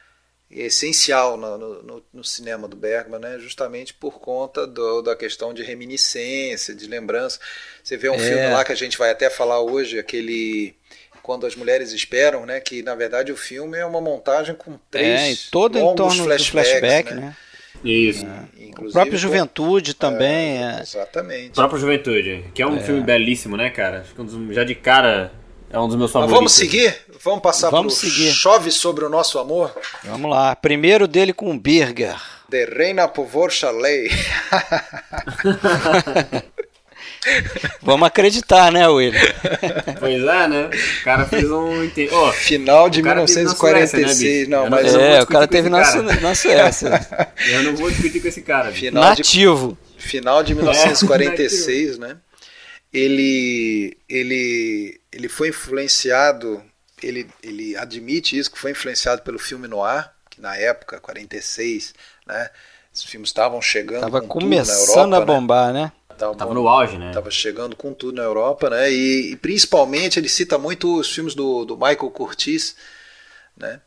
essencial 0.49 1.37
no, 1.37 1.57
no, 1.57 2.03
no, 2.13 2.23
cinema 2.23 2.67
do 2.67 2.75
Bergman, 2.75 3.19
né? 3.19 3.37
justamente 3.39 3.93
por 3.93 4.19
conta 4.19 4.67
do, 4.67 5.01
da 5.01 5.15
questão 5.15 5.53
de 5.53 5.63
reminiscência, 5.63 6.73
de 6.73 6.87
lembrança. 6.87 7.39
Você 7.83 7.97
vê 7.97 8.09
um 8.09 8.15
é. 8.15 8.19
filme 8.19 8.47
lá 8.49 8.63
que 8.63 8.71
a 8.71 8.75
gente 8.75 8.97
vai 8.97 9.11
até 9.11 9.29
falar 9.29 9.59
hoje, 9.61 9.97
aquele 9.97 10.75
Quando 11.23 11.45
as 11.45 11.55
Mulheres 11.55 11.91
Esperam, 11.91 12.45
né? 12.45 12.59
que 12.59 12.83
na 12.83 12.95
verdade 12.95 13.31
o 13.31 13.37
filme 13.37 13.77
é 13.77 13.85
uma 13.85 13.99
montagem 13.99 14.55
com 14.55 14.77
três 14.89 15.47
é, 15.47 15.49
todo 15.51 15.77
em 15.77 15.95
torno 15.95 16.23
flashbacks, 16.23 16.45
do 16.45 16.51
flashback, 16.51 17.13
né? 17.13 17.21
né? 17.21 17.37
Isso. 17.83 18.25
É. 18.25 18.81
O 18.81 18.91
próprio 18.91 19.17
Juventude 19.17 19.93
com... 19.93 19.99
também. 19.99 20.63
É, 20.63 20.77
é. 20.77 20.81
Exatamente. 20.81 21.51
O 21.51 21.53
próprio 21.53 21.79
Juventude, 21.79 22.45
que 22.53 22.61
é 22.61 22.67
um 22.67 22.77
é. 22.77 22.81
filme 22.81 23.01
belíssimo, 23.01 23.57
né, 23.57 23.69
cara? 23.69 24.01
Acho 24.01 24.13
que 24.13 24.53
já 24.53 24.63
de 24.63 24.75
cara 24.75 25.31
é 25.75 25.79
um 25.79 25.87
dos 25.87 25.97
meus 25.97 26.11
favoritos. 26.11 26.31
Mas 26.31 26.39
vamos 26.39 26.53
seguir? 26.53 26.95
Vamos 27.21 27.41
passar 27.41 27.69
vamos 27.69 27.99
pro 27.99 28.09
seguir. 28.09 28.31
Chove 28.31 28.71
sobre 28.71 29.03
o 29.03 29.09
nosso 29.09 29.37
amor? 29.37 29.75
Vamos 30.05 30.31
lá. 30.31 30.55
Primeiro 30.55 31.05
dele 31.05 31.33
com 31.33 31.57
Birger. 31.57 32.15
De 32.47 32.63
Reina 32.65 33.09
Povor 33.09 33.51
Chalet. 33.51 34.09
Vamos 37.81 38.07
acreditar, 38.07 38.71
né, 38.71 38.87
William? 38.87 39.19
Pois 39.99 40.21
é, 40.21 40.47
né? 40.47 40.69
O 41.01 41.03
cara 41.03 41.25
fez 41.25 41.49
um. 41.49 41.89
Oh, 42.11 42.31
Final 42.31 42.89
de 42.89 43.01
1946. 43.01 44.05
Suécia, 44.05 44.41
né, 44.41 44.47
não, 44.47 44.69
mas 44.69 44.93
é, 44.93 45.21
o 45.21 45.25
cara 45.25 45.47
teve 45.47 45.69
na, 45.69 45.79
na 46.21 46.35
Suécia. 46.35 47.07
Eu 47.49 47.63
não 47.63 47.75
vou 47.75 47.89
discutir 47.89 48.19
com 48.19 48.27
esse 48.27 48.41
cara. 48.41 48.71
Final 48.71 49.03
Nativo. 49.03 49.77
De, 49.97 50.03
final 50.03 50.43
de 50.43 50.53
1946, 50.53 51.95
é, 51.95 51.99
né? 51.99 52.17
Ele, 52.95 53.97
ele, 54.07 55.01
ele 55.11 55.27
foi 55.27 55.49
influenciado. 55.49 56.63
Ele, 57.03 57.29
ele 57.43 57.75
admite 57.75 58.37
isso, 58.37 58.49
que 58.49 58.57
foi 58.57 58.71
influenciado 58.71 59.21
pelo 59.21 59.37
filme 59.37 59.67
Noir, 59.67 60.09
que 60.29 60.39
na 60.39 60.55
época, 60.55 60.99
46, 60.99 61.93
né? 62.25 62.49
Os 62.93 63.03
filmes 63.03 63.29
estavam 63.29 63.61
chegando. 63.61 64.01
Tava 64.01 64.21
com 64.21 64.39
começando 64.39 65.13
Europa, 65.13 65.17
a 65.17 65.19
né? 65.19 65.25
bombar, 65.25 65.73
né? 65.73 65.81
né? 65.83 65.91
Tava, 66.17 66.35
tava, 66.35 66.53
no 66.53 66.67
auge, 66.67 66.97
né? 66.97 67.11
Tava 67.11 67.29
chegando 67.29 67.75
com 67.75 67.93
tudo 67.93 68.15
na 68.15 68.23
Europa, 68.23 68.69
né? 68.69 68.89
E, 68.89 69.33
e, 69.33 69.35
principalmente 69.35 70.17
ele 70.17 70.29
cita 70.29 70.57
muito 70.57 70.99
os 70.99 71.13
filmes 71.13 71.35
do, 71.35 71.65
do 71.65 71.75
Michael 71.75 72.09
Curtiz, 72.11 72.77
né? 73.57 73.81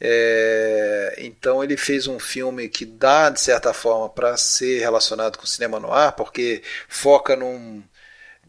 É, 0.00 1.16
então 1.18 1.62
ele 1.62 1.76
fez 1.76 2.06
um 2.06 2.18
filme 2.18 2.68
que 2.68 2.86
dá 2.86 3.28
de 3.28 3.38
certa 3.38 3.72
forma 3.74 4.08
para 4.08 4.36
ser 4.36 4.80
relacionado 4.80 5.36
com 5.36 5.44
o 5.44 5.46
cinema 5.46 5.78
no 5.78 5.92
ar, 5.92 6.12
porque 6.12 6.62
foca 6.88 7.36
num, 7.36 7.82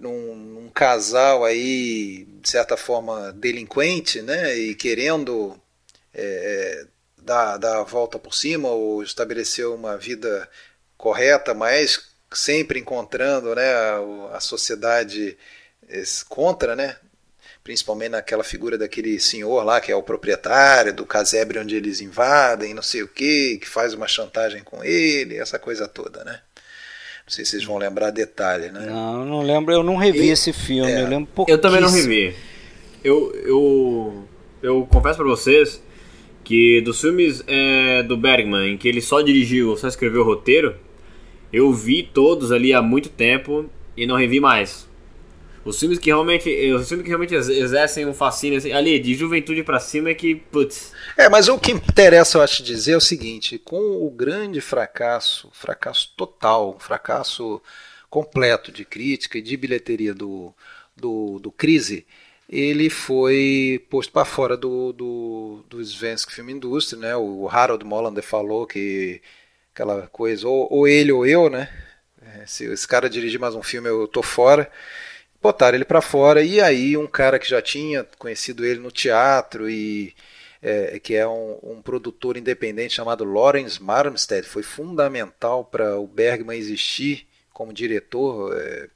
num, 0.01 0.35
num, 0.35 0.69
casal 0.69 1.45
aí 1.45 2.27
de 2.41 2.49
certa 2.49 2.75
forma 2.75 3.31
delinquente, 3.33 4.21
né? 4.21 4.55
E 4.57 4.75
querendo 4.75 5.57
é, 6.13 6.85
dar, 7.17 7.57
dar 7.57 7.79
a 7.79 7.83
volta 7.83 8.17
por 8.19 8.33
cima 8.33 8.69
ou 8.69 9.03
estabelecer 9.03 9.67
uma 9.67 9.97
vida 9.97 10.49
correta, 10.97 11.53
mas 11.53 12.11
sempre 12.33 12.79
encontrando 12.79 13.53
né, 13.55 13.73
a, 13.73 14.37
a 14.37 14.39
sociedade 14.39 15.37
contra, 16.29 16.75
né? 16.75 16.95
principalmente 17.63 18.11
naquela 18.11 18.43
figura 18.43 18.77
daquele 18.77 19.19
senhor 19.19 19.63
lá 19.63 19.79
que 19.79 19.91
é 19.91 19.95
o 19.95 20.03
proprietário 20.03 20.93
do 20.93 21.05
casebre 21.05 21.59
onde 21.59 21.75
eles 21.75 22.01
invadem, 22.01 22.73
não 22.73 22.81
sei 22.81 23.03
o 23.03 23.07
que, 23.07 23.59
que 23.59 23.69
faz 23.69 23.93
uma 23.93 24.07
chantagem 24.07 24.63
com 24.63 24.83
ele, 24.83 25.37
essa 25.37 25.59
coisa 25.59 25.87
toda, 25.87 26.23
né? 26.23 26.41
Não 27.31 27.35
sei 27.37 27.45
se 27.45 27.51
vocês 27.51 27.63
vão 27.63 27.77
lembrar 27.77 28.09
detalhe, 28.11 28.69
né? 28.71 28.87
Não, 28.87 29.23
não 29.23 29.41
lembro, 29.41 29.73
eu 29.73 29.81
não 29.81 29.95
revi 29.95 30.25
e, 30.25 30.31
esse 30.31 30.51
filme, 30.51 30.91
é, 30.91 31.01
eu 31.01 31.07
lembro 31.07 31.45
Eu 31.47 31.61
também 31.61 31.79
não 31.79 31.89
revi. 31.89 32.35
Eu, 33.01 33.33
eu, 33.45 34.27
eu 34.61 34.85
confesso 34.91 35.15
para 35.15 35.27
vocês 35.29 35.81
que 36.43 36.81
dos 36.81 36.99
filmes 36.99 37.41
é, 37.47 38.03
do 38.03 38.17
Bergman, 38.17 38.73
em 38.73 38.77
que 38.77 38.85
ele 38.85 38.99
só 38.99 39.21
dirigiu, 39.21 39.77
só 39.77 39.87
escreveu 39.87 40.23
o 40.23 40.25
roteiro, 40.25 40.75
eu 41.53 41.71
vi 41.71 42.03
todos 42.03 42.51
ali 42.51 42.73
há 42.73 42.81
muito 42.81 43.07
tempo 43.07 43.65
e 43.95 44.05
não 44.05 44.17
revi 44.17 44.41
mais. 44.41 44.85
Os 45.63 45.79
filmes 45.79 45.99
que 45.99 46.09
realmente, 46.09 46.49
os 46.73 46.87
filmes 46.87 47.03
que 47.03 47.09
realmente 47.09 47.35
exercem 47.35 48.05
um 48.05 48.13
fascínio 48.13 48.57
assim, 48.57 48.71
ali 48.71 48.99
de 48.99 49.13
juventude 49.13 49.63
para 49.63 49.79
cima 49.79 50.09
é 50.09 50.13
que, 50.13 50.35
putz. 50.35 50.91
É, 51.15 51.29
mas 51.29 51.47
o 51.47 51.59
que 51.59 51.71
interessa 51.71 52.37
eu 52.37 52.41
acho 52.41 52.63
dizer 52.63 52.93
é 52.93 52.97
o 52.97 53.01
seguinte, 53.01 53.59
com 53.59 54.05
o 54.05 54.09
grande 54.09 54.59
fracasso, 54.59 55.49
fracasso 55.53 56.13
total, 56.17 56.77
fracasso 56.79 57.61
completo 58.09 58.71
de 58.71 58.83
crítica 58.83 59.37
e 59.37 59.41
de 59.41 59.55
bilheteria 59.55 60.13
do 60.13 60.53
do, 60.95 61.39
do 61.39 61.51
Crise, 61.51 62.05
ele 62.47 62.89
foi 62.89 63.85
posto 63.89 64.11
para 64.11 64.25
fora 64.25 64.55
do, 64.55 64.93
do, 64.93 65.65
do 65.69 65.81
Svensk 65.81 66.31
Film 66.31 66.49
Industry, 66.49 66.99
né? 66.99 67.15
O 67.15 67.49
Harold 67.49 67.83
Molander 67.85 68.23
falou 68.23 68.67
que 68.67 69.21
aquela 69.73 70.07
coisa, 70.07 70.47
ou, 70.47 70.67
ou 70.71 70.87
ele 70.87 71.11
ou 71.11 71.25
eu, 71.25 71.49
né? 71.49 71.69
É, 72.21 72.45
se 72.45 72.65
esse 72.65 72.87
cara 72.87 73.09
dirigir 73.09 73.39
mais 73.39 73.55
um 73.55 73.63
filme, 73.63 73.89
eu 73.89 74.07
tô 74.07 74.21
fora. 74.21 74.69
Botaram 75.41 75.75
ele 75.75 75.85
para 75.85 76.01
fora, 76.01 76.43
e 76.43 76.61
aí 76.61 76.95
um 76.95 77.07
cara 77.07 77.39
que 77.39 77.49
já 77.49 77.61
tinha 77.61 78.05
conhecido 78.19 78.65
ele 78.65 78.79
no 78.79 78.91
teatro 78.91 79.69
e 79.69 80.13
é, 80.61 80.99
que 80.99 81.15
é 81.15 81.27
um, 81.27 81.57
um, 81.63 81.81
produtor 81.81 82.37
independente 82.37 82.93
chamado 82.93 83.23
Lawrence 83.23 83.81
Marmstead, 83.81 84.47
foi 84.47 84.61
fundamental 84.61 85.65
para 85.65 85.97
o 85.97 86.05
Bergman 86.05 86.57
existir 86.57 87.27
como 87.51 87.73
diretor 87.73 88.55
é, 88.55 88.87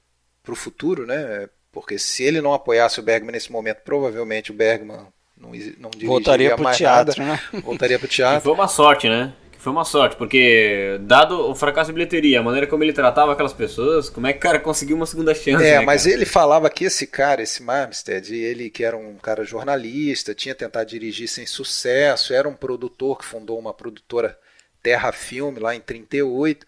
para 0.43 0.53
o 0.53 0.55
futuro, 0.55 1.07
né? 1.07 1.49
Porque 1.71 1.97
se 1.97 2.23
ele 2.23 2.39
não 2.39 2.53
apoiasse 2.53 2.99
o 2.99 3.03
Bergman 3.03 3.33
nesse 3.33 3.51
momento, 3.51 3.79
provavelmente 3.83 4.51
o 4.51 4.53
Bergman 4.53 4.97
não, 5.35 5.49
não 5.49 5.89
dirigiria 5.89 6.07
voltaria 6.07 6.57
mais 6.57 6.77
teatro, 6.77 7.23
nada. 7.23 7.41
Né? 7.51 7.61
Voltaria 7.61 7.99
para 7.99 8.05
o 8.05 8.09
teatro. 8.09 8.39
E 8.39 8.43
foi 8.43 8.53
uma 8.53 8.67
sorte, 8.67 9.09
né? 9.09 9.33
Foi 9.65 9.71
uma 9.73 9.83
sorte, 9.83 10.15
porque 10.15 10.99
dado 11.01 11.49
o 11.49 11.55
fracasso 11.55 11.87
de 11.87 11.95
bilheteria, 11.95 12.39
a 12.39 12.43
maneira 12.43 12.67
como 12.67 12.83
ele 12.83 12.93
tratava 12.93 13.33
aquelas 13.33 13.51
pessoas, 13.51 14.11
como 14.11 14.27
é 14.27 14.31
que 14.31 14.37
o 14.37 14.41
cara 14.41 14.59
conseguiu 14.59 14.95
uma 14.95 15.07
segunda 15.07 15.33
chance? 15.33 15.65
É, 15.65 15.79
né, 15.79 15.83
mas 15.83 16.03
cara? 16.03 16.13
ele 16.13 16.23
falava 16.23 16.69
que 16.69 16.85
esse 16.85 17.07
cara, 17.07 17.41
esse 17.41 17.63
Marmstead, 17.63 18.31
ele 18.31 18.69
que 18.69 18.83
era 18.83 18.95
um 18.95 19.15
cara 19.15 19.43
jornalista, 19.43 20.35
tinha 20.35 20.53
tentado 20.53 20.87
dirigir 20.87 21.27
sem 21.27 21.47
sucesso, 21.47 22.31
era 22.31 22.47
um 22.47 22.53
produtor 22.53 23.17
que 23.17 23.25
fundou 23.25 23.57
uma 23.57 23.73
produtora 23.73 24.37
Terra 24.83 25.11
Filme 25.11 25.59
lá 25.59 25.73
em 25.73 25.79
38, 25.79 26.63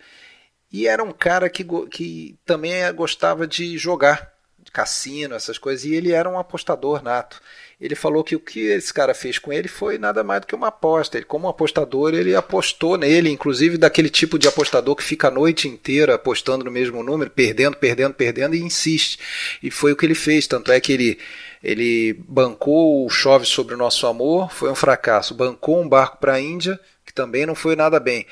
e 0.74 0.88
era 0.88 1.04
um 1.04 1.12
cara 1.12 1.52
que, 1.52 1.64
que 1.91 2.36
também 2.48 2.74
gostava 2.95 3.45
de 3.45 3.78
jogar 3.78 4.34
cassino, 4.74 5.36
essas 5.36 5.60
coisas, 5.60 5.86
e 5.86 5.93
ele 5.93 6.14
era 6.14 6.28
um 6.28 6.39
apostador 6.39 7.04
nato. 7.04 7.39
Ele 7.80 7.94
falou 7.94 8.24
que 8.24 8.36
o 8.36 8.40
que 8.40 8.62
esse 8.62 8.92
cara 8.92 9.14
fez 9.14 9.38
com 9.38 9.54
ele 9.54 9.68
foi 9.68 10.00
nada 10.00 10.24
mais 10.24 10.42
do 10.42 10.48
que 10.48 10.56
uma 10.56 10.70
aposta. 10.70 11.16
Ele, 11.16 11.26
como 11.26 11.48
apostador, 11.48 12.16
ele 12.16 12.36
apostou 12.36 12.98
nele, 12.98 13.30
inclusive 13.30 13.78
daquele 13.78 14.10
tipo 14.10 14.40
de 14.40 14.48
apostador 14.48 14.96
que 14.96 15.04
fica 15.04 15.28
a 15.28 15.32
noite 15.32 15.68
inteira 15.68 16.16
apostando 16.16 16.66
no 16.66 16.72
mesmo 16.72 17.04
número, 17.04 17.30
perdendo, 17.30 17.78
perdendo, 17.78 18.16
perdendo 18.16 18.56
e 18.56 18.64
insiste. 18.64 19.20
E 19.62 19.70
foi 19.70 19.92
o 19.92 19.96
que 19.96 20.08
ele 20.08 20.16
fez, 20.16 20.48
tanto 20.48 20.72
é 20.72 20.80
que 20.80 20.92
ele 20.92 21.20
ele 21.64 22.14
bancou 22.28 23.06
o 23.06 23.10
Chove 23.10 23.46
sobre 23.46 23.74
o 23.74 23.78
Nosso 23.78 24.08
Amor, 24.08 24.52
foi 24.52 24.72
um 24.72 24.76
fracasso. 24.76 25.34
Bancou 25.36 25.82
um 25.82 25.90
barco 25.90 26.18
para 26.18 26.34
a 26.34 26.42
Índia, 26.42 26.80
que 27.06 27.14
também 27.14 27.46
não 27.46 27.56
foi 27.56 27.76
nada 27.76 28.00
bem. 28.00 28.26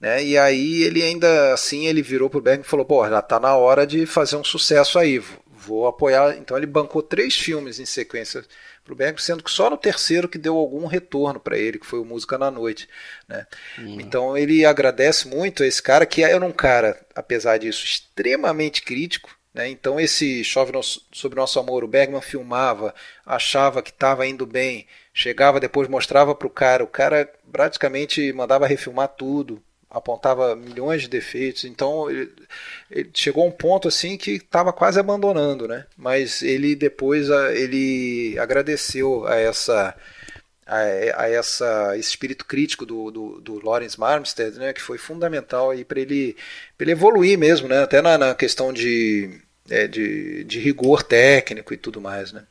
Né? 0.00 0.24
E 0.24 0.38
aí 0.38 0.82
ele 0.82 1.02
ainda 1.02 1.52
assim 1.52 1.86
ele 1.86 2.02
virou 2.02 2.30
pro 2.30 2.40
Bergman 2.40 2.64
e 2.64 2.68
falou: 2.68 2.86
"Pô, 2.86 3.06
já 3.08 3.18
está 3.18 3.40
na 3.40 3.54
hora 3.56 3.86
de 3.86 4.06
fazer 4.06 4.36
um 4.36 4.44
sucesso 4.44 4.98
aí 4.98 5.20
vou 5.58 5.86
apoiar. 5.86 6.36
Então 6.38 6.56
ele 6.56 6.66
bancou 6.66 7.02
três 7.02 7.34
filmes 7.34 7.78
em 7.78 7.84
sequência 7.84 8.44
para 8.88 8.94
o 8.94 8.96
Bergman, 8.96 9.22
sendo 9.22 9.44
que 9.44 9.50
só 9.50 9.68
no 9.68 9.76
terceiro 9.76 10.28
que 10.28 10.38
deu 10.38 10.56
algum 10.56 10.86
retorno 10.86 11.38
para 11.38 11.58
ele, 11.58 11.78
que 11.78 11.86
foi 11.86 12.00
o 12.00 12.04
Música 12.04 12.38
na 12.38 12.50
Noite. 12.50 12.88
Né? 13.28 13.46
Uhum. 13.78 14.00
Então 14.00 14.36
ele 14.36 14.64
agradece 14.64 15.28
muito 15.28 15.62
a 15.62 15.66
esse 15.66 15.82
cara, 15.82 16.06
que 16.06 16.22
era 16.22 16.44
um 16.44 16.52
cara, 16.52 16.98
apesar 17.14 17.58
disso, 17.58 17.84
extremamente 17.84 18.82
crítico. 18.82 19.36
Né? 19.52 19.68
Então 19.68 20.00
esse 20.00 20.42
Chove 20.42 20.72
sobre 21.12 21.38
Nosso 21.38 21.60
Amor, 21.60 21.84
o 21.84 21.88
Bergman 21.88 22.22
filmava, 22.22 22.94
achava 23.24 23.82
que 23.82 23.90
estava 23.90 24.26
indo 24.26 24.46
bem, 24.46 24.86
chegava 25.12 25.60
depois, 25.60 25.88
mostrava 25.88 26.34
para 26.34 26.46
o 26.46 26.50
cara, 26.50 26.82
o 26.82 26.88
cara 26.88 27.30
praticamente 27.52 28.32
mandava 28.32 28.66
refilmar 28.66 29.08
tudo, 29.08 29.62
apontava 29.90 30.54
milhões 30.54 31.02
de 31.02 31.08
defeitos, 31.08 31.64
então 31.64 32.10
ele, 32.10 32.30
ele 32.90 33.10
chegou 33.14 33.44
a 33.44 33.46
um 33.46 33.50
ponto 33.50 33.88
assim 33.88 34.16
que 34.16 34.32
estava 34.32 34.72
quase 34.72 35.00
abandonando, 35.00 35.66
né? 35.66 35.86
Mas 35.96 36.42
ele 36.42 36.76
depois 36.76 37.28
ele 37.54 38.38
agradeceu 38.38 39.26
a 39.26 39.36
essa 39.36 39.96
a, 40.66 40.76
a 41.22 41.30
essa 41.30 41.96
esse 41.96 42.10
espírito 42.10 42.44
crítico 42.44 42.84
do, 42.84 43.10
do, 43.10 43.40
do 43.40 43.66
Lawrence 43.66 43.98
Marmstead, 43.98 44.58
né? 44.58 44.72
Que 44.74 44.82
foi 44.82 44.98
fundamental 44.98 45.70
aí 45.70 45.84
para 45.84 46.00
ele, 46.00 46.36
ele 46.78 46.92
evoluir 46.92 47.38
mesmo, 47.38 47.66
né? 47.66 47.82
Até 47.82 48.02
na, 48.02 48.18
na 48.18 48.34
questão 48.34 48.72
de, 48.72 49.40
é, 49.70 49.86
de, 49.86 50.44
de 50.44 50.58
rigor 50.58 51.02
técnico 51.02 51.72
e 51.72 51.78
tudo 51.78 52.00
mais, 52.00 52.30
né? 52.32 52.44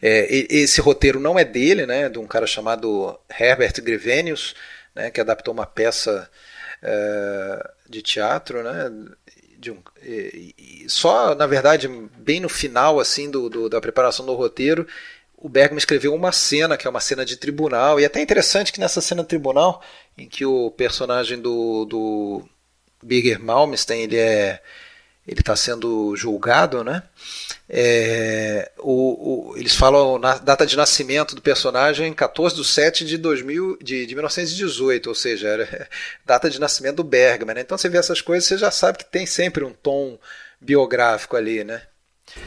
É, 0.00 0.26
esse 0.50 0.80
roteiro 0.80 1.20
não 1.20 1.38
é 1.38 1.44
dele, 1.44 1.84
né? 1.86 2.08
De 2.08 2.18
um 2.18 2.26
cara 2.26 2.46
chamado 2.46 3.18
Herbert 3.38 3.74
Grevenius 3.82 4.54
né, 4.94 5.10
que 5.10 5.20
adaptou 5.20 5.52
uma 5.52 5.66
peça 5.66 6.30
é, 6.82 7.70
de 7.88 8.02
teatro, 8.02 8.62
né, 8.62 8.90
de 9.58 9.70
um, 9.70 9.78
e, 10.02 10.54
e 10.58 10.90
só 10.90 11.34
na 11.34 11.46
verdade 11.46 11.88
bem 12.18 12.38
no 12.40 12.48
final 12.48 13.00
assim 13.00 13.30
do, 13.30 13.48
do, 13.48 13.68
da 13.68 13.80
preparação 13.80 14.26
do 14.26 14.34
roteiro 14.34 14.86
o 15.36 15.48
Bergman 15.48 15.78
escreveu 15.78 16.14
uma 16.14 16.32
cena 16.32 16.76
que 16.76 16.86
é 16.86 16.90
uma 16.90 17.00
cena 17.00 17.24
de 17.24 17.36
tribunal 17.36 17.98
e 17.98 18.02
é 18.02 18.06
até 18.06 18.20
interessante 18.20 18.72
que 18.72 18.80
nessa 18.80 19.00
cena 19.00 19.22
de 19.22 19.28
tribunal 19.28 19.82
em 20.18 20.28
que 20.28 20.44
o 20.44 20.70
personagem 20.70 21.40
do, 21.40 21.86
do 21.86 22.48
Birger 23.02 23.42
Malmsteen 23.42 24.02
ele 24.02 24.18
é 24.18 24.62
ele 25.26 25.40
está 25.40 25.56
sendo 25.56 26.14
julgado, 26.14 26.84
né? 26.84 27.02
É, 27.68 28.70
o, 28.78 29.52
o, 29.52 29.56
eles 29.56 29.74
falam 29.74 30.18
na 30.18 30.36
data 30.36 30.66
de 30.66 30.76
nascimento 30.76 31.34
do 31.34 31.40
personagem 31.40 32.12
14 32.12 32.54
de 32.56 32.64
7 32.64 33.04
de, 33.06 33.16
2000, 33.16 33.78
de, 33.82 34.06
de 34.06 34.14
1918, 34.14 35.08
ou 35.08 35.14
seja, 35.14 35.48
era 35.48 35.88
data 36.26 36.50
de 36.50 36.60
nascimento 36.60 36.96
do 36.96 37.04
Bergman. 37.04 37.54
Né? 37.54 37.60
Então 37.62 37.78
você 37.78 37.88
vê 37.88 37.98
essas 37.98 38.20
coisas, 38.20 38.46
você 38.46 38.58
já 38.58 38.70
sabe 38.70 38.98
que 38.98 39.04
tem 39.04 39.24
sempre 39.24 39.64
um 39.64 39.72
tom 39.72 40.18
biográfico 40.60 41.36
ali, 41.36 41.64
né? 41.64 41.82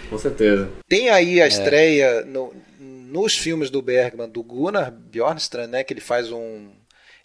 Com 0.09 0.17
certeza. 0.17 0.69
Tem 0.87 1.09
aí 1.09 1.41
a 1.41 1.45
é. 1.45 1.47
estreia 1.47 2.21
no, 2.23 2.53
nos 2.79 3.37
filmes 3.37 3.69
do 3.69 3.81
Bergman 3.81 4.29
do 4.29 4.43
Gunnar 4.43 4.91
Bjornstrand, 4.91 5.67
né? 5.67 5.83
Que 5.83 5.93
ele 5.93 6.01
faz 6.01 6.31
um 6.31 6.71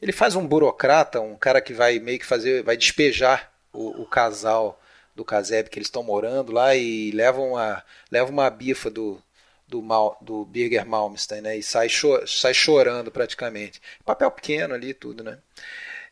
ele 0.00 0.12
faz 0.12 0.34
um 0.34 0.44
burocrata, 0.44 1.20
um 1.20 1.36
cara 1.36 1.60
que 1.60 1.72
vai 1.72 2.00
meio 2.00 2.18
que 2.18 2.26
fazer, 2.26 2.64
vai 2.64 2.76
despejar 2.76 3.52
o, 3.72 4.02
o 4.02 4.06
casal 4.06 4.81
do 5.14 5.24
Caseb 5.24 5.68
que 5.68 5.78
eles 5.78 5.88
estão 5.88 6.02
morando 6.02 6.52
lá 6.52 6.74
e 6.74 7.10
levam 7.12 7.50
uma, 7.50 7.84
levam 8.10 8.32
uma 8.32 8.48
bifa 8.50 8.90
do, 8.90 9.20
do, 9.68 9.82
Mal, 9.82 10.16
do 10.20 10.44
Birger 10.44 10.86
Malmsteen, 10.86 11.40
né? 11.42 11.56
E 11.56 11.62
sai, 11.62 11.88
cho 11.88 12.26
sai 12.26 12.54
chorando 12.54 13.10
praticamente. 13.10 13.80
Papel 14.04 14.30
pequeno 14.30 14.74
ali 14.74 14.94
tudo, 14.94 15.22
né? 15.24 15.38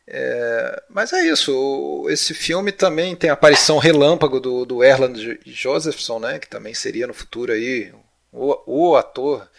É, 0.07 0.83
mas 0.89 1.13
é 1.13 1.21
isso. 1.25 2.05
esse 2.09 2.33
filme 2.33 2.71
também 2.71 3.15
tem 3.15 3.29
a 3.29 3.33
aparição 3.33 3.77
relâmpago 3.77 4.39
do, 4.39 4.65
do 4.65 4.83
Erland 4.83 5.39
Josephson, 5.45 6.19
né? 6.19 6.39
Que 6.39 6.47
também 6.47 6.73
seria 6.73 7.07
no 7.07 7.13
futuro 7.13 7.53
aí 7.53 7.93
o, 8.31 8.89
o 8.91 8.95
ator 8.95 9.49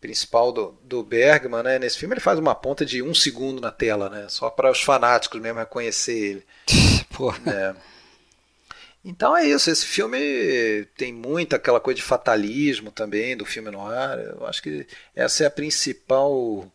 principal 0.00 0.52
do, 0.52 0.78
do 0.82 1.02
Bergman, 1.02 1.62
né? 1.62 1.78
Nesse 1.78 1.98
filme 1.98 2.14
ele 2.14 2.20
faz 2.20 2.38
uma 2.38 2.54
ponta 2.54 2.86
de 2.86 3.02
um 3.02 3.14
segundo 3.14 3.60
na 3.60 3.70
tela, 3.70 4.08
né? 4.08 4.26
Só 4.28 4.48
para 4.48 4.70
os 4.70 4.82
fanáticos 4.82 5.40
mesmo 5.40 5.58
reconhecer 5.58 6.16
ele. 6.16 6.46
Porra. 7.14 7.38
É. 7.46 7.89
Então 9.04 9.34
é 9.34 9.46
isso, 9.46 9.70
esse 9.70 9.86
filme 9.86 10.84
tem 10.96 11.12
muito 11.12 11.56
aquela 11.56 11.80
coisa 11.80 11.96
de 11.96 12.02
fatalismo 12.02 12.90
também 12.90 13.36
do 13.36 13.46
filme 13.46 13.70
no 13.70 13.86
ar. 13.86 14.18
Eu 14.18 14.46
acho 14.46 14.62
que 14.62 14.86
essa 15.14 15.44
é 15.44 15.46
a 15.46 15.50
principal 15.50 16.70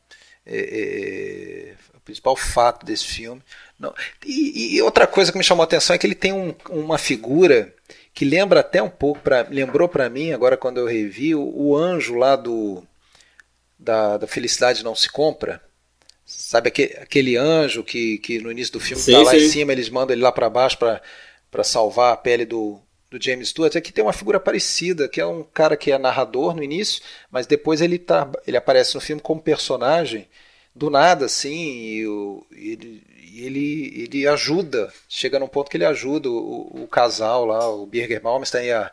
é, 0.46 1.74
é, 1.74 1.96
o 1.96 2.00
principal 2.02 2.36
fato 2.36 2.86
desse 2.86 3.06
filme. 3.06 3.42
Não. 3.80 3.94
E, 4.26 4.76
e, 4.76 4.82
outra 4.82 5.06
coisa 5.06 5.32
que 5.32 5.38
me 5.38 5.44
chamou 5.44 5.62
a 5.62 5.66
atenção 5.66 5.96
é 5.96 6.00
que 6.00 6.08
ele 6.08 6.16
tem 6.16 6.34
um, 6.34 6.54
uma 6.70 6.98
figura 6.98 7.74
que 8.14 8.24
lembra 8.26 8.62
até 8.62 8.82
um 8.82 8.90
pouco, 8.90 9.22
pra, 9.22 9.46
lembrou 9.50 9.90
para 9.90 10.10
mim 10.10 10.32
agora 10.32 10.56
quando 10.56 10.80
eu 10.80 10.88
revi 10.88 11.36
o, 11.36 11.44
o 11.44 11.76
anjo 11.76 12.16
lá 12.16 12.36
do 12.36 12.84
da, 13.78 14.18
da 14.18 14.28
Felicidade 14.28 14.84
Não 14.84 14.96
Se 14.96 15.10
Compra. 15.12 15.62
Sabe 16.26 16.70
aquele, 16.70 16.94
aquele 16.98 17.38
anjo 17.38 17.84
que, 17.84 18.18
que 18.18 18.40
no 18.40 18.52
início 18.52 18.74
do 18.74 18.80
filme 18.80 19.00
está 19.00 19.20
lá 19.20 19.32
sim. 19.32 19.38
em 19.38 19.50
cima, 19.50 19.72
eles 19.72 19.90
mandam 19.90 20.16
ele 20.16 20.24
lá 20.24 20.32
para 20.32 20.50
baixo 20.50 20.78
para 20.78 21.02
para 21.56 21.64
salvar 21.64 22.12
a 22.12 22.18
pele 22.18 22.46
do, 22.46 22.82
do 23.10 23.22
James 23.22 23.48
Stewart 23.48 23.74
é 23.78 23.82
que 23.82 23.94
tem 23.94 24.04
uma 24.04 24.12
figura 24.12 24.42
parecida, 24.42 25.08
que 25.08 25.22
é 25.22 25.26
um 25.26 25.42
cara 25.42 25.78
que 25.78 25.90
é 25.90 25.98
narrador 25.98 26.54
no 26.54 26.62
início, 26.62 27.02
mas 27.32 27.48
depois 27.48 27.80
ele, 27.80 27.98
tá, 27.98 28.30
ele 28.46 28.58
aparece 28.58 28.94
no 28.94 29.00
filme 29.00 29.22
como 29.22 29.42
personagem 29.42 30.28
do 30.76 30.90
nada, 30.90 31.28
assim, 31.28 31.56
e, 31.56 32.06
o, 32.06 32.46
ele, 32.52 33.02
ele, 33.34 34.04
ele 34.04 34.28
ajuda, 34.28 34.92
chega 35.08 35.40
num 35.40 35.48
ponto 35.48 35.72
que 35.72 35.78
ele 35.78 35.86
ajuda 35.86 36.30
o, 36.30 36.84
o 36.84 36.88
casal 36.90 37.46
lá, 37.46 37.70
o 37.70 37.86
Birger 37.86 38.22
Malmsteen 38.22 38.66
e 38.66 38.72
a, 38.74 38.92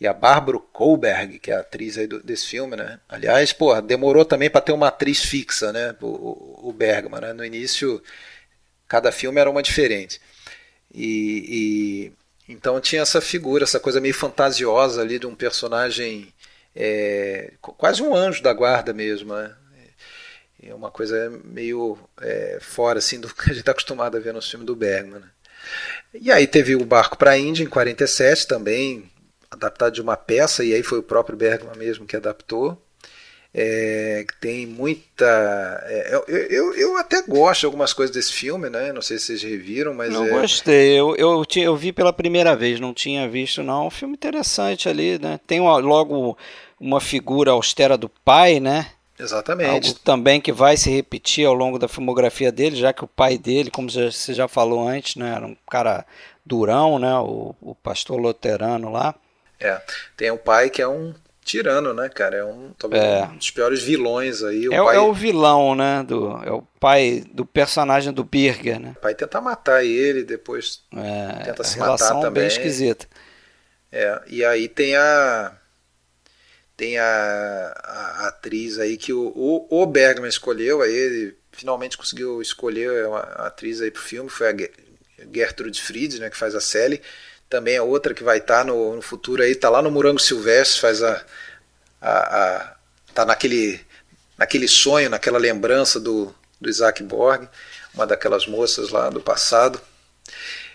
e 0.00 0.06
a 0.08 0.12
Bárbara 0.12 0.58
Kohlberg, 0.58 1.38
que 1.38 1.52
é 1.52 1.54
a 1.54 1.60
atriz 1.60 1.96
aí 1.96 2.08
do, 2.08 2.20
desse 2.20 2.48
filme, 2.48 2.74
né? 2.74 2.98
Aliás, 3.08 3.52
porra, 3.52 3.80
demorou 3.80 4.24
também 4.24 4.50
para 4.50 4.60
ter 4.60 4.72
uma 4.72 4.88
atriz 4.88 5.22
fixa, 5.22 5.72
né? 5.72 5.94
O, 6.02 6.68
o 6.68 6.72
Bergman, 6.72 7.20
né? 7.20 7.32
No 7.32 7.44
início, 7.44 8.02
cada 8.88 9.12
filme 9.12 9.40
era 9.40 9.48
uma 9.48 9.62
diferente. 9.62 10.20
E, 10.94 12.12
e, 12.48 12.52
então 12.52 12.80
tinha 12.80 13.02
essa 13.02 13.20
figura, 13.20 13.64
essa 13.64 13.80
coisa 13.80 14.00
meio 14.00 14.14
fantasiosa 14.14 15.00
ali 15.00 15.18
de 15.18 15.26
um 15.26 15.34
personagem 15.34 16.32
é, 16.74 17.52
quase 17.60 18.02
um 18.02 18.14
anjo 18.14 18.42
da 18.42 18.52
guarda 18.52 18.92
mesmo, 18.92 19.34
né? 19.34 19.54
É 20.64 20.72
uma 20.72 20.92
coisa 20.92 21.28
meio 21.44 21.98
é, 22.20 22.58
fora 22.60 23.00
assim 23.00 23.18
do 23.18 23.28
que 23.34 23.42
a 23.42 23.48
gente 23.48 23.60
está 23.60 23.72
acostumado 23.72 24.16
a 24.16 24.20
ver 24.20 24.32
nos 24.32 24.48
filmes 24.48 24.66
do 24.66 24.76
Bergman. 24.76 25.20
Né? 25.20 25.28
E 26.14 26.30
aí 26.30 26.46
teve 26.46 26.76
o 26.76 26.84
Barco 26.84 27.18
para 27.18 27.32
a 27.32 27.38
Índia 27.38 27.64
em 27.64 27.68
47 27.68 28.46
também, 28.46 29.10
adaptado 29.50 29.92
de 29.92 30.00
uma 30.00 30.16
peça, 30.16 30.64
e 30.64 30.72
aí 30.72 30.82
foi 30.82 30.98
o 30.98 31.02
próprio 31.02 31.36
Bergman 31.36 31.76
mesmo 31.76 32.06
que 32.06 32.16
adaptou. 32.16 32.80
É, 33.54 34.24
tem 34.40 34.66
muita. 34.66 35.26
É, 35.86 36.14
eu, 36.14 36.24
eu, 36.26 36.74
eu, 36.74 36.96
até 36.96 37.20
gosto 37.20 37.60
de 37.60 37.66
algumas 37.66 37.92
coisas 37.92 38.14
desse 38.14 38.32
filme, 38.32 38.70
né? 38.70 38.92
Não 38.92 39.02
sei 39.02 39.18
se 39.18 39.26
vocês 39.26 39.42
reviram, 39.42 39.92
mas. 39.92 40.10
Não 40.10 40.24
é... 40.24 40.30
gostei. 40.30 40.98
Eu, 40.98 41.14
eu, 41.16 41.44
eu 41.56 41.76
vi 41.76 41.92
pela 41.92 42.14
primeira 42.14 42.56
vez, 42.56 42.80
não 42.80 42.94
tinha 42.94 43.28
visto, 43.28 43.62
não. 43.62 43.88
Um 43.88 43.90
filme 43.90 44.14
interessante 44.14 44.88
ali, 44.88 45.18
né? 45.18 45.38
Tem 45.46 45.60
uma, 45.60 45.76
logo 45.76 46.36
uma 46.80 46.98
figura 46.98 47.50
austera 47.50 47.98
do 47.98 48.08
pai, 48.08 48.58
né? 48.58 48.90
Exatamente. 49.18 49.88
Algo 49.88 50.00
também 50.00 50.40
que 50.40 50.50
vai 50.50 50.76
se 50.76 50.90
repetir 50.90 51.46
ao 51.46 51.54
longo 51.54 51.78
da 51.78 51.86
filmografia 51.86 52.50
dele, 52.50 52.74
já 52.74 52.92
que 52.92 53.04
o 53.04 53.08
pai 53.08 53.38
dele, 53.38 53.70
como 53.70 53.90
você 53.90 54.34
já 54.34 54.48
falou 54.48 54.88
antes, 54.88 55.14
né, 55.16 55.34
era 55.36 55.46
um 55.46 55.56
cara 55.70 56.04
durão, 56.44 56.98
né, 56.98 57.14
o, 57.18 57.54
o 57.60 57.74
pastor 57.74 58.18
luterano 58.18 58.90
lá. 58.90 59.14
É, 59.60 59.80
tem 60.16 60.30
o 60.30 60.38
pai 60.38 60.70
que 60.70 60.82
é 60.82 60.88
um 60.88 61.14
tirano, 61.44 61.92
né, 61.92 62.08
cara? 62.08 62.38
É 62.38 62.44
um, 62.44 62.72
talvez 62.78 63.02
é. 63.02 63.24
um 63.24 63.36
dos 63.36 63.50
piores 63.50 63.82
vilões 63.82 64.42
aí. 64.42 64.68
O 64.68 64.72
é, 64.72 64.84
pai... 64.84 64.96
é, 64.96 65.00
o 65.00 65.12
vilão, 65.12 65.74
né? 65.74 66.04
Do, 66.06 66.30
é 66.44 66.50
o 66.50 66.62
pai 66.80 67.24
do 67.32 67.44
personagem 67.44 68.12
do 68.12 68.24
Birger, 68.24 68.80
né? 68.80 68.94
O 68.96 69.00
pai 69.00 69.14
tenta 69.14 69.40
matar 69.40 69.84
ele, 69.84 70.22
depois 70.22 70.82
é, 70.94 71.44
tenta 71.44 71.64
se 71.64 71.78
matar 71.78 72.14
também. 72.14 72.32
bem 72.32 72.46
esquisita. 72.46 73.06
É, 73.90 74.22
e 74.26 74.44
aí 74.44 74.68
tem 74.68 74.96
a 74.96 75.52
tem 76.76 76.98
a, 76.98 77.04
a, 77.04 78.24
a 78.24 78.28
atriz 78.28 78.78
aí 78.78 78.96
que 78.96 79.12
o, 79.12 79.32
o, 79.36 79.82
o, 79.82 79.86
Bergman 79.86 80.28
escolheu, 80.28 80.80
aí 80.80 80.92
ele 80.92 81.36
finalmente 81.52 81.98
conseguiu 81.98 82.40
escolher 82.40 83.06
uma 83.06 83.20
atriz 83.20 83.80
aí 83.80 83.90
pro 83.90 84.02
filme, 84.02 84.30
foi 84.30 84.48
a 84.48 84.56
Gertrude 85.32 85.80
Fried, 85.80 86.18
né, 86.18 86.30
que 86.30 86.36
faz 86.36 86.54
a 86.54 86.60
Sally 86.60 87.00
também 87.52 87.74
é 87.74 87.82
outra 87.82 88.14
que 88.14 88.24
vai 88.24 88.38
estar 88.38 88.60
tá 88.60 88.64
no, 88.64 88.96
no, 88.96 89.02
futuro 89.02 89.42
aí, 89.42 89.54
tá 89.54 89.68
lá 89.68 89.82
no 89.82 89.90
Morango 89.90 90.18
Silvestre, 90.18 90.80
faz 90.80 91.02
a, 91.02 91.22
a, 92.00 92.10
a, 92.10 92.74
tá 93.12 93.26
naquele 93.26 93.78
naquele 94.38 94.66
sonho, 94.66 95.10
naquela 95.10 95.36
lembrança 95.36 96.00
do, 96.00 96.34
do 96.58 96.70
Isaac 96.70 97.02
Borg, 97.02 97.46
uma 97.94 98.06
daquelas 98.06 98.46
moças 98.46 98.88
lá 98.88 99.10
do 99.10 99.20
passado. 99.20 99.78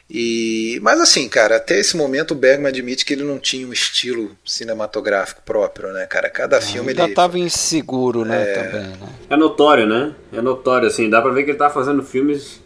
E, 0.08 0.80
mas 0.84 1.02
assim, 1.02 1.28
cara, 1.28 1.58
até 1.58 1.80
esse 1.80 1.98
momento 1.98 2.32
o 2.32 2.36
Bergman 2.36 2.70
admite 2.70 3.04
que 3.04 3.14
ele 3.14 3.24
não 3.24 3.40
tinha 3.40 3.68
um 3.68 3.74
estilo 3.74 4.38
cinematográfico 4.46 5.42
próprio, 5.42 5.92
né, 5.92 6.06
cara? 6.06 6.30
Cada 6.30 6.60
ah, 6.60 6.62
filme 6.62 6.90
ainda 6.90 7.04
ele 7.04 7.12
estava 7.12 7.40
inseguro, 7.40 8.24
né, 8.24 8.52
é... 8.52 8.54
também, 8.54 8.88
né? 8.88 9.10
É 9.32 9.36
notório, 9.36 9.88
né? 9.88 10.16
É 10.32 10.42
notório, 10.42 10.88
assim, 10.88 11.10
dá 11.10 11.22
pra 11.22 11.32
ver 11.32 11.44
que 11.44 11.52
ele 11.52 11.58
tá 11.58 11.72
fazendo 11.72 12.04
filmes 12.04 12.62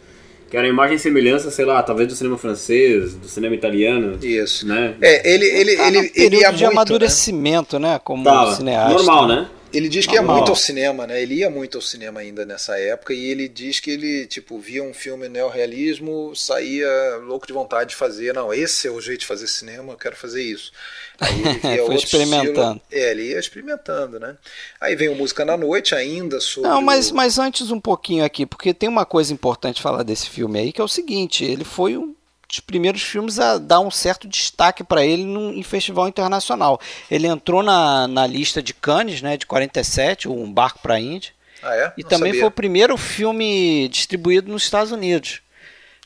que 0.52 0.56
era 0.58 0.68
imagem 0.68 0.96
e 0.96 0.98
semelhança, 0.98 1.50
sei 1.50 1.64
lá, 1.64 1.82
talvez 1.82 2.06
do 2.06 2.14
cinema 2.14 2.36
francês, 2.36 3.14
do 3.14 3.26
cinema 3.26 3.54
italiano. 3.54 4.18
Isso. 4.22 4.68
Né? 4.68 4.94
É, 5.00 5.32
ele, 5.32 5.46
ele, 5.46 5.76
tá 5.78 5.88
ele, 5.88 6.12
ele 6.14 6.36
ia 6.40 6.50
de 6.50 6.64
muito, 6.64 6.76
amadurecimento, 6.76 7.78
né? 7.78 7.92
né? 7.92 8.00
Como 8.04 8.22
Tava. 8.22 8.54
cineasta. 8.54 8.92
Normal, 8.92 9.28
né? 9.28 9.46
Ele 9.72 9.88
diz 9.88 10.06
que 10.06 10.14
ia 10.14 10.22
muito 10.22 10.50
ao 10.50 10.56
cinema, 10.56 11.06
né? 11.06 11.20
Ele 11.22 11.36
ia 11.36 11.48
muito 11.48 11.78
ao 11.78 11.82
cinema 11.82 12.20
ainda 12.20 12.44
nessa 12.44 12.78
época 12.78 13.14
e 13.14 13.24
ele 13.24 13.48
diz 13.48 13.80
que 13.80 13.90
ele, 13.90 14.26
tipo, 14.26 14.58
via 14.58 14.82
um 14.82 14.92
filme 14.92 15.28
neorrealismo, 15.28 16.34
saía 16.36 17.16
louco 17.22 17.46
de 17.46 17.52
vontade 17.52 17.90
de 17.90 17.96
fazer, 17.96 18.34
não, 18.34 18.52
esse 18.52 18.86
é 18.86 18.90
o 18.90 19.00
jeito 19.00 19.20
de 19.20 19.26
fazer 19.26 19.46
cinema, 19.46 19.92
eu 19.92 19.96
quero 19.96 20.16
fazer 20.16 20.42
isso. 20.42 20.72
Aí 21.18 21.40
ele 21.40 21.58
via 21.60 21.86
Foi 21.86 21.94
experimentando. 21.94 22.80
Estilo, 22.84 23.02
é, 23.02 23.10
ele 23.10 23.30
ia 23.30 23.38
experimentando, 23.38 24.20
né? 24.20 24.36
Aí 24.80 24.94
vem 24.94 25.08
o 25.08 25.14
Música 25.14 25.44
na 25.44 25.56
Noite 25.56 25.94
ainda 25.94 26.40
sobre 26.40 26.68
Não, 26.68 26.82
mas, 26.82 27.10
o... 27.10 27.14
mas 27.14 27.38
antes 27.38 27.70
um 27.70 27.80
pouquinho 27.80 28.24
aqui, 28.24 28.44
porque 28.44 28.74
tem 28.74 28.88
uma 28.88 29.06
coisa 29.06 29.32
importante 29.32 29.80
falar 29.80 30.02
desse 30.02 30.28
filme 30.28 30.58
aí, 30.58 30.72
que 30.72 30.80
é 30.80 30.84
o 30.84 30.88
seguinte, 30.88 31.44
ele 31.44 31.64
foi 31.64 31.96
um 31.96 32.14
dos 32.52 32.60
primeiros 32.60 33.00
filmes 33.00 33.38
a 33.38 33.56
dar 33.56 33.80
um 33.80 33.90
certo 33.90 34.28
destaque 34.28 34.84
para 34.84 35.04
ele 35.06 35.24
num, 35.24 35.54
em 35.54 35.62
festival 35.62 36.06
internacional. 36.06 36.78
Ele 37.10 37.26
entrou 37.26 37.62
na, 37.62 38.06
na 38.06 38.26
lista 38.26 38.62
de 38.62 38.74
Cannes, 38.74 39.22
né, 39.22 39.38
de 39.38 39.46
47, 39.46 40.28
Um 40.28 40.52
Barco 40.52 40.80
para 40.82 40.94
a 40.94 41.00
Índia. 41.00 41.32
Ah, 41.62 41.74
é? 41.74 41.92
E 41.96 42.02
Não 42.02 42.10
também 42.10 42.32
sabia. 42.32 42.40
foi 42.40 42.48
o 42.48 42.52
primeiro 42.52 42.96
filme 42.98 43.88
distribuído 43.88 44.52
nos 44.52 44.64
Estados 44.64 44.92
Unidos. 44.92 45.40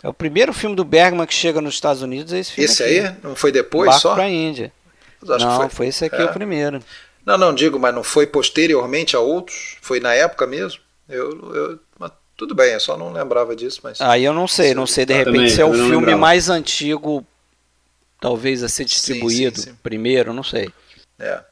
É 0.00 0.08
o 0.08 0.14
primeiro 0.14 0.52
filme 0.52 0.76
do 0.76 0.84
Bergman 0.84 1.26
que 1.26 1.34
chega 1.34 1.60
nos 1.60 1.74
Estados 1.74 2.00
Unidos, 2.00 2.32
é 2.32 2.38
esse 2.38 2.52
filme 2.52 2.70
Esse 2.70 2.82
aqui. 2.84 3.00
aí? 3.00 3.16
Não 3.24 3.34
foi 3.34 3.50
depois 3.50 3.86
Barco 3.86 4.02
só? 4.02 4.14
para 4.14 4.24
a 4.24 4.30
Índia. 4.30 4.72
Não, 5.20 5.56
foi... 5.56 5.68
foi... 5.68 5.86
esse 5.88 6.04
aqui 6.04 6.22
é. 6.22 6.26
o 6.26 6.32
primeiro. 6.32 6.80
Não, 7.24 7.36
não 7.36 7.52
digo, 7.52 7.76
mas 7.76 7.92
não 7.92 8.04
foi 8.04 8.24
posteriormente 8.24 9.16
a 9.16 9.20
outros? 9.20 9.78
Foi 9.82 9.98
na 9.98 10.14
época 10.14 10.46
mesmo? 10.46 10.80
Eu, 11.08 11.54
eu 11.54 11.80
tudo 12.36 12.54
bem, 12.54 12.72
eu 12.72 12.80
só 12.80 12.96
não 12.98 13.12
lembrava 13.12 13.56
disso, 13.56 13.80
mas. 13.82 14.00
Aí 14.00 14.24
eu 14.24 14.34
não 14.34 14.46
sei, 14.46 14.74
não 14.74 14.86
sei, 14.86 15.06
de 15.06 15.14
repente 15.14 15.34
também, 15.34 15.48
se 15.48 15.60
é 15.60 15.64
o 15.64 15.72
filme 15.72 15.96
lembrava. 15.96 16.18
mais 16.18 16.50
antigo, 16.50 17.26
talvez 18.20 18.62
a 18.62 18.68
ser 18.68 18.84
distribuído 18.84 19.56
sim, 19.56 19.62
sim, 19.62 19.70
sim. 19.70 19.78
primeiro, 19.82 20.32
não 20.32 20.42
sei. 20.42 20.70
É. 21.18 21.42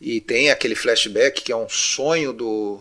E 0.00 0.20
tem 0.20 0.50
aquele 0.50 0.76
flashback 0.76 1.42
que 1.42 1.50
é 1.50 1.56
um 1.56 1.68
sonho 1.68 2.32
do, 2.32 2.80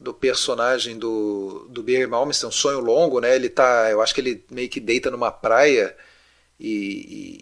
do 0.00 0.14
personagem 0.14 0.98
do, 0.98 1.66
do 1.68 1.82
Barry 1.82 2.06
Malmsteen, 2.06 2.48
um 2.48 2.52
sonho 2.52 2.80
longo, 2.80 3.20
né? 3.20 3.34
Ele 3.36 3.50
tá, 3.50 3.90
eu 3.90 4.00
acho 4.00 4.14
que 4.14 4.20
ele 4.22 4.44
meio 4.50 4.68
que 4.68 4.80
deita 4.80 5.10
numa 5.10 5.30
praia 5.30 5.94
e, 6.58 7.40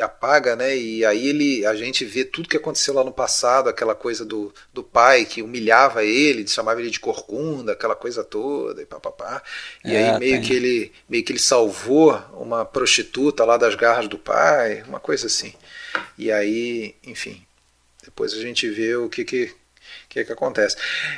apaga, 0.00 0.56
né? 0.56 0.76
E 0.76 1.04
aí 1.04 1.28
ele, 1.28 1.66
a 1.66 1.74
gente 1.74 2.04
vê 2.04 2.24
tudo 2.24 2.48
que 2.48 2.56
aconteceu 2.56 2.94
lá 2.94 3.04
no 3.04 3.12
passado, 3.12 3.68
aquela 3.68 3.94
coisa 3.94 4.24
do, 4.24 4.52
do 4.72 4.82
pai 4.82 5.24
que 5.24 5.42
humilhava 5.42 6.04
ele, 6.04 6.46
chamava 6.46 6.80
ele 6.80 6.90
de 6.90 7.00
corcunda, 7.00 7.72
aquela 7.72 7.94
coisa 7.94 8.24
toda 8.24 8.80
e 8.80 8.86
papapá. 8.86 9.42
E 9.84 9.94
é, 9.94 10.10
aí 10.10 10.18
meio 10.18 10.36
tem. 10.36 10.42
que 10.42 10.54
ele 10.54 10.92
meio 11.08 11.24
que 11.24 11.32
ele 11.32 11.38
salvou 11.38 12.12
uma 12.34 12.64
prostituta 12.64 13.44
lá 13.44 13.56
das 13.56 13.74
garras 13.74 14.08
do 14.08 14.18
pai, 14.18 14.82
uma 14.86 15.00
coisa 15.00 15.26
assim. 15.26 15.52
E 16.16 16.30
aí, 16.30 16.94
enfim, 17.04 17.42
depois 18.04 18.32
a 18.32 18.40
gente 18.40 18.68
vê 18.68 18.96
o 18.96 19.08
que 19.08 19.24
que 19.24 19.54
que, 20.08 20.24
que 20.24 20.32
acontece. 20.32 20.76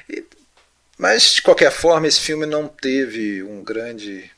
E, 0.08 0.24
mas 0.98 1.34
de 1.34 1.42
qualquer 1.42 1.70
forma, 1.70 2.06
esse 2.06 2.20
filme 2.20 2.46
não 2.46 2.68
teve 2.68 3.42
um 3.42 3.62
grande 3.62 4.30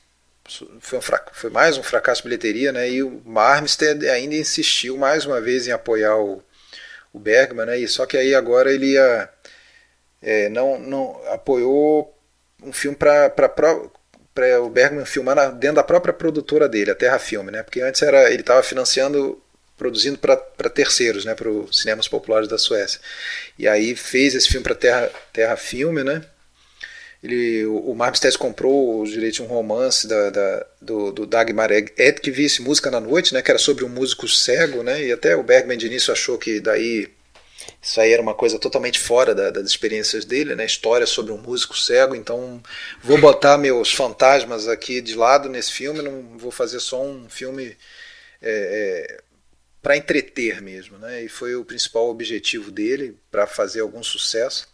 foi, 0.80 0.98
um 0.98 1.02
foi, 1.32 1.50
mais 1.50 1.78
um 1.78 1.82
fracasso 1.82 2.22
de 2.22 2.28
bilheteria, 2.28 2.72
né? 2.72 2.88
E 2.90 3.02
o 3.02 3.22
Marmstead 3.24 4.06
ainda 4.08 4.34
insistiu 4.34 4.96
mais 4.96 5.24
uma 5.24 5.40
vez 5.40 5.66
em 5.66 5.72
apoiar 5.72 6.16
o, 6.18 6.42
o 7.12 7.18
Bergman, 7.18 7.66
né? 7.66 7.78
E 7.78 7.88
só 7.88 8.04
que 8.06 8.16
aí 8.16 8.34
agora 8.34 8.72
ele 8.72 8.92
ia, 8.92 9.28
é, 10.22 10.48
não, 10.50 10.78
não 10.78 11.20
apoiou 11.28 12.14
um 12.62 12.72
filme 12.72 12.96
para 12.96 13.30
para 14.34 14.60
o 14.60 14.68
Bergman 14.68 15.04
filmar 15.06 15.36
na, 15.36 15.46
dentro 15.46 15.76
da 15.76 15.84
própria 15.84 16.12
produtora 16.12 16.68
dele, 16.68 16.90
a 16.90 16.94
Terra 16.94 17.18
Filme, 17.18 17.50
né? 17.52 17.62
Porque 17.62 17.80
antes 17.80 18.02
era 18.02 18.30
ele 18.30 18.40
estava 18.40 18.62
financiando, 18.62 19.40
produzindo 19.76 20.18
para 20.18 20.36
terceiros, 20.70 21.24
né? 21.24 21.34
Para 21.34 21.48
os 21.48 21.80
cinemas 21.80 22.08
populares 22.08 22.48
da 22.48 22.58
Suécia. 22.58 23.00
E 23.58 23.68
aí 23.68 23.94
fez 23.94 24.34
esse 24.34 24.48
filme 24.48 24.64
para 24.64 24.74
Terra 24.74 25.10
Terra 25.32 25.56
Filme, 25.56 26.02
né? 26.02 26.22
Ele, 27.24 27.64
o 27.64 27.94
Marmstead 27.94 28.36
comprou 28.36 29.00
os 29.00 29.08
direitos 29.08 29.36
de 29.36 29.42
um 29.42 29.46
romance 29.46 30.06
da, 30.06 30.28
da, 30.28 30.66
do, 30.78 31.10
do 31.10 31.26
Dagmar 31.26 31.72
Edkvist, 31.72 32.60
Música 32.60 32.90
na 32.90 33.00
Noite, 33.00 33.32
né, 33.32 33.40
que 33.40 33.50
era 33.50 33.58
sobre 33.58 33.82
um 33.82 33.88
músico 33.88 34.28
cego, 34.28 34.82
né, 34.82 35.02
e 35.02 35.10
até 35.10 35.34
o 35.34 35.42
Bergman 35.42 35.78
de 35.78 35.86
início 35.86 36.12
achou 36.12 36.36
que 36.36 36.60
daí 36.60 37.08
isso 37.80 37.98
aí 37.98 38.12
era 38.12 38.20
uma 38.20 38.34
coisa 38.34 38.58
totalmente 38.58 38.98
fora 38.98 39.34
da, 39.34 39.48
das 39.48 39.64
experiências 39.64 40.26
dele, 40.26 40.54
né, 40.54 40.66
história 40.66 41.06
sobre 41.06 41.32
um 41.32 41.38
músico 41.38 41.74
cego, 41.74 42.14
então 42.14 42.62
vou 43.02 43.16
botar 43.16 43.56
meus 43.56 43.90
fantasmas 43.90 44.68
aqui 44.68 45.00
de 45.00 45.14
lado 45.14 45.48
nesse 45.48 45.72
filme, 45.72 46.02
não 46.02 46.36
vou 46.36 46.50
fazer 46.50 46.78
só 46.78 47.02
um 47.02 47.26
filme 47.30 47.74
é, 48.42 49.06
é, 49.12 49.20
para 49.80 49.96
entreter 49.96 50.60
mesmo, 50.60 50.98
né, 50.98 51.22
e 51.22 51.28
foi 51.30 51.56
o 51.56 51.64
principal 51.64 52.10
objetivo 52.10 52.70
dele 52.70 53.16
para 53.30 53.46
fazer 53.46 53.80
algum 53.80 54.02
sucesso. 54.02 54.73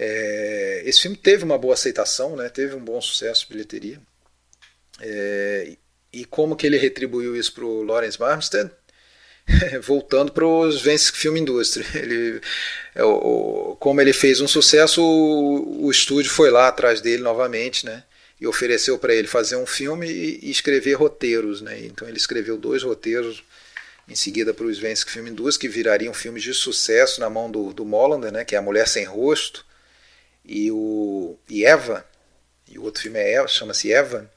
É, 0.00 0.82
esse 0.84 1.02
filme 1.02 1.16
teve 1.16 1.42
uma 1.42 1.58
boa 1.58 1.74
aceitação, 1.74 2.36
né? 2.36 2.48
teve 2.48 2.72
um 2.76 2.80
bom 2.80 3.00
sucesso 3.00 3.42
de 3.42 3.52
bilheteria. 3.52 4.00
É, 5.00 5.72
e 6.12 6.24
como 6.24 6.54
que 6.54 6.64
ele 6.64 6.78
retribuiu 6.78 7.34
isso 7.34 7.52
para 7.52 7.64
o 7.64 7.82
Lawrence 7.82 8.18
Marmstead? 8.18 8.70
voltando 9.82 10.30
para 10.30 10.46
os 10.46 10.80
Vence 10.80 11.10
Film 11.10 11.38
Industry. 11.38 11.84
Ele, 11.98 12.40
é, 12.94 13.02
o, 13.02 13.76
como 13.80 13.98
ele 13.98 14.12
fez 14.12 14.42
um 14.42 14.46
sucesso, 14.46 15.02
o, 15.02 15.86
o 15.86 15.90
estúdio 15.90 16.30
foi 16.30 16.50
lá 16.50 16.68
atrás 16.68 17.00
dele 17.00 17.22
novamente, 17.22 17.86
né? 17.86 18.04
E 18.38 18.46
ofereceu 18.46 18.98
para 18.98 19.14
ele 19.14 19.26
fazer 19.26 19.56
um 19.56 19.64
filme 19.64 20.06
e, 20.06 20.40
e, 20.42 20.50
escrever 20.50 20.92
roteiros, 20.92 21.62
né? 21.62 21.80
Então 21.80 22.06
ele 22.06 22.18
escreveu 22.18 22.58
dois 22.58 22.82
roteiros 22.82 23.42
em 24.06 24.14
seguida 24.14 24.52
para 24.52 24.66
o 24.66 24.70
Svensk 24.70 25.08
Film 25.08 25.28
Industry, 25.28 25.66
que 25.66 25.74
virariam 25.74 26.12
filmes 26.12 26.42
de 26.42 26.52
sucesso 26.52 27.18
na 27.18 27.30
mão 27.30 27.50
do, 27.50 27.72
do 27.72 27.86
Molander, 27.86 28.30
né? 28.30 28.44
Que 28.44 28.54
é 28.54 28.58
A 28.58 28.62
Mulher 28.62 28.86
Sem 28.86 29.04
Rosto 29.04 29.64
e 30.48 30.70
o 30.72 31.36
e 31.48 31.64
Eva, 31.64 32.04
e 32.68 32.78
o 32.78 32.84
outro 32.84 33.02
filme 33.02 33.18
é 33.18 33.46
chama-se 33.46 33.92
Eva 33.92 34.30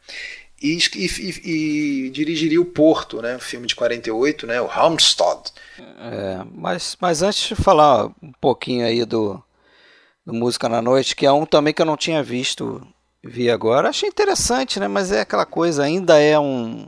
e, 0.62 0.78
e, 0.96 2.06
e, 2.06 2.10
dirigiria 2.12 2.62
o 2.62 2.66
Porto, 2.66 3.22
né, 3.22 3.36
um 3.36 3.40
filme 3.40 3.66
de 3.66 3.76
48, 3.76 4.46
né, 4.46 4.62
o 4.62 4.70
Halmstad. 4.70 5.52
É, 5.80 6.44
mas, 6.54 6.96
mas 7.02 7.24
antes 7.24 7.48
de 7.48 7.56
falar 7.56 8.06
um 8.22 8.32
pouquinho 8.40 8.86
aí 8.86 9.04
do, 9.04 9.42
do 10.24 10.34
Música 10.34 10.70
na 10.70 10.82
Noite, 10.82 11.16
que 11.16 11.26
é 11.26 11.32
um 11.32 11.46
também 11.46 11.74
que 11.74 11.82
eu 11.82 11.86
não 11.86 11.98
tinha 11.98 12.22
visto, 12.22 12.86
vi 13.24 13.50
agora, 13.50 13.90
achei 13.90 14.08
interessante, 14.08 14.80
né, 14.80 14.88
mas 14.88 15.12
é 15.12 15.22
aquela 15.22 15.48
coisa, 15.48 15.84
ainda 15.84 16.20
é 16.20 16.38
um, 16.38 16.88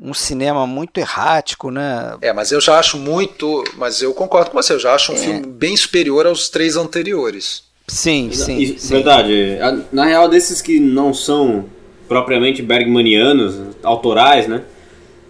um 0.00 0.14
cinema 0.14 0.66
muito 0.66 0.96
errático, 0.96 1.70
né? 1.70 2.16
É, 2.22 2.32
mas 2.32 2.52
eu 2.52 2.60
já 2.60 2.78
acho 2.78 2.96
muito, 2.96 3.64
mas 3.74 4.00
eu 4.00 4.14
concordo 4.14 4.50
com 4.50 4.62
você, 4.62 4.72
eu 4.72 4.80
já 4.80 4.94
acho 4.94 5.12
um 5.12 5.16
é. 5.16 5.18
filme 5.18 5.46
bem 5.46 5.76
superior 5.76 6.26
aos 6.26 6.48
três 6.48 6.74
anteriores. 6.74 7.64
Sim, 7.86 8.30
sim, 8.32 8.58
e, 8.58 8.78
sim. 8.78 8.94
Verdade. 8.94 9.58
Na 9.92 10.04
real, 10.04 10.28
desses 10.28 10.62
que 10.62 10.80
não 10.80 11.12
são 11.12 11.66
propriamente 12.08 12.62
bergmanianos, 12.62 13.60
autorais, 13.82 14.46
né? 14.48 14.62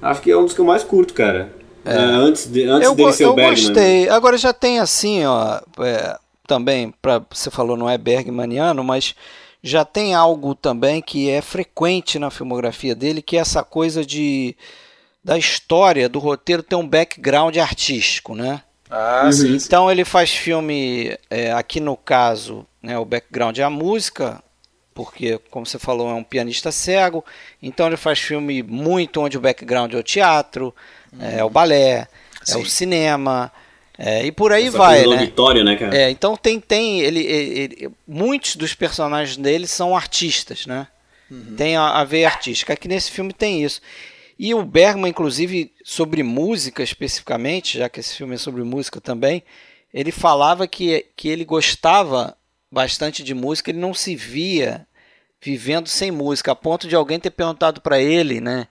Acho 0.01 0.21
que 0.21 0.31
é 0.31 0.37
um 0.37 0.45
dos 0.45 0.55
que 0.55 0.61
eu 0.61 0.65
mais 0.65 0.85
curto, 0.85 1.15
cara. 1.15 1.53
É. 1.85 1.95
É, 1.95 1.99
antes 1.99 2.47
de, 2.47 2.65
antes 2.65 2.89
eu, 2.89 2.95
dele 2.95 3.13
ser 3.13 3.27
o 3.27 3.35
Bergman. 3.35 3.59
Eu 3.59 3.69
gostei. 3.69 4.09
Agora 4.09 4.39
já 4.39 4.53
tem 4.53 4.79
assim, 4.79 5.25
ó, 5.25 5.61
é, 5.81 6.19
também, 6.47 6.93
pra, 7.03 7.23
você 7.31 7.51
falou 7.51 7.77
não 7.77 7.89
é 7.89 7.99
bergmaniano, 7.99 8.83
mas 8.83 9.15
já 9.63 9.85
tem 9.85 10.15
algo 10.15 10.55
também 10.55 11.01
que 11.01 11.31
é 11.31 11.41
frequente 11.41 12.19
na 12.19 12.31
filmografia 12.31 12.95
dele, 12.95 13.23
que 13.23 13.37
é 13.37 13.41
essa 13.41 13.63
coisa 13.63 14.05
de 14.05 14.57
da 15.23 15.39
história 15.39 16.07
do 16.07 16.19
roteiro 16.19 16.63
ter 16.63 16.77
um 16.77 16.87
background 16.87 17.57
artístico, 17.57 18.35
né? 18.35 18.61
Ah, 18.91 19.23
uhum. 19.25 19.33
sim, 19.33 19.57
Então 19.57 19.91
ele 19.91 20.05
faz 20.05 20.31
filme, 20.31 21.17
é, 21.31 21.53
aqui 21.53 21.81
no 21.81 21.97
caso, 21.97 22.67
né, 22.83 22.99
o 22.99 23.05
background 23.05 23.59
é 23.59 23.63
a 23.63 23.71
música, 23.71 24.43
porque, 24.95 25.39
como 25.51 25.67
você 25.67 25.79
falou, 25.79 26.11
é 26.11 26.15
um 26.15 26.23
pianista 26.23 26.71
cego, 26.71 27.25
então 27.63 27.87
ele 27.87 27.97
faz 27.97 28.21
filme 28.21 28.63
muito 28.63 29.21
onde 29.21 29.37
o 29.37 29.41
background 29.41 29.93
é 29.93 29.97
o 29.97 30.03
teatro, 30.03 30.75
hum. 31.13 31.19
é 31.21 31.43
o 31.43 31.51
balé, 31.51 32.07
Sim. 32.45 32.59
é 32.59 32.63
o 32.63 32.67
cinema, 32.67 33.51
é, 33.97 34.27
e 34.27 34.33
por 34.33 34.53
aí 34.53 34.67
Essa 34.67 34.79
vai, 34.79 35.07
né? 35.07 35.19
Auditório, 35.19 35.65
né 35.65 35.77
cara? 35.77 35.97
É, 35.97 36.11
então 36.11 36.37
tem, 36.37 36.59
tem 36.59 37.01
ele, 37.01 37.21
ele, 37.21 37.59
ele, 37.61 37.91
muitos 38.07 38.57
dos 38.57 38.75
personagens 38.75 39.37
dele 39.37 39.67
são 39.67 39.97
artistas, 39.97 40.67
né? 40.67 40.89
Uhum. 41.31 41.55
Tem 41.57 41.77
a, 41.77 42.01
a 42.01 42.05
veia 42.05 42.29
artística. 42.29 42.73
Aqui 42.73 42.89
nesse 42.89 43.11
filme 43.11 43.33
tem 43.33 43.63
isso. 43.63 43.81
E 44.39 44.55
o 44.55 44.65
Bergman, 44.65 45.11
inclusive, 45.11 45.73
sobre 45.85 46.23
música 46.23 46.83
especificamente, 46.83 47.79
já 47.79 47.89
que 47.89 48.01
esse 48.01 48.17
filme 48.17 48.35
é 48.35 48.39
sobre 48.39 48.63
música 48.63 49.01
também, 49.01 49.43
ele 49.93 50.11
falava 50.11 50.67
que, 50.67 51.07
que 51.15 51.29
ele 51.29 51.45
gostava 51.45 52.37
bastante 52.71 53.23
de 53.23 53.33
música, 53.33 53.71
ele 53.71 53.79
não 53.79 53.95
se 53.95 54.17
via 54.17 54.87
vivendo 55.41 55.89
sem 55.89 56.11
música, 56.11 56.53
a 56.53 56.57
ponto 56.57 56.89
de 56.89 56.97
alguém 56.97 57.21
ter 57.21 57.31
perguntado 57.31 57.81
para 57.81 58.01
ele, 58.01 58.41
né? 58.41 58.67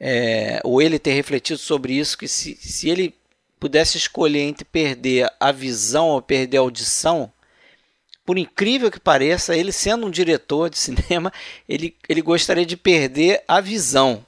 É, 0.00 0.60
ou 0.64 0.80
ele 0.80 0.98
ter 0.98 1.12
refletido 1.12 1.58
sobre 1.58 1.94
isso, 1.94 2.16
que 2.16 2.28
se, 2.28 2.56
se 2.56 2.88
ele 2.88 3.14
pudesse 3.60 3.98
escolher 3.98 4.42
entre 4.42 4.64
perder 4.64 5.30
a 5.38 5.52
visão 5.52 6.08
ou 6.08 6.22
perder 6.22 6.58
a 6.58 6.60
audição, 6.60 7.32
por 8.24 8.38
incrível 8.38 8.90
que 8.90 9.00
pareça, 9.00 9.56
ele 9.56 9.72
sendo 9.72 10.06
um 10.06 10.10
diretor 10.10 10.70
de 10.70 10.78
cinema, 10.78 11.32
ele, 11.68 11.96
ele 12.08 12.22
gostaria 12.22 12.64
de 12.64 12.76
perder 12.76 13.42
a 13.46 13.60
visão, 13.60 14.24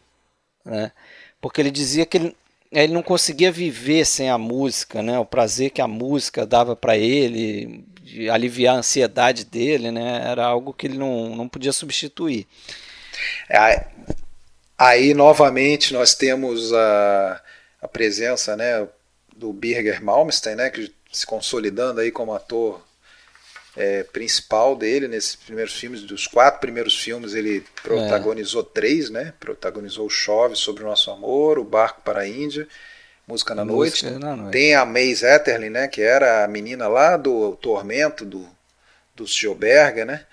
né? 0.67 0.93
porque 1.41 1.61
ele 1.61 1.71
dizia 1.71 2.05
que 2.05 2.19
ele, 2.19 2.37
ele 2.71 2.93
não 2.93 3.03
conseguia 3.03 3.51
viver 3.51 4.05
sem 4.05 4.29
a 4.29 4.37
música, 4.37 5.03
né? 5.03 5.19
o 5.19 5.25
prazer 5.25 5.71
que 5.71 5.81
a 5.81 5.89
música 5.89 6.45
dava 6.45 6.77
para 6.77 6.97
ele, 6.99 7.85
de 8.07 8.31
aliviar 8.31 8.77
a 8.77 8.79
ansiedade 8.79 9.45
dele, 9.45 9.91
né? 9.91 10.23
Era 10.25 10.47
algo 10.47 10.73
que 10.73 10.87
ele 10.87 10.97
não, 10.97 11.35
não 11.35 11.49
podia 11.49 11.73
substituir. 11.73 12.47
É, 13.51 13.85
aí, 14.79 15.12
novamente, 15.12 15.93
nós 15.93 16.14
temos 16.14 16.73
a, 16.73 17.43
a 17.83 17.89
presença 17.89 18.57
né, 18.57 18.87
do 19.37 19.53
Birger 19.53 20.03
Malmsteen, 20.03 20.55
né, 20.55 20.71
que 20.71 20.95
se 21.12 21.27
consolidando 21.27 22.01
aí 22.01 22.12
como 22.12 22.33
ator 22.33 22.86
é, 23.77 24.03
principal 24.05 24.74
dele 24.74 25.07
nesses 25.07 25.37
primeiros 25.37 25.74
filmes, 25.74 26.03
dos 26.03 26.27
quatro 26.27 26.61
primeiros 26.61 26.99
filmes 26.99 27.35
ele 27.35 27.62
protagonizou 27.83 28.62
é. 28.62 28.66
três, 28.74 29.11
né? 29.11 29.35
Protagonizou 29.39 30.09
Chove 30.09 30.57
sobre 30.57 30.83
o 30.83 30.87
Nosso 30.87 31.11
Amor, 31.11 31.59
O 31.59 31.64
Barco 31.64 32.01
para 32.03 32.20
a 32.20 32.29
Índia 32.29 32.66
Música 33.27 33.57
na, 33.57 33.64
Música 33.64 34.09
noite. 34.11 34.24
na 34.24 34.37
noite. 34.37 34.53
Tem 34.53 34.74
a 34.74 34.85
Maze 34.85 35.27
Etterlin, 35.27 35.70
né, 35.70 35.89
que 35.89 36.01
era 36.01 36.45
a 36.45 36.49
menina 36.49 36.87
lá 36.87 37.16
do 37.16 37.57
Tormento, 37.57 38.24
do, 38.24 38.47
do 39.16 39.27
Schioberger, 39.27 40.07
né? 40.07 40.24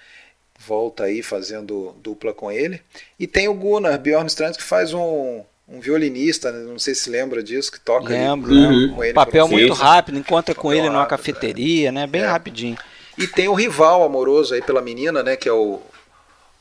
Volta 0.59 1.05
aí 1.05 1.23
fazendo 1.23 1.95
dupla 2.01 2.33
com 2.33 2.51
ele. 2.51 2.79
E 3.19 3.25
tem 3.25 3.47
o 3.47 3.53
Gunnar 3.53 3.97
Bjornstrand, 3.99 4.53
que 4.53 4.63
faz 4.63 4.93
um, 4.93 5.43
um 5.67 5.79
violinista, 5.79 6.51
né? 6.51 6.59
não 6.59 6.77
sei 6.77 6.93
se 6.93 7.09
lembra 7.09 7.41
disso, 7.41 7.71
que 7.71 7.79
toca 7.79 8.09
Lembro, 8.09 8.53
ali, 8.53 8.93
com 8.93 9.03
ele. 9.03 9.13
Papel 9.13 9.47
muito 9.47 9.73
rápido, 9.73 10.19
encontra 10.19 10.53
com 10.53 10.71
ele 10.71 10.87
numa 10.87 11.07
cafeteria, 11.07 11.89
é. 11.89 11.91
né? 11.91 12.07
Bem 12.07 12.21
é. 12.21 12.27
rapidinho. 12.27 12.77
E 13.17 13.27
tem 13.27 13.47
o 13.47 13.53
rival 13.53 14.03
amoroso 14.03 14.53
aí 14.53 14.61
pela 14.61 14.81
menina, 14.81 15.21
né? 15.21 15.35
Que 15.35 15.47
é 15.47 15.53
o, 15.53 15.81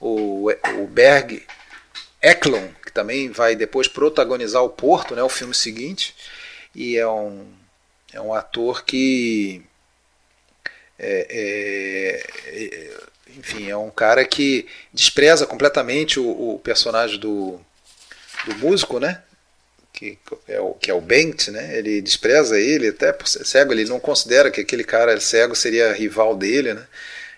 o, 0.00 0.50
o 0.78 0.86
Berg 0.86 1.46
Eklund, 2.22 2.74
que 2.84 2.92
também 2.92 3.30
vai 3.30 3.56
depois 3.56 3.88
protagonizar 3.88 4.62
o 4.62 4.70
Porto, 4.70 5.14
né, 5.14 5.22
o 5.22 5.28
filme 5.28 5.54
seguinte, 5.54 6.14
e 6.74 6.96
é 6.96 7.08
um, 7.08 7.46
é 8.12 8.20
um 8.20 8.32
ator 8.32 8.84
que 8.84 9.62
é, 10.98 11.26
é, 11.28 12.64
é, 12.64 13.00
enfim, 13.36 13.68
é 13.68 13.76
um 13.76 13.90
cara 13.90 14.24
que 14.24 14.68
despreza 14.92 15.46
completamente 15.46 16.20
o, 16.20 16.54
o 16.54 16.60
personagem 16.60 17.18
do, 17.18 17.60
do 18.44 18.54
músico, 18.56 19.00
né? 19.00 19.22
Que 20.02 20.18
é 20.48 20.60
o, 20.60 20.74
que 20.74 20.90
é 20.90 20.94
o 20.94 21.00
Bent, 21.00 21.48
né? 21.48 21.78
Ele 21.78 22.00
despreza 22.00 22.58
ele, 22.58 22.88
até 22.88 23.12
por 23.12 23.28
ser 23.28 23.46
cego, 23.46 23.72
ele 23.72 23.84
não 23.84 24.00
considera 24.00 24.50
que 24.50 24.60
aquele 24.60 24.82
cara 24.82 25.20
cego 25.20 25.54
seria 25.54 25.92
rival 25.92 26.34
dele, 26.34 26.74
né? 26.74 26.84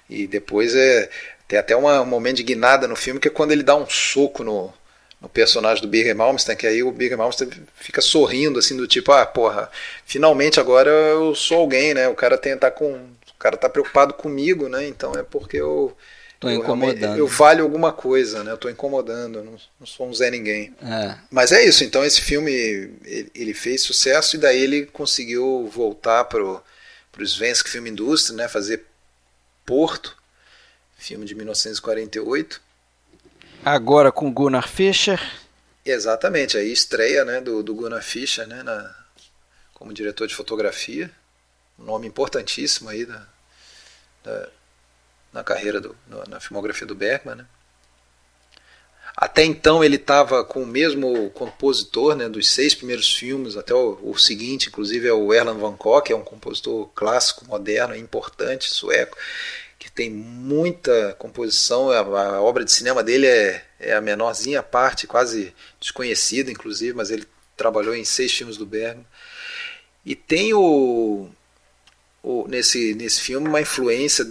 E 0.09 0.27
depois 0.27 0.75
é, 0.75 1.11
tem 1.47 1.59
até 1.59 1.77
uma, 1.77 2.01
um 2.01 2.07
momento 2.07 2.37
de 2.37 2.43
guinada 2.43 2.89
no 2.89 2.97
filme 2.97 3.21
que 3.21 3.29
é 3.29 3.31
quando 3.31 3.53
ele 3.53 3.63
dá 3.63 3.77
um 3.77 3.87
soco 3.87 4.43
no, 4.43 4.73
no 5.21 5.29
personagem 5.29 5.83
do 5.83 5.89
Birger 5.89 6.17
Malmsteen, 6.17 6.57
que 6.57 6.67
aí 6.67 6.83
o 6.83 6.91
Birger 6.91 7.19
Malmsteen 7.19 7.51
fica 7.77 8.01
sorrindo, 8.01 8.59
assim, 8.59 8.77
do 8.77 8.89
tipo, 8.89 9.13
ah, 9.13 9.27
porra, 9.27 9.71
finalmente 10.07 10.59
agora 10.59 10.91
eu 10.91 11.35
sou 11.35 11.59
alguém, 11.59 11.93
né? 11.93 12.09
O 12.09 12.15
cara 12.15 12.39
tem, 12.39 12.57
tá 12.57 12.71
com. 12.71 12.95
O 12.95 13.39
cara 13.39 13.59
tá 13.59 13.69
preocupado 13.69 14.15
comigo, 14.15 14.71
né? 14.71 14.87
Então 14.87 15.13
é 15.13 15.23
porque 15.23 15.59
eu. 15.59 15.95
Tô 16.45 16.51
eu, 16.51 16.61
incomodando. 16.61 17.19
Eu 17.19 17.27
valho 17.27 17.65
alguma 17.65 17.93
coisa, 17.93 18.45
né? 18.45 18.53
Eu 18.53 18.59
tô 18.59 18.69
incomodando, 18.69 19.39
eu 19.39 19.45
não, 19.45 19.57
não 19.81 19.87
sou 19.87 20.09
um 20.09 20.15
Zé 20.15 20.31
Ninguém. 20.31 20.75
É. 20.83 21.17
Mas 21.31 21.53
é 21.53 21.65
isso, 21.65 21.85
então 21.85 22.05
esse 22.05 22.21
filme 22.21 22.53
ele, 22.53 23.31
ele, 23.35 23.55
fez 23.55 23.83
sucesso 23.83 24.37
e 24.37 24.39
daí 24.39 24.61
ele 24.61 24.87
conseguiu 24.87 25.69
voltar 25.73 26.25
pro, 26.25 26.63
pro 27.11 27.25
Svensk 27.25 27.69
Film 27.69 27.87
Industry, 27.87 28.37
né? 28.37 28.49
Fazer 28.49 28.85
Porto, 29.65 30.17
filme 30.99 31.25
de 31.25 31.35
1948 31.35 32.65
Agora 33.65 34.13
com 34.13 34.31
Gunnar 34.31 34.69
Fischer. 34.69 35.19
Exatamente, 35.87 36.59
aí 36.59 36.71
estreia 36.71 37.25
né, 37.25 37.41
do, 37.41 37.63
do 37.63 37.75
Gunnar 37.75 38.03
Fischer 38.03 38.47
né, 38.47 38.63
na, 38.63 38.95
como 39.73 39.91
diretor 39.91 40.27
de 40.27 40.35
fotografia. 40.35 41.11
Um 41.79 41.85
nome 41.85 42.07
importantíssimo 42.07 42.91
aí 42.91 43.07
da, 43.07 43.27
da 44.23 44.51
na 45.35 45.45
carreira, 45.45 45.81
do, 45.81 45.95
na 46.29 46.41
filmografia 46.41 46.87
do 46.87 46.95
Bergman. 46.95 47.35
Né. 47.35 47.47
Até 49.17 49.45
então 49.45 49.85
ele 49.85 49.97
estava 49.97 50.45
com 50.45 50.63
o 50.63 50.67
mesmo 50.67 51.29
compositor 51.31 52.17
né, 52.17 52.29
dos 52.29 52.51
seis 52.51 52.75
primeiros 52.75 53.13
filmes, 53.13 53.57
até 53.57 53.75
o, 53.75 53.99
o, 54.03 54.17
seguinte, 54.17 54.69
inclusive, 54.69 55.07
é 55.07 55.13
o 55.13 55.35
Erland 55.35 55.61
Van 55.61 55.77
que 56.01 56.13
é 56.13 56.17
um 56.17 56.25
compositor 56.25 56.89
clássico, 56.95 57.45
moderno, 57.45 57.95
importante, 57.95 58.71
sueco 58.71 59.19
que 59.85 59.91
tem 59.91 60.09
muita 60.09 61.15
composição. 61.19 61.91
A, 61.91 61.99
a, 61.99 62.41
obra 62.41 62.65
de 62.65 62.73
cinema 62.73 63.03
dele 63.03 63.27
é, 63.27 63.63
é 63.79 63.93
a 63.93 64.01
menorzinha 64.01 64.63
parte, 64.63 65.07
quase 65.07 65.55
desconhecida, 65.79 66.51
inclusive, 66.51 66.95
mas 66.95 67.11
ele 67.11 67.27
trabalhou 67.55 67.95
em 67.95 68.05
seis 68.05 68.33
filmes 68.33 68.57
do 68.57 68.65
Bergman. 68.65 69.05
E 70.05 70.15
tem 70.15 70.55
o, 70.55 71.29
o, 72.23 72.49
nesse, 72.49 72.95
nesse 72.95 73.21
filme 73.21 73.47
uma 73.47 73.61
influência 73.61 74.27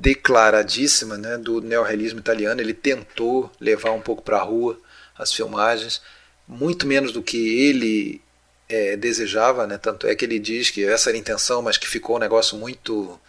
declaradíssima 0.00 1.18
né, 1.18 1.36
do 1.36 1.60
neorrealismo 1.60 2.18
italiano. 2.18 2.60
Ele 2.60 2.72
tentou 2.72 3.52
levar 3.60 3.92
um 3.92 4.00
pouco 4.00 4.22
para 4.22 4.38
a 4.38 4.42
rua 4.42 4.80
as 5.16 5.32
filmagens, 5.32 6.00
muito 6.48 6.86
menos 6.86 7.12
do 7.12 7.22
que 7.22 7.68
ele 7.68 8.22
é, 8.66 8.96
desejava, 8.96 9.66
né? 9.66 9.76
Tanto 9.76 10.06
é 10.06 10.14
que 10.14 10.24
ele 10.24 10.38
diz 10.38 10.70
que 10.70 10.82
essa 10.84 11.10
era 11.10 11.18
a 11.18 11.20
intenção, 11.20 11.60
mas 11.60 11.76
que 11.76 11.86
ficou 11.86 12.16
um 12.16 12.18
negócio 12.18 12.56
muito 12.56 13.20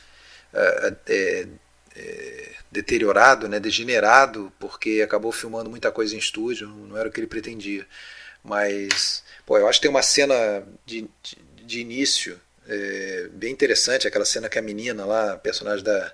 é, 0.53 0.93
é, 1.07 1.47
é, 1.97 2.51
deteriorado, 2.71 3.49
né? 3.49 3.59
Degenerado, 3.59 4.53
porque 4.57 5.01
acabou 5.03 5.33
filmando 5.33 5.69
muita 5.69 5.91
coisa 5.91 6.15
em 6.15 6.19
estúdio, 6.19 6.69
não 6.69 6.97
era 6.97 7.09
o 7.09 7.11
que 7.11 7.19
ele 7.19 7.27
pretendia. 7.27 7.85
Mas, 8.41 9.21
pô, 9.45 9.57
eu 9.57 9.67
acho 9.67 9.79
que 9.79 9.83
tem 9.83 9.91
uma 9.91 10.01
cena 10.01 10.63
de, 10.85 11.09
de, 11.21 11.37
de 11.65 11.79
início 11.81 12.39
é, 12.65 13.27
bem 13.33 13.51
interessante, 13.51 14.07
aquela 14.07 14.25
cena 14.25 14.47
que 14.47 14.57
a 14.57 14.61
menina 14.61 15.05
lá, 15.05 15.37
personagem 15.37 15.83
da, 15.83 16.13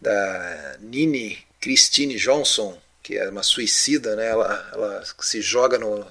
da 0.00 0.76
Nini 0.80 1.38
Christine 1.60 2.16
Johnson, 2.16 2.78
que 3.02 3.16
é 3.16 3.28
uma 3.28 3.42
suicida, 3.42 4.16
né? 4.16 4.28
Ela, 4.28 4.70
ela 4.72 5.02
se 5.20 5.40
joga 5.42 5.78
no, 5.78 6.06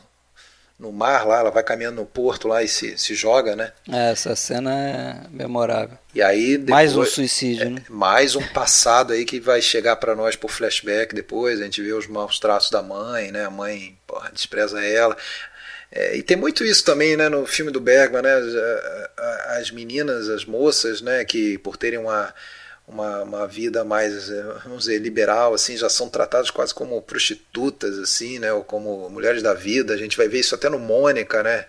no 0.77 0.91
mar 0.91 1.27
lá, 1.27 1.39
ela 1.39 1.49
vai 1.49 1.63
caminhando 1.63 1.97
no 1.97 2.05
porto 2.05 2.47
lá 2.47 2.61
e 2.63 2.67
se, 2.67 2.97
se 2.97 3.15
joga, 3.15 3.55
né? 3.55 3.73
É, 3.91 4.11
essa 4.11 4.35
cena 4.35 4.71
é 4.71 5.27
memorável. 5.29 5.97
E 6.13 6.21
aí 6.21 6.57
depois, 6.57 6.69
mais 6.69 6.95
um 6.95 7.05
suicídio, 7.05 7.63
é, 7.63 7.69
né? 7.69 7.83
Mais 7.89 8.35
um 8.35 8.47
passado 8.49 9.13
aí 9.13 9.25
que 9.25 9.39
vai 9.39 9.61
chegar 9.61 9.95
para 9.95 10.15
nós 10.15 10.35
por 10.35 10.51
flashback 10.51 11.13
depois, 11.13 11.59
a 11.59 11.63
gente 11.63 11.81
vê 11.81 11.93
os 11.93 12.07
maus 12.07 12.39
traços 12.39 12.69
da 12.69 12.83
mãe, 12.83 13.31
né? 13.31 13.45
A 13.45 13.51
mãe 13.51 13.97
porra, 14.05 14.31
despreza 14.31 14.83
ela. 14.83 15.17
É, 15.91 16.15
e 16.15 16.21
tem 16.21 16.37
muito 16.37 16.63
isso 16.63 16.85
também, 16.85 17.17
né, 17.17 17.29
no 17.29 17.47
filme 17.47 17.71
do 17.71 17.81
Bergman, 17.81 18.21
né? 18.21 18.33
As, 18.35 19.57
as 19.59 19.71
meninas, 19.71 20.29
as 20.29 20.45
moças, 20.45 21.01
né, 21.01 21.25
que 21.25 21.57
por 21.57 21.75
terem 21.75 21.97
uma 21.97 22.31
uma, 22.89 23.21
uma 23.21 23.47
vida 23.47 23.83
mais, 23.83 24.29
eh, 24.29 24.43
vamos 24.63 24.85
dizer, 24.85 24.99
liberal, 24.99 25.53
assim, 25.53 25.77
já 25.77 25.87
são 25.89 26.09
tratadas 26.09 26.49
quase 26.49 26.73
como 26.73 26.99
prostitutas, 27.03 27.97
assim, 27.99 28.39
né, 28.39 28.51
ou 28.51 28.63
como 28.63 29.07
mulheres 29.09 29.43
da 29.43 29.53
vida. 29.53 29.93
A 29.93 29.97
gente 29.97 30.17
vai 30.17 30.27
ver 30.27 30.39
isso 30.39 30.55
até 30.55 30.67
no 30.69 30.79
Mônica, 30.79 31.43
né? 31.43 31.65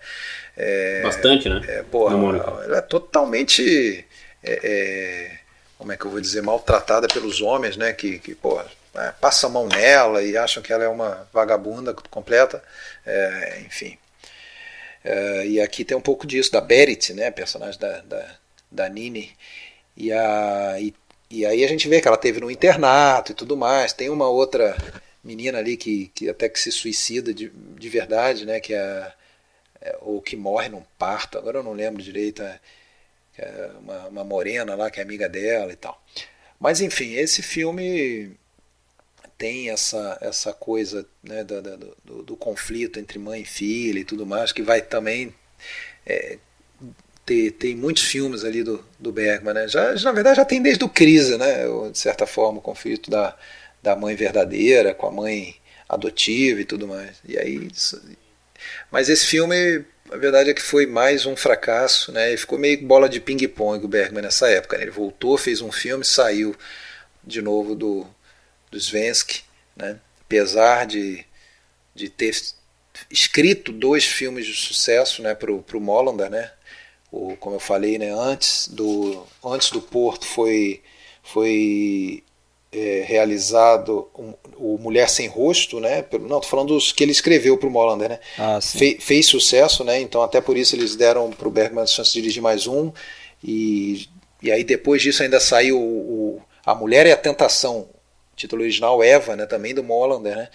É, 0.57 1.01
Bastante, 1.03 1.47
né? 1.47 1.61
É, 1.67 1.83
porra, 1.83 2.15
ela 2.63 2.77
é 2.77 2.81
totalmente, 2.81 4.03
é, 4.43 4.59
é, 4.63 5.37
como 5.77 5.91
é 5.91 5.97
que 5.97 6.05
eu 6.05 6.11
vou 6.11 6.19
dizer, 6.19 6.41
maltratada 6.41 7.07
pelos 7.07 7.39
homens, 7.39 7.77
né? 7.77 7.93
Que, 7.93 8.17
que 8.17 8.33
porra, 8.33 8.65
é, 8.95 9.11
passa 9.21 9.45
a 9.45 9.49
mão 9.49 9.67
nela 9.67 10.23
e 10.23 10.35
acham 10.35 10.63
que 10.63 10.73
ela 10.73 10.83
é 10.83 10.89
uma 10.89 11.27
vagabunda 11.31 11.93
completa, 12.09 12.63
é, 13.05 13.61
enfim. 13.67 13.95
É, 15.03 15.45
e 15.45 15.61
aqui 15.61 15.85
tem 15.85 15.95
um 15.95 16.01
pouco 16.01 16.25
disso, 16.25 16.51
da 16.51 16.61
Berit, 16.61 17.13
né, 17.13 17.31
personagem 17.31 17.79
da, 17.79 18.01
da, 18.01 18.35
da 18.71 18.89
Nini, 18.89 19.35
e, 19.95 20.11
a, 20.11 20.77
e 20.79 20.93
e 21.31 21.45
aí 21.45 21.63
a 21.63 21.67
gente 21.67 21.87
vê 21.87 22.01
que 22.01 22.07
ela 22.07 22.17
teve 22.17 22.39
no 22.39 22.51
internato 22.51 23.31
e 23.31 23.35
tudo 23.35 23.55
mais. 23.55 23.93
Tem 23.93 24.09
uma 24.09 24.27
outra 24.29 24.75
menina 25.23 25.59
ali 25.59 25.77
que, 25.77 26.11
que 26.13 26.29
até 26.29 26.49
que 26.49 26.59
se 26.59 26.71
suicida 26.71 27.33
de, 27.33 27.49
de 27.49 27.89
verdade, 27.89 28.45
né? 28.45 28.59
Que 28.59 28.73
é, 28.73 29.13
é, 29.81 29.97
ou 30.01 30.21
que 30.21 30.35
morre 30.35 30.69
num 30.69 30.83
parto. 30.97 31.37
Agora 31.37 31.59
eu 31.59 31.63
não 31.63 31.73
lembro 31.73 32.03
direito. 32.03 32.41
É, 32.43 32.59
é 33.37 33.71
uma, 33.79 34.07
uma 34.07 34.23
morena 34.23 34.75
lá 34.75 34.91
que 34.91 34.99
é 34.99 35.03
amiga 35.03 35.29
dela 35.29 35.71
e 35.71 35.75
tal. 35.75 36.01
Mas 36.59 36.81
enfim, 36.81 37.13
esse 37.13 37.41
filme 37.41 38.37
tem 39.37 39.71
essa, 39.71 40.19
essa 40.21 40.53
coisa 40.53 41.07
né, 41.23 41.43
do, 41.43 41.61
do, 42.05 42.23
do, 42.23 42.37
conflito 42.37 42.99
entre 42.99 43.17
mãe 43.17 43.41
e 43.41 43.45
filha 43.45 43.99
e 43.99 44.05
tudo 44.05 44.23
mais, 44.23 44.51
que 44.51 44.61
vai 44.61 44.83
também 44.83 45.33
é, 46.05 46.37
ter, 47.31 47.51
tem 47.51 47.75
muitos 47.75 48.03
filmes 48.03 48.43
ali 48.43 48.63
do, 48.63 48.83
do 48.99 49.11
Bergman, 49.11 49.53
né? 49.53 49.67
Já, 49.67 49.93
na 49.93 50.11
verdade 50.11 50.37
já 50.37 50.45
tem 50.45 50.61
desde 50.61 50.83
o 50.83 50.89
Crise, 50.89 51.37
né? 51.37 51.63
De 51.89 51.97
certa 51.97 52.25
forma, 52.25 52.59
o 52.59 52.61
conflito 52.61 53.09
da, 53.09 53.35
da 53.81 53.95
mãe 53.95 54.15
verdadeira 54.15 54.93
com 54.93 55.07
a 55.07 55.11
mãe 55.11 55.55
adotiva 55.87 56.59
e 56.59 56.65
tudo 56.65 56.87
mais. 56.87 57.17
E 57.25 57.37
aí, 57.37 57.69
mas 58.91 59.09
esse 59.09 59.25
filme, 59.25 59.85
a 60.11 60.17
verdade 60.17 60.49
é 60.49 60.53
que 60.53 60.61
foi 60.61 60.85
mais 60.85 61.25
um 61.25 61.35
fracasso, 61.35 62.11
né? 62.11 62.33
E 62.33 62.37
ficou 62.37 62.59
meio 62.59 62.85
bola 62.85 63.07
de 63.07 63.21
ping-pong 63.21 63.85
o 63.85 63.87
Bergman 63.87 64.23
nessa 64.23 64.49
época. 64.49 64.77
Né? 64.77 64.83
Ele 64.83 64.91
voltou, 64.91 65.37
fez 65.37 65.61
um 65.61 65.71
filme, 65.71 66.03
saiu 66.03 66.55
de 67.23 67.41
novo 67.41 67.75
do, 67.75 68.05
do 68.69 68.79
Svensky, 68.79 69.43
né? 69.75 69.97
Apesar 70.21 70.85
de, 70.85 71.25
de 71.95 72.09
ter 72.09 72.35
escrito 73.09 73.71
dois 73.71 74.05
filmes 74.05 74.45
de 74.45 74.53
sucesso, 74.53 75.21
né? 75.21 75.33
Para 75.33 75.51
o 75.51 75.79
Molander, 75.79 76.29
né? 76.29 76.51
O, 77.11 77.35
como 77.37 77.55
eu 77.55 77.59
falei, 77.59 77.97
né, 77.97 78.11
antes 78.11 78.67
do 78.67 79.23
antes 79.43 79.69
do 79.69 79.81
Porto 79.81 80.25
foi 80.25 80.81
foi 81.21 82.23
é, 82.71 83.03
realizado 83.05 84.09
um, 84.17 84.33
o 84.55 84.77
Mulher 84.77 85.09
Sem 85.09 85.27
Rosto, 85.27 85.79
né? 85.79 86.05
Não, 86.21 86.39
tô 86.39 86.47
falando 86.47 86.69
dos 86.69 86.91
que 86.91 87.03
ele 87.03 87.11
escreveu 87.11 87.57
para 87.57 87.67
o 87.67 87.71
Molander, 87.71 88.09
né? 88.09 88.19
Ah, 88.37 88.61
Fe, 88.61 88.97
fez 88.99 89.27
sucesso, 89.27 89.83
né? 89.83 89.99
Então 89.99 90.21
até 90.21 90.39
por 90.39 90.55
isso 90.55 90.75
eles 90.75 90.95
deram 90.95 91.29
para 91.31 91.47
o 91.47 91.51
Bergman 91.51 91.83
a 91.83 91.87
chance 91.87 92.13
de 92.13 92.21
dirigir 92.21 92.41
mais 92.41 92.67
um 92.67 92.91
e, 93.43 94.07
e 94.41 94.51
aí 94.51 94.63
depois 94.63 95.01
disso 95.01 95.21
ainda 95.21 95.39
saiu 95.39 95.79
o, 95.79 96.37
o 96.37 96.41
A 96.65 96.73
Mulher 96.73 97.05
e 97.05 97.11
a 97.11 97.17
Tentação, 97.17 97.89
título 98.35 98.61
original 98.61 99.03
Eva, 99.03 99.35
né? 99.35 99.45
Também 99.45 99.73
do 99.75 99.83
Molander, 99.83 100.35
né? 100.37 100.49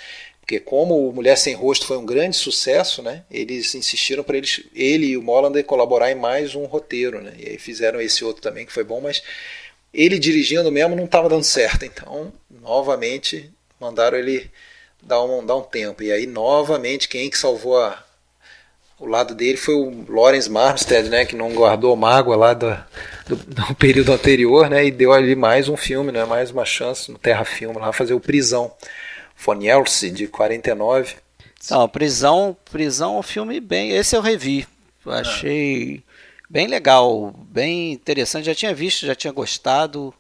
Porque 0.47 0.61
como 0.61 1.09
o 1.09 1.13
Mulher 1.13 1.37
Sem 1.37 1.55
Rosto 1.55 1.87
foi 1.87 1.97
um 1.97 2.07
grande 2.07 2.37
sucesso, 2.37 3.03
né, 3.03 3.25
eles 3.29 3.75
insistiram 3.75 4.23
para 4.23 4.37
eles, 4.37 4.63
ele 4.73 5.07
e 5.07 5.17
o 5.17 5.23
Molander 5.23 5.65
colaborar 5.65 6.13
em 6.13 6.15
mais 6.15 6.55
um 6.55 6.67
roteiro, 6.67 7.21
né, 7.21 7.33
e 7.37 7.49
aí 7.49 7.59
fizeram 7.59 8.01
esse 8.01 8.25
outro 8.25 8.43
também 8.43 8.65
que 8.65 8.73
foi 8.73 8.85
bom, 8.85 9.01
mas 9.01 9.25
ele 9.93 10.21
dirigindo 10.21 10.71
mesmo 10.71 10.95
não 10.95 11.07
estava 11.07 11.29
dando 11.29 11.43
certo, 11.43 11.85
então 11.85 12.33
novamente 12.49 13.51
mandaram 13.81 14.17
ele 14.17 14.49
dar 15.03 15.21
um, 15.25 15.45
dar 15.45 15.57
um 15.57 15.63
tempo, 15.63 16.05
e 16.05 16.13
aí 16.13 16.29
novamente 16.29 17.09
quem 17.09 17.29
que 17.29 17.37
salvou 17.37 17.77
a, 17.81 18.05
o 19.01 19.07
lado 19.07 19.35
dele 19.35 19.57
foi 19.57 19.75
o 19.75 20.05
Lawrence 20.09 20.49
Marmstead, 20.49 21.09
né, 21.09 21.25
que 21.25 21.35
não 21.35 21.53
guardou 21.55 21.97
mágoa 21.97 22.37
lá 22.37 22.55
do, 22.55 22.73
do, 23.27 23.35
do, 23.35 23.75
período 23.75 24.13
anterior, 24.13 24.71
né, 24.71 24.87
e 24.87 24.93
deu 24.93 25.13
ali 25.13 25.35
mais 25.35 25.69
um 25.69 25.77
filme, 25.77 26.13
né, 26.13 26.25
mais 26.25 26.53
uma 26.53 26.65
chance 26.65 27.11
no 27.11 27.19
Terra 27.19 27.45
Filme 27.45 27.81
lá 27.81 27.93
fazer 27.93 28.15
o 28.15 28.21
Prisão. 28.21 28.73
Fonielce, 29.37 30.11
de 30.11 30.27
49. 30.27 31.17
Não, 31.71 31.89
Prisão, 31.89 32.57
Prisão 32.71 33.17
é 33.17 33.19
um 33.19 33.23
filme 33.23 33.61
bem. 33.61 33.91
Esse 33.91 34.17
eu 34.17 34.21
revi. 34.21 34.67
Eu 35.05 35.13
ah. 35.13 35.21
achei 35.21 36.03
bem 36.49 36.67
legal, 36.67 37.33
bem 37.49 37.93
interessante. 37.93 38.47
Já 38.47 38.55
tinha 38.55 38.75
visto, 38.75 39.07
já 39.07 39.15
tinha 39.15 39.33
gostado. 39.33 40.13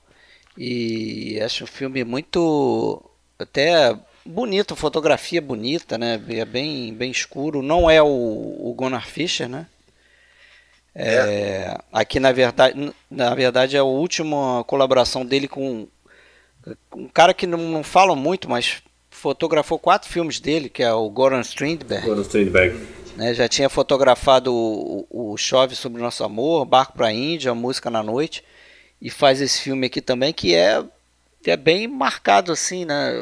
E 0.57 1.41
acho 1.41 1.65
um 1.65 1.67
filme 1.67 2.05
muito. 2.05 3.03
Até 3.39 3.97
bonito, 4.25 4.77
fotografia 4.77 5.41
bonita, 5.41 5.99
né? 5.99 6.21
É 6.29 6.45
bem, 6.45 6.95
bem 6.95 7.11
escuro. 7.11 7.63
Não 7.63 7.91
é 7.91 8.03
o, 8.03 8.07
o 8.07 8.75
Gunnar 8.77 9.07
Fischer, 9.07 9.49
né? 9.49 9.67
É. 10.95 11.15
É, 11.15 11.79
aqui 11.93 12.19
na 12.19 12.33
verdade, 12.33 12.95
na 13.11 13.35
verdade 13.35 13.77
é 13.77 13.81
a 13.81 13.85
última 13.85 14.65
colaboração 14.65 15.27
dele 15.27 15.47
com 15.47 15.87
um 16.95 17.07
cara 17.09 17.35
que 17.35 17.47
não, 17.47 17.59
não 17.59 17.85
fala 17.85 18.17
muito, 18.17 18.49
mas 18.49 18.83
fotografou 19.27 19.77
quatro 19.77 20.09
filmes 20.09 20.39
dele, 20.39 20.69
que 20.69 20.85
é 20.85 20.93
o 20.93 21.11
Goran 21.11 21.41
Strindberg. 21.41 22.07
Goran 22.07 22.23
Strindberg. 22.23 22.87
Né, 23.17 23.35
já 23.35 23.49
tinha 23.49 23.69
fotografado 23.69 24.55
o, 24.55 25.05
o, 25.11 25.37
Chove 25.37 25.75
sobre 25.75 26.01
Nosso 26.01 26.23
Amor, 26.23 26.65
Barco 26.65 26.93
para 26.93 27.09
a 27.09 27.13
Índia, 27.13 27.53
Música 27.53 27.91
na 27.91 28.05
Noite, 28.05 28.45
e 29.03 29.11
faz 29.11 29.41
esse 29.41 29.63
filme 29.63 29.89
aqui 29.89 30.01
também 30.01 30.33
que 30.33 30.55
é, 30.55 30.85
é 31.45 31.57
bem 31.57 31.89
marcado 31.89 32.53
assim, 32.53 32.85
né? 32.85 33.15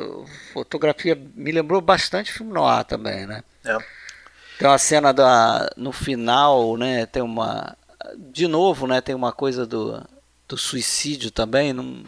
Fotografia 0.52 1.18
me 1.34 1.50
lembrou 1.50 1.80
bastante 1.80 2.30
filme 2.30 2.52
noir 2.52 2.84
também, 2.84 3.26
né? 3.26 3.42
É. 3.64 3.78
Tem 4.58 4.68
uma 4.68 4.78
cena 4.78 5.10
da, 5.10 5.70
no 5.74 5.90
final, 5.90 6.76
né? 6.76 7.06
Tem 7.06 7.22
uma 7.22 7.74
de 8.18 8.46
novo, 8.46 8.86
né? 8.86 9.00
Tem 9.00 9.14
uma 9.14 9.32
coisa 9.32 9.64
do, 9.64 10.04
do 10.46 10.58
suicídio 10.58 11.30
também. 11.30 11.72
Não, 11.72 12.04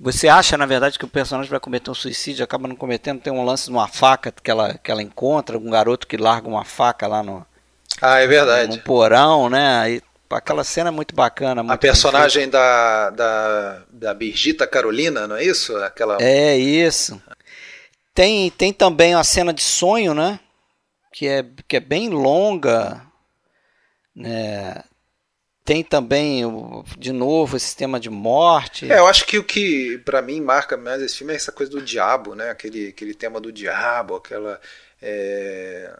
você 0.00 0.28
acha, 0.28 0.56
na 0.56 0.66
verdade, 0.66 0.98
que 0.98 1.04
o 1.04 1.08
personagem 1.08 1.50
vai 1.50 1.58
cometer 1.58 1.90
um 1.90 1.94
suicídio, 1.94 2.44
acaba 2.44 2.68
não 2.68 2.76
cometendo, 2.76 3.20
tem 3.20 3.32
um 3.32 3.44
lance 3.44 3.64
de 3.64 3.70
uma 3.70 3.88
faca 3.88 4.32
que 4.32 4.50
ela, 4.50 4.74
que 4.74 4.90
ela 4.90 5.02
encontra, 5.02 5.58
um 5.58 5.70
garoto 5.70 6.06
que 6.06 6.16
larga 6.16 6.48
uma 6.48 6.64
faca 6.64 7.06
lá 7.06 7.22
no. 7.22 7.44
Ah, 8.00 8.20
é 8.20 8.26
verdade. 8.26 8.76
No 8.76 8.82
porão, 8.82 9.50
né? 9.50 9.90
E 9.90 10.02
aquela 10.30 10.62
cena 10.62 10.88
é 10.88 10.92
muito 10.92 11.14
bacana. 11.14 11.62
Muito 11.62 11.74
a 11.74 11.78
personagem 11.78 12.48
da, 12.48 13.10
da, 13.10 13.82
da 13.90 14.14
Birgita 14.14 14.66
Carolina, 14.66 15.26
não 15.26 15.36
é 15.36 15.44
isso? 15.44 15.76
Aquela... 15.78 16.18
É 16.20 16.56
isso. 16.56 17.20
Tem, 18.14 18.50
tem 18.50 18.72
também 18.72 19.14
a 19.14 19.24
cena 19.24 19.52
de 19.52 19.62
sonho, 19.62 20.14
né? 20.14 20.38
Que 21.12 21.26
é, 21.26 21.44
que 21.66 21.76
é 21.76 21.80
bem 21.80 22.08
longa. 22.08 23.02
Né? 24.14 24.82
Tem 25.68 25.84
também, 25.84 26.42
de 26.96 27.12
novo, 27.12 27.58
esse 27.58 27.76
tema 27.76 28.00
de 28.00 28.08
morte. 28.08 28.90
É, 28.90 28.98
eu 28.98 29.06
acho 29.06 29.26
que 29.26 29.36
o 29.36 29.44
que 29.44 30.00
para 30.02 30.22
mim 30.22 30.40
marca 30.40 30.78
mais 30.78 31.02
esse 31.02 31.18
filme 31.18 31.34
é 31.34 31.36
essa 31.36 31.52
coisa 31.52 31.70
do 31.70 31.82
diabo, 31.82 32.34
né? 32.34 32.48
Aquele, 32.48 32.88
aquele 32.88 33.12
tema 33.12 33.38
do 33.38 33.52
diabo, 33.52 34.16
aquela. 34.16 34.58
É... 35.02 35.92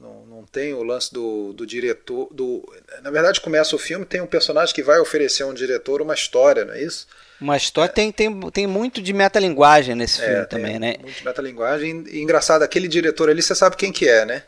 Não, 0.00 0.26
não 0.26 0.44
tem 0.44 0.74
o 0.74 0.82
lance 0.82 1.14
do, 1.14 1.52
do 1.52 1.64
diretor. 1.64 2.28
Do... 2.32 2.68
Na 3.04 3.10
verdade, 3.12 3.40
começa 3.40 3.76
o 3.76 3.78
filme, 3.78 4.04
tem 4.04 4.20
um 4.20 4.26
personagem 4.26 4.74
que 4.74 4.82
vai 4.82 4.98
oferecer 4.98 5.44
a 5.44 5.46
um 5.46 5.54
diretor 5.54 6.02
uma 6.02 6.14
história, 6.14 6.64
não 6.64 6.74
é 6.74 6.82
isso? 6.82 7.06
Uma 7.40 7.56
história. 7.56 7.88
É. 7.88 7.94
Tem, 7.94 8.10
tem, 8.10 8.50
tem 8.50 8.66
muito 8.66 9.00
de 9.00 9.12
metalinguagem 9.12 9.94
nesse 9.94 10.20
é, 10.20 10.26
filme 10.26 10.46
também, 10.46 10.80
né? 10.80 10.96
Muito 11.00 11.18
de 11.18 11.24
metalinguagem. 11.24 12.04
E 12.08 12.20
engraçado, 12.20 12.62
aquele 12.62 12.88
diretor 12.88 13.30
ali, 13.30 13.42
você 13.42 13.54
sabe 13.54 13.76
quem 13.76 13.92
que 13.92 14.08
é, 14.08 14.24
né? 14.24 14.42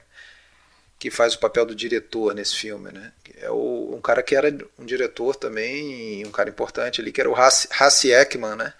Que 0.99 1.11
faz 1.11 1.35
o 1.35 1.39
papel 1.39 1.65
do 1.65 1.75
diretor 1.75 2.35
nesse 2.35 2.57
filme, 2.57 2.91
né? 2.91 3.13
É 3.41 3.51
o, 3.51 3.95
um 3.95 4.01
cara 4.01 4.23
que 4.23 4.35
era 4.35 4.53
um 4.79 4.85
diretor 4.85 5.37
também, 5.37 6.27
um 6.27 6.31
cara 6.31 6.49
importante 6.49 7.01
ali, 7.01 7.13
que 7.13 7.21
era 7.21 7.31
o 7.31 7.37
Hassi 7.37 8.11
Ekman, 8.13 8.57
né? 8.57 8.73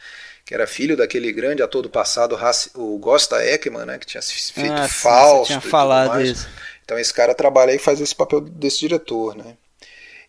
Que 0.45 0.55
era 0.55 0.67
filho 0.67 0.97
daquele 0.97 1.31
grande 1.33 1.63
ator 1.63 1.83
do 1.83 1.91
passado, 1.91 2.37
o 2.75 2.99
Gosta 2.99 3.45
Ekman, 3.45 3.85
né? 3.85 3.99
Que 3.99 4.07
tinha 4.07 4.23
feito 4.23 4.73
ah, 4.73 4.89
Fausto. 4.89 5.53
Sim, 5.53 5.61
tinha 5.61 5.71
falado 5.71 6.21
isso. 6.21 6.49
Então 6.85 6.99
esse 6.99 7.13
cara 7.13 7.35
trabalha 7.35 7.73
e 7.73 7.79
faz 7.79 8.01
esse 8.01 8.15
papel 8.15 8.41
desse 8.41 8.81
diretor, 8.81 9.37
né? 9.37 9.57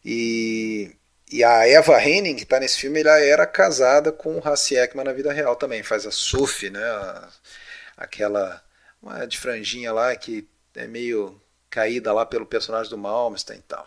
E, 0.05 0.91
e 1.31 1.43
a 1.43 1.67
Eva 1.67 2.01
Henning, 2.03 2.35
que 2.35 2.43
está 2.43 2.59
nesse 2.59 2.77
filme, 2.77 2.99
ela 2.99 3.19
era 3.19 3.45
casada 3.47 4.11
com 4.11 4.37
o 4.37 4.47
Hassi 4.47 4.75
Ekman 4.75 5.05
na 5.05 5.13
vida 5.13 5.31
real 5.33 5.55
também. 5.55 5.81
Faz 5.83 6.05
a 6.05 6.11
Sophie, 6.11 6.69
né? 6.69 6.81
aquela 7.99 8.63
uma 9.01 9.25
de 9.25 9.37
franjinha 9.37 9.91
lá 9.91 10.15
que 10.15 10.47
é 10.75 10.87
meio 10.87 11.39
caída 11.69 12.11
lá 12.11 12.25
pelo 12.25 12.45
personagem 12.45 12.89
do 12.89 12.97
Malmsteen 12.97 13.59
e 13.59 13.63
tal. 13.67 13.85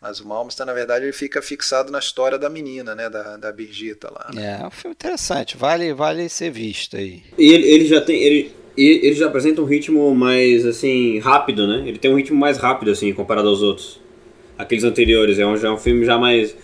Mas 0.00 0.20
o 0.20 0.28
Malmsteen, 0.28 0.66
na 0.66 0.74
verdade, 0.74 1.04
ele 1.04 1.12
fica 1.12 1.40
fixado 1.40 1.90
na 1.90 1.98
história 1.98 2.38
da 2.38 2.50
menina, 2.50 2.94
né? 2.94 3.08
Da, 3.08 3.36
da 3.38 3.50
Birgita 3.50 4.10
lá. 4.12 4.30
Né? 4.34 4.58
É, 4.60 4.66
um 4.66 4.70
filme 4.70 4.94
interessante. 4.94 5.56
Vale, 5.56 5.94
vale 5.94 6.28
ser 6.28 6.50
visto 6.50 6.96
aí. 6.96 7.22
E 7.38 7.52
ele, 7.52 7.66
ele 7.66 7.86
já 7.86 8.00
tem... 8.00 8.22
Ele, 8.22 8.54
ele 8.76 9.14
já 9.14 9.26
apresenta 9.26 9.62
um 9.62 9.64
ritmo 9.64 10.14
mais, 10.14 10.66
assim, 10.66 11.18
rápido, 11.20 11.66
né? 11.66 11.88
Ele 11.88 11.98
tem 11.98 12.12
um 12.12 12.16
ritmo 12.16 12.38
mais 12.38 12.58
rápido, 12.58 12.90
assim, 12.90 13.12
comparado 13.14 13.48
aos 13.48 13.62
outros. 13.62 14.00
Aqueles 14.58 14.84
anteriores. 14.84 15.38
É 15.38 15.46
um, 15.46 15.56
já 15.56 15.68
é 15.68 15.70
um 15.70 15.78
filme 15.78 16.04
já 16.04 16.18
mais 16.18 16.54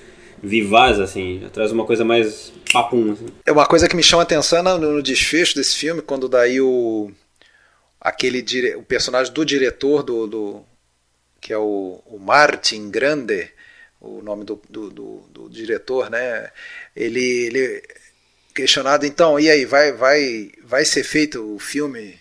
vivaz, 0.42 1.00
assim. 1.00 1.40
Já 1.40 1.48
traz 1.48 1.72
uma 1.72 1.86
coisa 1.86 2.04
mais 2.04 2.52
papum, 2.72 3.12
assim. 3.12 3.26
É 3.46 3.52
uma 3.52 3.66
coisa 3.66 3.88
que 3.88 3.96
me 3.96 4.02
chama 4.02 4.22
a 4.22 4.24
atenção 4.24 4.62
no, 4.62 4.78
no 4.78 5.02
desfecho 5.02 5.54
desse 5.54 5.76
filme, 5.76 6.02
quando 6.02 6.28
daí 6.28 6.60
o 6.60 7.10
aquele 8.01 8.42
dire... 8.42 8.74
o 8.76 8.82
personagem 8.82 9.32
do 9.32 9.44
diretor 9.44 10.03
do, 10.03 10.26
do 10.26 10.66
que 11.40 11.53
é 11.53 11.59
o, 11.59 12.03
o, 12.07 12.18
Martin 12.18 12.90
Grande, 12.90 13.51
o 14.01 14.22
nome 14.22 14.44
do, 14.44 14.61
do, 14.68 14.90
do, 14.90 15.20
do 15.30 15.51
diretor, 15.51 16.11
né? 16.11 16.51
Ele, 16.96 17.46
ele 17.46 17.82
questionado 18.55 19.07
então, 19.07 19.38
e 19.38 19.51
aí 19.51 19.64
vai 19.64 19.92
vai 19.92 20.51
vai 20.64 20.84
ser 20.84 21.05
feito 21.05 21.55
o 21.55 21.59
filme 21.59 22.18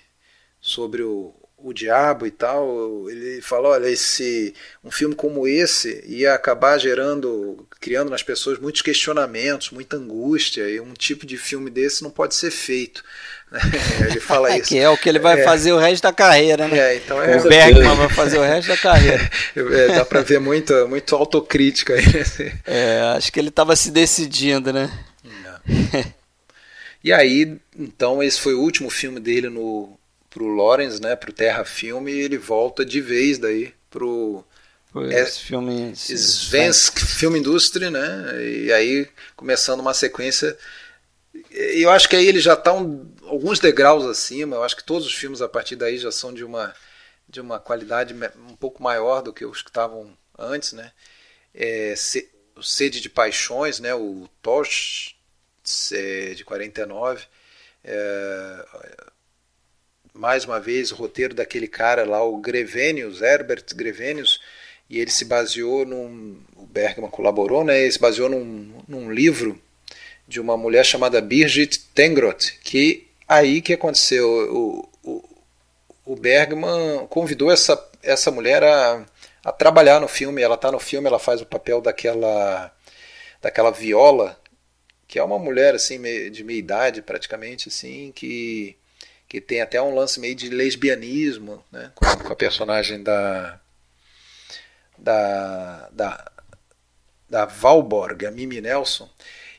sobre 0.61 1.01
o, 1.03 1.33
o 1.63 1.73
diabo 1.73 2.25
e 2.25 2.31
tal, 2.31 3.09
ele 3.09 3.41
falou, 3.41 3.71
olha, 3.71 3.89
esse 3.89 4.53
um 4.83 4.91
filme 4.91 5.15
como 5.15 5.47
esse 5.47 6.03
ia 6.07 6.33
acabar 6.33 6.77
gerando, 6.77 7.67
criando 7.79 8.09
nas 8.09 8.23
pessoas 8.23 8.57
muitos 8.59 8.81
questionamentos, 8.81 9.71
muita 9.71 9.97
angústia, 9.97 10.69
e 10.69 10.79
um 10.79 10.93
tipo 10.93 11.25
de 11.25 11.37
filme 11.37 11.69
desse 11.69 12.03
não 12.03 12.11
pode 12.11 12.35
ser 12.35 12.51
feito. 12.51 13.03
ele 14.07 14.19
fala 14.19 14.51
é 14.51 14.59
isso. 14.59 14.69
Que 14.69 14.77
é 14.77 14.89
o 14.89 14.97
que 14.97 15.09
ele 15.09 15.19
vai 15.19 15.41
é. 15.41 15.43
fazer 15.43 15.73
o 15.73 15.77
resto 15.77 16.03
da 16.03 16.13
carreira, 16.13 16.67
né? 16.67 16.77
É, 16.77 16.95
então 16.97 17.21
é, 17.21 17.37
o 17.37 17.43
Bergman 17.43 17.95
vai 17.95 18.09
fazer 18.09 18.37
o 18.37 18.43
resto 18.43 18.67
da 18.67 18.77
carreira. 18.77 19.29
É, 19.55 19.87
dá 19.87 20.05
para 20.05 20.21
ver 20.21 20.39
muito, 20.39 20.87
muito 20.87 21.15
autocrítica 21.15 21.93
aí. 21.93 22.03
É, 22.65 23.01
acho 23.15 23.31
que 23.31 23.39
ele 23.39 23.49
estava 23.49 23.75
se 23.75 23.91
decidindo, 23.91 24.71
né? 24.71 24.89
e 27.03 27.11
aí, 27.11 27.57
então, 27.77 28.23
esse 28.23 28.39
foi 28.39 28.53
o 28.53 28.61
último 28.61 28.89
filme 28.89 29.19
dele 29.19 29.49
no 29.49 29.98
pro 30.29 30.47
Lawrence, 30.47 31.01
né, 31.01 31.15
pro 31.15 31.33
Terra 31.33 31.65
Filme, 31.65 32.11
e 32.11 32.19
ele 32.21 32.37
volta 32.37 32.85
de 32.85 33.01
vez 33.01 33.37
daí 33.37 33.73
pro 33.89 34.43
esse 35.11 35.41
filme 35.41 35.93
Svensk 35.95 36.99
Film 36.99 37.35
Industry, 37.35 37.91
né? 37.91 38.25
E 38.43 38.73
aí 38.73 39.07
começando 39.35 39.81
uma 39.81 39.93
sequência 39.93 40.57
eu 41.51 41.89
acho 41.89 42.09
que 42.09 42.15
aí 42.15 42.27
ele 42.27 42.39
já 42.39 42.53
está 42.53 42.73
um, 42.73 43.11
alguns 43.23 43.59
degraus 43.59 44.05
acima. 44.05 44.55
Eu 44.55 44.63
acho 44.63 44.75
que 44.75 44.83
todos 44.83 45.07
os 45.07 45.13
filmes 45.13 45.41
a 45.41 45.49
partir 45.49 45.75
daí 45.75 45.97
já 45.97 46.11
são 46.11 46.33
de 46.33 46.43
uma, 46.43 46.73
de 47.27 47.39
uma 47.41 47.59
qualidade 47.59 48.13
um 48.47 48.55
pouco 48.55 48.81
maior 48.81 49.21
do 49.21 49.33
que 49.33 49.45
os 49.45 49.61
que 49.61 49.69
estavam 49.69 50.17
antes, 50.37 50.73
né? 50.73 50.91
É, 51.53 51.93
o 52.55 52.63
Sede 52.63 52.99
de 53.01 53.09
Paixões, 53.09 53.79
né? 53.79 53.93
O 53.93 54.29
Tosh 54.41 55.15
é, 55.93 56.33
de 56.33 56.43
49. 56.43 57.25
É, 57.83 58.65
mais 60.13 60.45
uma 60.45 60.59
vez 60.59 60.91
o 60.91 60.95
roteiro 60.95 61.33
daquele 61.33 61.67
cara 61.67 62.05
lá, 62.05 62.23
o 62.23 62.37
Grevenius, 62.37 63.21
Herbert 63.21 63.65
Grevenius, 63.75 64.39
e 64.89 64.99
ele 64.99 65.11
se 65.11 65.25
baseou 65.25 65.85
num. 65.85 66.37
O 66.55 66.65
Bergman 66.65 67.09
colaborou, 67.09 67.63
né? 67.63 67.81
Ele 67.81 67.91
se 67.91 67.99
baseou 67.99 68.29
num, 68.29 68.83
num 68.87 69.11
livro 69.11 69.59
de 70.27 70.39
uma 70.39 70.57
mulher 70.57 70.85
chamada 70.85 71.21
Birgit 71.21 71.79
Tengroth, 71.93 72.51
que 72.63 73.07
aí 73.27 73.61
que 73.61 73.73
aconteceu, 73.73 74.27
o, 74.53 74.89
o, 75.03 75.29
o 76.05 76.15
Bergman 76.15 77.07
convidou 77.09 77.51
essa, 77.51 77.79
essa 78.01 78.31
mulher 78.31 78.63
a, 78.63 79.05
a 79.43 79.51
trabalhar 79.51 79.99
no 79.99 80.07
filme, 80.07 80.41
ela 80.41 80.55
está 80.55 80.71
no 80.71 80.79
filme, 80.79 81.07
ela 81.07 81.19
faz 81.19 81.41
o 81.41 81.45
papel 81.45 81.81
daquela, 81.81 82.71
daquela 83.41 83.71
viola, 83.71 84.39
que 85.07 85.17
é 85.17 85.23
uma 85.23 85.39
mulher 85.39 85.73
assim 85.75 85.99
de 86.31 86.43
meia 86.43 86.59
idade 86.59 87.01
praticamente, 87.01 87.69
assim, 87.69 88.11
que, 88.13 88.75
que 89.29 89.39
tem 89.39 89.61
até 89.61 89.79
um 89.79 89.93
lance 89.93 90.19
meio 90.19 90.33
de 90.33 90.49
lesbianismo, 90.49 91.63
né, 91.71 91.91
com, 91.93 92.05
com 92.05 92.33
a 92.33 92.35
personagem 92.35 93.03
da, 93.03 93.59
da, 94.97 95.89
da, 95.91 96.31
da 97.29 97.45
Valborg, 97.45 98.25
a 98.25 98.31
Mimi 98.31 98.59
Nelson, 98.59 99.07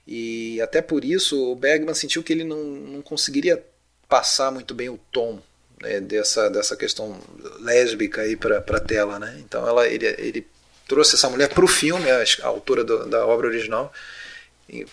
e 0.06 0.60
até 0.60 0.82
por 0.82 1.04
isso 1.04 1.52
o 1.52 1.54
Bergman 1.54 1.94
sentiu 1.94 2.22
que 2.22 2.32
ele 2.32 2.42
não, 2.42 2.58
não 2.58 3.00
conseguiria 3.00 3.64
passar 4.08 4.50
muito 4.50 4.74
bem 4.74 4.88
o 4.88 4.98
tom 5.12 5.40
né, 5.80 6.00
dessa, 6.00 6.50
dessa 6.50 6.76
questão 6.76 7.20
lésbica 7.60 8.22
aí 8.22 8.36
para 8.36 8.58
a 8.58 8.80
tela. 8.80 9.20
Né? 9.20 9.36
Então 9.38 9.66
ela, 9.68 9.86
ele, 9.86 10.06
ele 10.18 10.46
trouxe 10.88 11.14
essa 11.14 11.30
mulher 11.30 11.48
para 11.48 11.64
o 11.64 11.68
filme, 11.68 12.10
a, 12.10 12.24
a 12.42 12.46
autora 12.46 12.82
do, 12.82 13.06
da 13.06 13.24
obra 13.24 13.46
original, 13.46 13.92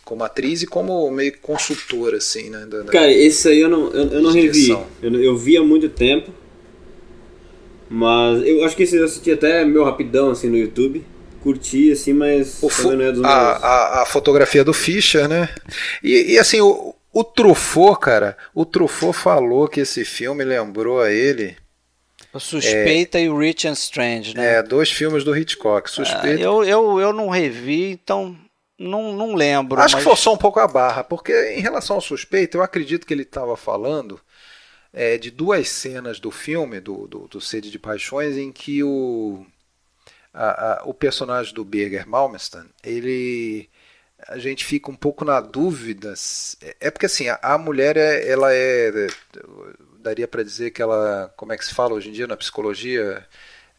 como 0.03 0.23
atriz 0.23 0.61
e 0.61 0.67
como 0.67 1.09
meio 1.11 1.37
consultora, 1.39 2.17
assim, 2.17 2.49
né? 2.49 2.65
Da, 2.65 2.83
Cara, 2.85 3.11
esse 3.11 3.47
aí 3.47 3.59
eu 3.59 3.69
não, 3.69 3.89
eu, 3.91 4.07
eu 4.07 4.21
não 4.21 4.31
revi. 4.31 4.69
Eu, 5.01 5.21
eu 5.21 5.37
vi 5.37 5.57
há 5.57 5.63
muito 5.63 5.89
tempo. 5.89 6.31
Mas 7.89 8.45
eu 8.45 8.65
acho 8.65 8.75
que 8.75 8.83
esse 8.83 8.97
eu 8.97 9.05
assisti 9.05 9.31
até 9.31 9.63
meu 9.63 9.83
rapidão, 9.83 10.31
assim, 10.31 10.49
no 10.49 10.57
YouTube 10.57 11.05
curti, 11.47 11.91
assim, 11.91 12.11
mas 12.11 12.61
o 12.61 12.91
não 12.91 13.05
é 13.05 13.11
dos 13.11 13.23
a, 13.23 13.29
a, 13.29 14.01
a, 14.01 14.05
fotografia 14.05 14.63
do 14.63 14.73
Fischer, 14.73 15.29
né? 15.29 15.47
E, 16.03 16.33
e 16.33 16.39
assim, 16.39 16.59
o, 16.59 16.93
o 17.13 17.23
Truffaut, 17.23 17.99
cara, 17.99 18.37
o 18.53 18.65
Truffaut 18.65 19.17
falou 19.17 19.67
que 19.67 19.79
esse 19.81 20.03
filme 20.03 20.43
lembrou 20.43 21.01
a 21.01 21.11
ele. 21.11 21.55
O 22.33 22.39
Suspeita 22.39 23.17
é, 23.17 23.23
e 23.23 23.29
o 23.29 23.37
Rich 23.37 23.67
and 23.67 23.73
Strange, 23.73 24.35
né? 24.35 24.55
É, 24.55 24.63
dois 24.63 24.91
filmes 24.91 25.23
do 25.23 25.35
Hitchcock. 25.35 25.89
Suspeita. 25.89 26.41
É, 26.41 26.45
eu, 26.45 26.63
eu, 26.63 26.99
eu 26.99 27.13
não 27.13 27.29
revi, 27.29 27.91
então 27.91 28.35
não, 28.77 29.13
não 29.13 29.33
lembro. 29.33 29.79
Acho 29.79 29.95
mas... 29.95 30.03
que 30.03 30.09
forçou 30.09 30.33
um 30.33 30.37
pouco 30.37 30.59
a 30.59 30.67
barra, 30.67 31.03
porque 31.03 31.33
em 31.55 31.61
relação 31.61 31.95
ao 31.95 32.01
Suspeita, 32.01 32.57
eu 32.57 32.63
acredito 32.63 33.05
que 33.05 33.13
ele 33.13 33.23
estava 33.23 33.57
falando 33.57 34.19
é, 34.93 35.17
de 35.17 35.31
duas 35.31 35.69
cenas 35.69 36.19
do 36.19 36.31
filme, 36.31 36.79
do, 36.79 37.07
do, 37.07 37.27
do 37.27 37.41
Sede 37.41 37.71
de 37.71 37.79
Paixões, 37.79 38.37
em 38.37 38.51
que 38.51 38.83
o 38.83 39.45
a, 40.33 40.81
a, 40.81 40.83
o 40.85 40.93
personagem 40.93 41.53
do 41.53 41.65
Birger 41.65 42.07
Malmsteen, 42.07 42.65
ele 42.83 43.69
a 44.27 44.37
gente 44.37 44.65
fica 44.65 44.91
um 44.91 44.95
pouco 44.95 45.23
na 45.23 45.39
dúvida. 45.39 46.13
É, 46.61 46.75
é 46.81 46.91
porque 46.91 47.05
assim, 47.05 47.27
a, 47.29 47.39
a 47.41 47.57
mulher 47.57 47.97
é, 47.97 48.27
ela 48.29 48.53
é 48.53 49.07
daria 49.99 50.27
para 50.27 50.43
dizer 50.43 50.71
que 50.71 50.81
ela, 50.81 51.33
como 51.35 51.53
é 51.53 51.57
que 51.57 51.65
se 51.65 51.73
fala 51.73 51.93
hoje 51.93 52.09
em 52.09 52.13
dia 52.13 52.27
na 52.27 52.37
psicologia, 52.37 53.25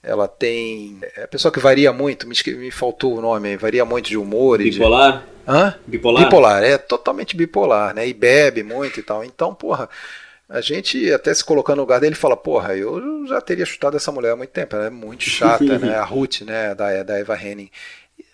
ela 0.03 0.29
tem 0.29 0.99
é 1.17 1.25
a 1.25 1.29
pessoa 1.29 1.53
que 1.53 1.61
varia 1.61 1.93
muito, 1.93 2.27
me, 2.27 2.35
me 2.55 2.71
faltou 2.71 3.17
o 3.17 3.21
nome, 3.21 3.57
varia 3.57 3.85
muito 3.85 4.09
de 4.09 4.17
humor 4.17 4.59
bipolar. 4.59 5.25
De, 5.47 5.53
hã? 5.53 5.75
Bipolar. 5.87 6.25
Bipolar, 6.25 6.63
é 6.63 6.79
totalmente 6.79 7.37
bipolar, 7.37 7.95
né? 7.95 8.07
E 8.07 8.15
bebe 8.15 8.63
muito 8.63 9.01
e 9.01 9.03
tal. 9.03 9.25
Então, 9.25 9.55
porra, 9.55 9.89
a 10.49 10.61
gente 10.61 11.13
até 11.13 11.35
se 11.35 11.45
colocando 11.45 11.77
no 11.77 11.83
lugar 11.83 12.01
dele 12.01 12.15
fala, 12.15 12.37
porra, 12.37 12.75
eu 12.75 13.27
já 13.27 13.41
teria 13.41 13.67
chutado 13.67 13.97
essa 13.97 14.11
mulher 14.11 14.33
há 14.33 14.37
muito 14.37 14.51
tempo, 14.51 14.77
ela 14.77 14.87
é 14.87 14.91
muito 14.91 15.25
chata, 15.25 15.65
né? 15.79 15.95
A 15.97 16.05
Ruth, 16.05 16.41
né, 16.43 16.75
da, 16.75 17.03
da 17.03 17.19
Eva 17.19 17.37
Henning. 17.37 17.71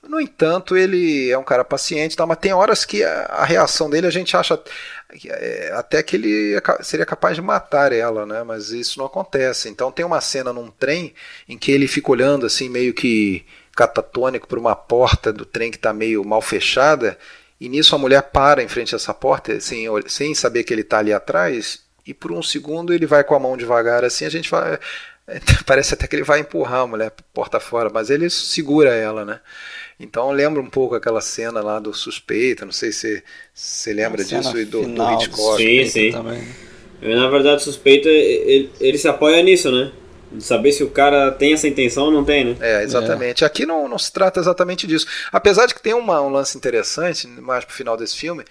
No 0.09 0.21
entanto, 0.21 0.77
ele 0.77 1.31
é 1.31 1.39
um 1.39 1.45
cara 1.45 1.65
paciente, 1.65 2.17
tá, 2.17 2.27
mas 2.27 2.39
tem 2.39 2.53
horas 2.53 2.85
que 2.85 3.03
a, 3.03 3.25
a 3.27 3.45
reação 3.45 3.89
dele 3.89 4.07
a 4.07 4.11
gente 4.11 4.37
acha 4.37 4.61
é, 5.27 5.73
até 5.75 6.03
que 6.03 6.17
ele 6.17 6.61
seria 6.83 7.07
capaz 7.07 7.37
de 7.37 7.43
matar 7.43 7.93
ela, 7.93 8.27
né? 8.27 8.43
Mas 8.43 8.71
isso 8.71 8.99
não 8.99 9.07
acontece. 9.07 9.69
Então 9.69 9.93
tem 9.93 10.05
uma 10.05 10.21
cena 10.21 10.53
num 10.53 10.71
trem 10.71 11.15
em 11.49 11.57
que 11.57 11.71
ele 11.71 11.87
fica 11.87 12.11
olhando 12.11 12.47
assim 12.47 12.69
meio 12.69 12.93
que 12.93 13.45
catatônico 13.75 14.47
para 14.47 14.59
uma 14.59 14.75
porta 14.77 15.33
do 15.33 15.45
trem 15.45 15.71
que 15.71 15.77
está 15.77 15.93
meio 15.93 16.25
mal 16.25 16.41
fechada 16.41 17.19
e 17.61 17.69
nisso 17.69 17.95
a 17.95 17.99
mulher 17.99 18.23
para 18.23 18.63
em 18.63 18.69
frente 18.69 18.95
a 18.95 18.97
essa 18.97 19.13
porta 19.13 19.59
sem, 19.61 19.87
sem 20.07 20.35
saber 20.35 20.65
que 20.65 20.73
ele 20.73 20.83
está 20.83 20.99
ali 20.99 21.13
atrás 21.13 21.85
e 22.07 22.13
por 22.13 22.33
um 22.33 22.43
segundo 22.43 22.93
ele 22.93 23.07
vai 23.07 23.25
com 23.25 23.35
a 23.35 23.41
mão 23.41 23.57
devagar 23.57 24.05
assim, 24.05 24.25
a 24.25 24.31
gente 24.31 24.51
vai. 24.51 24.79
Parece 25.65 25.95
até 25.95 26.07
que 26.07 26.15
ele 26.15 26.23
vai 26.23 26.41
empurrar 26.41 26.81
a 26.81 26.87
mulher 26.87 27.13
porta 27.33 27.59
fora, 27.59 27.91
mas 27.93 28.11
ele 28.11 28.29
segura 28.29 28.95
ela, 28.95 29.25
né? 29.25 29.41
Então 29.99 30.31
lembra 30.31 30.61
um 30.61 30.69
pouco 30.69 30.95
aquela 30.95 31.21
cena 31.21 31.61
lá 31.61 31.79
do 31.79 31.95
suspeito, 31.95 32.65
não 32.65 32.73
sei 32.73 32.93
se 32.93 33.23
você 33.53 33.93
lembra 33.93 34.25
disso, 34.25 34.59
e 34.59 34.65
do, 34.65 34.83
do 34.83 35.13
Hitchcock. 35.13 35.63
Sim, 35.63 35.87
sim. 35.87 36.11
Também. 36.11 36.43
Na 37.01 37.29
verdade, 37.29 37.63
suspeita, 37.63 38.09
ele, 38.09 38.71
ele 38.81 38.99
se 38.99 39.07
apoia 39.07 39.43
nisso, 39.43 39.71
né? 39.71 39.93
De 40.33 40.43
saber 40.43 40.73
se 40.73 40.83
o 40.83 40.91
cara 40.91 41.31
tem 41.31 41.53
essa 41.53 41.69
intenção 41.69 42.07
ou 42.07 42.11
não 42.11 42.25
tem, 42.25 42.45
né? 42.45 42.57
É, 42.61 42.83
exatamente. 42.83 43.45
É. 43.45 43.47
Aqui 43.47 43.65
não, 43.65 43.87
não 43.87 43.99
se 43.99 44.13
trata 44.13 44.41
exatamente 44.41 44.87
disso. 44.87 45.07
Apesar 45.31 45.67
de 45.67 45.75
que 45.75 45.83
tem 45.83 45.95
uma, 45.95 46.21
um 46.23 46.31
lance 46.31 46.57
interessante, 46.57 47.27
mais 47.27 47.65
pro 47.65 47.75
final 47.75 47.97
desse 47.97 48.17
filme, 48.17 48.45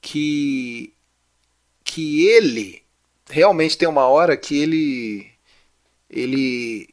que, 0.00 0.92
que 1.84 2.26
ele 2.26 2.82
realmente 3.28 3.76
tem 3.76 3.88
uma 3.88 4.06
hora 4.06 4.36
que 4.36 4.56
ele. 4.58 5.26
ele 6.10 6.88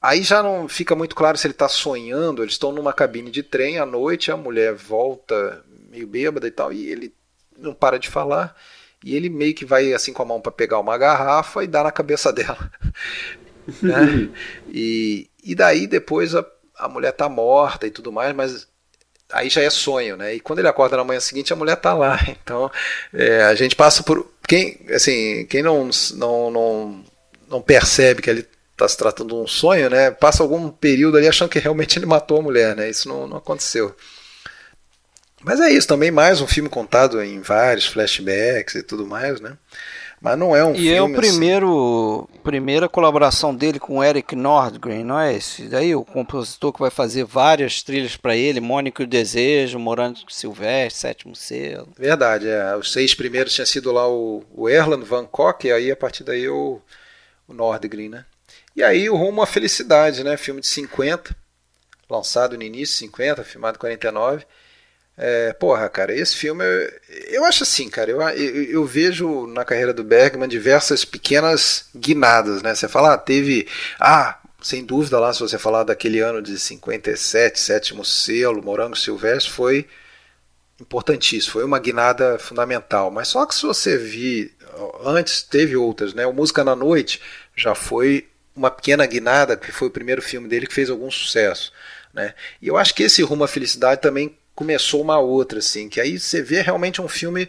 Aí 0.00 0.22
já 0.22 0.42
não 0.42 0.68
fica 0.68 0.94
muito 0.94 1.16
claro 1.16 1.36
se 1.36 1.46
ele 1.46 1.54
está 1.54 1.68
sonhando. 1.68 2.42
Eles 2.42 2.54
estão 2.54 2.72
numa 2.72 2.92
cabine 2.92 3.30
de 3.30 3.42
trem 3.42 3.78
à 3.78 3.86
noite, 3.86 4.30
a 4.30 4.36
mulher 4.36 4.74
volta 4.74 5.64
meio 5.90 6.06
bêbada 6.06 6.46
e 6.46 6.50
tal, 6.50 6.72
e 6.72 6.90
ele 6.90 7.12
não 7.58 7.74
para 7.74 7.98
de 7.98 8.08
falar. 8.08 8.56
E 9.04 9.14
ele 9.14 9.28
meio 9.28 9.54
que 9.54 9.64
vai 9.64 9.92
assim 9.92 10.12
com 10.12 10.22
a 10.22 10.26
mão 10.26 10.40
para 10.40 10.52
pegar 10.52 10.78
uma 10.78 10.98
garrafa 10.98 11.62
e 11.64 11.66
dá 11.66 11.82
na 11.82 11.92
cabeça 11.92 12.30
dela. 12.32 12.70
né? 13.82 14.28
e, 14.68 15.28
e 15.42 15.54
daí 15.54 15.86
depois 15.86 16.34
a, 16.34 16.44
a 16.78 16.88
mulher 16.88 17.12
tá 17.12 17.28
morta 17.28 17.86
e 17.86 17.90
tudo 17.90 18.12
mais, 18.12 18.34
mas 18.34 18.68
aí 19.32 19.48
já 19.48 19.62
é 19.62 19.70
sonho, 19.70 20.16
né? 20.16 20.34
E 20.34 20.40
quando 20.40 20.60
ele 20.60 20.68
acorda 20.68 20.96
na 20.96 21.04
manhã 21.04 21.20
seguinte, 21.20 21.52
a 21.52 21.56
mulher 21.56 21.76
tá 21.76 21.92
lá. 21.94 22.18
Então 22.42 22.70
é, 23.12 23.42
a 23.42 23.54
gente 23.54 23.74
passa 23.74 24.02
por. 24.02 24.30
Quem, 24.46 24.80
assim, 24.94 25.44
quem 25.46 25.62
não, 25.62 25.90
não, 26.14 26.50
não, 26.50 27.04
não 27.48 27.60
percebe 27.60 28.22
que 28.22 28.30
ele 28.30 28.48
está 28.78 28.88
se 28.88 28.96
tratando 28.96 29.34
de 29.34 29.40
um 29.42 29.46
sonho, 29.46 29.90
né? 29.90 30.10
Passa 30.10 30.42
algum 30.42 30.70
período 30.70 31.16
ali 31.16 31.26
achando 31.26 31.48
que 31.48 31.58
realmente 31.58 31.98
ele 31.98 32.06
matou 32.06 32.38
a 32.38 32.42
mulher, 32.42 32.76
né? 32.76 32.88
Isso 32.88 33.08
não, 33.08 33.26
não 33.26 33.36
aconteceu. 33.36 33.94
Mas 35.42 35.60
é 35.60 35.70
isso, 35.70 35.86
também 35.86 36.10
mais 36.10 36.40
um 36.40 36.46
filme 36.46 36.68
contado 36.68 37.22
em 37.22 37.40
vários 37.40 37.86
flashbacks 37.86 38.76
e 38.76 38.82
tudo 38.82 39.06
mais, 39.06 39.40
né? 39.40 39.56
Mas 40.20 40.36
não 40.36 40.54
é 40.54 40.64
um 40.64 40.72
e 40.72 40.78
filme. 40.78 40.90
E 40.90 40.94
é 40.94 41.00
o 41.00 41.12
primeiro, 41.12 42.28
assim... 42.28 42.40
primeira 42.42 42.88
colaboração 42.88 43.54
dele 43.54 43.78
com 43.78 44.02
Eric 44.02 44.34
Nordgren, 44.34 45.04
não 45.04 45.18
é 45.18 45.34
esse? 45.34 45.68
Daí 45.68 45.94
o 45.94 46.04
compositor 46.04 46.72
que 46.72 46.80
vai 46.80 46.90
fazer 46.90 47.24
várias 47.24 47.82
trilhas 47.84 48.16
para 48.16 48.36
ele, 48.36 48.60
Mônica 48.60 49.00
e 49.00 49.04
o 49.04 49.08
Desejo, 49.08 49.78
Morando 49.78 50.18
Silvestre, 50.28 51.00
Sétimo 51.00 51.36
Selo. 51.36 51.88
Verdade, 51.96 52.48
é. 52.48 52.76
Os 52.76 52.92
seis 52.92 53.14
primeiros 53.14 53.54
tinha 53.54 53.66
sido 53.66 53.92
lá 53.92 54.08
o, 54.08 54.42
o 54.52 54.68
Erland 54.68 55.04
Van 55.04 55.24
Koch, 55.24 55.64
e 55.64 55.72
aí 55.72 55.90
a 55.90 55.96
partir 55.96 56.24
daí 56.24 56.48
o, 56.48 56.80
o 57.46 57.54
Nordgren, 57.54 58.08
né? 58.08 58.24
E 58.78 58.84
aí 58.84 59.10
o 59.10 59.16
Rumo 59.16 59.42
à 59.42 59.46
Felicidade, 59.46 60.22
né? 60.22 60.36
Filme 60.36 60.60
de 60.60 60.68
50, 60.68 61.34
lançado 62.08 62.56
no 62.56 62.62
início, 62.62 62.96
50, 62.98 63.42
filmado 63.42 63.74
em 63.74 63.80
49. 63.80 64.46
É, 65.16 65.52
porra, 65.54 65.88
cara, 65.88 66.14
esse 66.14 66.36
filme. 66.36 66.62
Eu 67.26 67.44
acho 67.44 67.64
assim, 67.64 67.90
cara. 67.90 68.08
Eu, 68.08 68.20
eu, 68.20 68.62
eu, 68.70 68.84
vejo 68.86 69.48
na 69.48 69.64
carreira 69.64 69.92
do 69.92 70.04
Bergman 70.04 70.48
diversas 70.48 71.04
pequenas 71.04 71.86
guinadas, 71.92 72.62
né? 72.62 72.72
Você 72.72 72.86
fala, 72.86 73.14
ah, 73.14 73.18
teve. 73.18 73.66
Ah, 73.98 74.38
sem 74.62 74.84
dúvida 74.84 75.18
lá, 75.18 75.32
se 75.32 75.40
você 75.40 75.58
falar 75.58 75.82
daquele 75.82 76.20
ano 76.20 76.40
de 76.40 76.56
57, 76.56 77.58
sétimo 77.58 78.04
selo, 78.04 78.62
Morango 78.62 78.94
Silvestre, 78.94 79.50
foi 79.50 79.88
importantíssimo. 80.80 81.54
Foi 81.54 81.64
uma 81.64 81.80
guinada 81.80 82.38
fundamental. 82.38 83.10
Mas 83.10 83.26
só 83.26 83.44
que 83.44 83.56
se 83.56 83.66
você 83.66 83.98
vir. 83.98 84.56
Antes 85.04 85.42
teve 85.42 85.76
outras, 85.76 86.14
né? 86.14 86.24
O 86.28 86.32
Música 86.32 86.62
na 86.62 86.76
Noite 86.76 87.20
já 87.56 87.74
foi 87.74 88.28
uma 88.58 88.70
pequena 88.70 89.06
guinada, 89.06 89.56
que 89.56 89.72
foi 89.72 89.88
o 89.88 89.90
primeiro 89.90 90.20
filme 90.20 90.48
dele 90.48 90.66
que 90.66 90.74
fez 90.74 90.90
algum 90.90 91.10
sucesso. 91.10 91.72
Né? 92.12 92.34
E 92.60 92.68
eu 92.68 92.76
acho 92.76 92.94
que 92.94 93.04
esse 93.04 93.22
Rumo 93.22 93.44
à 93.44 93.48
Felicidade 93.48 94.02
também 94.02 94.36
começou 94.54 95.00
uma 95.00 95.18
outra, 95.18 95.60
assim, 95.60 95.88
que 95.88 96.00
aí 96.00 96.18
você 96.18 96.42
vê 96.42 96.60
realmente 96.60 97.00
um 97.00 97.08
filme 97.08 97.48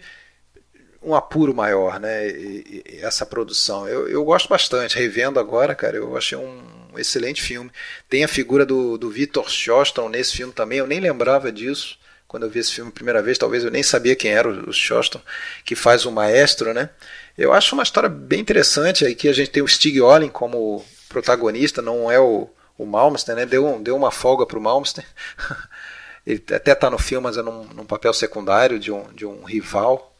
um 1.01 1.15
apuro 1.15 1.55
maior, 1.55 1.99
né? 1.99 2.27
E, 2.27 2.83
e, 2.85 2.99
essa 3.01 3.25
produção. 3.25 3.87
Eu, 3.87 4.07
eu 4.09 4.23
gosto 4.23 4.49
bastante, 4.49 4.97
revendo 4.97 5.39
agora, 5.39 5.73
cara, 5.73 5.95
eu 5.95 6.15
achei 6.15 6.37
um 6.37 6.61
excelente 6.97 7.41
filme. 7.41 7.71
Tem 8.09 8.23
a 8.23 8.27
figura 8.27 8.65
do, 8.65 8.97
do 8.97 9.09
Victor 9.09 9.49
Shoston 9.49 10.09
nesse 10.09 10.35
filme 10.35 10.53
também, 10.53 10.79
eu 10.79 10.87
nem 10.87 10.99
lembrava 10.99 11.51
disso 11.51 11.97
quando 12.27 12.43
eu 12.43 12.49
vi 12.49 12.59
esse 12.59 12.73
filme 12.73 12.91
a 12.91 12.93
primeira 12.93 13.23
vez, 13.23 13.39
talvez 13.39 13.63
eu 13.63 13.71
nem 13.71 13.81
sabia 13.81 14.15
quem 14.15 14.31
era 14.31 14.47
o, 14.47 14.69
o 14.69 14.73
Shoston, 14.73 15.19
que 15.65 15.75
faz 15.75 16.05
o 16.05 16.11
maestro, 16.11 16.75
né? 16.75 16.91
Eu 17.35 17.51
acho 17.51 17.73
uma 17.73 17.81
história 17.81 18.07
bem 18.07 18.39
interessante 18.41 19.03
aí 19.03 19.15
que 19.15 19.27
a 19.27 19.33
gente 19.33 19.49
tem 19.49 19.63
o 19.63 19.67
Stig 19.67 19.99
Olin 19.99 20.29
como 20.29 20.85
protagonista, 21.09 21.81
não 21.81 22.09
é 22.09 22.19
o, 22.19 22.47
o 22.77 22.85
Malmsteen, 22.85 23.35
né? 23.35 23.45
Deu, 23.45 23.79
deu 23.79 23.95
uma 23.95 24.11
folga 24.11 24.45
pro 24.45 24.61
Malmsteen. 24.61 25.05
Ele 26.25 26.43
até 26.53 26.73
está 26.73 26.89
no 26.89 26.99
filme, 26.99 27.23
mas 27.23 27.37
é 27.37 27.41
num, 27.41 27.63
num, 27.65 27.85
papel 27.85 28.13
secundário 28.13 28.79
de 28.79 28.91
um, 28.91 29.11
de 29.13 29.25
um 29.25 29.43
rival. 29.43 30.15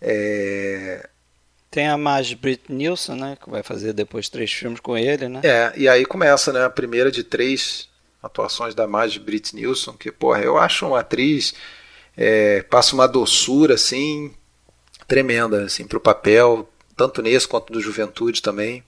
É... 0.00 1.08
Tem 1.70 1.88
a 1.88 1.96
Marge 1.96 2.34
Britt 2.34 2.70
Nielsen, 2.70 3.16
né? 3.16 3.38
Que 3.42 3.48
vai 3.48 3.62
fazer 3.62 3.94
depois 3.94 4.28
três 4.28 4.52
filmes 4.52 4.78
com 4.78 4.96
ele, 4.96 5.28
né? 5.28 5.40
É, 5.42 5.72
e 5.74 5.88
aí 5.88 6.04
começa, 6.04 6.52
né? 6.52 6.64
A 6.64 6.70
primeira 6.70 7.10
de 7.10 7.24
três 7.24 7.88
atuações 8.22 8.74
da 8.74 8.86
Marge 8.86 9.18
Britt 9.18 9.56
Nielsen, 9.56 9.94
que, 9.94 10.12
porra, 10.12 10.40
eu 10.40 10.58
acho 10.58 10.86
uma 10.86 11.00
atriz. 11.00 11.54
É, 12.14 12.62
passa 12.64 12.94
uma 12.94 13.08
doçura, 13.08 13.74
assim, 13.74 14.34
tremenda, 15.08 15.64
assim, 15.64 15.86
pro 15.86 15.98
papel, 15.98 16.68
tanto 16.94 17.22
nesse 17.22 17.48
quanto 17.48 17.72
do 17.72 17.80
Juventude 17.80 18.42
também. 18.42 18.84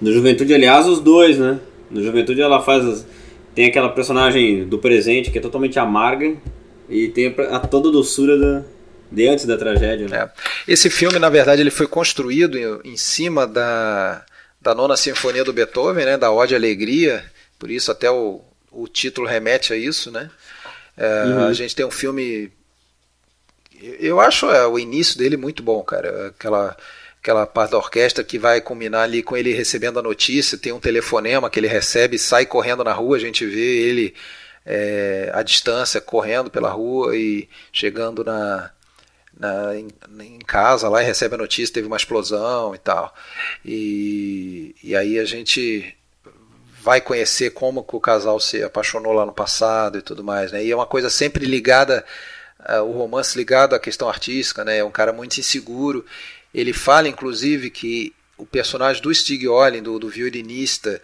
No 0.00 0.12
Juventude, 0.12 0.54
aliás, 0.54 0.86
os 0.86 1.00
dois, 1.00 1.38
né? 1.38 1.58
No 1.90 2.02
Juventude 2.02 2.40
ela 2.40 2.62
faz 2.62 2.84
as 2.84 3.06
tem 3.58 3.66
aquela 3.66 3.88
personagem 3.88 4.68
do 4.68 4.78
presente 4.78 5.32
que 5.32 5.38
é 5.38 5.40
totalmente 5.40 5.80
amarga 5.80 6.36
e 6.88 7.08
tem 7.08 7.34
a 7.50 7.58
toda 7.58 7.90
doçura 7.90 8.38
da, 8.38 8.62
de 9.10 9.26
antes 9.26 9.46
da 9.46 9.58
tragédia. 9.58 10.06
Né? 10.06 10.16
É. 10.16 10.30
Esse 10.72 10.88
filme, 10.88 11.18
na 11.18 11.28
verdade, 11.28 11.60
ele 11.60 11.72
foi 11.72 11.88
construído 11.88 12.56
em, 12.56 12.92
em, 12.92 12.96
cima 12.96 13.48
da, 13.48 14.24
da 14.60 14.76
nona 14.76 14.96
sinfonia 14.96 15.42
do 15.42 15.52
Beethoven, 15.52 16.04
né, 16.04 16.16
da 16.16 16.30
Ode 16.30 16.54
à 16.54 16.56
Alegria, 16.56 17.24
por 17.58 17.68
isso 17.68 17.90
até 17.90 18.08
o, 18.08 18.42
o 18.70 18.86
título 18.86 19.26
remete 19.26 19.72
a 19.72 19.76
isso, 19.76 20.12
né? 20.12 20.30
É, 20.96 21.24
uhum. 21.24 21.46
A 21.46 21.52
gente 21.52 21.74
tem 21.74 21.84
um 21.84 21.90
filme, 21.90 22.52
eu 23.98 24.20
acho 24.20 24.48
é, 24.52 24.64
o 24.68 24.78
início 24.78 25.18
dele 25.18 25.36
muito 25.36 25.64
bom, 25.64 25.82
cara. 25.82 26.28
Aquela 26.28 26.76
aquela 27.20 27.46
parte 27.46 27.72
da 27.72 27.78
orquestra 27.78 28.24
que 28.24 28.38
vai 28.38 28.60
culminar 28.60 29.02
ali 29.02 29.22
com 29.22 29.36
ele 29.36 29.52
recebendo 29.52 29.98
a 29.98 30.02
notícia, 30.02 30.56
tem 30.56 30.72
um 30.72 30.80
telefonema 30.80 31.50
que 31.50 31.58
ele 31.58 31.66
recebe, 31.66 32.18
sai 32.18 32.46
correndo 32.46 32.84
na 32.84 32.92
rua, 32.92 33.16
a 33.16 33.20
gente 33.20 33.44
vê 33.44 33.60
ele 33.60 34.14
é, 34.64 35.30
à 35.34 35.42
distância 35.42 36.00
correndo 36.00 36.50
pela 36.50 36.70
rua 36.70 37.16
e 37.16 37.48
chegando 37.72 38.22
na, 38.22 38.70
na 39.38 39.76
em, 39.76 39.88
em, 40.20 40.38
casa 40.38 40.88
lá 40.88 41.02
e 41.02 41.06
recebe 41.06 41.34
a 41.34 41.38
notícia, 41.38 41.74
teve 41.74 41.86
uma 41.86 41.96
explosão 41.96 42.74
e 42.74 42.78
tal. 42.78 43.14
E, 43.64 44.74
e 44.82 44.94
aí 44.94 45.18
a 45.18 45.24
gente 45.24 45.94
vai 46.82 47.00
conhecer 47.00 47.50
como 47.50 47.82
que 47.82 47.96
o 47.96 48.00
casal 48.00 48.38
se 48.38 48.62
apaixonou 48.62 49.12
lá 49.12 49.26
no 49.26 49.32
passado 49.32 49.98
e 49.98 50.02
tudo 50.02 50.22
mais, 50.22 50.52
né? 50.52 50.64
E 50.64 50.70
é 50.70 50.76
uma 50.76 50.86
coisa 50.86 51.10
sempre 51.10 51.44
ligada, 51.44 52.04
uh, 52.60 52.82
o 52.82 52.92
romance 52.92 53.36
ligado 53.36 53.74
à 53.74 53.78
questão 53.78 54.08
artística, 54.08 54.64
né? 54.64 54.78
É 54.78 54.84
um 54.84 54.90
cara 54.90 55.12
muito 55.12 55.38
inseguro 55.38 56.04
ele 56.54 56.72
fala, 56.72 57.08
inclusive, 57.08 57.70
que 57.70 58.14
o 58.36 58.46
personagem 58.46 59.02
do 59.02 59.14
Stig 59.14 59.46
Olin, 59.48 59.82
do, 59.82 59.98
do 59.98 60.08
violinista, 60.08 61.00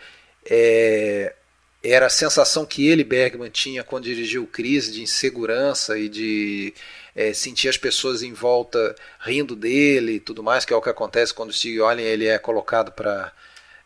é, 0.48 1.34
era 1.82 2.06
a 2.06 2.10
sensação 2.10 2.64
que 2.64 2.86
ele, 2.86 3.04
Bergman, 3.04 3.50
tinha 3.50 3.84
quando 3.84 4.04
dirigiu 4.04 4.46
Crise, 4.46 4.92
de 4.92 5.02
insegurança 5.02 5.98
e 5.98 6.08
de 6.08 6.72
é, 7.14 7.32
sentir 7.32 7.68
as 7.68 7.76
pessoas 7.76 8.22
em 8.22 8.32
volta 8.32 8.94
rindo 9.20 9.54
dele 9.54 10.14
e 10.14 10.20
tudo 10.20 10.42
mais, 10.42 10.64
que 10.64 10.72
é 10.72 10.76
o 10.76 10.82
que 10.82 10.88
acontece 10.88 11.34
quando 11.34 11.50
o 11.50 11.52
Stig 11.52 11.80
Olin 11.80 12.02
ele 12.02 12.26
é 12.26 12.38
colocado 12.38 12.92
para 12.92 13.32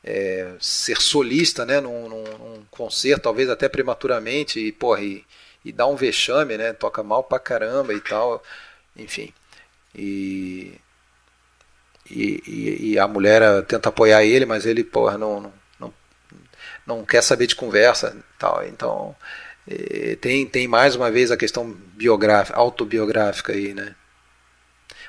é, 0.04 0.52
ser 0.60 1.00
solista 1.00 1.66
né, 1.66 1.80
num, 1.80 2.08
num, 2.08 2.24
num, 2.24 2.64
concerto, 2.70 3.24
talvez 3.24 3.50
até 3.50 3.68
prematuramente, 3.68 4.60
e, 4.60 4.70
porra, 4.70 5.02
e, 5.02 5.24
e 5.64 5.72
dá 5.72 5.86
um 5.86 5.96
vexame, 5.96 6.56
né, 6.56 6.72
toca 6.72 7.02
mal 7.02 7.24
pra 7.24 7.38
caramba 7.38 7.92
e 7.92 8.00
tal, 8.00 8.42
enfim. 8.96 9.32
E 9.94 10.74
e, 12.10 12.42
e, 12.46 12.92
e, 12.92 12.98
a 12.98 13.06
mulher 13.06 13.62
tenta 13.64 13.88
apoiar 13.88 14.24
ele, 14.24 14.46
mas 14.46 14.66
ele 14.66 14.84
porra, 14.84 15.18
não, 15.18 15.52
não, 15.78 15.94
não 16.86 17.04
quer 17.04 17.22
saber 17.22 17.46
de 17.46 17.56
conversa. 17.56 18.16
Tal. 18.38 18.64
Então 18.66 19.14
tem, 20.20 20.46
tem 20.46 20.66
mais 20.66 20.94
uma 20.96 21.10
vez 21.10 21.30
a 21.30 21.36
questão 21.36 21.70
biográfica, 21.94 22.58
autobiográfica 22.58 23.52
aí, 23.52 23.74
né? 23.74 23.94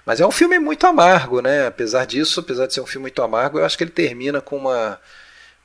Mas 0.06 0.20
é 0.20 0.26
um 0.26 0.32
filme 0.32 0.58
muito 0.60 0.88
amargo, 0.88 1.42
né? 1.42 1.68
Apesar 1.68 2.06
disso, 2.06 2.40
apesar 2.40 2.66
de 2.66 2.74
ser 2.74 2.82
um 2.82 2.86
filme 2.86 3.04
muito 3.04 3.22
amargo, 3.22 3.60
eu 3.60 3.66
acho 3.66 3.78
que 3.78 3.84
ele 3.84 3.92
termina 3.92 4.42
com 4.42 4.58
uma, 4.58 5.00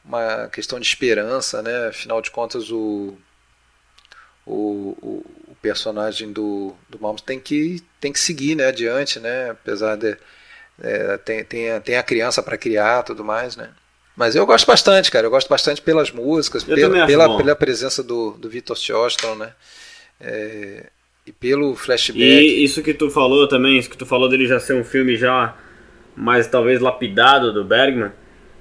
uma 0.05 0.49
questão 0.49 0.79
de 0.79 0.87
esperança, 0.87 1.63
né? 1.63 1.89
Afinal 1.89 2.21
de 2.21 2.31
contas, 2.31 2.71
o, 2.71 3.17
o, 4.45 4.97
o, 5.01 5.25
o 5.49 5.57
personagem 5.63 6.33
do, 6.33 6.75
do 6.89 7.01
Malmes 7.01 7.23
tem 7.23 7.41
que, 7.41 7.83
tem 8.01 8.13
que 8.13 8.21
seguir 8.21 8.55
né, 8.55 8.67
adiante, 8.67 9.19
né? 9.19 9.51
Apesar 9.51 9.97
de 9.97 10.17
é, 10.83 11.17
tem, 11.19 11.45
tem, 11.45 11.71
a, 11.71 11.81
tem 11.81 11.97
a 11.97 12.03
criança 12.03 12.43
para 12.43 12.57
criar 12.57 13.03
tudo 13.03 13.25
mais, 13.25 13.57
né? 13.57 13.71
Mas 14.17 14.37
eu 14.37 14.47
gosto 14.47 14.67
bastante, 14.67 15.11
cara. 15.11 15.27
Eu 15.27 15.31
gosto 15.31 15.49
bastante 15.49 15.83
pelas 15.83 16.11
músicas, 16.11 16.63
pela, 16.63 17.07
pela, 17.07 17.37
pela, 17.37 17.57
presença 17.57 18.03
do, 18.03 18.33
do 18.33 18.49
Vitor 18.49 18.77
Choston, 18.77 19.35
né? 19.35 19.53
É, 20.21 20.87
e 21.27 21.33
pelo 21.33 21.75
flashback. 21.75 22.23
E 22.23 22.65
isso 22.65 22.83
que 22.83 22.95
tu 22.95 23.11
falou 23.11 23.49
também, 23.49 23.79
isso 23.79 23.91
que 23.91 23.97
tu 23.97 24.07
falou 24.07 24.29
dele 24.29 24.47
já 24.47 24.61
ser 24.61 24.75
um 24.75 24.85
filme 24.85 25.17
já 25.17 25.55
mais 26.17 26.47
talvez 26.47 26.81
lapidado 26.81 27.53
do 27.53 27.65
Bergman, 27.65 28.13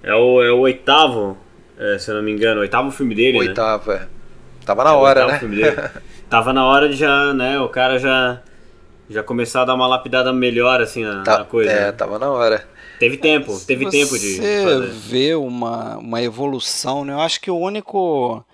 É 0.01 0.15
o, 0.15 0.41
é 0.41 0.51
o 0.51 0.59
oitavo, 0.59 1.37
é, 1.77 1.99
se 1.99 2.09
eu 2.09 2.15
não 2.15 2.23
me 2.23 2.31
engano, 2.31 2.59
o 2.59 2.61
oitavo 2.61 2.89
filme 2.89 3.13
dele, 3.13 3.39
né? 3.39 3.47
Oitavo, 3.49 3.91
é. 3.91 4.07
Tava 4.65 4.83
na 4.83 4.89
é 4.91 4.93
hora, 4.93 5.27
né? 5.27 5.39
Tava 6.29 6.51
na 6.51 6.65
hora 6.65 6.89
de 6.89 6.95
já, 6.95 7.31
né, 7.33 7.59
o 7.59 7.69
cara 7.69 7.99
já 7.99 8.41
já 9.13 9.23
começar 9.23 9.61
a 9.61 9.65
dar 9.65 9.75
uma 9.75 9.87
lapidada 9.87 10.33
melhor 10.33 10.81
assim 10.81 11.03
na, 11.03 11.23
tá, 11.23 11.39
na 11.39 11.45
coisa. 11.45 11.71
É, 11.71 11.85
né? 11.85 11.91
tava 11.91 12.19
na 12.19 12.29
hora. 12.29 12.67
Teve 12.99 13.17
tempo, 13.17 13.59
teve 13.59 13.89
tempo 13.89 14.17
de 14.17 14.37
Você 14.37 14.79
vê 14.87 15.35
uma, 15.35 15.97
uma 15.97 16.21
evolução, 16.21 17.03
né? 17.03 17.13
Eu 17.13 17.19
acho 17.19 17.41
que 17.41 17.51
o 17.51 17.57
único 17.57 18.45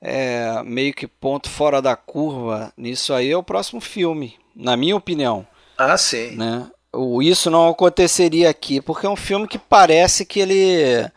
é, 0.00 0.62
meio 0.64 0.94
que 0.94 1.06
ponto 1.06 1.48
fora 1.48 1.82
da 1.82 1.94
curva 1.94 2.72
nisso 2.76 3.12
aí 3.12 3.30
é 3.30 3.36
o 3.36 3.42
próximo 3.42 3.80
filme, 3.80 4.36
na 4.54 4.76
minha 4.76 4.96
opinião. 4.96 5.46
Ah, 5.76 5.96
sim. 5.96 6.36
Né? 6.36 6.66
O, 6.92 7.22
isso 7.22 7.50
não 7.50 7.68
aconteceria 7.68 8.50
aqui, 8.50 8.80
porque 8.80 9.06
é 9.06 9.10
um 9.10 9.16
filme 9.16 9.46
que 9.46 9.58
parece 9.58 10.24
que 10.24 10.40
ele. 10.40 11.10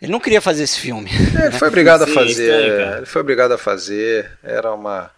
Ele 0.00 0.12
não 0.12 0.20
queria 0.20 0.42
fazer 0.42 0.64
esse 0.64 0.78
filme. 0.78 1.10
É, 1.40 1.46
ele 1.46 1.58
foi 1.58 1.68
obrigado 1.68 2.02
a 2.02 2.06
fazer. 2.06 2.96
ele 2.98 3.06
foi 3.06 3.22
obrigado 3.22 3.52
a 3.52 3.58
fazer. 3.58 4.30
Era 4.42 4.72
uma. 4.74 5.10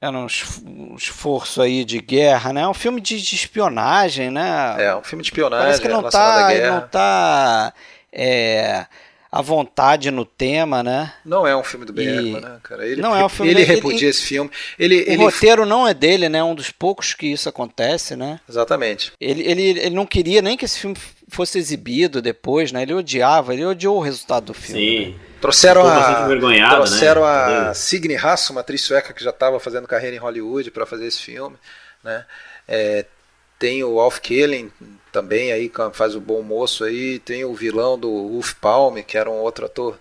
Era 0.00 0.16
um 0.16 0.94
esforço 0.96 1.60
aí 1.60 1.84
de 1.84 2.00
guerra, 2.00 2.54
né? 2.54 2.62
É 2.62 2.68
um 2.68 2.72
filme 2.72 3.02
de, 3.02 3.20
de, 3.20 3.34
espionagem, 3.34 4.30
né? 4.30 4.76
É, 4.78 4.96
um 4.96 5.02
filme 5.02 5.22
de 5.22 5.28
espionagem. 5.28 5.66
Parece 5.66 5.82
que 5.82 5.88
não 5.88 6.02
tá, 6.08 6.48
não 6.70 6.88
tá 6.88 7.74
é, 8.10 8.86
à 9.30 9.42
vontade 9.42 10.10
no 10.10 10.24
tema, 10.24 10.82
né? 10.82 11.12
Não 11.22 11.46
é 11.46 11.54
um 11.54 11.62
filme 11.62 11.84
do 11.84 11.92
Bergman, 11.92 12.38
e... 12.38 12.40
né, 12.40 12.58
cara? 12.62 12.86
Ele, 12.86 13.02
não 13.02 13.14
é 13.14 13.22
um 13.22 13.28
filme 13.28 13.50
ele 13.50 13.62
repudia 13.62 14.08
esse 14.08 14.22
filme. 14.22 14.50
Ele, 14.78 15.02
o 15.02 15.06
ele... 15.06 15.16
roteiro 15.16 15.66
não 15.66 15.86
é 15.86 15.92
dele, 15.92 16.30
né? 16.30 16.38
É 16.38 16.44
um 16.44 16.54
dos 16.54 16.70
poucos 16.70 17.12
que 17.12 17.26
isso 17.26 17.46
acontece, 17.50 18.16
né? 18.16 18.40
Exatamente. 18.48 19.12
Ele, 19.20 19.42
ele, 19.42 19.62
ele 19.80 19.94
não 19.94 20.06
queria 20.06 20.40
nem 20.40 20.56
que 20.56 20.64
esse 20.64 20.78
filme 20.78 20.96
fosse 21.28 21.58
exibido 21.58 22.22
depois, 22.22 22.72
né? 22.72 22.80
Ele 22.80 22.94
odiava, 22.94 23.52
ele 23.52 23.66
odiou 23.66 23.98
o 23.98 24.02
resultado 24.02 24.46
do 24.46 24.54
filme. 24.54 24.80
Sim. 24.80 25.08
Né? 25.10 25.29
Trouxeram 25.40 25.86
a, 25.86 26.26
trouxeram 26.70 27.22
né? 27.22 27.68
a 27.70 27.74
Signe 27.74 28.16
Hasso, 28.16 28.52
uma 28.52 28.60
atriz 28.60 28.82
sueca 28.82 29.12
que 29.12 29.24
já 29.24 29.30
estava 29.30 29.58
fazendo 29.58 29.88
carreira 29.88 30.14
em 30.14 30.18
Hollywood 30.18 30.70
para 30.70 30.84
fazer 30.84 31.06
esse 31.06 31.20
filme, 31.20 31.56
né? 32.04 32.26
É, 32.68 33.06
tem 33.58 33.82
o 33.82 33.98
Alf 34.00 34.20
Kellen 34.20 34.70
também 35.12 35.52
aí 35.52 35.70
faz 35.92 36.14
o 36.14 36.20
bom 36.20 36.42
moço 36.42 36.84
aí, 36.84 37.18
tem 37.18 37.44
o 37.44 37.54
vilão 37.54 37.98
do 37.98 38.08
Ulf 38.08 38.54
Palme, 38.54 39.02
que 39.02 39.18
era 39.18 39.30
um 39.30 39.38
outro 39.38 39.66
ator 39.66 39.98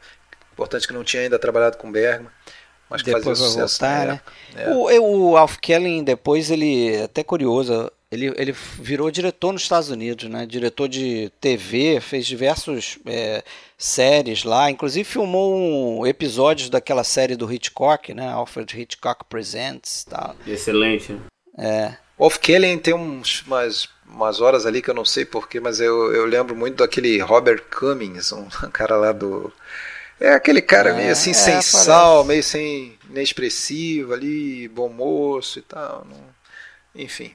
importante 0.53 0.87
que 0.87 0.93
não 0.93 1.03
tinha 1.03 1.23
ainda 1.23 1.39
trabalhado 1.39 1.77
com 1.77 1.91
Bergman, 1.91 2.31
mas 2.89 3.01
que 3.01 3.13
depois 3.13 3.39
fazia 3.39 3.67
sucesso. 3.67 3.79
Voltar, 3.79 4.07
né? 4.07 4.21
É. 4.55 4.69
O, 4.69 5.31
o 5.31 5.37
Alf 5.37 5.57
Kellen 5.57 6.03
depois 6.03 6.51
ele 6.51 6.95
é 6.95 7.03
até 7.03 7.23
curioso, 7.23 7.91
ele, 8.11 8.33
ele 8.37 8.51
virou 8.51 9.11
diretor 9.11 9.53
nos 9.53 9.61
Estados 9.61 9.89
Unidos, 9.89 10.27
né? 10.29 10.45
Diretor 10.45 10.87
de 10.87 11.31
TV, 11.39 11.99
fez 12.01 12.25
diversos 12.25 12.97
é, 13.05 13.43
séries 13.77 14.43
lá, 14.43 14.71
inclusive 14.71 15.03
filmou 15.03 15.55
um 15.55 16.07
episódios 16.07 16.69
daquela 16.69 17.03
série 17.03 17.35
do 17.35 17.51
Hitchcock, 17.51 18.13
né? 18.13 18.27
Alfred 18.27 18.81
Hitchcock 18.81 19.25
Presents, 19.25 20.05
tal. 20.09 20.35
Excelente. 20.47 21.19
É. 21.55 21.93
Wolf 22.17 22.37
Kellen 22.37 22.79
tem 22.79 22.95
uns, 22.95 23.43
umas, 23.43 23.87
umas 24.07 24.41
horas 24.41 24.65
ali 24.65 24.81
que 24.81 24.89
eu 24.89 24.95
não 24.95 25.05
sei 25.05 25.23
porquê, 25.23 25.59
mas 25.59 25.79
eu, 25.79 26.11
eu 26.11 26.25
lembro 26.25 26.55
muito 26.55 26.77
daquele 26.77 27.19
Robert 27.21 27.63
Cummings, 27.69 28.31
um 28.31 28.47
cara 28.73 28.97
lá 28.97 29.11
do. 29.11 29.53
É 30.19 30.33
aquele 30.33 30.63
cara 30.63 30.89
é, 30.89 30.93
meio 30.93 31.11
assim, 31.11 31.29
é, 31.29 31.33
sem 31.35 31.53
parece. 31.53 31.85
sal, 31.85 32.25
meio 32.25 32.43
sem 32.43 32.97
inexpressivo 33.07 34.13
ali, 34.13 34.67
bom 34.67 34.89
moço 34.89 35.59
e 35.59 35.61
tal. 35.61 36.05
Não... 36.09 36.17
Enfim. 36.95 37.33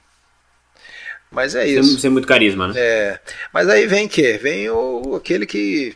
Mas 1.31 1.55
é 1.55 1.67
isso. 1.67 1.89
Sem, 1.91 1.99
sem 1.99 2.09
muito 2.09 2.27
carisma, 2.27 2.67
né? 2.67 2.73
É. 2.77 3.19
Mas 3.53 3.67
aí 3.67 3.85
vem 3.87 4.07
que? 4.07 4.37
Vem 4.37 4.69
o, 4.69 5.15
aquele 5.15 5.45
que, 5.45 5.95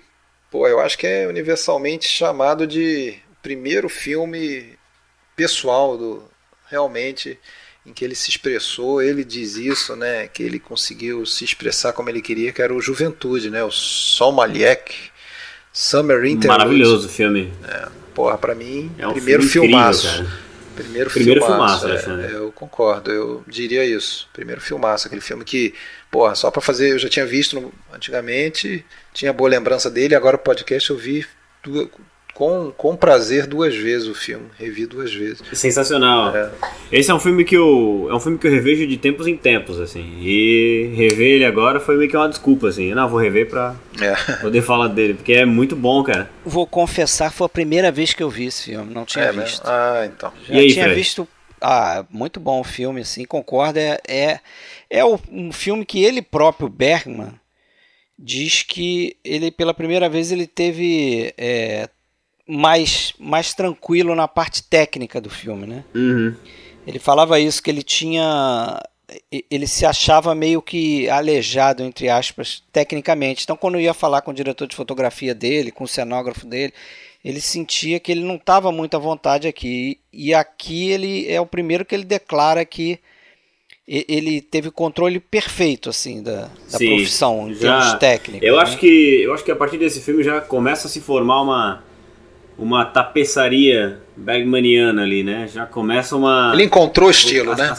pô, 0.52 0.68
eu 0.68 0.80
acho 0.80 0.98
que 0.98 1.08
é 1.08 1.28
universalmente 1.28 2.08
chamado 2.08 2.68
de 2.68 3.16
primeiro 3.42 3.88
filme 3.88 4.78
pessoal 5.36 5.98
do 5.98 6.24
realmente 6.70 7.40
em 7.86 7.94
que 7.94 8.04
ele 8.06 8.14
se 8.14 8.30
expressou, 8.30 9.02
ele 9.02 9.24
diz 9.24 9.56
isso, 9.56 9.96
né, 9.96 10.28
que 10.28 10.44
ele 10.44 10.60
conseguiu 10.60 11.26
se 11.26 11.44
expressar 11.44 11.94
como 11.94 12.10
ele 12.10 12.22
queria, 12.22 12.52
que 12.52 12.62
era 12.62 12.74
o 12.74 12.82
Juventude, 12.82 13.50
né, 13.50 13.64
o 13.64 13.72
Sol 13.72 14.32
Maliek, 14.32 14.94
Summer 15.72 16.26
Interlude. 16.26 16.48
Maravilhoso 16.48 17.10
filme. 17.10 17.52
É, 17.68 17.88
porra, 18.14 18.38
pra 18.38 18.54
mim, 18.54 18.92
é 18.98 19.08
um 19.08 19.14
primeiro 19.14 19.44
filme 19.44 19.70
filmaço. 19.70 20.08
Incrível, 20.08 20.49
primeiro, 20.84 21.10
primeiro 21.10 21.46
filmaço, 21.46 21.88
filmaço 21.88 22.12
é, 22.12 22.34
eu 22.34 22.52
concordo, 22.52 23.12
eu 23.12 23.44
diria 23.48 23.86
isso. 23.86 24.30
Primeiro 24.34 24.62
filmaço, 24.62 25.08
aquele 25.08 25.22
filme 25.22 25.44
que, 25.44 25.74
porra, 26.10 26.36
só 26.36 26.50
para 26.50 26.62
fazer, 26.62 26.92
eu 26.92 27.00
já 27.00 27.10
tinha 27.10 27.26
visto 27.26 27.60
no, 27.60 27.74
antigamente, 27.94 28.86
tinha 29.14 29.34
boa 29.34 29.50
lembrança 29.50 29.90
dele, 29.90 30.16
agora 30.16 30.36
o 30.36 30.40
podcast 30.40 30.90
eu 30.90 30.98
vi 30.98 31.26
com, 32.40 32.72
com 32.72 32.95
prazer 32.95 33.45
duas 33.45 33.76
vezes 33.76 34.07
o 34.07 34.16
filme, 34.16 34.45
revi 34.57 34.86
duas 34.86 35.14
vezes. 35.14 35.44
Sensacional. 35.52 36.34
É. 36.34 36.49
Esse 36.90 37.11
é 37.11 37.14
um 37.14 37.20
filme 37.20 37.44
que 37.44 37.57
eu 37.57 38.07
é 38.10 38.16
um 38.16 38.20
filme 38.22 38.38
que 38.38 38.48
eu 38.48 38.52
revejo 38.52 38.88
de 38.88 38.95
tempos 38.95 39.28
em 39.28 39.36
tempos 39.36 39.78
assim. 39.78 40.20
E 40.22 40.90
rever 40.95 41.36
ele 41.36 41.44
agora 41.44 41.82
foi 41.82 41.98
meio 41.98 42.10
que 42.10 42.16
uma 42.16 42.30
desculpa 42.30 42.70
assim. 42.70 42.94
Não, 42.94 43.10
vou 43.10 43.20
rever 43.20 43.49
para 43.49 43.76
é. 43.99 44.16
poder 44.40 44.61
falar 44.61 44.88
dele, 44.88 45.16
porque 45.16 45.34
é 45.34 45.44
muito 45.44 45.76
bom, 45.76 46.02
cara. 46.02 46.30
Vou 46.45 46.66
confessar, 46.66 47.30
foi 47.30 47.45
a 47.45 47.49
primeira 47.49 47.91
vez 47.91 48.14
que 48.14 48.24
eu 48.24 48.30
vi 48.30 48.45
esse 48.45 48.64
filme, 48.64 48.94
não 48.94 49.03
tinha 49.03 49.26
é 49.26 49.32
visto. 49.34 49.61
Mesmo? 49.61 49.64
Ah, 49.66 50.06
então. 50.06 50.32
Já 50.48 50.53
e 50.53 50.60
aí, 50.60 50.72
tinha 50.72 50.86
Fred? 50.86 50.98
visto 50.98 51.28
ah, 51.60 52.06
muito 52.10 52.40
bom 52.40 52.61
o 52.61 52.64
filme, 52.64 53.02
assim, 53.02 53.26
concordo. 53.26 53.80
É, 53.80 53.99
é, 54.07 54.40
é 54.90 55.03
um 55.03 55.52
filme 55.52 55.86
que 55.86 56.06
ele 56.06 56.22
próprio, 56.22 56.70
Bergman, 56.70 57.34
diz 58.18 58.64
que 58.64 59.18
ele, 59.26 59.52
pela 59.52 59.74
primeira 59.74 60.07
vez, 60.07 60.32
ele 60.32 60.48
teve 60.48 61.34
é, 61.38 61.90
mais, 62.50 63.14
mais 63.20 63.54
tranquilo 63.54 64.16
na 64.16 64.28
parte 64.28 64.64
técnica 64.64 65.22
do 65.22 65.30
filme, 65.30 65.68
né? 65.68 65.84
Uhum. 65.94 66.36
Ele 66.88 66.98
falava 66.98 67.40
isso, 67.40 67.62
que 67.62 67.70
ele 67.70 67.84
tinha. 67.84 68.82
Ele 69.32 69.68
se 69.68 69.86
achava 69.86 70.34
meio 70.34 70.62
que 70.62 71.08
aleijado, 71.10 71.84
entre 71.84 72.10
aspas, 72.10 72.64
tecnicamente. 72.72 73.44
Então, 73.44 73.56
quando 73.56 73.80
ia 73.80 73.94
falar 73.94 74.22
com 74.22 74.32
o 74.32 74.34
diretor 74.34 74.68
de 74.68 74.76
fotografia 74.76 75.36
dele, 75.36 75.72
com 75.72 75.84
o 75.84 75.88
cenógrafo 75.88 76.48
dele, 76.48 76.74
ele 77.24 77.40
sentia 77.40 78.00
que 78.00 78.12
ele 78.12 78.24
não 78.24 78.36
estava 78.36 78.72
muito 78.72 78.96
à 78.96 79.00
vontade 79.00 79.48
aqui. 79.48 80.00
E 80.12 80.34
aqui 80.34 80.90
ele 80.90 81.32
é 81.32 81.40
o 81.40 81.46
primeiro 81.46 81.86
que 81.86 81.94
ele 81.94 82.04
declara 82.04 82.66
que 82.66 83.00
ele 83.88 84.40
teve 84.40 84.70
controle 84.70 85.20
perfeito 85.20 85.90
assim 85.90 86.22
da, 86.22 86.42
da 86.72 86.78
Sim, 86.78 86.90
profissão 86.90 87.50
em 87.50 87.56
já, 87.56 87.80
termos 87.80 88.00
técnicos. 88.00 88.48
Eu 88.48 88.56
né? 88.56 88.62
acho 88.62 88.78
que 88.78 89.22
eu 89.24 89.34
acho 89.34 89.44
que 89.44 89.52
a 89.52 89.56
partir 89.56 89.80
desse 89.80 90.00
filme 90.00 90.24
já 90.24 90.40
começa 90.40 90.88
a 90.88 90.92
se 90.92 91.02
formar 91.02 91.42
uma 91.42 91.89
uma 92.60 92.86
tapeçaria 92.86 93.99
Bergmaniana 94.15 95.02
ali, 95.02 95.23
né? 95.23 95.48
Já 95.48 95.65
começa 95.65 96.15
uma. 96.15 96.52
Ele 96.53 96.64
encontrou 96.64 97.07
o 97.07 97.11
estilo, 97.11 97.56
né? 97.56 97.76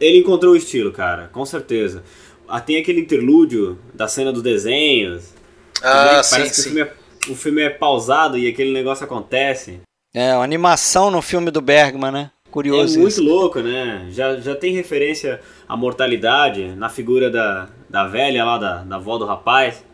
Ele 0.00 0.18
encontrou 0.18 0.52
o 0.52 0.56
estilo, 0.56 0.92
cara, 0.92 1.28
com 1.32 1.44
certeza. 1.44 2.02
Ah, 2.48 2.60
tem 2.60 2.76
aquele 2.76 3.00
interlúdio 3.00 3.78
da 3.94 4.08
cena 4.08 4.32
dos 4.32 4.42
desenhos. 4.42 5.34
Ah, 5.82 6.22
sim, 6.22 6.36
parece 6.36 6.62
sim. 6.62 6.62
Que 6.62 6.68
o 6.68 6.72
filme, 6.72 6.80
é, 6.80 7.32
o 7.32 7.34
filme 7.34 7.62
é 7.62 7.70
pausado 7.70 8.38
e 8.38 8.48
aquele 8.48 8.72
negócio 8.72 9.04
acontece. 9.04 9.80
É, 10.14 10.34
uma 10.34 10.44
animação 10.44 11.10
no 11.10 11.20
filme 11.20 11.50
do 11.50 11.60
Bergman, 11.60 12.10
né? 12.10 12.30
Curioso. 12.50 12.94
É 12.94 12.98
muito 12.98 13.12
isso. 13.12 13.22
louco, 13.22 13.60
né? 13.60 14.06
Já, 14.10 14.36
já 14.36 14.54
tem 14.54 14.72
referência 14.72 15.40
à 15.68 15.76
mortalidade 15.76 16.74
na 16.74 16.88
figura 16.88 17.30
da, 17.30 17.68
da 17.88 18.06
velha 18.06 18.44
lá, 18.44 18.56
da, 18.56 18.76
da 18.78 18.96
avó 18.96 19.18
do 19.18 19.26
rapaz. 19.26 19.84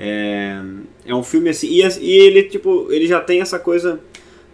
É, 0.00 0.62
é 1.06 1.14
um 1.14 1.24
filme 1.24 1.50
assim. 1.50 1.66
E, 1.66 1.82
e, 1.82 2.12
ele, 2.12 2.44
tipo, 2.44 2.86
ele 2.92 3.08
já 3.08 3.20
tem 3.20 3.40
essa 3.40 3.58
coisa 3.58 4.00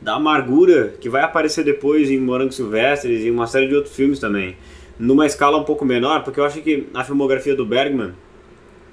da 0.00 0.14
amargura 0.14 0.94
que 0.98 1.08
vai 1.10 1.22
aparecer 1.22 1.62
depois 1.62 2.10
em 2.10 2.18
Morango 2.18 2.52
Silvestres 2.52 3.22
e 3.24 3.30
uma 3.30 3.46
série 3.46 3.68
de 3.68 3.74
outros 3.74 3.94
filmes 3.94 4.18
também. 4.18 4.56
Numa 4.98 5.26
escala 5.26 5.58
um 5.58 5.64
pouco 5.64 5.84
menor, 5.84 6.24
porque 6.24 6.40
eu 6.40 6.44
acho 6.44 6.62
que 6.62 6.86
a 6.94 7.04
filmografia 7.04 7.54
do 7.54 7.66
Bergman, 7.66 8.12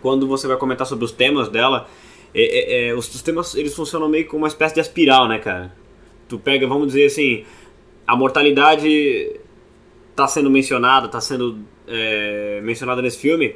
quando 0.02 0.28
você 0.28 0.46
vai 0.46 0.58
comentar 0.58 0.86
sobre 0.86 1.06
os 1.06 1.12
temas 1.12 1.48
dela, 1.48 1.88
é, 2.34 2.44
é, 2.44 2.88
é, 2.88 2.94
os, 2.94 3.14
os, 3.14 3.22
temas 3.22 3.56
eles 3.56 3.74
funcionam 3.74 4.10
meio 4.10 4.26
como 4.28 4.44
uma 4.44 4.48
espécie 4.48 4.76
de 4.76 4.82
espiral, 4.82 5.28
né, 5.28 5.40
cara? 5.40 5.74
Tu 6.28 6.40
pega, 6.40 6.68
vamos 6.68 6.88
dizer 6.88 7.06
assim, 7.06 7.46
a 8.06 8.16
mortalidade 8.16 9.40
está 10.10 10.28
sendo 10.28 10.50
mencionada, 10.50 11.06
está 11.06 11.22
sendo 11.22 11.60
é, 11.88 12.60
mencionada 12.64 13.02
nesse 13.02 13.20
filme, 13.20 13.56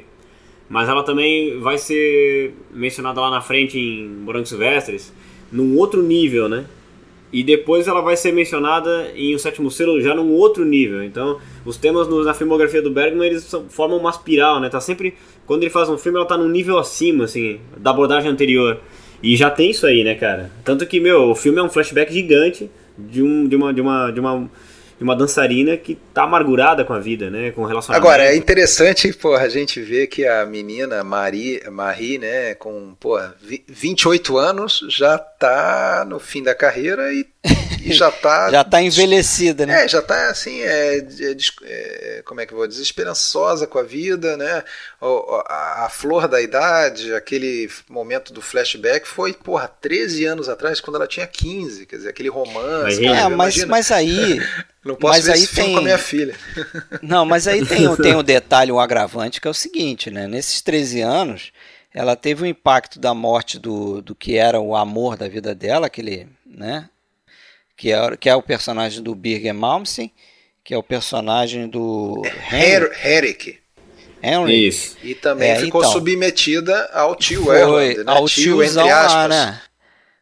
mas 0.68 0.88
ela 0.88 1.02
também 1.02 1.58
vai 1.60 1.78
ser 1.78 2.54
mencionada 2.72 3.20
lá 3.20 3.30
na 3.30 3.40
frente 3.40 3.78
em 3.78 4.06
Morango 4.06 4.46
Silvestres, 4.46 5.12
num 5.50 5.76
outro 5.76 6.02
nível, 6.02 6.48
né? 6.48 6.66
E 7.32 7.42
depois 7.42 7.86
ela 7.88 8.00
vai 8.00 8.16
ser 8.16 8.32
mencionada 8.32 9.12
em 9.14 9.34
O 9.34 9.38
Sétimo 9.38 9.70
Selo 9.70 10.00
já 10.00 10.14
num 10.14 10.32
outro 10.32 10.64
nível. 10.64 11.02
Então, 11.02 11.38
os 11.64 11.76
temas 11.76 12.08
na 12.24 12.32
filmografia 12.32 12.80
do 12.80 12.90
Bergman, 12.90 13.26
eles 13.26 13.52
formam 13.68 13.98
uma 13.98 14.10
espiral, 14.10 14.60
né? 14.60 14.68
Tá 14.68 14.80
sempre... 14.80 15.14
Quando 15.44 15.62
ele 15.62 15.70
faz 15.70 15.88
um 15.88 15.98
filme, 15.98 16.18
ela 16.18 16.26
tá 16.26 16.36
num 16.36 16.48
nível 16.48 16.78
acima, 16.78 17.24
assim, 17.24 17.60
da 17.76 17.90
abordagem 17.90 18.30
anterior. 18.30 18.80
E 19.22 19.36
já 19.36 19.50
tem 19.50 19.70
isso 19.70 19.86
aí, 19.86 20.02
né, 20.04 20.14
cara? 20.14 20.50
Tanto 20.64 20.86
que, 20.86 20.98
meu, 21.00 21.30
o 21.30 21.34
filme 21.34 21.58
é 21.58 21.62
um 21.62 21.68
flashback 21.68 22.12
gigante 22.12 22.70
de, 22.96 23.22
um, 23.22 23.46
de, 23.46 23.56
uma, 23.56 23.74
de, 23.74 23.80
uma, 23.80 24.10
de 24.10 24.20
uma 24.20 24.50
de 24.98 25.04
uma 25.04 25.14
dançarina 25.14 25.76
que 25.76 25.96
tá 26.14 26.22
amargurada 26.22 26.84
com 26.84 26.92
a 26.92 26.98
vida, 26.98 27.28
né? 27.30 27.50
Com 27.50 27.62
o 27.62 27.66
relacionamento. 27.66 28.06
Agora, 28.06 28.24
é 28.24 28.36
interessante, 28.36 29.12
porra, 29.12 29.42
a 29.42 29.48
gente 29.48 29.80
ver 29.80 30.06
que 30.06 30.26
a 30.26 30.46
menina 30.46 31.04
Marie, 31.04 31.60
Marie 31.70 32.18
né, 32.18 32.54
com, 32.54 32.94
porra, 32.98 33.34
28 33.68 34.38
anos, 34.38 34.80
já 34.88 35.18
tá 35.18 36.06
no 36.08 36.18
fim 36.18 36.42
da 36.42 36.54
carreira 36.54 37.12
e, 37.12 37.26
e 37.90 37.92
já 37.92 38.10
tá... 38.10 38.50
já 38.52 38.64
tá 38.64 38.82
envelhecida, 38.82 39.66
né? 39.66 39.84
É, 39.84 39.88
já 39.88 40.02
tá, 40.02 40.30
assim, 40.30 40.60
é, 40.60 40.98
é, 40.98 41.36
é, 41.62 42.22
como 42.24 42.40
é 42.40 42.46
que 42.46 42.52
eu 42.52 42.58
vou 42.58 42.66
dizer, 42.66 42.82
esperançosa 42.82 43.66
com 43.66 43.78
a 43.78 43.82
vida, 43.82 44.36
né? 44.36 44.62
A, 45.00 45.84
a, 45.86 45.88
flor 45.88 46.28
da 46.28 46.40
idade, 46.40 47.14
aquele 47.14 47.70
momento 47.88 48.32
do 48.32 48.42
flashback 48.42 49.06
foi, 49.06 49.32
porra, 49.32 49.68
13 49.68 50.24
anos 50.24 50.48
atrás, 50.48 50.80
quando 50.80 50.96
ela 50.96 51.06
tinha 51.06 51.26
15, 51.26 51.86
quer 51.86 51.96
dizer, 51.96 52.08
aquele 52.08 52.28
romance. 52.28 53.04
É, 53.04 53.28
mas, 53.28 53.64
mas 53.64 53.90
aí... 53.90 54.40
Não 54.86 54.94
posso 54.94 55.14
mas 55.14 55.24
ver 55.24 55.32
aí 55.32 55.38
esse 55.40 55.48
filme 55.48 55.64
tem... 55.64 55.74
com 55.74 55.80
a 55.80 55.82
minha 55.82 55.98
filha. 55.98 56.36
Não, 57.02 57.26
mas 57.26 57.48
aí 57.48 57.66
tem, 57.66 57.96
tem 57.96 58.14
um 58.14 58.22
detalhe, 58.22 58.70
um 58.70 58.78
agravante, 58.78 59.40
que 59.40 59.48
é 59.48 59.50
o 59.50 59.54
seguinte, 59.54 60.12
né? 60.12 60.28
Nesses 60.28 60.60
13 60.60 61.00
anos, 61.00 61.52
ela 61.96 62.14
teve 62.14 62.42
o 62.42 62.46
impacto 62.46 63.00
da 63.00 63.14
morte 63.14 63.58
do, 63.58 64.02
do 64.02 64.14
que 64.14 64.36
era 64.36 64.60
o 64.60 64.76
amor 64.76 65.16
da 65.16 65.26
vida 65.28 65.54
dela, 65.54 65.86
aquele, 65.86 66.28
né? 66.44 66.90
Que 67.76 67.92
é, 67.92 68.16
que 68.16 68.28
é 68.28 68.34
o 68.34 68.42
personagem 68.42 69.02
do 69.02 69.14
Birger 69.14 69.54
Malmsteen, 69.54 70.10
que 70.64 70.72
é 70.72 70.78
o 70.78 70.82
personagem 70.82 71.68
do 71.68 72.22
Henry. 72.50 72.90
Herrick. 73.04 73.58
Henry. 74.22 74.66
Isso. 74.68 74.96
E 75.02 75.14
também 75.14 75.50
É, 75.50 75.56
ficou 75.60 75.82
então. 75.82 75.92
submetida 75.92 76.90
ao 76.92 77.14
tio 77.14 77.52
Erland, 77.52 77.98
né? 77.98 78.04
ao 78.06 78.26
tio, 78.26 78.56
tiozão 78.56 78.86
entre 78.86 78.94
lá, 78.94 79.28
né? 79.28 79.60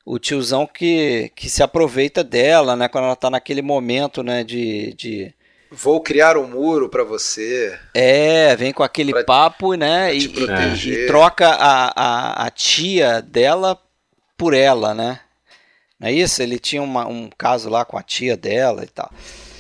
O 0.04 0.18
tiozão 0.18 0.66
que, 0.66 1.30
que 1.34 1.48
se 1.48 1.62
aproveita 1.62 2.22
dela, 2.22 2.76
né? 2.76 2.88
Quando 2.88 3.04
ela 3.04 3.16
tá 3.16 3.30
naquele 3.30 3.62
momento, 3.62 4.22
né? 4.22 4.44
De, 4.44 4.92
de... 4.94 5.32
Vou 5.70 6.00
criar 6.02 6.36
um 6.36 6.46
muro 6.46 6.90
para 6.90 7.02
você. 7.04 7.78
É, 7.94 8.54
vem 8.56 8.72
com 8.72 8.82
aquele 8.82 9.12
Pra- 9.12 9.24
papo, 9.24 9.74
né? 9.74 10.14
E, 10.14 10.26
e- 10.26 10.88
e 10.90 11.06
troca 11.06 11.48
a, 11.48 11.92
a, 12.42 12.46
a 12.46 12.50
tia 12.50 13.22
dela 13.22 13.80
por 14.36 14.52
ela, 14.52 14.92
né? 14.92 15.20
Não 16.04 16.10
é 16.10 16.12
isso? 16.12 16.42
Ele 16.42 16.58
tinha 16.58 16.82
uma- 16.82 17.08
um 17.08 17.30
caso 17.30 17.70
lá 17.70 17.82
com 17.82 17.96
a 17.96 18.02
tia 18.02 18.36
dela 18.36 18.84
e 18.84 18.88
tal. 18.88 19.10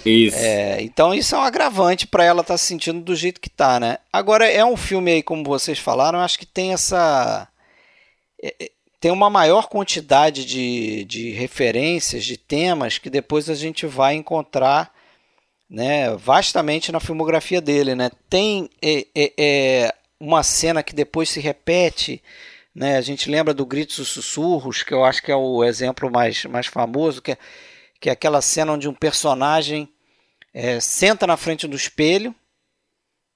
Isso. 0.04 0.36
É, 0.36 0.82
então 0.82 1.14
isso 1.14 1.34
é 1.34 1.38
um 1.38 1.42
agravante 1.42 2.06
para 2.06 2.22
ela 2.22 2.42
estar 2.42 2.58
se 2.58 2.66
sentindo 2.66 3.00
do 3.00 3.16
jeito 3.16 3.40
que 3.40 3.48
tá, 3.48 3.80
né? 3.80 3.96
Agora 4.12 4.46
é 4.46 4.62
um 4.62 4.76
filme 4.76 5.10
aí, 5.10 5.22
como 5.22 5.42
vocês 5.42 5.78
falaram, 5.78 6.18
acho 6.20 6.38
que 6.38 6.44
tem 6.44 6.74
essa 6.74 7.48
é, 8.42 8.54
é, 8.60 8.70
tem 9.00 9.10
uma 9.10 9.30
maior 9.30 9.68
quantidade 9.68 10.44
de, 10.44 11.06
de 11.06 11.30
referências, 11.30 12.22
de 12.26 12.36
temas 12.36 12.98
que 12.98 13.08
depois 13.08 13.48
a 13.48 13.54
gente 13.54 13.86
vai 13.86 14.14
encontrar, 14.14 14.92
né, 15.68 16.14
vastamente 16.14 16.92
na 16.92 17.00
filmografia 17.00 17.62
dele, 17.62 17.94
né? 17.94 18.10
Tem 18.28 18.68
é, 18.82 19.06
é, 19.14 19.32
é, 19.38 19.94
uma 20.20 20.42
cena 20.42 20.82
que 20.82 20.94
depois 20.94 21.30
se 21.30 21.40
repete, 21.40 22.22
né? 22.74 22.96
A 22.96 23.00
gente 23.00 23.30
lembra 23.30 23.54
do 23.54 23.64
Gritos 23.64 23.98
e 23.98 24.04
Sussurros, 24.04 24.82
que 24.82 24.92
eu 24.92 25.04
acho 25.04 25.22
que 25.22 25.30
é 25.30 25.36
o 25.36 25.62
exemplo 25.62 26.10
mais, 26.10 26.44
mais 26.46 26.66
famoso, 26.66 27.22
que 27.22 27.32
é, 27.32 27.38
que 28.00 28.08
é 28.08 28.12
aquela 28.12 28.42
cena 28.42 28.72
onde 28.72 28.88
um 28.88 28.94
personagem 28.94 29.88
é, 30.52 30.80
senta 30.80 31.26
na 31.26 31.36
frente 31.36 31.68
do 31.68 31.76
espelho, 31.76 32.34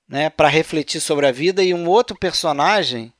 né, 0.08 0.30
para 0.30 0.48
refletir 0.48 1.00
sobre 1.00 1.26
a 1.26 1.32
vida 1.32 1.62
e 1.62 1.74
um 1.74 1.86
outro 1.86 2.16
personagem 2.16 3.12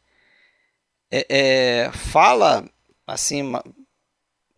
é, 1.10 1.26
é, 1.28 1.92
fala 1.92 2.68
assim 3.06 3.52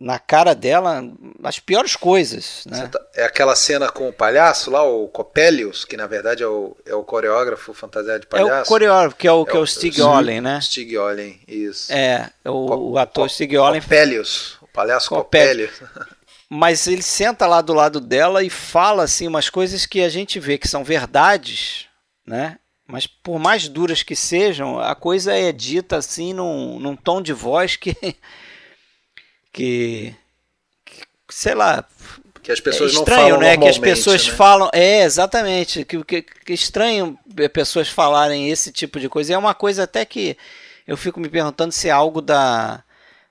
na 0.03 0.17
cara 0.17 0.55
dela 0.55 1.03
as 1.43 1.59
piores 1.59 1.95
coisas, 1.95 2.63
né? 2.65 2.87
Tá- 2.87 2.99
É 3.15 3.23
aquela 3.23 3.55
cena 3.55 3.89
com 3.89 4.09
o 4.09 4.13
palhaço 4.13 4.71
lá, 4.71 4.83
o 4.83 5.07
Coppelius, 5.07 5.85
que 5.85 5.95
na 5.95 6.07
verdade 6.07 6.41
é 6.41 6.47
o, 6.47 6.75
é 6.85 6.95
o 6.95 7.03
coreógrafo 7.03 7.73
fantasiado 7.73 8.21
de 8.21 8.25
É 8.25 8.29
palhaço. 8.29 8.63
o 8.63 8.67
coreógrafo 8.67 9.15
que 9.15 9.27
é 9.27 9.31
o 9.31 9.45
que 9.45 9.55
é 9.55 9.59
o 9.59 9.63
o- 9.63 9.67
Stig 9.67 10.01
Ollen, 10.01 10.41
né? 10.41 10.59
Stig 10.61 10.97
Ollen, 10.97 11.39
isso. 11.47 11.93
É, 11.93 12.29
o, 12.45 12.91
o 12.93 12.97
ator 12.97 13.25
Co- 13.25 13.29
Stig 13.29 13.55
Ollen 13.57 13.81
Coppelius, 13.81 14.57
o 14.61 14.67
palhaço 14.67 15.09
Coppelius. 15.09 15.71
Coppelius. 15.77 16.07
mas 16.49 16.87
ele 16.87 17.01
senta 17.03 17.45
lá 17.47 17.61
do 17.61 17.73
lado 17.73 18.01
dela 18.01 18.43
e 18.43 18.49
fala 18.49 19.03
assim 19.03 19.27
umas 19.27 19.49
coisas 19.49 19.85
que 19.85 20.01
a 20.01 20.09
gente 20.09 20.39
vê 20.39 20.57
que 20.57 20.67
são 20.67 20.83
verdades, 20.83 21.85
né? 22.25 22.57
Mas 22.87 23.07
por 23.07 23.39
mais 23.39 23.69
duras 23.69 24.03
que 24.03 24.17
sejam, 24.17 24.77
a 24.77 24.93
coisa 24.95 25.33
é 25.33 25.51
dita 25.53 25.95
assim 25.97 26.33
num, 26.33 26.77
num 26.77 26.93
tom 26.95 27.21
de 27.21 27.31
voz 27.31 27.77
que, 27.77 27.95
que, 29.51 30.15
que 30.85 31.03
sei 31.29 31.55
lá, 31.55 31.85
Que 32.41 32.51
as 32.51 32.59
é 32.59 32.61
pessoas 32.61 32.93
não 32.93 33.01
estranho, 33.01 33.21
falam 33.21 33.39
né? 33.39 33.57
Que 33.57 33.67
as 33.67 33.77
pessoas 33.77 34.27
né? 34.27 34.33
falam, 34.33 34.69
é 34.73 35.03
exatamente, 35.03 35.85
que, 35.85 36.03
que, 36.03 36.21
que 36.21 36.53
estranho 36.53 37.17
é, 37.37 37.47
pessoas 37.47 37.89
falarem 37.89 38.49
esse 38.49 38.71
tipo 38.71 38.99
de 38.99 39.07
coisa. 39.09 39.31
E 39.31 39.35
é 39.35 39.37
uma 39.37 39.53
coisa 39.53 39.83
até 39.83 40.05
que 40.05 40.37
eu 40.87 40.97
fico 40.97 41.19
me 41.19 41.29
perguntando 41.29 41.71
se 41.71 41.87
é 41.87 41.91
algo 41.91 42.21
da, 42.21 42.83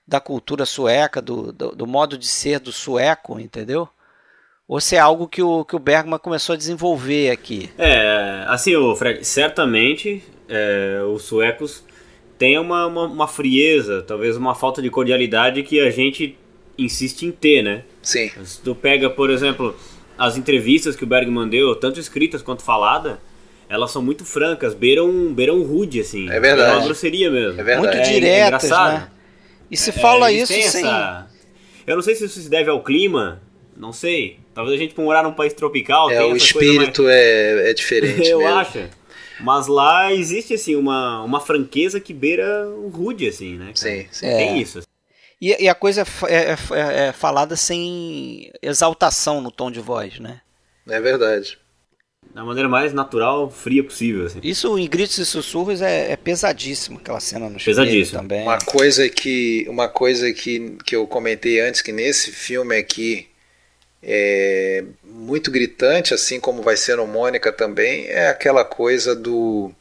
da 0.07 0.21
cultura 0.21 0.65
sueca, 0.65 1.21
do, 1.21 1.53
do, 1.53 1.71
do 1.75 1.87
modo 1.87 2.17
de 2.17 2.27
ser 2.27 2.61
do 2.61 2.73
sueco, 2.73 3.39
entendeu? 3.41 3.89
Ou 4.67 4.81
se 4.81 4.95
é 4.95 5.01
algo 5.01 5.27
que 5.27 5.43
o, 5.43 5.65
que 5.65 5.75
o 5.75 5.81
Bergman 5.81 6.19
começou 6.19 6.53
a 6.53 6.57
desenvolver 6.57 7.31
aqui. 7.31 7.73
É, 7.77 8.45
assim, 8.47 8.77
o 8.77 8.95
Fred, 8.95 9.25
certamente 9.25 10.23
é, 10.49 11.01
os 11.13 11.23
suecos 11.23 11.83
têm 12.41 12.59
uma, 12.59 12.87
uma, 12.87 13.05
uma 13.07 13.29
frieza, 13.29 14.03
talvez 14.03 14.35
uma 14.37 14.55
falta 14.55 14.81
de 14.81 14.89
cordialidade 14.91 15.63
que 15.63 15.79
a 15.79 15.91
gente 15.91 16.37
insiste 16.79 17.25
em 17.27 17.31
ter, 17.31 17.63
né? 17.63 17.83
Sim. 18.03 18.31
Se 18.45 18.61
tu 18.63 18.75
pega, 18.75 19.11
por 19.11 19.29
exemplo, 19.29 19.77
as 20.17 20.39
entrevistas 20.39 20.97
que 20.97 21.05
o 21.05 21.07
Bergman 21.07 21.47
deu, 21.49 21.77
tanto 21.77 22.01
escritas 22.01 22.41
quanto 22.41 22.63
falada, 22.63 23.21
elas 23.69 23.91
são 23.91 24.01
muito 24.03 24.25
francas, 24.25 24.73
beiram, 24.75 25.33
beiram 25.35 25.63
rude, 25.63 26.01
assim. 26.01 26.29
É 26.31 26.41
verdade. 26.41 26.57
Beiram 26.57 26.75
uma 26.79 26.85
grosseria 26.87 27.31
mesmo. 27.31 27.61
É 27.61 27.63
verdade. 27.63 27.79
Muito 27.97 27.97
É, 27.97 28.01
é 28.11 28.15
diretas, 28.15 28.65
engraçado. 28.65 28.93
né? 28.95 29.09
E 29.71 29.77
se 29.77 29.93
fala 29.93 30.31
É, 30.31 30.35
eles 30.35 30.51
isso 30.51 30.71
sem. 30.73 30.81
essa- 30.87 31.27
Eu 31.87 31.95
não 31.97 32.03
sei 32.03 32.15
se 32.15 32.25
isso 32.25 32.41
se 32.41 32.49
deve 32.49 32.71
ao 32.71 32.83
clima, 32.83 33.41
não 33.77 33.93
sei. 33.93 34.39
Talvez 34.55 34.77
a 34.77 34.83
gente 34.83 34.95
por 34.95 35.03
morar 35.05 35.23
num 35.23 35.33
país 35.33 35.53
tropical 35.53 36.11
É, 36.11 36.15
tenha 36.17 36.27
o 36.33 36.37
essa 36.37 36.53
coisa 36.55 36.73
mais- 36.73 36.79
espírito 36.89 37.09
é, 37.09 37.71
é 37.71 37.75
diferente 37.75 38.27
Eu 38.31 38.39
mesmo. 38.39 38.55
acho. 38.55 38.79
Mas 39.43 39.67
lá 39.67 40.13
existe 40.13 40.55
assim 40.55 40.75
uma, 40.77 41.23
uma 41.23 41.41
franqueza 41.41 41.99
que 42.01 42.13
beira 42.13 42.69
o 42.69 42.89
rude 42.89 43.27
assim, 43.29 43.57
né? 43.57 43.67
cara? 43.67 43.77
Sim, 43.77 44.07
sim. 44.11 44.27
É. 44.27 44.37
Tem 44.37 44.61
isso. 44.61 44.83
E, 45.41 45.65
e 45.65 45.69
a 45.69 45.75
coisa 45.75 46.03
é, 46.03 46.05
fa- 46.05 46.29
é- 46.29 46.51
é- 46.53 47.09
é 47.09 47.13
falada 47.13 47.57
sem 47.57 48.51
exaltação 48.61 49.41
no 49.41 49.51
tom 49.51 49.71
de 49.71 49.81
voz, 49.81 50.19
né? 50.19 50.41
É 50.89 51.01
verdade. 51.01 51.59
Da 52.35 52.45
maneira 52.45 52.69
mais 52.69 52.93
natural, 52.93 53.51
fria 53.51 53.83
possível, 53.83 54.27
assim. 54.27 54.39
Isso 54.43 54.79
em 54.79 54.87
gritos 54.87 55.19
e 55.19 55.25
sussurros 55.27 55.81
é, 55.81 56.13
é 56.13 56.17
pesadíssimo, 56.17 56.99
aquela 56.99 57.19
cena 57.19 57.49
no 57.49 57.59
Pesadíssimo. 57.59 58.21
também. 58.21 58.43
Uma 58.43 58.59
coisa 58.59 59.09
que 59.09 59.65
uma 59.69 59.89
coisa 59.89 60.33
que, 60.33 60.77
que 60.85 60.95
eu 60.95 61.07
comentei 61.07 61.59
antes 61.61 61.81
que 61.83 61.91
nesse 61.91 62.31
filme 62.31 62.77
aqui 62.77 63.27
é 64.03 64.85
muito 65.05 65.51
gritante, 65.51 66.15
assim 66.15 66.41
como 66.41 66.63
vai 66.63 66.77
ser 66.77 66.97
no 66.97 67.07
Mônica 67.07 67.53
também, 67.53 68.07
é 68.07 68.29
aquela 68.29 68.65
coisa 68.65 69.15
do, 69.15 69.73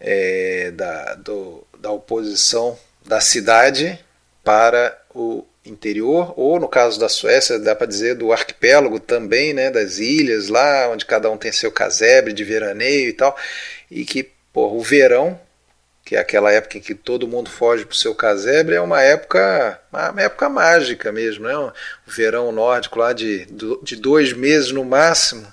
é, 0.00 0.70
da, 0.72 1.14
do 1.14 1.66
da 1.82 1.90
oposição 1.90 2.78
da 3.04 3.20
cidade 3.20 3.98
para 4.44 4.96
o 5.12 5.44
interior, 5.64 6.32
ou 6.36 6.58
no 6.58 6.68
caso 6.68 6.98
da 6.98 7.08
Suécia, 7.08 7.58
dá 7.58 7.74
para 7.74 7.86
dizer 7.86 8.14
do 8.14 8.32
arquipélago 8.32 8.98
também, 9.00 9.52
né, 9.52 9.70
das 9.70 9.98
ilhas 9.98 10.48
lá, 10.48 10.88
onde 10.88 11.04
cada 11.04 11.30
um 11.30 11.36
tem 11.36 11.52
seu 11.52 11.70
casebre 11.70 12.32
de 12.32 12.44
veraneio 12.44 13.08
e 13.08 13.12
tal, 13.12 13.36
e 13.90 14.04
que, 14.04 14.30
porra, 14.52 14.74
o 14.74 14.80
verão, 14.80 15.38
que 16.04 16.16
é 16.16 16.18
aquela 16.18 16.50
época 16.52 16.78
em 16.78 16.80
que 16.80 16.94
todo 16.94 17.28
mundo 17.28 17.48
foge 17.48 17.84
para 17.84 17.94
o 17.94 17.96
seu 17.96 18.14
casebre, 18.14 18.74
é 18.74 18.80
uma 18.80 19.02
época, 19.02 19.80
uma 19.92 20.22
época 20.22 20.48
mágica 20.48 21.12
mesmo, 21.12 21.46
né? 21.46 21.56
O 21.56 21.72
verão 22.06 22.50
nórdico 22.50 22.98
lá 22.98 23.12
de, 23.12 23.46
de 23.82 23.96
dois 23.96 24.32
meses 24.32 24.72
no 24.72 24.84
máximo, 24.84 25.46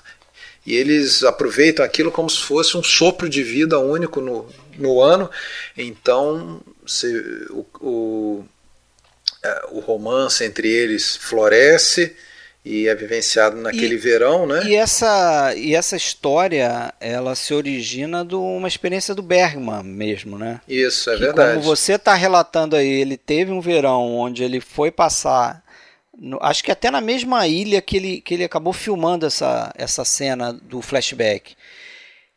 e 0.65 0.75
eles 0.75 1.23
aproveitam 1.23 1.85
aquilo 1.85 2.11
como 2.11 2.29
se 2.29 2.41
fosse 2.41 2.75
um 2.75 2.83
sopro 2.83 3.29
de 3.29 3.43
vida 3.43 3.79
único 3.79 4.21
no, 4.21 4.49
no 4.77 5.01
ano, 5.01 5.29
então 5.77 6.61
se, 6.85 7.07
o, 7.51 7.65
o, 7.79 8.45
é, 9.43 9.65
o 9.71 9.79
romance 9.79 10.43
entre 10.43 10.67
eles 10.67 11.15
floresce 11.15 12.15
e 12.63 12.87
é 12.87 12.93
vivenciado 12.95 13.55
naquele 13.57 13.95
E- 13.95 13.97
verão, 13.97 14.45
né? 14.45 14.63
E 14.65 14.75
essa, 14.75 15.53
e 15.55 15.73
essa 15.73 15.95
história, 15.95 16.93
ela 16.99 17.33
se 17.35 17.53
origina 17.53 18.23
de 18.25 18.35
uma 18.35 18.67
experiência 18.67 19.15
do 19.15 19.21
Bergman 19.21 19.83
mesmo, 19.83 20.37
né? 20.37 20.59
Isso, 20.67 21.09
é 21.09 21.13
que 21.13 21.19
verdade. 21.21 21.53
como 21.53 21.61
você 21.63 21.93
está 21.93 22.13
relatando 22.13 22.75
aí, 22.75 22.87
ele 22.87 23.17
teve 23.17 23.51
um 23.51 23.61
verão 23.61 24.13
onde 24.15 24.43
ele 24.43 24.59
foi 24.59 24.91
passar, 24.91 25.63
no- 26.17 26.37
acho 26.41 26.63
que 26.63 26.71
até 26.71 26.91
na 26.91 27.01
mesma 27.01 27.47
ilha 27.47 27.81
que 27.81 27.95
ele, 27.97 28.21
que 28.21 28.33
ele 28.33 28.43
acabou 28.43 28.73
filmando 28.73 29.25
essa, 29.25 29.71
essa 29.75 30.03
cena 30.03 30.51
do 30.51 30.81
flashback. 30.81 31.55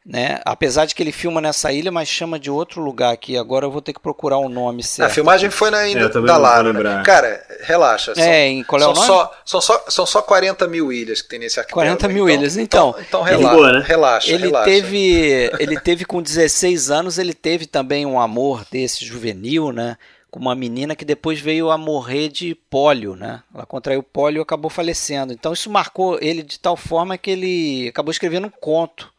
Né? 0.04 0.40
Apesar 0.44 0.84
de 0.84 0.94
que 0.94 1.02
ele 1.02 1.12
filma 1.12 1.40
nessa 1.40 1.72
ilha, 1.72 1.92
mas 1.92 2.08
chama 2.08 2.38
de 2.38 2.50
outro 2.50 2.82
lugar 2.82 3.12
aqui. 3.12 3.36
Agora 3.36 3.66
eu 3.66 3.70
vou 3.70 3.80
ter 3.80 3.92
que 3.92 4.00
procurar 4.00 4.38
o 4.38 4.48
nome 4.48 4.82
certo. 4.82 5.10
A 5.10 5.14
filmagem 5.14 5.48
foi 5.48 5.70
na 5.70 5.86
ilha 5.86 6.06
é, 6.06 6.08
da 6.08 6.36
Lara. 6.36 6.72
Né? 6.72 7.02
Cara, 7.04 7.44
relaxa. 7.60 8.14
São, 8.14 8.24
é, 8.24 8.48
em 8.48 8.64
qual 8.64 8.82
é 8.82 8.86
o 8.86 8.92
nome? 8.92 9.06
Só, 9.06 9.32
são, 9.44 9.60
só, 9.60 9.84
são 9.88 10.06
só 10.06 10.20
40 10.20 10.66
mil 10.66 10.92
ilhas 10.92 11.22
que 11.22 11.28
tem 11.28 11.38
nesse 11.38 11.60
arquipélago. 11.60 11.96
40 11.96 12.08
mil 12.08 12.28
então, 12.28 12.40
ilhas, 12.40 12.56
então. 12.56 12.88
Então, 12.90 13.02
então 13.02 13.22
relaxa, 13.22 13.56
boa, 13.56 13.72
né? 13.72 13.84
relaxa. 13.86 14.32
Ele 14.32 14.46
relaxa. 14.46 14.64
teve, 14.64 15.50
ele 15.58 15.80
teve 15.80 16.04
com 16.04 16.20
16 16.20 16.90
anos, 16.90 17.18
ele 17.18 17.34
teve 17.34 17.66
também 17.66 18.04
um 18.04 18.20
amor 18.20 18.64
desse 18.70 19.04
juvenil, 19.04 19.70
né? 19.70 19.96
Com 20.32 20.40
uma 20.40 20.54
menina 20.54 20.96
que 20.96 21.04
depois 21.04 21.38
veio 21.38 21.70
a 21.70 21.76
morrer 21.76 22.28
de 22.28 22.54
pólio, 22.68 23.14
né? 23.14 23.42
Ela 23.54 23.66
contraiu 23.66 24.02
pólio 24.02 24.40
e 24.40 24.42
acabou 24.42 24.70
falecendo. 24.70 25.32
Então 25.32 25.52
isso 25.52 25.70
marcou 25.70 26.18
ele 26.20 26.42
de 26.42 26.58
tal 26.58 26.76
forma 26.76 27.18
que 27.18 27.30
ele 27.30 27.88
acabou 27.88 28.10
escrevendo 28.10 28.46
um 28.46 28.50
conto 28.50 29.11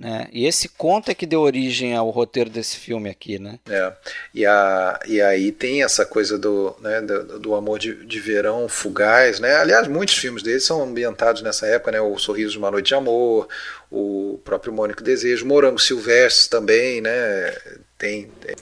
né? 0.00 0.28
E 0.32 0.46
esse 0.46 0.66
conto 0.66 1.10
é 1.10 1.14
que 1.14 1.26
deu 1.26 1.42
origem 1.42 1.94
ao 1.94 2.08
roteiro 2.08 2.48
desse 2.48 2.78
filme 2.78 3.10
aqui, 3.10 3.38
né? 3.38 3.58
É. 3.68 3.92
E, 4.34 4.46
a, 4.46 4.98
e 5.06 5.20
aí 5.20 5.52
tem 5.52 5.82
essa 5.82 6.06
coisa 6.06 6.38
do, 6.38 6.74
né, 6.80 7.02
do, 7.02 7.38
do, 7.38 7.54
amor 7.54 7.78
de, 7.78 8.06
de 8.06 8.18
verão 8.18 8.66
fugaz, 8.66 9.38
né? 9.38 9.56
Aliás, 9.56 9.86
muitos 9.86 10.16
filmes 10.16 10.42
dele 10.42 10.58
são 10.58 10.82
ambientados 10.82 11.42
nessa 11.42 11.66
época, 11.66 11.92
né? 11.92 12.00
O 12.00 12.16
Sorriso 12.16 12.52
de 12.52 12.58
uma 12.58 12.70
Noite 12.70 12.86
de 12.86 12.94
Amor, 12.94 13.46
o 13.90 14.40
próprio 14.42 14.72
Mônico 14.72 15.02
Desejo, 15.02 15.44
Morango 15.44 15.78
Silvestre 15.78 16.48
também, 16.48 17.02
né? 17.02 17.54
Tem, 17.98 18.30
tem. 18.40 18.56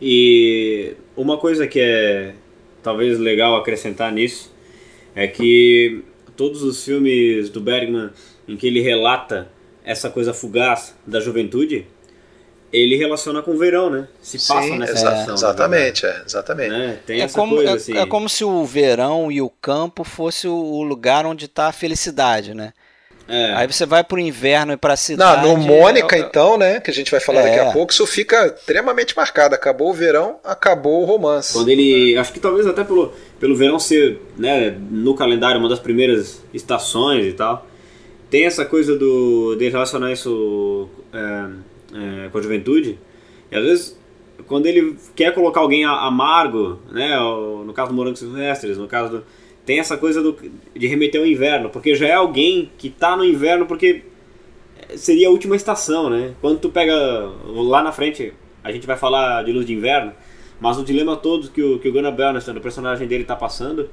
E 0.00 0.94
uma 1.16 1.38
coisa 1.38 1.66
que 1.66 1.80
é 1.80 2.34
talvez 2.84 3.18
legal 3.18 3.56
acrescentar 3.56 4.12
nisso 4.12 4.54
é 5.12 5.26
que 5.26 6.04
todos 6.36 6.62
os 6.62 6.84
filmes 6.84 7.50
do 7.50 7.60
Bergman 7.60 8.10
em 8.46 8.56
que 8.56 8.68
ele 8.68 8.80
relata 8.80 9.48
essa 9.84 10.08
coisa 10.08 10.32
fugaz 10.32 10.94
da 11.06 11.20
juventude, 11.20 11.86
ele 12.72 12.96
relaciona 12.96 13.40
com 13.42 13.52
o 13.52 13.58
verão, 13.58 13.88
né? 13.88 14.08
Se 14.20 14.36
passa 14.36 14.62
Sim, 14.62 14.78
nessa 14.78 14.92
exa 14.94 15.10
né, 15.10 15.26
exatamente, 15.32 16.06
é, 16.06 16.22
exatamente. 16.26 16.70
Né? 16.70 16.98
Tem 17.06 17.20
é 17.20 17.24
essa 17.24 17.38
como, 17.38 17.54
coisa, 17.54 17.70
é, 17.70 17.74
assim. 17.74 17.96
é 17.96 18.06
como 18.06 18.28
se 18.28 18.44
o 18.44 18.64
verão 18.64 19.30
e 19.30 19.40
o 19.40 19.48
campo 19.48 20.02
fosse 20.02 20.48
o 20.48 20.82
lugar 20.82 21.24
onde 21.24 21.44
está 21.44 21.66
a 21.68 21.72
felicidade, 21.72 22.54
né? 22.54 22.72
É. 23.26 23.54
Aí 23.54 23.66
você 23.66 23.86
vai 23.86 24.04
para 24.04 24.16
o 24.16 24.20
inverno 24.20 24.72
e 24.72 24.76
para 24.76 24.94
a 24.94 24.96
cidade. 24.96 25.46
Não, 25.46 25.56
no 25.56 25.62
Mônica, 25.62 26.18
então, 26.18 26.58
né? 26.58 26.80
Que 26.80 26.90
a 26.90 26.94
gente 26.94 27.10
vai 27.10 27.20
falar 27.20 27.40
é. 27.40 27.44
daqui 27.44 27.58
a 27.60 27.72
pouco, 27.72 27.90
isso 27.90 28.06
fica 28.06 28.46
extremamente 28.48 29.16
marcado. 29.16 29.54
Acabou 29.54 29.90
o 29.90 29.94
verão, 29.94 30.40
acabou 30.44 31.00
o 31.00 31.04
romance. 31.06 31.54
Quando 31.54 31.70
ele. 31.70 32.18
Acho 32.18 32.32
que 32.32 32.40
talvez 32.40 32.66
até 32.66 32.84
pelo, 32.84 33.14
pelo 33.40 33.56
verão 33.56 33.78
ser, 33.78 34.20
né, 34.36 34.76
no 34.90 35.14
calendário, 35.14 35.58
uma 35.58 35.70
das 35.70 35.78
primeiras 35.78 36.42
estações 36.52 37.24
e 37.24 37.32
tal 37.32 37.66
tem 38.30 38.44
essa 38.44 38.64
coisa 38.64 38.96
do, 38.96 39.54
de 39.56 39.68
relacionar 39.68 40.12
isso 40.12 40.88
é, 41.12 41.48
é, 42.24 42.28
com 42.28 42.38
a 42.38 42.42
juventude. 42.42 42.98
E 43.50 43.56
às 43.56 43.64
vezes, 43.64 44.00
quando 44.46 44.66
ele 44.66 44.96
quer 45.14 45.32
colocar 45.34 45.60
alguém 45.60 45.84
amargo, 45.84 46.78
né, 46.90 47.16
no 47.64 47.72
caso 47.72 47.90
do 47.90 47.94
Morangos 47.94 48.20
Silvestres, 48.20 48.78
no 48.78 48.88
caso 48.88 49.18
do, 49.18 49.24
tem 49.64 49.78
essa 49.78 49.96
coisa 49.96 50.22
do, 50.22 50.36
de 50.74 50.86
remeter 50.86 51.20
ao 51.20 51.26
inverno, 51.26 51.70
porque 51.70 51.94
já 51.94 52.06
é 52.06 52.14
alguém 52.14 52.70
que 52.76 52.88
está 52.88 53.16
no 53.16 53.24
inverno 53.24 53.66
porque 53.66 54.02
seria 54.96 55.28
a 55.28 55.30
última 55.30 55.56
estação, 55.56 56.10
né? 56.10 56.34
Quando 56.40 56.60
tu 56.60 56.68
pega 56.68 56.94
lá 57.46 57.82
na 57.82 57.92
frente, 57.92 58.32
a 58.62 58.70
gente 58.70 58.86
vai 58.86 58.96
falar 58.96 59.42
de 59.44 59.52
luz 59.52 59.64
de 59.66 59.72
inverno, 59.72 60.12
mas 60.60 60.78
o 60.78 60.84
dilema 60.84 61.16
todo 61.16 61.50
que 61.50 61.62
o, 61.62 61.78
que 61.78 61.88
o 61.88 61.92
Gunnar 61.92 62.12
Bernstein, 62.12 62.56
o 62.56 62.60
personagem 62.60 63.06
dele, 63.06 63.22
está 63.22 63.34
passando 63.34 63.88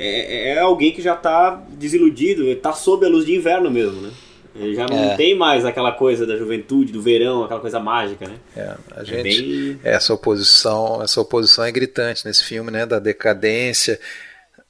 é, 0.00 0.48
é, 0.50 0.54
é 0.54 0.58
alguém 0.58 0.92
que 0.92 1.02
já 1.02 1.14
está 1.14 1.62
desiludido, 1.70 2.44
está 2.48 2.72
sob 2.72 3.04
a 3.04 3.08
luz 3.08 3.26
de 3.26 3.34
inverno 3.34 3.70
mesmo, 3.70 4.00
né? 4.00 4.10
Ele 4.54 4.74
já 4.74 4.86
não 4.86 5.12
é. 5.12 5.16
tem 5.16 5.36
mais 5.36 5.64
aquela 5.64 5.92
coisa 5.92 6.26
da 6.26 6.36
juventude, 6.36 6.92
do 6.92 7.00
verão, 7.00 7.44
aquela 7.44 7.60
coisa 7.60 7.78
mágica, 7.78 8.26
né? 8.26 8.36
É, 8.56 8.74
a 8.96 9.02
é 9.02 9.04
gente, 9.04 9.18
é 9.18 9.22
bem... 9.22 9.80
essa 9.84 10.12
oposição, 10.12 11.00
essa 11.02 11.20
oposição 11.20 11.64
é 11.64 11.70
gritante 11.70 12.26
nesse 12.26 12.44
filme, 12.44 12.70
né? 12.70 12.84
Da 12.84 12.98
decadência, 12.98 14.00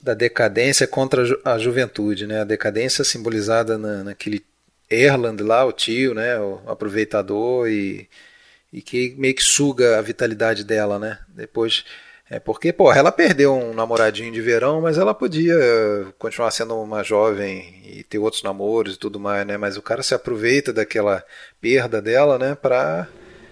da 0.01 0.13
decadência 0.13 0.87
contra 0.87 1.25
a 1.45 1.59
juventude, 1.59 2.27
né? 2.27 2.43
A 2.43 2.45
decadência 2.45 3.05
simbolizada 3.05 3.79
na, 3.79 4.05
naquele 4.05 4.45
Erland 4.91 5.43
lá, 5.43 5.65
o 5.65 5.73
tio, 5.73 6.13
né? 6.13 6.39
O 6.39 6.61
aproveitador 6.67 7.69
e, 7.69 8.07
e 8.73 8.83
que 8.83 9.15
meio 9.17 9.35
que 9.35 9.43
suga 9.43 9.99
a 9.99 10.03
vitalidade 10.03 10.63
dela, 10.63 10.99
né? 10.99 11.19
Depois 11.29 11.85
é 12.31 12.39
porque, 12.39 12.73
pô, 12.73 12.93
ela 12.93 13.11
perdeu 13.11 13.53
um 13.53 13.75
namoradinho 13.75 14.31
de 14.31 14.41
verão, 14.41 14.81
mas 14.81 14.97
ela 14.97 15.13
podia 15.13 15.57
continuar 16.17 16.53
sendo 16.53 16.81
uma 16.81 17.03
jovem 17.03 17.83
e 17.85 18.05
ter 18.05 18.19
outros 18.19 18.45
namoros 18.45 18.95
e 18.95 18.99
tudo 18.99 19.19
mais, 19.19 19.45
né? 19.45 19.57
Mas 19.57 19.77
o 19.77 19.83
cara 19.83 20.01
se 20.01 20.15
aproveita 20.15 20.73
daquela 20.73 21.25
perda 21.61 22.01
dela, 22.01 22.39
né, 22.39 22.55
pra 22.55 23.09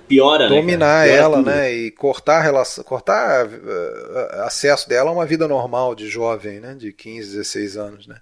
Piora, 0.06 0.48
né, 0.48 0.54
dominar 0.54 1.08
né, 1.08 1.12
ela, 1.12 1.38
tudo. 1.38 1.50
né, 1.50 1.72
e 1.72 1.90
cortar 1.90 2.40
relação, 2.40 2.84
cortar 2.84 3.46
uh, 3.46 4.42
acesso 4.44 4.88
dela 4.88 5.10
a 5.10 5.12
uma 5.12 5.26
vida 5.26 5.48
normal 5.48 5.96
de 5.96 6.08
jovem, 6.08 6.60
né, 6.60 6.74
de 6.74 6.92
15, 6.92 7.32
16 7.32 7.76
anos, 7.76 8.06
né? 8.06 8.16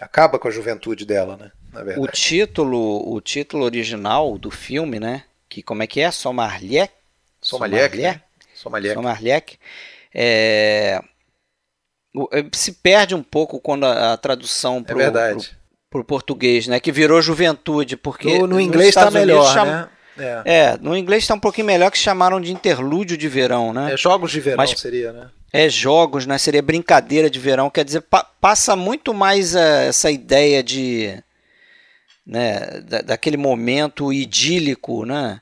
Acaba 0.00 0.36
com 0.36 0.48
a 0.48 0.50
juventude 0.50 1.06
dela, 1.06 1.36
né, 1.36 1.52
na 1.72 1.84
verdade. 1.84 2.04
O 2.04 2.10
título, 2.10 3.08
o 3.08 3.20
título 3.20 3.64
original 3.64 4.36
do 4.36 4.50
filme, 4.50 4.98
né, 4.98 5.22
que 5.48 5.62
como 5.62 5.84
é 5.84 5.86
que 5.86 6.00
é? 6.00 6.10
Sommelier? 6.10 6.90
Sommelier? 7.40 7.88
Sommelier? 7.88 8.25
Sommelier. 8.66 8.94
Sommelier. 8.94 9.44
É, 10.14 11.00
é, 12.32 12.46
se 12.52 12.72
perde 12.72 13.14
um 13.14 13.22
pouco 13.22 13.60
quando 13.60 13.84
a, 13.84 14.14
a 14.14 14.16
tradução 14.16 14.82
para 14.82 15.02
é 15.02 15.36
o 15.94 16.04
português, 16.04 16.66
né? 16.66 16.78
Que 16.80 16.92
virou 16.92 17.22
juventude, 17.22 17.96
porque 17.96 18.38
no, 18.38 18.46
no 18.46 18.60
inglês 18.60 18.90
está 18.90 19.10
melhor, 19.10 19.52
cham... 19.52 19.64
né? 19.64 19.88
É. 20.18 20.42
é. 20.44 20.78
no 20.78 20.96
inglês 20.96 21.24
está 21.24 21.34
um 21.34 21.40
pouquinho 21.40 21.66
melhor 21.66 21.90
que 21.90 21.98
chamaram 21.98 22.40
de 22.40 22.52
interlúdio 22.52 23.16
de 23.16 23.28
verão, 23.28 23.72
né? 23.72 23.92
É 23.92 23.96
jogos 23.96 24.30
de 24.30 24.40
verão 24.40 24.56
Mas, 24.56 24.70
seria, 24.78 25.12
né? 25.12 25.30
É 25.52 25.68
jogos, 25.68 26.26
né? 26.26 26.38
Seria 26.38 26.62
brincadeira 26.62 27.30
de 27.30 27.38
verão, 27.38 27.70
quer 27.70 27.84
dizer, 27.84 28.00
pa 28.02 28.24
passa 28.24 28.76
muito 28.76 29.12
mais 29.12 29.54
uh, 29.54 29.58
essa 29.88 30.10
ideia 30.10 30.62
de, 30.62 31.22
né? 32.26 32.80
Da, 32.80 33.02
daquele 33.02 33.36
momento 33.36 34.12
idílico, 34.12 35.04
né? 35.04 35.40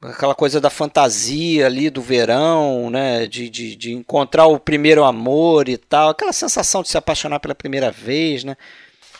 Aquela 0.00 0.34
coisa 0.34 0.60
da 0.60 0.70
fantasia 0.70 1.66
ali 1.66 1.90
do 1.90 2.00
verão, 2.00 2.90
né? 2.90 3.26
De, 3.26 3.50
de, 3.50 3.74
de, 3.74 3.92
encontrar 3.92 4.46
o 4.46 4.58
primeiro 4.58 5.04
amor 5.04 5.68
e 5.68 5.76
tal, 5.76 6.10
aquela 6.10 6.32
sensação 6.32 6.82
de 6.82 6.88
se 6.88 6.96
apaixonar 6.96 7.40
pela 7.40 7.54
primeira 7.54 7.90
vez, 7.90 8.44
né? 8.44 8.56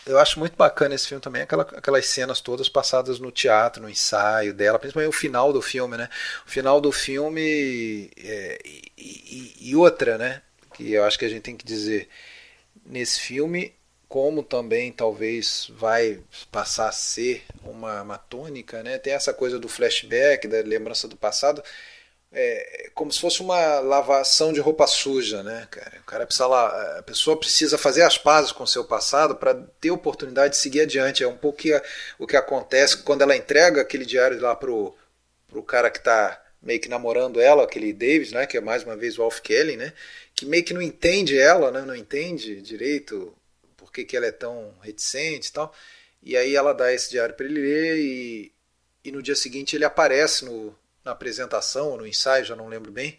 Eu 0.06 0.18
acho 0.18 0.38
muito 0.38 0.56
bacana 0.56 0.94
esse 0.94 1.06
filme 1.06 1.20
também, 1.20 1.42
aquela, 1.42 1.62
aquelas 1.62 2.06
cenas 2.06 2.40
todas 2.40 2.66
passadas 2.66 3.18
no 3.18 3.30
teatro, 3.30 3.82
no 3.82 3.90
ensaio 3.90 4.54
dela, 4.54 4.78
principalmente 4.78 5.10
o 5.14 5.18
final 5.18 5.52
do 5.52 5.60
filme, 5.60 5.98
né? 5.98 6.08
O 6.46 6.50
final 6.50 6.80
do 6.80 6.90
filme 6.90 8.10
é, 8.16 8.58
e, 8.64 8.92
e, 8.96 9.70
e 9.70 9.76
outra, 9.76 10.16
né? 10.16 10.40
Que 10.72 10.92
eu 10.92 11.04
acho 11.04 11.18
que 11.18 11.26
a 11.26 11.28
gente 11.28 11.42
tem 11.42 11.56
que 11.56 11.64
dizer 11.64 12.08
nesse 12.86 13.20
filme 13.20 13.74
como 14.08 14.42
também 14.42 14.90
talvez 14.90 15.70
vai 15.70 16.20
passar 16.50 16.88
a 16.88 16.92
ser 16.92 17.44
uma, 17.62 18.02
uma 18.02 18.18
tônica, 18.18 18.82
né? 18.82 18.98
Tem 18.98 19.12
essa 19.12 19.34
coisa 19.34 19.58
do 19.58 19.68
flashback, 19.68 20.48
da 20.48 20.60
lembrança 20.62 21.06
do 21.06 21.16
passado, 21.16 21.62
é, 22.32 22.90
como 22.94 23.12
se 23.12 23.20
fosse 23.20 23.40
uma 23.40 23.80
lavação 23.80 24.52
de 24.52 24.60
roupa 24.60 24.86
suja, 24.86 25.42
né, 25.42 25.66
cara? 25.70 25.98
O 26.00 26.04
cara 26.04 26.26
precisa 26.26 26.46
lá, 26.46 26.98
a 26.98 27.02
pessoa 27.02 27.38
precisa 27.38 27.78
fazer 27.78 28.02
as 28.02 28.18
pazes 28.18 28.52
com 28.52 28.64
o 28.64 28.66
seu 28.66 28.84
passado 28.84 29.36
para 29.36 29.54
ter 29.80 29.90
oportunidade 29.90 30.54
de 30.54 30.60
seguir 30.60 30.82
adiante. 30.82 31.22
É 31.22 31.28
um 31.28 31.36
pouco 31.36 31.58
que, 31.58 31.82
o 32.18 32.26
que 32.26 32.36
acontece 32.36 32.98
quando 33.02 33.22
ela 33.22 33.36
entrega 33.36 33.82
aquele 33.82 34.04
diário 34.06 34.40
lá 34.40 34.56
pro, 34.56 34.94
pro 35.48 35.62
cara 35.62 35.90
que 35.90 35.98
está 35.98 36.42
meio 36.62 36.80
que 36.80 36.88
namorando 36.88 37.40
ela, 37.40 37.64
aquele 37.64 37.92
Davis, 37.92 38.32
né, 38.32 38.46
que 38.46 38.56
é 38.56 38.60
mais 38.60 38.82
uma 38.84 38.96
vez 38.96 39.18
o 39.18 39.22
Alf 39.22 39.40
Kelly, 39.40 39.76
né, 39.76 39.92
que 40.34 40.44
meio 40.44 40.64
que 40.64 40.74
não 40.74 40.82
entende 40.82 41.38
ela, 41.38 41.70
né, 41.70 41.82
não 41.82 41.94
entende 41.94 42.60
direito 42.60 43.34
por 43.88 43.92
que, 43.92 44.04
que 44.04 44.16
ela 44.16 44.26
é 44.26 44.32
tão 44.32 44.74
reticente 44.82 45.48
e 45.48 45.52
tal. 45.52 45.74
E 46.22 46.36
aí 46.36 46.54
ela 46.54 46.74
dá 46.74 46.92
esse 46.92 47.10
diário 47.10 47.34
para 47.34 47.46
ele 47.46 47.60
ler 47.60 47.98
e, 47.98 48.52
e 49.04 49.10
no 49.10 49.22
dia 49.22 49.34
seguinte 49.34 49.74
ele 49.74 49.84
aparece 49.84 50.44
no, 50.44 50.76
na 51.04 51.12
apresentação, 51.12 51.96
no 51.96 52.06
ensaio, 52.06 52.44
já 52.44 52.54
não 52.54 52.68
lembro 52.68 52.92
bem, 52.92 53.18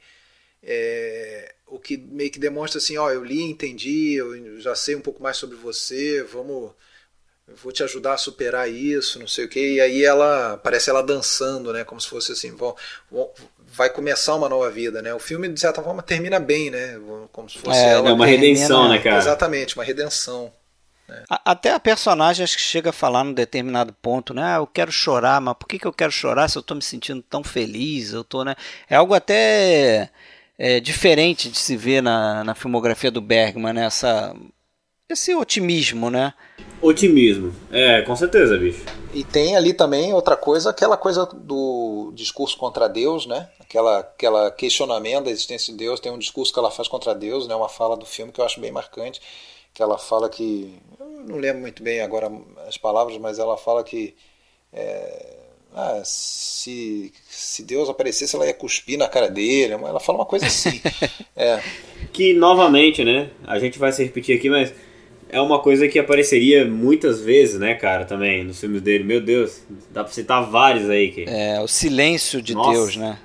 é, 0.61 1.55
o 1.65 1.79
que 1.79 1.97
meio 1.97 2.29
que 2.29 2.39
demonstra 2.39 2.77
assim, 2.77 2.97
ó, 2.97 3.09
eu 3.09 3.23
li, 3.23 3.41
entendi, 3.41 4.13
eu 4.15 4.59
já 4.59 4.75
sei 4.75 4.95
um 4.95 5.01
pouco 5.01 5.23
mais 5.23 5.37
sobre 5.37 5.55
você, 5.55 6.21
vamos, 6.23 6.71
vou 7.47 7.71
te 7.71 7.81
ajudar 7.83 8.13
a 8.13 8.17
superar 8.17 8.69
isso, 8.69 9.19
não 9.19 9.27
sei 9.27 9.45
o 9.45 9.49
que. 9.49 9.75
E 9.75 9.81
aí 9.81 10.03
ela 10.03 10.57
parece 10.57 10.89
ela 10.89 11.01
dançando, 11.01 11.71
né, 11.73 11.83
como 11.83 11.99
se 11.99 12.09
fosse 12.09 12.33
assim, 12.33 12.51
vão, 12.55 12.75
vão, 13.09 13.31
vai 13.57 13.89
começar 13.89 14.35
uma 14.35 14.49
nova 14.49 14.69
vida, 14.69 15.01
né? 15.01 15.13
O 15.13 15.19
filme 15.19 15.47
de 15.47 15.59
certa 15.59 15.81
forma 15.81 16.03
termina 16.03 16.39
bem, 16.39 16.69
né, 16.69 16.99
como 17.31 17.49
se 17.49 17.57
fosse 17.57 17.79
é, 17.79 17.93
ela. 17.93 18.09
É 18.09 18.13
uma 18.13 18.25
redenção, 18.25 18.89
né, 18.89 18.99
cara? 18.99 19.17
Exatamente, 19.17 19.75
uma 19.75 19.83
redenção. 19.83 20.53
É. 21.10 21.23
Até 21.45 21.72
a 21.72 21.80
personagem 21.80 22.44
acho 22.44 22.57
que 22.57 22.64
chega 22.64 22.91
a 22.91 22.94
falar 22.94 23.23
num 23.23 23.34
determinado 23.34 23.94
ponto, 24.02 24.34
né? 24.34 24.44
Ah, 24.44 24.57
eu 24.57 24.68
quero 24.68 24.91
chorar, 24.91 25.41
mas 25.41 25.56
por 25.57 25.68
que, 25.68 25.80
que 25.80 25.88
eu 25.88 25.94
quero 25.94 26.11
chorar 26.11 26.48
se 26.48 26.57
eu 26.57 26.61
estou 26.61 26.76
me 26.76 26.84
sentindo 26.84 27.22
tão 27.22 27.44
feliz? 27.44 28.14
Eu 28.14 28.23
tô, 28.23 28.44
né? 28.44 28.56
É 28.90 28.95
algo 28.95 29.14
até 29.14 30.10
é, 30.57 30.80
diferente 30.80 31.49
de 31.49 31.57
se 31.57 31.76
ver 31.76 32.02
na, 32.02 32.44
na 32.44 32.53
filmografia 32.53 33.10
do 33.10 33.22
Bergman, 33.22 33.73
né? 33.73 33.86
Essa, 33.86 34.36
esse 35.10 35.34
otimismo, 35.34 36.11
né? 36.11 36.34
Otimismo, 36.81 37.52
é, 37.72 38.02
com 38.03 38.15
certeza, 38.15 38.57
bicho. 38.57 38.84
E 39.14 39.23
tem 39.23 39.56
ali 39.56 39.73
também 39.73 40.14
outra 40.14 40.38
coisa, 40.38 40.69
aquela 40.69 40.95
coisa 40.95 41.26
do 41.26 42.11
discurso 42.14 42.56
contra 42.57 42.88
Deus, 42.88 43.26
né? 43.26 43.49
Aquela, 43.60 43.99
aquela 43.99 44.52
questionamento 44.52 45.26
da 45.26 45.31
existência 45.31 45.73
de 45.73 45.80
Deus. 45.80 45.99
Tem 45.99 46.11
um 46.11 46.18
discurso 46.18 46.53
que 46.53 46.60
ela 46.60 46.69
faz 46.69 46.88
contra 46.88 47.15
Deus, 47.15 47.48
né? 47.48 47.56
Uma 47.56 47.68
fala 47.68 47.98
do 47.98 48.06
filme 48.06 48.31
que 48.31 48.40
eu 48.40 48.45
acho 48.45 48.61
bem 48.61 48.72
marcante, 48.72 49.19
que 49.80 49.84
ela 49.84 49.97
fala 49.97 50.27
que, 50.27 50.77
eu 50.99 51.06
não 51.26 51.38
lembro 51.38 51.61
muito 51.61 51.81
bem 51.81 52.01
agora 52.01 52.30
as 52.68 52.77
palavras, 52.77 53.18
mas 53.18 53.39
ela 53.39 53.56
fala 53.56 53.81
que 53.81 54.14
é, 54.73 55.38
ah, 55.73 56.01
se, 56.03 57.14
se 57.30 57.64
Deus 57.64 57.88
aparecesse, 57.88 58.35
ela 58.35 58.45
ia 58.45 58.53
cuspir 58.53 58.99
na 58.99 59.07
cara 59.07 59.30
dele. 59.30 59.72
Ela 59.72 60.01
fala 60.01 60.18
uma 60.18 60.26
coisa 60.26 60.47
assim. 60.47 60.81
é. 61.34 61.64
Que 62.11 62.34
novamente, 62.34 63.06
né? 63.06 63.30
A 63.47 63.57
gente 63.57 63.80
vai 63.80 63.93
se 63.93 64.03
repetir 64.03 64.35
aqui, 64.35 64.49
mas 64.49 64.73
é 65.30 65.39
uma 65.39 65.60
coisa 65.60 65.88
que 65.88 65.97
apareceria 65.97 66.65
muitas 66.65 67.22
vezes, 67.22 67.57
né, 67.57 67.73
cara, 67.73 68.03
também 68.03 68.43
nos 68.43 68.60
filmes 68.60 68.81
dele. 68.81 69.06
Meu 69.06 69.22
Deus, 69.22 69.64
dá 69.91 70.03
pra 70.03 70.11
citar 70.11 70.43
vários 70.43 70.89
aí. 70.89 71.10
Que... 71.10 71.23
É, 71.23 71.61
o 71.61 71.69
silêncio 71.69 72.41
de 72.41 72.53
Nossa, 72.53 72.72
Deus, 72.72 72.97
né? 72.97 73.18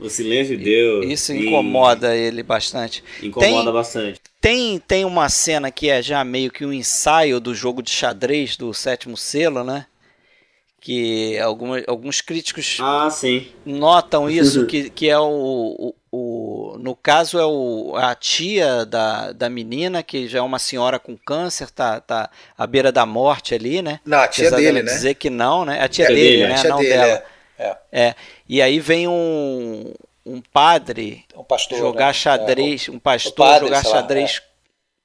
O 0.00 0.08
silêncio 0.08 0.56
de 0.56 0.64
Deus. 0.64 1.04
Isso 1.04 1.34
incomoda 1.34 2.16
e... 2.16 2.20
ele 2.28 2.42
bastante. 2.42 3.04
Incomoda 3.22 3.64
tem, 3.64 3.72
bastante. 3.74 4.21
Tem, 4.42 4.78
tem 4.80 5.04
uma 5.04 5.28
cena 5.28 5.70
que 5.70 5.88
é 5.88 6.02
já 6.02 6.22
meio 6.24 6.50
que 6.50 6.66
um 6.66 6.72
ensaio 6.72 7.38
do 7.38 7.54
jogo 7.54 7.82
de 7.82 7.90
xadrez 7.90 8.56
do 8.56 8.74
sétimo 8.74 9.16
selo, 9.16 9.64
né? 9.64 9.86
que 10.82 11.38
alguma, 11.38 11.80
alguns 11.86 12.20
críticos 12.20 12.78
ah, 12.80 13.08
sim. 13.08 13.46
notam 13.64 14.28
isso, 14.28 14.66
que, 14.66 14.90
que 14.90 15.08
é 15.08 15.16
o, 15.16 15.24
o, 15.78 15.94
o, 16.10 16.76
no 16.80 16.96
caso 16.96 17.38
é 17.38 17.46
o, 17.46 17.94
a 17.94 18.16
tia 18.16 18.84
da, 18.84 19.30
da 19.30 19.48
menina, 19.48 20.02
que 20.02 20.26
já 20.26 20.40
é 20.40 20.42
uma 20.42 20.58
senhora 20.58 20.98
com 20.98 21.16
câncer, 21.16 21.70
tá, 21.70 22.00
tá 22.00 22.28
à 22.58 22.66
beira 22.66 22.90
da 22.90 23.06
morte 23.06 23.54
ali, 23.54 23.80
né? 23.80 24.00
Não, 24.04 24.18
a 24.18 24.26
tia 24.26 24.48
Apesar 24.48 24.56
dele, 24.56 24.82
né? 24.82 24.92
dizer 24.92 25.14
que 25.14 25.30
não, 25.30 25.64
né? 25.64 25.80
A 25.80 25.86
tia 25.86 26.06
é 26.06 26.08
dele, 26.08 26.20
dele, 26.20 26.46
né? 26.48 26.54
A 26.54 26.58
tia 26.58 26.70
não 26.70 26.78
dele, 26.78 26.90
dela. 26.90 27.24
É. 27.56 27.64
é. 27.64 27.76
é. 27.92 28.14
E 28.48 28.60
aí 28.60 28.80
vem 28.80 29.06
um, 29.06 29.94
um 30.32 30.40
padre 30.40 31.24
um 31.36 31.44
pastor, 31.44 31.78
jogar 31.78 32.06
né? 32.06 32.12
xadrez, 32.14 32.88
é, 32.88 32.90
um 32.90 32.98
pastor 32.98 33.34
padre, 33.34 33.68
jogar 33.68 33.84
xadrez 33.84 34.34
lá, 34.34 34.38
é. 34.38 34.42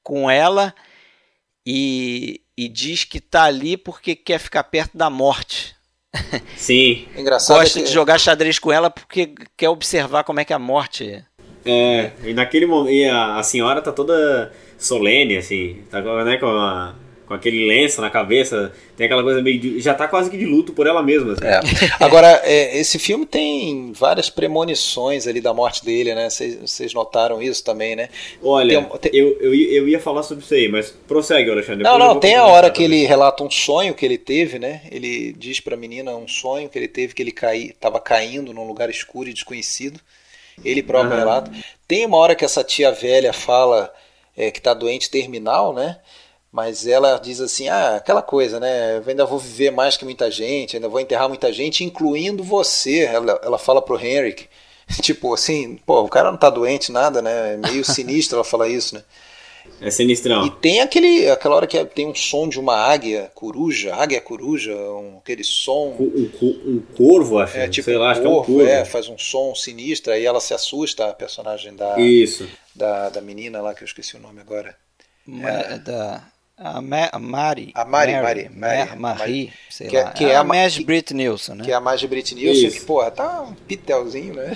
com 0.03 0.31
ela 0.31 0.73
e 1.65 2.41
e 2.57 2.67
diz 2.67 3.03
que 3.03 3.19
tá 3.19 3.43
ali 3.43 3.77
porque 3.77 4.15
quer 4.15 4.39
ficar 4.39 4.63
perto 4.63 4.97
da 4.97 5.09
morte. 5.11 5.75
Sim. 6.57 7.07
Engraçado. 7.15 7.59
Gosta 7.59 7.77
é 7.77 7.81
que... 7.81 7.87
de 7.87 7.93
jogar 7.93 8.17
xadrez 8.17 8.57
com 8.57 8.71
ela 8.71 8.89
porque 8.89 9.35
quer 9.55 9.69
observar 9.69 10.23
como 10.23 10.39
é 10.39 10.45
que 10.45 10.53
a 10.53 10.57
morte. 10.57 11.23
É, 11.63 12.11
e 12.23 12.33
naquele 12.33 12.65
momento. 12.65 12.91
E 12.91 13.05
a, 13.05 13.35
a 13.35 13.43
senhora 13.43 13.81
tá 13.81 13.91
toda 13.91 14.51
solene, 14.77 15.37
assim. 15.37 15.83
Tá 15.91 16.01
né, 16.23 16.37
com 16.37 16.47
a 16.47 16.95
com 17.27 17.33
aquele 17.33 17.67
lenço 17.67 17.99
na 17.99 18.09
cabeça, 18.09 18.71
tem 18.95 19.05
aquela 19.05 19.21
coisa 19.21 19.41
meio 19.41 19.59
de, 19.59 19.81
já 19.81 19.93
tá 19.93 20.07
quase 20.07 20.29
que 20.29 20.37
de 20.37 20.45
luto 20.45 20.71
por 20.71 20.87
ela 20.87 21.03
mesma. 21.03 21.33
Assim. 21.33 21.45
É. 21.45 21.59
Agora, 22.03 22.41
é, 22.45 22.79
esse 22.79 22.97
filme 22.97 23.25
tem 23.25 23.91
várias 23.91 24.29
premonições 24.29 25.27
ali 25.27 25.41
da 25.41 25.53
morte 25.53 25.83
dele, 25.83 26.15
né? 26.15 26.29
Vocês 26.29 26.93
notaram 26.93 27.41
isso 27.41 27.63
também, 27.63 27.97
né? 27.97 28.07
Olha, 28.41 28.81
tem, 28.81 28.99
tem... 28.99 29.11
Eu, 29.13 29.37
eu, 29.41 29.53
eu 29.53 29.89
ia 29.89 29.99
falar 29.99 30.23
sobre 30.23 30.43
isso 30.43 30.53
aí, 30.53 30.69
mas 30.69 30.89
prossegue, 31.05 31.51
Alexandre. 31.51 31.83
Não, 31.83 31.99
não, 31.99 32.17
tem 32.17 32.35
a 32.35 32.45
hora 32.45 32.71
que 32.71 32.83
ele 32.83 33.05
relata 33.05 33.43
um 33.43 33.51
sonho 33.51 33.93
que 33.93 34.05
ele 34.05 34.17
teve, 34.17 34.57
né? 34.57 34.83
Ele 34.89 35.33
diz 35.33 35.59
pra 35.59 35.75
menina 35.75 36.15
um 36.15 36.29
sonho 36.29 36.69
que 36.69 36.79
ele 36.79 36.87
teve, 36.87 37.13
que 37.13 37.21
ele 37.21 37.33
cai, 37.33 37.73
tava 37.77 37.99
caindo 37.99 38.53
num 38.53 38.65
lugar 38.65 38.89
escuro 38.89 39.29
e 39.29 39.33
desconhecido. 39.33 39.99
Ele 40.63 40.81
próprio 40.81 41.11
uhum. 41.11 41.19
relata. 41.19 41.51
Tem 41.85 42.05
uma 42.05 42.17
hora 42.17 42.35
que 42.35 42.45
essa 42.45 42.63
tia 42.63 42.91
velha 42.91 43.33
fala 43.33 43.93
é, 44.35 44.49
que 44.49 44.61
tá 44.61 44.73
doente 44.73 45.09
terminal, 45.09 45.73
né? 45.73 45.97
Mas 46.51 46.87
ela 46.87 47.17
diz 47.17 47.41
assim, 47.41 47.67
ah, 47.67 47.97
aquela 47.97 48.21
coisa, 48.21 48.59
né? 48.59 48.97
Eu 48.97 49.03
ainda 49.07 49.25
vou 49.25 49.37
viver 49.37 49.71
mais 49.71 49.97
que 49.97 50.05
muita 50.05 50.31
gente, 50.31 50.75
ainda 50.75 50.87
vou 50.87 50.99
enterrar 50.99 51.27
muita 51.27 51.51
gente, 51.51 51.83
incluindo 51.83 52.43
você. 52.43 52.99
Ela, 52.99 53.39
ela 53.43 53.57
fala 53.57 53.81
pro 53.81 53.99
Henrik, 53.99 54.47
tipo 55.01 55.33
assim, 55.33 55.77
pô, 55.85 56.01
o 56.01 56.09
cara 56.09 56.31
não 56.31 56.37
tá 56.37 56.49
doente, 56.49 56.91
nada, 56.91 57.21
né? 57.21 57.53
É 57.53 57.57
meio 57.57 57.83
sinistro 57.85 58.37
ela 58.37 58.43
falar 58.43 58.69
isso, 58.69 58.95
né? 58.95 59.03
É 59.81 59.91
sinistrão. 59.91 60.45
E 60.45 60.49
tem 60.49 60.79
aquele, 60.79 61.29
aquela 61.29 61.55
hora 61.55 61.67
que 61.67 61.83
tem 61.85 62.07
um 62.07 62.15
som 62.15 62.47
de 62.49 62.59
uma 62.59 62.75
águia 62.75 63.29
coruja, 63.35 63.93
águia 63.93 64.19
coruja, 64.19 64.73
um, 64.73 65.17
aquele 65.17 65.43
som. 65.43 65.95
Um, 65.99 66.31
um, 66.41 66.61
um 66.65 66.83
corvo, 66.95 67.37
acho. 67.37 67.57
É, 67.57 67.67
tipo 67.67 67.85
sei 67.85 67.97
um 67.97 67.99
lá, 67.99 68.15
corvo, 68.15 68.19
acho 68.19 68.21
que 68.21 68.27
é 68.27 68.29
um 68.29 68.57
corvo. 68.57 68.71
É, 68.71 68.85
faz 68.85 69.07
um 69.07 69.17
som 69.17 69.53
sinistro, 69.53 70.11
aí 70.13 70.25
ela 70.25 70.39
se 70.39 70.53
assusta, 70.53 71.09
a 71.09 71.13
personagem 71.13 71.75
da, 71.75 71.99
Isso. 71.99 72.49
da, 72.73 73.09
da 73.09 73.21
menina 73.21 73.61
lá, 73.61 73.75
que 73.75 73.83
eu 73.83 73.85
esqueci 73.85 74.15
o 74.15 74.19
nome 74.19 74.39
agora. 74.41 74.75
É, 75.43 75.77
da 75.77 76.23
a, 76.57 76.81
Ma 76.81 77.09
a 77.11 77.19
Mari. 77.19 77.71
A 77.75 77.85
Mari, 77.85 78.13
Mary, 78.13 78.23
Mari. 78.23 78.89
Mari, 78.89 78.99
Marie, 78.99 79.53
sei 79.69 79.87
que, 79.87 79.95
é- 79.95 80.03
lá. 80.03 80.11
Que 80.11 80.25
é, 80.25 80.29
é 80.29 80.35
a, 80.35 80.39
a 80.39 80.43
Maj 80.43 80.79
Brit 80.79 81.13
Nilsson, 81.13 81.53
né? 81.55 81.63
Que 81.63 81.71
é 81.71 81.75
a 81.75 81.79
Maj 81.79 82.03
Brit 82.05 82.33
Nilsson, 82.33 82.71
que, 82.71 82.85
porra, 82.85 83.11
tá 83.11 83.43
um 83.43 83.53
pitelzinho, 83.53 84.33
né? 84.33 84.55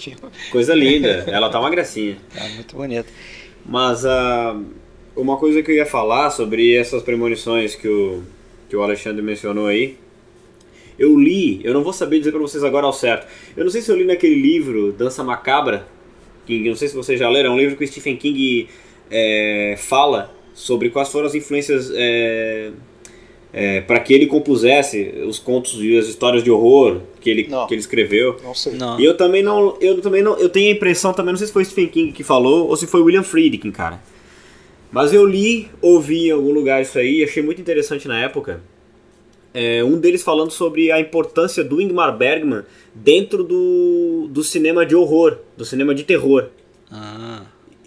Coisa 0.50 0.74
linda. 0.74 1.24
Ela 1.28 1.50
tá 1.50 1.60
uma 1.60 1.70
gracinha. 1.70 2.16
Tá 2.34 2.48
muito 2.48 2.74
bonita. 2.74 3.08
Mas 3.66 4.02
uh, 4.04 4.64
uma 5.14 5.36
coisa 5.36 5.62
que 5.62 5.70
eu 5.70 5.76
ia 5.76 5.86
falar 5.86 6.30
sobre 6.30 6.74
essas 6.74 7.02
premonições 7.02 7.74
que 7.74 7.86
o, 7.86 8.22
que 8.68 8.74
o 8.74 8.82
Alexandre 8.82 9.22
mencionou 9.22 9.66
aí. 9.66 9.98
Eu 10.98 11.18
li, 11.18 11.60
eu 11.64 11.74
não 11.74 11.82
vou 11.82 11.92
saber 11.92 12.18
dizer 12.18 12.32
para 12.32 12.40
vocês 12.40 12.64
agora 12.64 12.86
ao 12.86 12.92
certo. 12.92 13.26
Eu 13.56 13.64
não 13.64 13.70
sei 13.70 13.82
se 13.82 13.90
eu 13.90 13.96
li 13.96 14.04
naquele 14.04 14.34
livro 14.34 14.92
Dança 14.92 15.22
Macabra, 15.22 15.86
que 16.46 16.68
não 16.68 16.76
sei 16.76 16.88
se 16.88 16.94
vocês 16.94 17.18
já 17.18 17.28
leram, 17.28 17.50
é 17.50 17.54
um 17.54 17.58
livro 17.58 17.76
que 17.76 17.84
o 17.84 17.86
Stephen 17.86 18.16
King 18.16 18.68
é, 19.10 19.74
fala 19.78 20.34
sobre 20.54 20.90
quais 20.90 21.08
foram 21.08 21.26
as 21.26 21.34
influências 21.34 21.90
é, 21.94 22.70
é, 23.52 23.80
para 23.82 24.00
que 24.00 24.14
ele 24.14 24.26
compusesse 24.26 25.14
os 25.26 25.38
contos 25.38 25.74
e 25.78 25.96
as 25.98 26.06
histórias 26.06 26.42
de 26.42 26.50
horror 26.50 27.00
que 27.20 27.28
ele, 27.28 27.44
que 27.44 27.74
ele 27.74 27.80
escreveu. 27.80 28.36
Não 28.42 28.54
sei. 28.54 28.74
Não. 28.74 28.98
E 28.98 29.04
eu 29.04 29.16
também 29.16 29.42
não, 29.42 29.76
eu 29.80 30.00
também 30.00 30.22
não, 30.22 30.38
eu 30.38 30.48
tenho 30.48 30.68
a 30.68 30.72
impressão 30.72 31.12
também, 31.12 31.32
não 31.32 31.38
sei 31.38 31.46
se 31.46 31.52
foi 31.52 31.64
Stephen 31.64 31.88
King 31.88 32.12
que 32.12 32.24
falou 32.24 32.68
ou 32.68 32.76
se 32.76 32.86
foi 32.86 33.02
William 33.02 33.22
Friedkin, 33.22 33.70
cara. 33.70 34.00
Mas 34.90 35.12
eu 35.12 35.24
li, 35.26 35.70
ouvi 35.80 36.28
em 36.28 36.30
algum 36.32 36.52
lugar 36.52 36.82
isso 36.82 36.98
aí, 36.98 37.24
achei 37.24 37.42
muito 37.42 37.60
interessante 37.60 38.06
na 38.06 38.20
época. 38.20 38.60
É, 39.54 39.84
um 39.84 39.98
deles 39.98 40.22
falando 40.22 40.50
sobre 40.50 40.90
a 40.90 40.98
importância 40.98 41.62
do 41.62 41.80
Ingmar 41.80 42.16
Bergman 42.16 42.62
dentro 42.94 43.44
do, 43.44 44.28
do 44.30 44.42
cinema 44.42 44.84
de 44.84 44.94
horror, 44.94 45.38
do 45.56 45.64
cinema 45.64 45.94
de 45.94 46.04
terror. 46.04 46.48
Ah. 46.90 47.42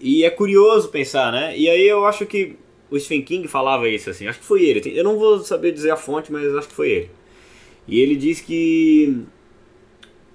E 0.05 0.23
é 0.23 0.29
curioso 0.29 0.89
pensar, 0.89 1.31
né? 1.31 1.57
E 1.57 1.67
aí 1.67 1.87
eu 1.87 2.05
acho 2.05 2.27
que 2.27 2.55
o 2.91 2.99
Stephen 2.99 3.23
King 3.23 3.47
falava 3.47 3.89
isso 3.89 4.07
assim, 4.07 4.27
acho 4.27 4.37
que 4.37 4.45
foi 4.45 4.63
ele. 4.63 4.95
Eu 4.95 5.03
não 5.03 5.17
vou 5.17 5.39
saber 5.39 5.71
dizer 5.71 5.89
a 5.89 5.97
fonte, 5.97 6.31
mas 6.31 6.55
acho 6.55 6.67
que 6.67 6.75
foi 6.75 6.91
ele. 6.91 7.09
E 7.87 7.99
ele 7.99 8.15
diz 8.15 8.39
que 8.39 9.23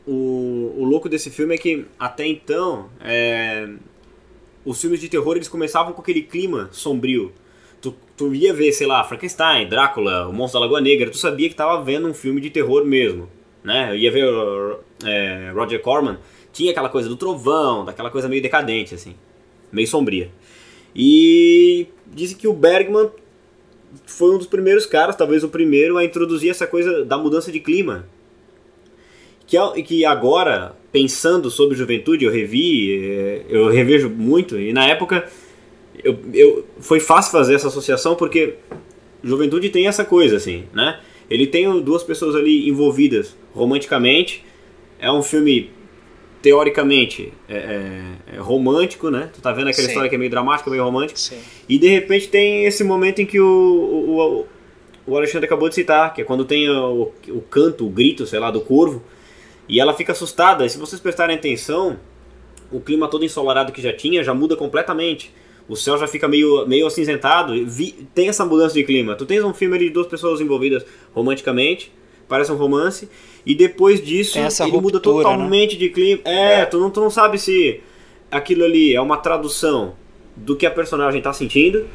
o, 0.04 0.74
o 0.76 0.84
louco 0.84 1.08
desse 1.08 1.30
filme 1.30 1.54
é 1.54 1.58
que 1.58 1.86
até 2.00 2.26
então 2.26 2.90
é, 3.00 3.68
os 4.64 4.80
filmes 4.80 5.00
de 5.00 5.08
terror 5.08 5.36
eles 5.36 5.46
começavam 5.46 5.92
com 5.92 6.02
aquele 6.02 6.22
clima 6.22 6.68
sombrio. 6.72 7.32
Tu, 7.80 7.94
tu 8.16 8.34
ia 8.34 8.52
ver, 8.52 8.72
sei 8.72 8.88
lá, 8.88 9.04
Frankenstein, 9.04 9.68
Drácula, 9.68 10.26
o 10.26 10.32
Monstro 10.32 10.58
da 10.58 10.66
Lagoa 10.66 10.80
Negra, 10.80 11.10
tu 11.10 11.16
sabia 11.16 11.48
que 11.48 11.54
tava 11.54 11.80
vendo 11.84 12.08
um 12.08 12.14
filme 12.14 12.40
de 12.40 12.50
terror 12.50 12.84
mesmo. 12.84 13.28
Né? 13.62 13.92
Eu 13.92 13.96
ia 13.96 14.10
ver 14.10 14.24
é, 15.04 15.52
Roger 15.54 15.80
Corman, 15.80 16.18
tinha 16.52 16.72
aquela 16.72 16.88
coisa 16.88 17.08
do 17.08 17.14
trovão, 17.14 17.84
daquela 17.84 18.10
coisa 18.10 18.28
meio 18.28 18.42
decadente, 18.42 18.96
assim 18.96 19.14
meio 19.72 19.88
sombria. 19.88 20.30
E 20.94 21.86
dizem 22.12 22.36
que 22.36 22.48
o 22.48 22.52
Bergman 22.52 23.10
foi 24.06 24.34
um 24.34 24.38
dos 24.38 24.46
primeiros 24.46 24.86
caras, 24.86 25.16
talvez 25.16 25.42
o 25.42 25.48
primeiro, 25.48 25.96
a 25.96 26.04
introduzir 26.04 26.50
essa 26.50 26.66
coisa 26.66 27.04
da 27.04 27.18
mudança 27.18 27.50
de 27.50 27.60
clima. 27.60 28.06
Que, 29.46 29.56
que 29.82 30.04
agora, 30.04 30.76
pensando 30.92 31.50
sobre 31.50 31.76
juventude, 31.76 32.24
eu 32.24 32.30
revi, 32.30 33.04
é, 33.04 33.44
eu 33.48 33.68
revejo 33.68 34.08
muito, 34.08 34.58
e 34.58 34.72
na 34.72 34.86
época 34.86 35.28
eu, 36.04 36.18
eu, 36.32 36.66
foi 36.78 37.00
fácil 37.00 37.32
fazer 37.32 37.54
essa 37.54 37.68
associação 37.68 38.14
porque 38.14 38.54
juventude 39.22 39.68
tem 39.68 39.86
essa 39.86 40.04
coisa, 40.04 40.36
assim, 40.36 40.64
né? 40.72 41.00
Ele 41.28 41.46
tem 41.46 41.80
duas 41.80 42.02
pessoas 42.02 42.34
ali 42.34 42.68
envolvidas 42.68 43.36
romanticamente, 43.52 44.44
é 44.98 45.10
um 45.10 45.22
filme 45.22 45.70
teoricamente 46.42 47.32
é, 47.48 47.54
é, 47.54 48.02
é, 48.36 48.38
romântico, 48.38 49.10
né? 49.10 49.30
Tu 49.32 49.40
tá 49.40 49.52
vendo 49.52 49.68
aquela 49.68 49.84
Sim. 49.84 49.88
história 49.88 50.08
que 50.08 50.14
é 50.14 50.18
meio 50.18 50.30
dramática, 50.30 50.70
meio 50.70 50.82
romântica. 50.82 51.18
Sim. 51.18 51.38
E 51.68 51.78
de 51.78 51.88
repente 51.88 52.28
tem 52.28 52.64
esse 52.64 52.82
momento 52.82 53.20
em 53.20 53.26
que 53.26 53.38
o, 53.38 53.46
o, 53.46 54.46
o 55.06 55.16
Alexandre 55.16 55.46
acabou 55.46 55.68
de 55.68 55.74
citar, 55.74 56.14
que 56.14 56.22
é 56.22 56.24
quando 56.24 56.44
tem 56.44 56.68
o, 56.68 57.12
o 57.28 57.40
canto, 57.42 57.86
o 57.86 57.90
grito, 57.90 58.26
sei 58.26 58.38
lá, 58.38 58.50
do 58.50 58.60
corvo, 58.60 59.02
e 59.68 59.78
ela 59.78 59.92
fica 59.94 60.12
assustada. 60.12 60.64
E 60.64 60.70
se 60.70 60.78
vocês 60.78 61.00
prestarem 61.00 61.36
atenção, 61.36 61.98
o 62.72 62.80
clima 62.80 63.08
todo 63.08 63.24
ensolarado 63.24 63.72
que 63.72 63.82
já 63.82 63.92
tinha 63.92 64.24
já 64.24 64.32
muda 64.32 64.56
completamente. 64.56 65.32
O 65.68 65.76
céu 65.76 65.96
já 65.98 66.08
fica 66.08 66.26
meio, 66.26 66.66
meio 66.66 66.86
acinzentado. 66.86 67.52
Vi, 67.66 67.92
tem 68.14 68.28
essa 68.28 68.44
mudança 68.44 68.74
de 68.74 68.82
clima. 68.82 69.14
Tu 69.14 69.26
tens 69.26 69.44
um 69.44 69.54
filme 69.54 69.78
de 69.78 69.90
duas 69.90 70.06
pessoas 70.06 70.40
envolvidas 70.40 70.84
romanticamente, 71.14 71.92
parece 72.26 72.50
um 72.50 72.56
romance, 72.56 73.08
e 73.44 73.54
depois 73.54 74.04
disso 74.04 74.38
ele 74.38 74.46
ruptura, 74.46 74.80
muda 74.80 74.98
né? 74.98 75.02
totalmente 75.02 75.72
né? 75.74 75.78
de 75.78 75.88
clima. 75.90 76.20
É, 76.24 76.60
é, 76.60 76.66
Tu, 76.66 76.78
não, 76.78 76.90
tu 76.90 77.00
não 77.00 77.10
sabe 77.10 77.38
se 77.38 77.80
aquilo 78.30 78.64
ali 78.64 78.94
é 78.94 79.00
uma 79.00 79.16
tradução 79.16 79.94
do 80.36 80.56
que 80.56 80.66
a 80.66 80.70
personagem 80.70 81.18
está 81.18 81.32
sentindo 81.32 81.86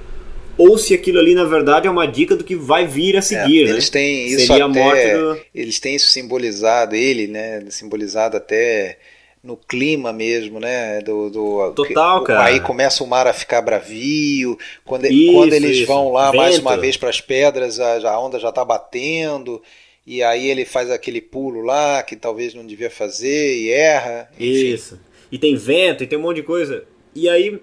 ou 0.57 0.77
se 0.77 0.93
aquilo 0.93 1.19
ali 1.19 1.35
na 1.35 1.43
verdade 1.43 1.87
é 1.87 1.91
uma 1.91 2.07
dica 2.07 2.35
do 2.35 2.43
que 2.43 2.55
vai 2.55 2.87
vir 2.87 3.17
a 3.17 3.21
seguir. 3.21 3.67
É, 3.67 3.69
eles 3.69 3.85
né? 3.85 3.91
têm 3.91 4.27
isso 4.27 4.47
Seria 4.47 4.65
até, 4.65 4.81
a 4.81 4.83
morte 4.83 5.13
do... 5.13 5.41
eles 5.53 5.79
têm 5.79 5.95
isso 5.95 6.07
simbolizado 6.07 6.95
ele, 6.95 7.27
né? 7.27 7.65
Simbolizado 7.69 8.37
até 8.37 8.97
no 9.43 9.55
clima 9.55 10.11
mesmo, 10.11 10.59
né? 10.59 11.01
Do, 11.01 11.29
do 11.29 11.71
Total, 11.75 12.21
que, 12.21 12.27
cara. 12.27 12.45
Aí 12.45 12.59
começa 12.59 13.03
o 13.03 13.07
mar 13.07 13.27
a 13.27 13.33
ficar 13.33 13.61
bravio. 13.61 14.57
Quando, 14.83 15.05
Isso, 15.05 15.33
quando 15.33 15.53
eles 15.53 15.77
isso. 15.77 15.85
vão 15.85 16.11
lá 16.11 16.33
mais 16.33 16.57
uma 16.57 16.71
Vento. 16.71 16.81
vez 16.81 16.97
para 16.97 17.09
as 17.09 17.21
pedras, 17.21 17.79
a, 17.79 18.09
a 18.09 18.19
onda 18.19 18.39
já 18.39 18.49
está 18.49 18.65
batendo. 18.65 19.61
E 20.05 20.21
aí 20.21 20.49
ele 20.49 20.65
faz 20.65 20.91
aquele 20.91 21.19
pulo 21.19 21.61
lá 21.61 22.03
que 22.03 22.15
talvez 22.15 22.53
não 22.53 22.65
devia 22.65 22.89
fazer 22.89 23.57
e 23.57 23.69
erra. 23.71 24.29
Enfim. 24.35 24.73
Isso. 24.73 24.99
E 25.31 25.39
tem 25.39 25.55
vento, 25.55 26.03
e 26.03 26.07
tem 26.07 26.17
um 26.17 26.21
monte 26.21 26.37
de 26.37 26.43
coisa. 26.43 26.85
E 27.15 27.27
aí, 27.27 27.59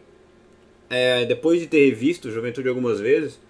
é, 0.90 1.24
depois 1.24 1.60
de 1.60 1.66
ter 1.68 1.86
revisto 1.86 2.30
Juventude 2.30 2.68
algumas 2.68 2.98
vezes, 2.98 3.40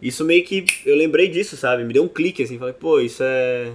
isso 0.00 0.24
meio 0.24 0.44
que. 0.44 0.64
Eu 0.84 0.96
lembrei 0.96 1.28
disso, 1.28 1.56
sabe? 1.56 1.84
Me 1.84 1.92
deu 1.92 2.02
um 2.02 2.08
clique 2.08 2.42
assim. 2.42 2.58
Falei, 2.58 2.74
pô, 2.74 2.98
isso 3.00 3.22
é. 3.22 3.72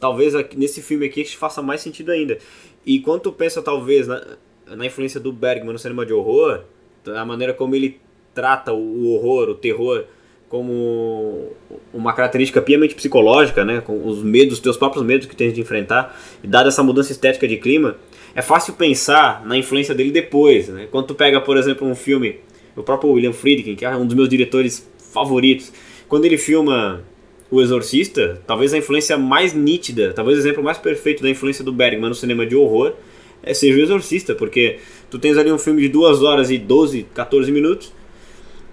Talvez 0.00 0.32
nesse 0.56 0.80
filme 0.80 1.04
aqui 1.04 1.24
faça 1.24 1.60
mais 1.60 1.82
sentido 1.82 2.10
ainda. 2.10 2.38
E 2.86 3.00
quando 3.00 3.22
tu 3.22 3.32
pensa, 3.32 3.60
talvez, 3.60 4.06
na, 4.06 4.38
na 4.66 4.86
influência 4.86 5.20
do 5.20 5.32
Bergman 5.32 5.72
no 5.72 5.78
cinema 5.78 6.06
de 6.06 6.12
horror, 6.14 6.64
a 7.06 7.24
maneira 7.24 7.52
como 7.52 7.74
ele 7.74 8.00
trata 8.32 8.72
o 8.72 9.08
horror, 9.12 9.50
o 9.50 9.54
terror, 9.54 10.06
como 10.48 11.52
uma 11.92 12.12
característica 12.12 12.60
piamente 12.62 12.94
psicológica, 12.94 13.64
né? 13.64 13.80
Com 13.80 14.06
os 14.06 14.22
medos, 14.22 14.54
os 14.54 14.60
teus 14.60 14.76
próprios 14.76 15.04
medos 15.04 15.26
que 15.26 15.36
tens 15.36 15.52
de 15.52 15.60
enfrentar, 15.60 16.18
e 16.42 16.46
dada 16.46 16.68
essa 16.68 16.82
mudança 16.82 17.12
estética 17.12 17.46
de 17.46 17.56
clima, 17.56 17.96
é 18.34 18.42
fácil 18.42 18.74
pensar 18.74 19.44
na 19.44 19.56
influência 19.56 19.94
dele 19.94 20.10
depois, 20.10 20.68
né? 20.68 20.88
Quando 20.90 21.06
tu 21.06 21.14
pega, 21.14 21.40
por 21.40 21.56
exemplo, 21.56 21.86
um 21.86 21.94
filme, 21.94 22.36
o 22.76 22.82
próprio 22.82 23.10
William 23.10 23.32
Friedkin, 23.32 23.74
que 23.74 23.84
é 23.84 23.94
um 23.96 24.06
dos 24.06 24.14
meus 24.14 24.28
diretores 24.28 24.88
favoritos, 25.12 25.72
quando 26.08 26.24
ele 26.24 26.38
filma 26.38 27.04
O 27.50 27.60
Exorcista, 27.60 28.40
talvez 28.46 28.72
a 28.72 28.78
influência 28.78 29.18
mais 29.18 29.52
nítida, 29.52 30.12
talvez 30.14 30.38
o 30.38 30.40
exemplo 30.40 30.62
mais 30.62 30.78
perfeito 30.78 31.22
da 31.22 31.28
influência 31.28 31.64
do 31.64 31.72
Bergman 31.72 32.08
no 32.08 32.14
cinema 32.14 32.46
de 32.46 32.56
horror 32.56 32.94
é, 33.42 33.52
seja 33.54 33.78
O 33.78 33.82
Exorcista, 33.82 34.34
porque 34.34 34.78
tu 35.10 35.18
tens 35.18 35.36
ali 35.36 35.50
um 35.52 35.58
filme 35.58 35.82
de 35.82 35.88
2 35.88 36.22
horas 36.22 36.50
e 36.50 36.58
12, 36.58 37.06
14 37.14 37.50
minutos, 37.52 37.92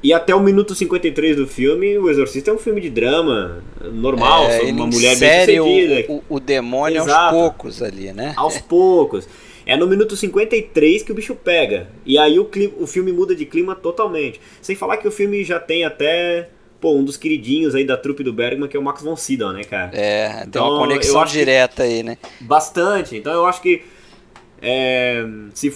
e 0.08 0.14
até 0.14 0.36
o 0.36 0.40
minuto 0.40 0.76
53 0.76 1.36
do 1.36 1.48
filme, 1.48 1.98
O 1.98 2.10
Exorcista 2.10 2.52
é 2.52 2.54
um 2.54 2.58
filme 2.60 2.80
de 2.80 2.90
drama 2.90 3.64
normal, 3.92 4.46
É, 4.46 4.58
sobre 4.60 4.72
uma 4.72 4.88
mulher 4.88 5.18
bem 5.18 5.40
sucedida. 5.46 6.14
o, 6.14 6.24
o, 6.30 6.40
demônio 6.40 7.00
aos 7.02 7.08
Exato. 7.10 7.34
poucos 7.36 7.82
ali, 7.82 8.14
né? 8.14 8.34
Aos 8.38 8.58
poucos. 8.60 9.28
É 9.66 9.76
no 9.76 9.88
minuto 9.88 10.16
53 10.16 11.02
que 11.02 11.12
o 11.12 11.16
bicho 11.16 11.34
pega. 11.34 11.88
E 12.06 12.18
aí 12.20 12.38
o, 12.38 12.46
cli- 12.46 12.72
o 12.80 12.86
filme 12.86 13.12
muda 13.12 13.36
de 13.36 13.46
clima 13.48 13.74
totalmente. 13.76 14.40
Sem 14.62 14.76
falar 14.76 14.98
que 14.98 15.08
o 15.08 15.12
filme 15.12 15.44
já 15.44 15.60
tem 15.60 15.84
até 15.84 16.50
pô, 16.80 16.94
um 16.94 17.04
dos 17.04 17.18
queridinhos 17.18 17.74
aí 17.74 17.84
da 17.84 17.98
trupe 17.98 18.24
do 18.24 18.32
Bergman, 18.32 18.70
que 18.70 18.78
é 18.78 18.80
o 18.80 18.84
Max 18.84 19.02
von 19.02 19.16
Sydow, 19.16 19.52
né, 19.54 19.64
cara? 19.64 19.90
É, 19.92 20.30
tem 20.30 20.48
Então, 20.50 20.68
uma 20.68 20.76
eu 20.76 20.88
conexão 20.88 21.26
direta 21.26 21.82
aí, 21.82 22.04
né? 22.04 22.18
Bastante. 22.42 23.18
Então 23.18 23.34
eu 23.34 23.46
acho 23.48 23.60
que. 23.60 23.82
É, 24.62 25.26
se, 25.54 25.72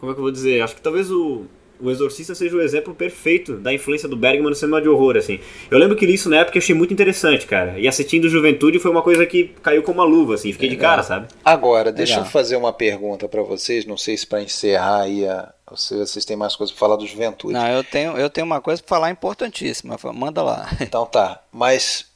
como 0.00 0.10
é 0.10 0.14
que 0.14 0.18
eu 0.18 0.24
vou 0.24 0.32
dizer? 0.32 0.60
Acho 0.62 0.74
que 0.74 0.82
talvez 0.82 1.10
o, 1.10 1.44
o 1.80 1.90
Exorcista 1.90 2.34
seja 2.34 2.56
o 2.56 2.60
exemplo 2.60 2.94
perfeito 2.94 3.56
da 3.56 3.72
influência 3.72 4.08
do 4.08 4.16
Bergman 4.16 4.50
no 4.50 4.54
cinema 4.54 4.80
de 4.80 4.88
horror, 4.88 5.16
assim. 5.16 5.40
Eu 5.70 5.78
lembro 5.78 5.96
que 5.96 6.06
li 6.06 6.14
isso 6.14 6.30
na 6.30 6.38
época 6.38 6.58
e 6.58 6.60
achei 6.60 6.74
muito 6.74 6.92
interessante, 6.92 7.46
cara. 7.46 7.78
E 7.78 7.88
assistindo 7.88 8.28
Juventude 8.28 8.78
foi 8.78 8.90
uma 8.90 9.02
coisa 9.02 9.26
que 9.26 9.54
caiu 9.62 9.82
como 9.82 10.00
uma 10.00 10.06
luva, 10.06 10.34
assim. 10.34 10.52
Fiquei 10.52 10.68
de 10.68 10.76
Legal. 10.76 10.90
cara, 10.92 11.02
sabe? 11.02 11.28
Agora, 11.44 11.92
deixa 11.92 12.14
Legal. 12.14 12.26
eu 12.26 12.30
fazer 12.30 12.56
uma 12.56 12.72
pergunta 12.72 13.28
para 13.28 13.42
vocês, 13.42 13.84
não 13.84 13.96
sei 13.96 14.16
se 14.16 14.26
para 14.26 14.42
encerrar 14.42 15.02
aí, 15.02 15.26
a, 15.26 15.52
se 15.76 15.96
vocês 15.96 16.24
têm 16.24 16.36
mais 16.36 16.56
coisa 16.56 16.72
para 16.72 16.80
falar 16.80 16.96
do 16.96 17.06
Juventude. 17.06 17.54
Não, 17.54 17.66
eu 17.68 17.82
tenho, 17.82 18.16
eu 18.16 18.30
tenho 18.30 18.46
uma 18.46 18.60
coisa 18.60 18.82
pra 18.82 18.96
falar 18.96 19.10
importantíssima. 19.10 19.96
Manda 20.12 20.42
lá. 20.42 20.68
Então 20.80 21.06
tá, 21.06 21.42
mas 21.50 22.06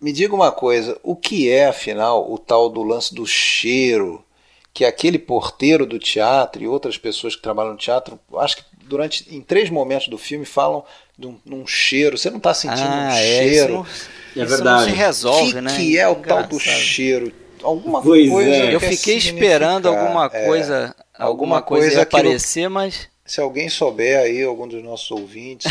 me 0.00 0.12
diga 0.12 0.34
uma 0.34 0.50
coisa, 0.50 0.98
o 1.02 1.14
que 1.14 1.48
é 1.48 1.66
afinal 1.66 2.30
o 2.30 2.36
tal 2.36 2.68
do 2.68 2.82
lance 2.82 3.14
do 3.14 3.26
cheiro 3.26 4.24
que 4.72 4.84
aquele 4.84 5.18
porteiro 5.18 5.84
do 5.84 5.98
teatro 5.98 6.62
e 6.62 6.68
outras 6.68 6.96
pessoas 6.96 7.34
que 7.34 7.42
trabalham 7.42 7.72
no 7.72 7.78
teatro, 7.78 8.18
acho 8.36 8.58
que 8.58 8.64
durante 8.90 9.24
em 9.34 9.40
três 9.40 9.70
momentos 9.70 10.08
do 10.08 10.18
filme 10.18 10.44
falam 10.44 10.84
de 11.16 11.26
um, 11.28 11.38
num 11.46 11.66
cheiro. 11.66 12.18
Você 12.18 12.28
não 12.28 12.38
está 12.38 12.52
sentindo 12.52 12.82
um 12.88 13.08
ah, 13.08 13.18
é, 13.18 13.44
isso 13.46 13.54
cheiro? 13.54 13.72
não, 13.74 13.86
É 13.86 13.86
isso 13.86 14.38
não 14.38 14.46
verdade. 14.46 14.84
se 14.84 14.90
O 14.90 14.94
resolve, 14.94 15.52
que, 15.52 15.60
né? 15.60 15.76
que 15.76 15.98
é 15.98 16.08
o 16.08 16.16
tal 16.16 16.42
do 16.42 16.56
Engraçado. 16.56 16.78
cheiro? 16.80 17.32
Alguma 17.62 18.02
Pois 18.02 18.28
coisa. 18.28 18.50
é. 18.50 18.74
Eu 18.74 18.80
quer 18.80 18.90
fiquei 18.90 19.16
esperando 19.16 19.88
alguma 19.88 20.26
é, 20.32 20.46
coisa, 20.46 20.94
alguma 21.14 21.28
alguma 21.28 21.62
coisa, 21.62 21.86
coisa 21.86 22.02
aparecer, 22.02 22.68
mas 22.68 23.08
Se 23.24 23.40
alguém 23.40 23.68
souber 23.68 24.18
aí, 24.18 24.42
algum 24.42 24.66
dos 24.66 24.82
nossos 24.82 25.10
ouvintes, 25.10 25.70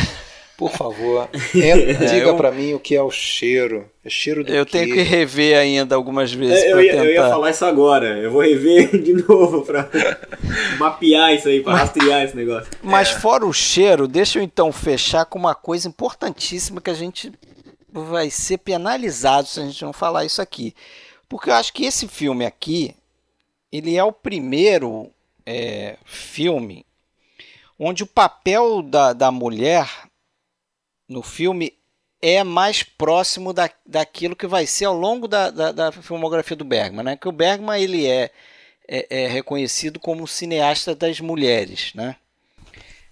por 0.59 0.69
favor, 0.71 1.29
entra, 1.55 1.93
diga 2.05 2.27
eu- 2.27 2.35
para 2.37 2.51
mim 2.51 2.73
o 2.73 2.79
que 2.79 2.93
é 2.95 3.01
o 3.01 3.09
cheiro. 3.09 3.89
É 4.03 4.09
cheiro 4.09 4.43
do 4.43 4.51
eu 4.53 4.65
quê? 4.65 4.71
tenho 4.73 4.93
que 4.93 5.01
rever 5.01 5.57
ainda 5.57 5.95
algumas 5.95 6.31
vezes 6.33 6.63
É, 6.63 6.71
eu, 6.73 6.81
ia, 6.81 6.91
tentar. 6.91 7.05
eu 7.05 7.11
ia 7.13 7.29
falar 7.29 7.49
isso 7.49 7.65
agora. 7.65 8.17
Eu 8.19 8.29
vou 8.31 8.41
rever 8.41 8.89
de 9.01 9.13
novo 9.13 9.61
pra 9.65 9.89
mapear 10.77 11.33
isso 11.33 11.47
aí, 11.47 11.61
pra 11.63 11.75
rastrear 11.77 12.23
esse 12.23 12.35
negócio. 12.35 12.69
Mas 12.83 13.09
É. 13.09 13.19
fora 13.19 13.45
o 13.45 13.53
cheiro, 13.53 14.07
deixa 14.07 14.37
eu 14.39 14.43
então 14.43 14.71
fechar 14.71 15.25
com 15.25 15.39
uma 15.39 15.55
coisa 15.55 15.87
importantíssima 15.87 16.81
que 16.81 16.89
a 16.89 16.93
gente 16.93 17.31
vai 17.91 18.29
ser 18.29 18.57
penalizado 18.59 19.47
se 19.47 19.59
a 19.59 19.63
gente 19.65 19.83
não 19.83 19.93
falar 19.93 20.25
isso 20.25 20.41
aqui. 20.41 20.75
Porque 21.27 21.49
eu 21.49 21.53
acho 21.53 21.71
que 21.73 21.85
esse 21.85 22.07
filme 22.07 22.45
aqui, 22.45 22.93
ele 23.71 23.95
é 23.95 24.03
o 24.03 24.11
primeiro 24.11 25.09
é, 25.45 25.95
filme 26.05 26.85
onde 27.77 28.03
o 28.03 28.07
papel 28.07 28.81
da, 28.81 29.13
da 29.13 29.31
mulher 29.31 29.87
no 31.09 31.21
filme 31.23 31.73
é 32.21 32.43
mais 32.43 32.83
próximo 32.83 33.51
da, 33.51 33.69
daquilo 33.85 34.35
que 34.35 34.45
vai 34.47 34.65
ser 34.67 34.85
ao 34.85 34.95
longo 34.95 35.27
da, 35.27 35.49
da, 35.49 35.71
da 35.71 35.91
filmografia 35.91 36.55
do 36.55 36.63
Bergman. 36.65 37.03
Né? 37.03 37.17
Que 37.19 37.27
o 37.27 37.31
Bergman 37.31 37.81
ele 37.81 38.05
é, 38.05 38.29
é, 38.87 39.23
é 39.23 39.27
reconhecido 39.27 39.99
como 39.99 40.23
o 40.23 40.27
cineasta 40.27 40.93
das 40.93 41.19
mulheres. 41.19 41.91
Né? 41.95 42.15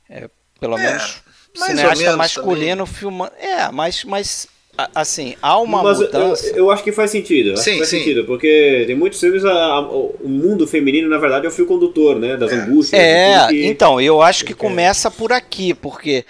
É, 0.09 0.29
pelo 0.59 0.77
É, 0.77 0.83
menos 0.83 1.21
mais 1.57 1.71
cineasta 1.71 2.03
menos 2.03 2.17
masculino 2.17 2.85
filmando. 2.85 3.31
É, 3.39 3.71
mas, 3.71 4.03
mas 4.03 4.47
assim, 4.93 5.35
há 5.41 5.57
uma 5.59 5.81
Mas 5.81 5.99
eu- 5.99 6.05
mudança. 6.05 6.47
Eu, 6.49 6.55
eu 6.57 6.71
acho 6.71 6.83
que 6.83 6.91
faz 6.91 7.09
sentido. 7.09 7.53
Acho 7.53 7.63
Sim, 7.63 7.71
que 7.71 7.77
faz 7.77 7.89
sim. 7.89 7.97
sentido, 7.99 8.25
porque 8.25 8.83
tem 8.85 8.95
muitos 8.95 9.19
filmes, 9.19 9.43
a- 9.43 9.51
a- 9.51 9.89
o 9.89 10.27
mundo 10.27 10.67
feminino, 10.67 11.09
na 11.09 11.17
verdade, 11.17 11.45
é 11.45 11.49
o 11.49 11.51
fio 11.51 11.65
condutor, 11.65 12.19
né? 12.19 12.37
Das 12.37 12.51
angústias. 12.51 13.01
de 13.01 13.07
É, 13.07 13.47
que- 13.47 13.65
então, 13.65 13.99
eu 13.99 14.21
acho 14.21 14.43
que 14.45 14.53
quer. 14.53 14.59
começa 14.59 15.09
por 15.09 15.31
aqui, 15.33 15.73
porque 15.73 16.25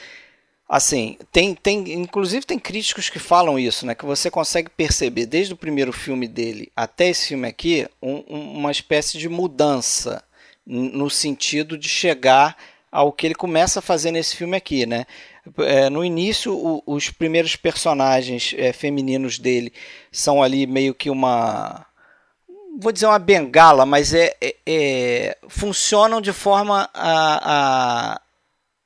assim, 0.68 1.18
tem, 1.32 1.56
tem, 1.56 1.94
inclusive 1.94 2.46
tem 2.46 2.60
críticos 2.60 3.10
que 3.10 3.20
falam 3.20 3.58
isso, 3.58 3.86
né? 3.86 3.96
Que 3.96 4.06
você 4.06 4.30
consegue 4.30 4.70
perceber 4.70 5.26
desde 5.26 5.54
o 5.54 5.58
primeiro 5.58 5.94
filme 5.94 6.28
dele 6.28 6.72
até 6.76 7.08
esse 7.10 7.28
filme 7.30 7.48
aqui 7.48 7.88
um- 8.02 8.24
um- 8.28 8.54
uma 8.58 8.72
espécie 8.72 9.18
de 9.18 9.30
mudança 9.30 10.24
no 10.66 11.10
sentido 11.10 11.78
de 11.78 11.88
chegar 11.88 12.58
ao 12.92 13.12
que 13.12 13.26
ele 13.28 13.36
começa 13.36 13.80
a 13.80 13.82
fazer 13.82 14.12
nesse 14.12 14.36
filme 14.36 14.58
aqui, 14.58 14.86
né? 14.86 15.06
É, 15.60 15.90
no 15.90 16.04
início, 16.04 16.54
o- 16.54 16.84
os 16.86 17.10
primeiros 17.10 17.56
personagens 17.56 18.54
é, 18.58 18.74
femininos 18.74 19.40
dele 19.40 19.72
são 20.12 20.44
ali 20.44 20.68
meio 20.68 20.94
que 20.94 21.10
uma 21.10 21.86
vou 22.80 22.92
dizer 22.92 23.08
uma 23.08 23.18
bengala, 23.18 23.86
mas 23.86 24.14
é, 24.14 24.36
é- 24.40 24.56
é- 24.68 25.38
funcionam 25.48 26.22
de 26.22 26.32
forma 26.32 26.88
a, 26.94 28.14
a, 28.14 28.22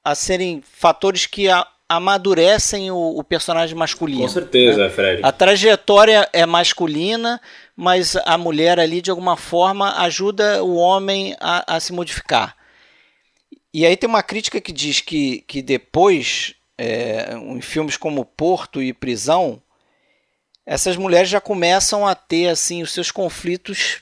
a 0.04 0.16
serem 0.16 0.62
fatores 0.62 1.26
que 1.26 1.50
a- 1.50 1.68
amadurecem 1.88 2.90
o, 2.90 3.18
o 3.18 3.24
personagem 3.24 3.76
masculino. 3.76 4.22
Com 4.22 4.28
certeza, 4.30 4.86
né? 4.86 4.90
Fred. 4.90 5.22
A 5.24 5.32
trajetória 5.32 6.28
é 6.32 6.46
masculina, 6.46 7.42
mas 7.76 8.16
a 8.16 8.38
mulher 8.38 8.80
ali 8.80 9.02
de 9.02 9.12
alguma 9.12 9.36
forma 9.36 10.00
ajuda 10.02 10.64
o 10.64 10.76
homem 10.76 11.36
a, 11.40 11.76
a 11.76 11.80
se 11.80 11.92
modificar. 11.92 12.56
E 13.74 13.86
aí 13.86 13.96
tem 13.98 14.10
uma 14.10 14.24
crítica 14.24 14.60
que 14.60 14.72
diz 14.72 15.02
que, 15.02 15.44
que 15.48 15.62
depois, 15.62 16.56
é, 16.78 17.34
em 17.34 17.62
filmes 17.62 17.98
como 17.98 18.26
Porto 18.26 18.82
e 18.82 18.94
Prisão, 18.94 19.62
essas 20.66 20.96
mulheres 20.98 21.30
já 21.30 21.42
começam 21.42 22.06
a 22.06 22.16
ter 22.16 22.48
assim 22.50 22.82
os 22.82 22.92
seus 22.92 23.12
conflitos 23.12 24.02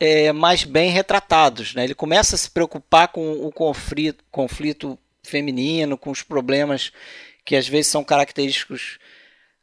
é, 0.00 0.32
mais 0.32 0.64
bem 0.64 0.90
retratados. 0.90 1.74
Né? 1.74 1.84
Ele 1.84 1.94
começa 1.94 2.34
a 2.34 2.38
se 2.38 2.50
preocupar 2.50 3.08
com 3.08 3.32
o 3.44 3.50
conflito, 3.52 4.22
conflito 4.30 4.98
feminino, 5.24 5.98
com 5.98 6.10
os 6.10 6.22
problemas 6.22 6.92
que 7.44 7.56
às 7.56 7.68
vezes 7.68 7.88
são 7.88 8.04
característicos 8.04 8.98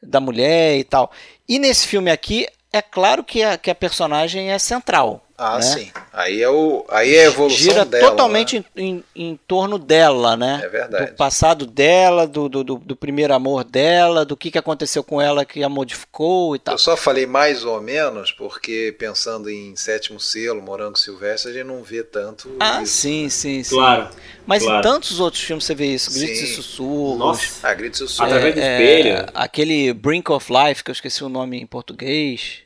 da 0.02 0.20
mulher 0.20 0.78
e 0.78 0.84
tal. 0.84 1.12
E 1.48 1.60
nesse 1.60 1.88
filme 1.88 2.12
aqui, 2.12 2.48
é 2.72 2.82
claro 2.82 3.24
que 3.24 3.44
a, 3.44 3.58
que 3.58 3.70
a 3.70 3.76
personagem 3.76 4.52
é 4.52 4.60
central. 4.60 5.26
Ah, 5.44 5.56
né? 5.56 5.62
sim. 5.64 5.92
Aí 6.14 6.42
é, 6.42 6.48
o, 6.50 6.86
aí 6.88 7.16
é 7.16 7.22
a 7.22 7.26
evolução 7.26 7.58
Gira 7.58 7.84
dela. 7.84 8.10
totalmente 8.12 8.60
né? 8.60 8.66
em, 8.76 9.04
em, 9.16 9.30
em 9.32 9.40
torno 9.48 9.80
dela, 9.80 10.38
né? 10.38 10.62
É 10.64 10.70
verdade. 10.70 11.12
Do 11.12 11.16
passado 11.18 11.66
dela, 11.66 12.28
do, 12.28 12.48
do, 12.48 12.64
do- 12.64 12.76
do 12.78 12.96
primeiro 12.96 13.34
amor 13.34 13.64
dela, 13.64 14.24
do 14.24 14.38
que, 14.38 14.52
que 14.52 14.58
aconteceu 14.60 15.04
com 15.04 15.20
ela 15.20 15.44
que 15.44 15.64
a 15.64 15.70
modificou 15.70 16.56
e 16.56 16.60
tal. 16.60 16.76
Eu 16.76 16.78
só 16.78 16.96
falei 16.96 17.26
mais 17.26 17.64
ou 17.66 17.82
menos 17.82 18.32
porque 18.32 18.96
pensando 19.00 19.50
em 19.50 19.76
Sétimo 19.76 20.20
Selo, 20.20 20.62
Morango 20.62 20.98
Silvestre, 20.98 21.50
a 21.52 21.54
gente 21.56 21.66
não 21.66 21.82
vê 21.82 22.04
tanto 22.04 22.56
Ah, 22.60 22.84
isso. 22.84 22.94
sim, 22.98 23.28
sim, 23.30 23.64
sim. 23.64 23.76
Claro. 23.76 24.10
Mas 24.46 24.62
claro. 24.64 24.80
em 24.80 24.82
tantos 24.82 25.20
outros 25.20 25.42
filmes 25.42 25.64
você 25.66 25.74
vê 25.74 25.88
isso, 25.88 26.12
Gritos 26.14 26.40
e 26.40 26.48
Sim. 26.48 26.56
Sussurros. 26.56 27.18
Nossa. 27.18 27.68
Ah, 27.68 27.74
Gritos 27.74 28.00
e 28.00 28.04
Sussurros. 28.04 28.32
Através 28.32 28.54
do 28.54 28.62
é, 28.62 28.74
espelho. 29.00 29.26
aquele 29.34 29.94
Brink 29.94 30.32
of 30.32 30.52
Life, 30.52 30.84
que 30.84 30.92
eu 30.92 30.94
esqueci 30.94 31.24
o 31.24 31.30
nome 31.30 31.60
em 31.60 31.66
português. 31.66 32.60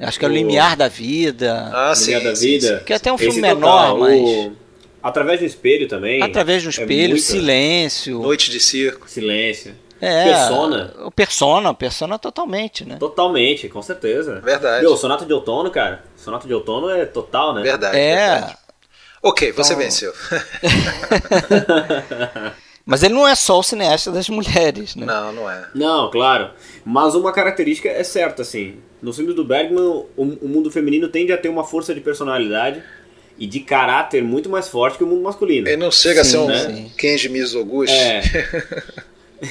Acho 0.00 0.18
que 0.18 0.24
é 0.24 0.28
o 0.28 0.30
O- 0.30 0.34
Limiar 0.34 0.76
da 0.76 0.88
Vida. 0.88 1.70
Ah, 1.72 1.94
sim, 1.94 2.14
Mulher 2.14 2.24
da 2.32 2.38
Vida. 2.38 2.82
Que 2.84 2.92
é 2.92 2.96
até 2.96 3.10
um 3.12 3.16
Esse 3.16 3.24
filme 3.30 3.40
total, 3.54 3.96
menor, 3.96 3.96
o- 3.96 4.00
mas. 4.48 4.52
Através 5.02 5.40
do 5.40 5.46
espelho 5.46 5.86
também. 5.88 6.22
Através 6.22 6.64
um 6.64 6.66
é 6.66 6.70
espelho, 6.70 7.10
muito- 7.10 7.22
silêncio. 7.22 8.20
Noite 8.20 8.50
de 8.50 8.58
Circo. 8.60 9.08
Silêncio. 9.08 9.74
É, 10.00 10.24
Persona. 10.24 10.94
O 11.04 11.10
Persona, 11.10 11.72
Persona 11.72 12.18
totalmente, 12.18 12.84
né? 12.84 12.96
Totalmente, 12.98 13.68
com 13.68 13.80
certeza. 13.80 14.40
Verdade. 14.40 14.82
Meu, 14.82 14.94
Sonata 14.96 15.24
de 15.24 15.32
Outono, 15.32 15.70
cara. 15.70 16.04
Sonata 16.16 16.46
de 16.46 16.52
Outono 16.52 16.90
é 16.90 17.06
total, 17.06 17.54
né? 17.54 17.62
Verdade. 17.62 17.96
É, 17.96 18.16
verdade. 18.32 18.56
Ok, 19.22 19.52
você 19.52 19.72
Então- 19.72 19.82
venceu. 19.82 20.12
mas 22.86 23.02
ele 23.02 23.14
não 23.14 23.26
é 23.26 23.34
só 23.34 23.58
o 23.58 23.62
cineasta 23.64 24.12
das 24.12 24.28
mulheres, 24.28 24.94
né? 24.94 25.04
não, 25.04 25.32
não 25.32 25.50
é. 25.50 25.68
Não, 25.74 26.10
claro. 26.10 26.50
Mas 26.84 27.16
uma 27.16 27.32
característica 27.32 27.88
é 27.88 28.04
certa, 28.04 28.42
assim. 28.42 28.76
Nos 29.02 29.16
filmes 29.16 29.34
do 29.34 29.44
Bergman, 29.44 30.06
o, 30.16 30.22
o 30.40 30.48
mundo 30.48 30.70
feminino 30.70 31.08
tende 31.08 31.32
a 31.32 31.36
ter 31.36 31.48
uma 31.48 31.64
força 31.64 31.92
de 31.92 32.00
personalidade 32.00 32.82
e 33.38 33.46
de 33.46 33.60
caráter 33.60 34.22
muito 34.22 34.48
mais 34.48 34.68
forte 34.68 34.96
que 34.96 35.04
o 35.04 35.06
mundo 35.06 35.22
masculino. 35.22 35.68
Ele 35.68 35.76
não 35.76 35.90
chega 35.90 36.24
Sim, 36.24 36.28
a 36.28 36.30
ser 36.30 36.38
um 36.38 36.46
né? 36.46 36.90
Kenji 36.96 37.28
Mizoguchi. 37.28 37.92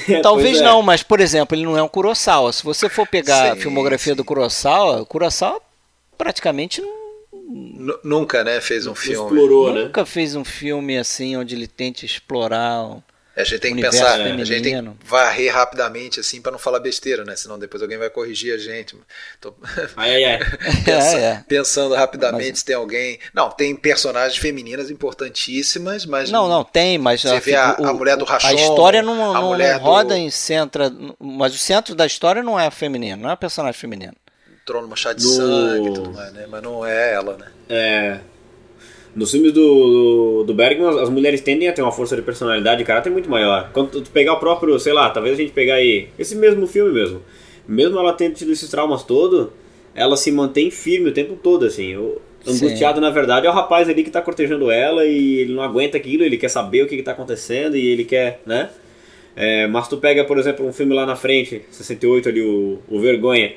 É. 0.08 0.20
Talvez 0.20 0.56
Pois 0.56 0.60
é. 0.60 0.64
não, 0.64 0.82
mas 0.82 1.04
por 1.04 1.20
exemplo, 1.20 1.56
ele 1.56 1.64
não 1.64 1.78
é 1.78 1.82
um 1.82 1.86
Kurosawa. 1.86 2.52
Se 2.52 2.64
você 2.64 2.88
for 2.88 3.06
pegar 3.06 3.52
a 3.52 3.54
Sim, 3.54 3.60
filmografia 3.60 4.14
sim. 4.14 4.16
do 4.16 4.24
Kurosawa, 4.24 5.02
o 5.02 5.06
Kurosawa 5.06 5.60
praticamente 6.18 6.82
Nunca, 8.02 8.42
né, 8.42 8.60
fez 8.60 8.86
um 8.88 8.94
filme. 8.96 9.22
explorou, 9.22 9.72
né? 9.72 9.84
nunca 9.84 10.04
fez 10.04 10.34
um 10.34 10.44
filme 10.44 10.98
assim 10.98 11.36
onde 11.36 11.54
ele 11.54 11.68
tente 11.68 12.04
explorar. 12.04 12.98
A 13.36 13.44
gente 13.44 13.58
tem 13.60 13.74
que 13.76 13.82
pensar, 13.82 14.14
a 14.14 14.28
gente 14.28 14.48
tem 14.48 14.62
feminino. 14.62 14.96
que 14.98 15.06
varrer 15.06 15.52
rapidamente, 15.54 16.18
assim, 16.20 16.40
pra 16.40 16.50
não 16.50 16.58
falar 16.58 16.80
besteira, 16.80 17.22
né? 17.22 17.36
Senão 17.36 17.58
depois 17.58 17.82
alguém 17.82 17.98
vai 17.98 18.08
corrigir 18.08 18.54
a 18.54 18.58
gente. 18.58 18.96
Tô 19.40 19.52
Ai, 19.94 20.24
ai, 20.24 20.34
ai. 20.36 20.38
pensa- 20.84 21.18
É, 21.18 21.22
é. 21.22 21.44
pensando 21.46 21.94
rapidamente 21.94 22.48
Mas- 22.52 22.58
se 22.60 22.64
tem 22.64 22.74
alguém. 22.74 23.18
Não, 23.34 23.50
tem 23.50 23.76
personagens 23.76 24.38
femininas 24.38 24.90
importantíssimas, 24.90 26.06
mas. 26.06 26.30
Não, 26.30 26.48
não 26.48 26.64
tem, 26.64 26.96
mas 26.96 27.20
Você 27.22 27.38
vê 27.40 27.54
a- 27.54 27.72
a 27.72 27.92
mulher 27.92 28.16
do 28.16 28.24
a 28.24 28.28
Rashomon, 28.28 28.54
história 28.54 29.02
não, 29.02 29.30
a 29.30 29.34
não, 29.34 29.48
mulher 29.48 29.74
não 29.74 29.80
do- 29.80 29.84
roda 29.84 30.16
em 30.18 30.30
centro, 30.30 31.16
mas 31.18 31.54
o 31.54 31.58
centro 31.58 31.94
da 31.94 32.06
história 32.06 32.42
não 32.42 32.58
é 32.58 32.70
feminino, 32.70 33.22
não 33.22 33.30
é 33.30 33.36
personagem 33.36 33.78
feminino. 33.78 34.14
Trono 34.64 34.88
Machado 34.88 35.18
de 35.18 35.24
No- 35.26 35.30
Sangue 35.32 35.88
e 35.90 35.92
tudo 35.94 36.10
mais, 36.12 36.32
né? 36.32 36.46
Mas 36.48 36.62
não 36.62 36.84
é 36.86 37.12
ela, 37.12 37.36
né? 37.36 37.46
É. 37.68 38.18
Nos 39.16 39.30
filmes 39.30 39.50
do, 39.50 40.44
do 40.44 40.52
Bergman, 40.52 41.00
as 41.00 41.08
mulheres 41.08 41.40
tendem 41.40 41.66
a 41.66 41.72
ter 41.72 41.80
uma 41.80 41.90
força 41.90 42.14
de 42.14 42.20
personalidade 42.20 42.82
e 42.82 42.84
caráter 42.84 43.08
muito 43.08 43.30
maior. 43.30 43.70
Quando 43.72 44.02
tu 44.02 44.10
pegar 44.10 44.34
o 44.34 44.38
próprio, 44.38 44.78
sei 44.78 44.92
lá, 44.92 45.08
talvez 45.08 45.32
a 45.32 45.40
gente 45.40 45.52
pegar 45.52 45.76
aí, 45.76 46.08
esse 46.18 46.36
mesmo 46.36 46.66
filme 46.66 46.92
mesmo. 46.92 47.22
Mesmo 47.66 47.98
ela 47.98 48.12
tendo 48.12 48.34
tido 48.34 48.52
esses 48.52 48.68
traumas 48.68 49.02
todo, 49.04 49.54
ela 49.94 50.18
se 50.18 50.30
mantém 50.30 50.70
firme 50.70 51.08
o 51.08 51.14
tempo 51.14 51.34
todo, 51.34 51.64
assim. 51.64 51.96
O 51.96 52.20
Sim. 52.44 52.66
angustiado, 52.66 53.00
na 53.00 53.08
verdade, 53.08 53.46
é 53.46 53.50
o 53.50 53.54
rapaz 53.54 53.88
ali 53.88 54.04
que 54.04 54.10
tá 54.10 54.20
cortejando 54.20 54.70
ela 54.70 55.06
e 55.06 55.36
ele 55.36 55.54
não 55.54 55.62
aguenta 55.62 55.96
aquilo, 55.96 56.22
ele 56.22 56.36
quer 56.36 56.50
saber 56.50 56.82
o 56.82 56.86
que, 56.86 56.98
que 56.98 57.02
tá 57.02 57.12
acontecendo 57.12 57.74
e 57.74 57.86
ele 57.86 58.04
quer, 58.04 58.42
né? 58.44 58.68
É, 59.34 59.66
mas 59.66 59.88
tu 59.88 59.96
pega, 59.96 60.24
por 60.24 60.36
exemplo, 60.36 60.66
um 60.66 60.74
filme 60.74 60.94
lá 60.94 61.06
na 61.06 61.16
frente, 61.16 61.62
68 61.70 62.28
ali, 62.28 62.42
o, 62.42 62.80
o 62.86 63.00
Vergonha. 63.00 63.54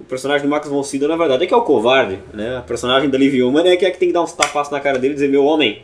O 0.00 0.04
personagem 0.04 0.46
do 0.46 0.50
Max 0.50 0.68
von 0.68 0.82
Sydow, 0.82 1.08
na 1.08 1.16
verdade, 1.16 1.44
é 1.44 1.46
que 1.46 1.54
é 1.54 1.56
o 1.56 1.62
covarde, 1.62 2.18
né? 2.32 2.58
A 2.58 2.62
personagem 2.62 3.08
da 3.08 3.16
Liv 3.16 3.42
Ullmann 3.42 3.66
é 3.68 3.76
que 3.76 3.86
é 3.86 3.90
que 3.90 3.98
tem 3.98 4.08
que 4.08 4.14
dar 4.14 4.22
uns 4.22 4.32
tapas 4.32 4.70
na 4.70 4.80
cara 4.80 4.98
dele 4.98 5.12
e 5.12 5.14
dizer, 5.14 5.28
meu 5.28 5.44
homem, 5.44 5.82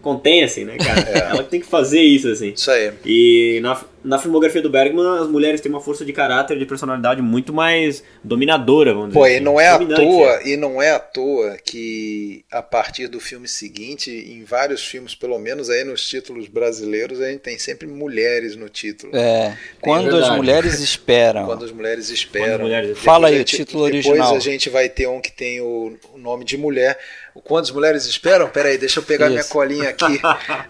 contenha-se, 0.00 0.64
né, 0.64 0.76
cara? 0.76 1.00
Ela 1.30 1.42
que 1.42 1.50
tem 1.50 1.60
que 1.60 1.66
fazer 1.66 2.00
isso, 2.00 2.28
assim. 2.28 2.52
Isso 2.54 2.70
aí. 2.70 2.92
E 3.04 3.60
na, 3.62 3.78
na 4.08 4.18
filmografia 4.18 4.62
do 4.62 4.70
Bergman, 4.70 5.18
as 5.20 5.28
mulheres 5.28 5.60
têm 5.60 5.70
uma 5.70 5.80
força 5.80 6.04
de 6.04 6.12
caráter, 6.12 6.58
de 6.58 6.64
personalidade 6.64 7.20
muito 7.20 7.52
mais 7.52 8.02
dominadora, 8.24 8.92
vamos 8.94 9.08
dizer 9.08 9.18
Pô, 9.18 9.24
assim. 9.26 9.36
e 9.36 9.40
não 9.40 9.60
é 9.60 9.68
à 9.68 9.78
toa, 9.78 10.40
e 10.44 10.56
não 10.56 10.82
é 10.82 10.90
à 10.92 10.98
toa 10.98 11.56
que 11.64 12.44
a 12.50 12.62
partir 12.62 13.06
do 13.08 13.20
filme 13.20 13.46
seguinte, 13.46 14.10
em 14.10 14.44
vários 14.44 14.82
filmes, 14.84 15.14
pelo 15.14 15.38
menos 15.38 15.68
aí 15.68 15.84
nos 15.84 16.06
títulos 16.08 16.48
brasileiros, 16.48 17.20
a 17.20 17.30
gente 17.30 17.40
tem 17.40 17.58
sempre 17.58 17.86
mulheres 17.86 18.56
no 18.56 18.68
título. 18.68 19.14
É, 19.14 19.56
quando 19.80 20.16
as 20.16 20.30
mulheres 20.34 20.80
esperam. 20.80 21.44
Quando 21.44 21.64
as 21.66 21.70
mulheres 21.72 22.08
esperam. 22.08 22.54
as 22.54 22.60
mulheres- 22.60 22.98
Fala 22.98 23.28
aí 23.28 23.34
Depois 23.38 23.52
o 23.52 23.56
título 23.56 23.84
depois 23.86 24.06
original. 24.06 24.34
a 24.36 24.40
gente 24.40 24.70
vai 24.70 24.88
ter 24.88 25.06
um 25.06 25.20
que 25.20 25.30
tem 25.32 25.60
o, 25.60 25.96
o 26.14 26.18
nome 26.18 26.44
de 26.44 26.56
mulher. 26.56 26.98
O 27.34 27.42
Quando 27.42 27.64
as 27.64 27.70
mulheres 27.70 28.06
esperam? 28.06 28.48
Peraí, 28.48 28.78
deixa 28.78 28.98
eu 29.00 29.02
pegar 29.04 29.28
minha 29.28 29.40
Isso. 29.42 29.50
colinha 29.50 29.90
aqui. 29.90 30.18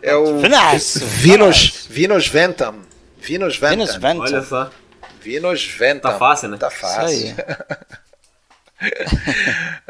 É 0.02 0.15
o 0.16 0.39
Venus, 0.39 0.97
Venus, 1.01 1.86
Venus 1.89 2.27
Ventam. 2.27 2.88
Venus 3.20 3.57
Ventum. 3.59 4.20
Olha 4.23 4.43
só. 4.43 4.70
Venus 5.20 5.65
Ventam. 5.65 6.12
Tá 6.12 6.19
fácil, 6.19 6.49
né? 6.49 6.57
Tá 6.57 6.69
Isso 6.69 6.77
fácil. 6.77 7.07
aí. 7.28 7.35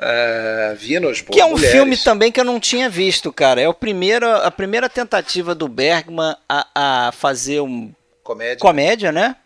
É, 0.01 0.75
Venus, 0.79 1.21
pô, 1.21 1.33
Que 1.33 1.41
é 1.41 1.45
um 1.45 1.51
mulheres. 1.51 1.73
filme 1.75 1.97
também 1.97 2.33
que 2.33 2.41
eu 2.41 2.45
não 2.45 2.59
tinha 2.59 2.89
visto, 2.89 3.33
cara. 3.33 3.61
É 3.61 3.69
o 3.69 3.75
primeiro, 3.75 4.27
a 4.27 4.51
primeira 4.51 4.89
tentativa 4.89 5.55
do 5.55 5.69
Bergman 5.69 6.35
a, 6.49 7.07
a 7.09 7.13
fazer 7.13 7.61
um 7.61 7.93
Comédia. 8.23 8.59
comédia, 8.59 9.13
né? 9.13 9.37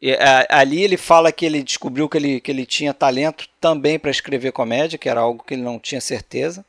E, 0.00 0.12
a- 0.14 0.46
ali 0.50 0.82
ele 0.82 0.96
fala 0.96 1.32
que 1.32 1.44
ele 1.46 1.62
descobriu 1.62 2.08
que 2.08 2.16
ele, 2.18 2.40
que 2.40 2.50
ele 2.50 2.66
tinha 2.66 2.92
talento 2.94 3.48
também 3.60 3.98
para 3.98 4.10
escrever 4.10 4.52
comédia, 4.52 4.98
que 4.98 5.08
era 5.08 5.20
algo 5.20 5.42
que 5.44 5.54
ele 5.54 5.62
não 5.62 5.78
tinha 5.78 6.00
certeza. 6.00 6.64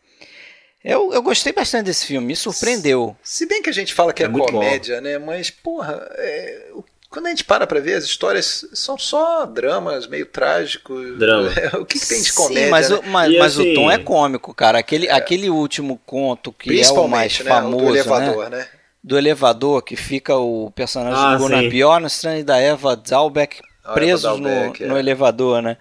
Eu, 0.83 1.13
eu 1.13 1.21
gostei 1.21 1.53
bastante 1.53 1.85
desse 1.85 2.05
filme, 2.05 2.27
me 2.27 2.35
surpreendeu. 2.35 3.15
Se 3.23 3.45
bem 3.45 3.61
que 3.61 3.69
a 3.69 3.73
gente 3.73 3.93
fala 3.93 4.11
que 4.11 4.21
é, 4.21 4.25
É 4.25 4.29
comédia, 4.29 4.99
né? 4.99 5.17
Mas, 5.17 5.49
porra, 5.49 6.05
é, 6.15 6.67
quando 7.09 7.27
a 7.27 7.29
gente 7.29 7.45
para 7.45 7.65
pra 7.65 7.79
ver, 7.79 7.93
as 7.93 8.03
histórias 8.03 8.65
são 8.73 8.97
só 8.97 9.45
dramas 9.45 10.07
meio 10.07 10.25
trágicos. 10.25 11.17
Drama. 11.17 11.49
o 11.79 11.85
que, 11.85 11.99
que 11.99 12.07
tem 12.07 12.21
de 12.21 12.33
comédia? 12.33 12.65
Sim, 12.65 12.69
mas, 12.71 12.89
né? 12.89 12.95
o, 12.97 13.03
mas, 13.07 13.37
mas 13.37 13.57
o 13.57 13.61
assim- 13.61 13.73
tom 13.75 13.91
é 13.91 13.97
cômico, 13.97 14.53
cara. 14.53 14.79
Aquele, 14.79 15.09
aquele 15.09 15.49
último 15.49 16.01
conto 16.05 16.51
que 16.51 16.81
é 16.81 16.89
o 16.91 17.07
mais 17.07 17.39
né? 17.39 17.49
famoso, 17.49 17.75
o 17.77 17.79
do 17.79 17.85
né? 17.85 17.99
elevador, 17.99 18.49
né? 18.49 18.67
do 19.03 19.17
elevador, 19.17 19.81
que 19.83 19.95
fica 19.95 20.35
o 20.37 20.71
personagem 20.71 21.19
Ah, 21.23 21.35
do 21.35 21.43
Gunnar. 21.43 21.63
Bjornstrand 21.69 22.39
e 22.39 22.43
da 22.43 22.57
Eva 22.57 23.01
Zalbeck 23.07 23.61
A 23.83 23.89
Eva 23.89 23.93
presos 23.93 24.21
Zalbeck, 24.21 24.79
no, 24.81 24.85
é. 24.85 24.89
no 24.89 24.97
elevador, 24.97 25.61
né? 25.61 25.77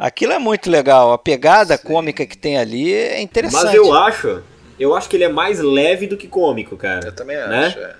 Aquilo 0.00 0.32
é 0.32 0.38
muito 0.38 0.70
legal. 0.70 1.12
A 1.12 1.18
pegada 1.18 1.76
cômica 1.76 2.24
que 2.24 2.36
tem 2.36 2.56
ali 2.56 2.92
é 2.92 3.20
interessante. 3.20 3.64
Mas 3.66 3.74
eu 3.74 3.92
acho, 3.94 4.42
eu 4.78 4.94
acho 4.94 5.08
que 5.08 5.16
ele 5.16 5.24
é 5.24 5.28
mais 5.28 5.60
leve 5.60 6.06
do 6.06 6.16
que 6.16 6.26
cômico, 6.26 6.76
cara. 6.76 7.08
Eu 7.08 7.14
também 7.14 7.36
Né? 7.36 7.66
acho. 7.66 7.78
é. 7.78 7.94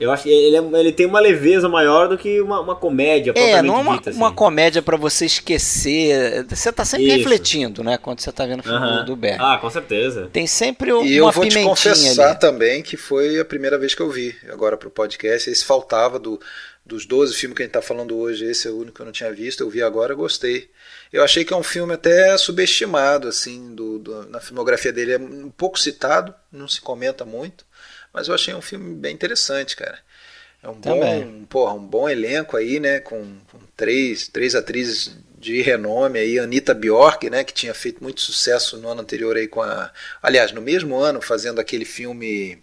Eu 0.00 0.12
acho 0.12 0.22
que 0.22 0.28
ele, 0.30 0.56
é- 0.56 0.80
ele 0.80 0.92
tem 0.92 1.06
uma 1.06 1.18
leveza 1.18 1.68
maior 1.68 2.08
do 2.08 2.16
que 2.16 2.40
uma, 2.40 2.60
uma 2.60 2.76
comédia 2.76 3.32
É, 3.36 3.60
não 3.60 3.78
é 3.78 3.80
uma, 3.80 3.96
dita, 3.96 4.10
assim. 4.10 4.18
uma 4.18 4.32
comédia 4.32 4.80
pra 4.80 4.96
você 4.96 5.26
esquecer. 5.26 6.44
Você 6.48 6.70
tá 6.72 6.84
sempre 6.84 7.06
Isso. 7.06 7.16
refletindo, 7.18 7.82
né? 7.82 7.98
Quando 7.98 8.20
você 8.20 8.30
tá 8.30 8.46
vendo 8.46 8.60
o 8.60 8.62
filme 8.62 8.78
Aham. 8.78 8.98
do, 9.00 9.06
do 9.06 9.16
Berg. 9.16 9.38
Ah, 9.40 9.58
com 9.60 9.68
certeza. 9.68 10.28
Tem 10.32 10.46
sempre 10.46 10.92
uma 10.92 11.04
E 11.04 11.16
eu 11.16 11.24
vou 11.32 11.44
te 11.44 11.48
pimentinha 11.48 11.68
confessar 11.68 12.30
ali. 12.30 12.38
também 12.38 12.80
que 12.82 12.96
foi 12.96 13.40
a 13.40 13.44
primeira 13.44 13.76
vez 13.76 13.92
que 13.94 14.00
eu 14.02 14.08
vi 14.08 14.36
agora 14.50 14.76
pro 14.76 14.88
podcast. 14.90 15.50
Esse 15.50 15.64
faltava 15.64 16.16
do, 16.18 16.40
dos 16.86 17.04
12 17.04 17.34
filmes 17.34 17.56
que 17.56 17.62
a 17.62 17.66
gente 17.66 17.72
tá 17.72 17.82
falando 17.82 18.16
hoje. 18.16 18.44
Esse 18.44 18.68
é 18.68 18.70
o 18.70 18.76
único 18.78 18.94
que 18.94 19.00
eu 19.02 19.06
não 19.06 19.12
tinha 19.12 19.32
visto. 19.32 19.62
Eu 19.64 19.68
vi 19.70 19.82
agora, 19.82 20.14
gostei. 20.14 20.68
Eu 21.12 21.24
achei 21.24 21.44
que 21.44 21.52
é 21.52 21.56
um 21.56 21.62
filme 21.62 21.94
até 21.94 22.36
subestimado, 22.38 23.28
assim, 23.28 23.74
do, 23.74 23.98
do- 23.98 24.26
na 24.28 24.40
filmografia 24.40 24.92
dele. 24.92 25.12
É 25.12 25.18
um 25.18 25.50
pouco 25.50 25.78
citado, 25.78 26.34
não 26.52 26.68
se 26.68 26.80
comenta 26.80 27.24
muito. 27.24 27.64
Mas 28.12 28.28
eu 28.28 28.34
achei 28.34 28.54
um 28.54 28.62
filme 28.62 28.94
bem 28.94 29.14
interessante, 29.14 29.76
cara. 29.76 29.98
É 30.62 30.68
um 30.68 30.74
Também. 30.80 31.28
bom, 31.28 31.44
porra, 31.48 31.74
um 31.74 31.86
bom 31.86 32.08
elenco 32.08 32.56
aí, 32.56 32.80
né? 32.80 33.00
Com, 33.00 33.38
com 33.50 33.58
três, 33.76 34.28
três 34.28 34.54
atrizes 34.54 35.16
de 35.38 35.62
renome 35.62 36.18
aí, 36.18 36.38
Anitta 36.38 36.74
Bjork, 36.74 37.30
né? 37.30 37.44
Que 37.44 37.52
tinha 37.54 37.74
feito 37.74 38.02
muito 38.02 38.20
sucesso 38.20 38.76
no 38.78 38.88
ano 38.88 39.02
anterior 39.02 39.36
aí 39.36 39.46
com 39.48 39.62
a. 39.62 39.92
Aliás, 40.22 40.52
no 40.52 40.60
mesmo 40.60 40.96
ano, 40.98 41.20
fazendo 41.22 41.60
aquele 41.60 41.84
filme 41.84 42.58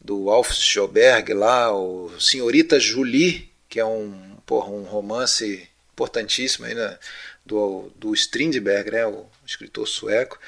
do 0.00 0.30
Alf 0.30 0.52
Schoberg 0.52 1.32
lá, 1.34 1.74
o 1.74 2.10
Senhorita 2.20 2.78
Julie, 2.78 3.50
que 3.68 3.80
é 3.80 3.84
um, 3.84 4.36
porra, 4.46 4.70
um 4.70 4.84
romance 4.84 5.68
importantíssimo 5.92 6.66
aí, 6.66 6.74
né? 6.74 6.98
Do, 7.46 7.92
do 7.96 8.12
Strindberg, 8.12 8.90
né? 8.90 9.06
O 9.06 9.26
escritor 9.46 9.86
sueco. 9.86 10.38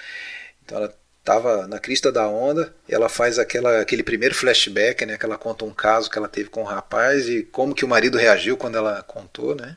Então 0.64 0.78
ela 0.78 0.94
estava 1.20 1.66
na 1.66 1.78
crista 1.78 2.10
da 2.10 2.26
onda, 2.26 2.74
ela 2.88 3.08
faz 3.08 3.38
aquela, 3.38 3.80
aquele 3.80 4.02
primeiro 4.02 4.34
flashback, 4.34 5.04
né, 5.04 5.18
que 5.18 5.26
ela 5.26 5.36
conta 5.36 5.66
um 5.66 5.70
caso 5.70 6.10
que 6.10 6.16
ela 6.16 6.28
teve 6.28 6.48
com 6.48 6.62
um 6.62 6.64
rapaz 6.64 7.28
e 7.28 7.42
como 7.42 7.74
que 7.74 7.84
o 7.84 7.88
marido 7.88 8.16
reagiu 8.16 8.56
quando 8.56 8.78
ela 8.78 9.02
contou, 9.02 9.54
né? 9.54 9.76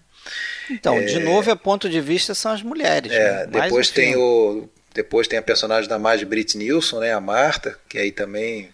Então, 0.69 1.03
de 1.03 1.19
novo, 1.19 1.49
é 1.49 1.56
ponto 1.56 1.89
de 1.89 1.99
vista 1.99 2.34
são 2.34 2.53
as 2.53 2.61
mulheres. 2.61 3.11
É, 3.11 3.18
né? 3.18 3.48
Mais 3.52 3.64
depois 3.65 3.89
um 3.89 3.93
tem 3.93 4.14
filme. 4.14 4.23
o 4.23 4.69
depois 4.93 5.27
tem 5.27 5.39
a 5.39 5.41
personagem 5.41 5.89
da 5.89 5.98
Marge 5.98 6.26
Brit 6.26 6.57
Nilsson, 6.57 6.99
né, 6.99 7.14
a 7.14 7.22
Marta, 7.22 7.77
que 7.88 7.98
aí 7.98 8.11
também 8.11 8.69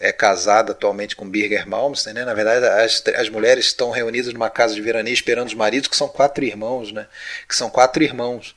é 0.00 0.10
casada 0.10 0.72
atualmente 0.72 1.14
com 1.14 1.28
Birger 1.28 1.68
Malmsteen, 1.68 2.14
né? 2.14 2.24
Na 2.24 2.32
verdade, 2.32 2.64
as, 2.64 3.04
as 3.14 3.28
mulheres 3.28 3.66
estão 3.66 3.90
reunidas 3.90 4.32
numa 4.32 4.48
casa 4.48 4.74
de 4.74 4.80
veraneio 4.80 5.12
esperando 5.12 5.48
os 5.48 5.54
maridos, 5.54 5.88
que 5.88 5.96
são 5.96 6.08
quatro 6.08 6.42
irmãos, 6.42 6.90
né? 6.90 7.06
Que 7.46 7.54
são 7.54 7.68
quatro 7.68 8.02
irmãos. 8.02 8.56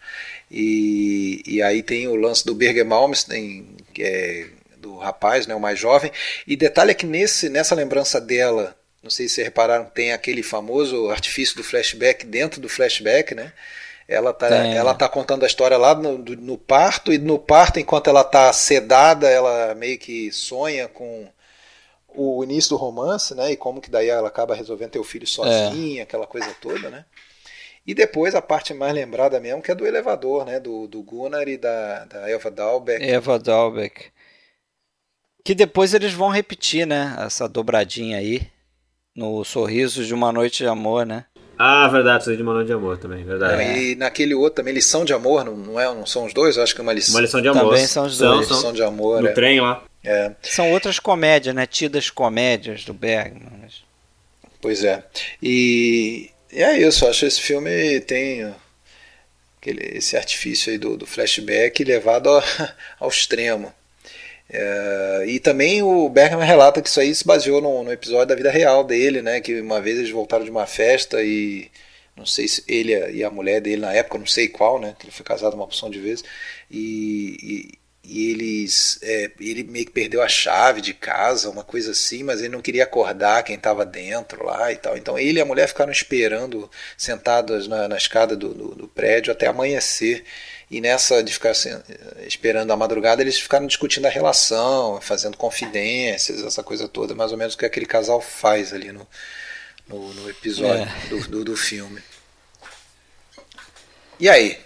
E, 0.49 1.43
e 1.45 1.61
aí 1.61 1.83
tem 1.83 2.07
o 2.07 2.15
lance 2.15 2.45
do 2.45 2.55
Birger 2.55 2.85
Malmsteen, 2.85 3.75
que 3.93 4.01
é 4.01 4.47
do 4.77 4.97
rapaz, 4.97 5.45
né, 5.45 5.53
o 5.53 5.59
mais 5.59 5.77
jovem. 5.79 6.11
E 6.47 6.55
detalhe 6.55 6.91
é 6.91 6.93
que 6.93 7.05
nesse, 7.05 7.49
nessa 7.49 7.75
lembrança 7.75 8.21
dela, 8.21 8.75
não 9.01 9.09
sei 9.09 9.27
se 9.27 9.41
repararam, 9.43 9.85
tem 9.85 10.13
aquele 10.13 10.43
famoso 10.43 11.09
artifício 11.09 11.55
do 11.55 11.63
flashback 11.63 12.25
dentro 12.25 12.61
do 12.61 12.69
flashback, 12.69 13.35
né? 13.35 13.51
Ela 14.07 14.33
tá, 14.33 14.47
ela 14.47 14.93
tá 14.93 15.07
contando 15.07 15.43
a 15.43 15.47
história 15.47 15.77
lá 15.77 15.95
no, 15.95 16.17
no 16.17 16.57
parto, 16.57 17.13
e 17.13 17.17
no 17.17 17.39
parto, 17.39 17.79
enquanto 17.79 18.09
ela 18.09 18.23
tá 18.23 18.51
sedada, 18.51 19.29
ela 19.29 19.73
meio 19.75 19.97
que 19.97 20.31
sonha 20.31 20.87
com 20.87 21.27
o 22.15 22.43
início 22.43 22.71
do 22.71 22.75
romance, 22.75 23.33
né? 23.33 23.51
E 23.51 23.57
como 23.57 23.81
que 23.81 23.89
daí 23.89 24.09
ela 24.09 24.27
acaba 24.27 24.55
resolvendo 24.55 24.91
ter 24.91 24.99
o 24.99 25.03
filho 25.03 25.25
sozinha, 25.25 26.01
é. 26.01 26.03
aquela 26.03 26.27
coisa 26.27 26.53
toda, 26.61 26.89
né? 26.89 27.05
E 27.85 27.93
depois 27.93 28.33
a 28.33 28.41
parte 28.41 28.73
mais 28.73 28.93
lembrada 28.93 29.39
mesmo, 29.39 29.61
que 29.61 29.71
é 29.71 29.75
do 29.75 29.85
elevador, 29.85 30.45
né? 30.45 30.59
Do, 30.59 30.87
do 30.87 31.03
Gunnar 31.03 31.47
e 31.47 31.57
da, 31.57 32.05
da 32.05 32.29
Eva 32.29 32.49
Dalbeck. 32.49 33.03
Eva 33.03 33.37
Dalbeck. 33.37 34.11
Que 35.43 35.53
depois 35.53 35.93
eles 35.93 36.13
vão 36.13 36.29
repetir, 36.29 36.87
né? 36.87 37.15
Essa 37.19 37.49
dobradinha 37.49 38.17
aí. 38.17 38.47
No 39.13 39.43
Sorrisos 39.43 40.07
de 40.07 40.13
uma 40.13 40.31
Noite 40.31 40.59
de 40.59 40.67
Amor, 40.67 41.05
né? 41.05 41.25
Ah, 41.65 41.87
verdade, 41.87 42.25
Sorriso 42.25 42.43
de 42.43 42.43
uma 42.43 42.53
Noite 42.53 42.67
de 42.67 42.73
Amor 42.73 42.97
também, 42.97 43.23
verdade. 43.23 43.61
É. 43.61 43.81
E 43.81 43.95
naquele 43.95 44.33
outro 44.33 44.55
também, 44.55 44.73
Lição 44.73 45.05
de 45.05 45.13
Amor, 45.13 45.45
não, 45.45 45.55
não, 45.55 45.79
é, 45.79 45.85
não 45.85 46.05
são 46.05 46.25
os 46.25 46.33
dois? 46.33 46.57
Eu 46.57 46.63
acho 46.63 46.75
que 46.75 46.81
é 46.81 46.83
uma 46.83 46.91
lição. 46.91 47.15
Uma 47.15 47.21
lição 47.21 47.41
de 47.41 47.47
amor. 47.47 47.63
Também 47.63 47.87
são 47.87 48.05
os 48.05 48.17
dois. 48.17 48.47
São, 48.47 48.57
lição 48.57 48.73
de 48.73 48.83
amor. 48.83 49.21
No 49.21 49.29
é. 49.29 49.31
trem 49.31 49.61
lá. 49.61 49.81
É. 50.03 50.33
São 50.41 50.69
outras 50.73 50.99
comédias, 50.99 51.55
né? 51.55 51.65
Tidas 51.65 52.09
comédias 52.09 52.83
do 52.83 52.93
Bergman. 52.93 53.47
Mas... 53.61 53.75
Pois 54.59 54.83
é. 54.83 55.05
E, 55.41 56.31
e 56.51 56.61
é 56.61 56.77
isso, 56.85 57.07
acho 57.07 57.21
que 57.21 57.25
esse 57.27 57.39
filme 57.39 58.01
tem 58.01 58.53
aquele, 59.57 59.97
esse 59.97 60.17
artifício 60.17 60.69
aí 60.69 60.77
do, 60.77 60.97
do 60.97 61.05
flashback 61.05 61.81
levado 61.85 62.27
ao, 62.27 62.43
ao 62.99 63.07
extremo. 63.07 63.73
É, 64.55 65.25
e 65.27 65.39
também 65.39 65.81
o 65.81 66.07
Bergman 66.09 66.45
relata 66.45 66.79
que 66.79 66.87
isso 66.87 66.99
aí 66.99 67.13
se 67.15 67.25
baseou 67.25 67.59
no, 67.59 67.83
no, 67.83 67.91
episódio 67.91 68.27
da 68.27 68.35
vida 68.35 68.51
real 68.51 68.83
dele, 68.83 69.21
né? 69.21 69.41
Que 69.41 69.59
uma 69.59 69.81
vez 69.81 69.97
eles 69.97 70.11
voltaram 70.11 70.45
de 70.45 70.51
uma 70.51 70.67
festa 70.67 71.23
e 71.23 71.71
não 72.15 72.25
sei 72.25 72.47
se 72.47 72.63
ele 72.67 72.93
e 73.11 73.23
a 73.23 73.31
mulher 73.31 73.59
dele 73.59 73.81
na 73.81 73.91
época, 73.93 74.19
não 74.19 74.27
sei 74.27 74.47
qual, 74.47 74.79
né? 74.79 74.95
Que 74.99 75.05
ele 75.05 75.11
foi 75.11 75.25
casado 75.25 75.55
uma 75.55 75.63
opção 75.63 75.89
de 75.89 75.99
vezes 75.99 76.23
e, 76.69 77.37
e 77.41 77.83
e 78.05 78.31
eles 78.31 78.99
é, 79.01 79.31
ele 79.39 79.63
meio 79.63 79.85
que 79.85 79.91
perdeu 79.91 80.21
a 80.21 80.27
chave 80.27 80.81
de 80.81 80.93
casa, 80.93 81.49
uma 81.49 81.63
coisa 81.63 81.91
assim, 81.91 82.21
mas 82.21 82.41
ele 82.41 82.49
não 82.49 82.61
queria 82.61 82.83
acordar 82.83 83.43
quem 83.43 83.55
estava 83.55 83.85
dentro 83.85 84.45
lá 84.45 84.71
e 84.73 84.75
tal. 84.75 84.97
Então 84.97 85.17
ele 85.17 85.39
e 85.39 85.41
a 85.41 85.45
mulher 85.45 85.67
ficaram 85.67 85.91
esperando, 85.91 86.69
sentados 86.97 87.67
na, 87.67 87.87
na 87.87 87.95
escada 87.95 88.35
do, 88.35 88.53
do, 88.53 88.75
do, 88.75 88.87
prédio 88.89 89.31
até 89.31 89.47
amanhecer. 89.47 90.25
E 90.73 90.81
nessa 90.81 91.21
de 91.21 91.31
ficar 91.31 91.51
assim, 91.51 91.69
esperando 92.25 92.71
a 92.71 92.75
madrugada, 92.75 93.21
eles 93.21 93.39
ficaram 93.39 93.67
discutindo 93.67 94.07
a 94.07 94.09
relação, 94.09 94.99
fazendo 94.99 95.37
confidências, 95.37 96.41
essa 96.41 96.63
coisa 96.63 96.87
toda, 96.87 97.13
mais 97.13 97.31
ou 97.31 97.37
menos 97.37 97.53
o 97.53 97.57
que 97.59 97.63
aquele 97.63 97.85
casal 97.85 98.19
faz 98.19 98.73
ali 98.73 98.91
no, 98.91 99.07
no, 99.87 100.11
no 100.15 100.27
episódio 100.27 100.81
é. 100.81 101.09
do, 101.09 101.27
do, 101.27 101.43
do 101.43 101.55
filme. 101.55 102.01
E 104.19 104.27
aí? 104.27 104.57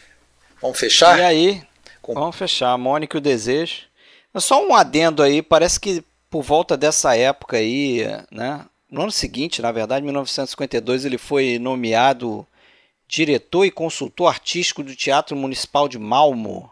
Vamos 0.61 0.79
fechar? 0.79 1.19
E 1.19 1.23
aí? 1.23 1.63
Com... 2.01 2.13
Vamos 2.13 2.37
fechar. 2.37 2.77
Mônica 2.77 3.17
e 3.17 3.19
o 3.19 3.21
Desejo. 3.21 3.81
Só 4.37 4.65
um 4.65 4.73
adendo 4.73 5.21
aí, 5.21 5.41
parece 5.41 5.77
que 5.77 6.01
por 6.29 6.41
volta 6.41 6.77
dessa 6.77 7.17
época 7.17 7.57
aí, 7.57 8.05
né? 8.31 8.65
No 8.89 9.01
ano 9.01 9.11
seguinte, 9.11 9.61
na 9.61 9.73
verdade, 9.73 10.05
1952, 10.05 11.03
ele 11.03 11.17
foi 11.17 11.59
nomeado 11.59 12.47
diretor 13.07 13.65
e 13.65 13.71
consultor 13.71 14.27
artístico 14.27 14.83
do 14.83 14.95
Teatro 14.95 15.35
Municipal 15.35 15.87
de 15.87 15.97
Malmo. 15.97 16.71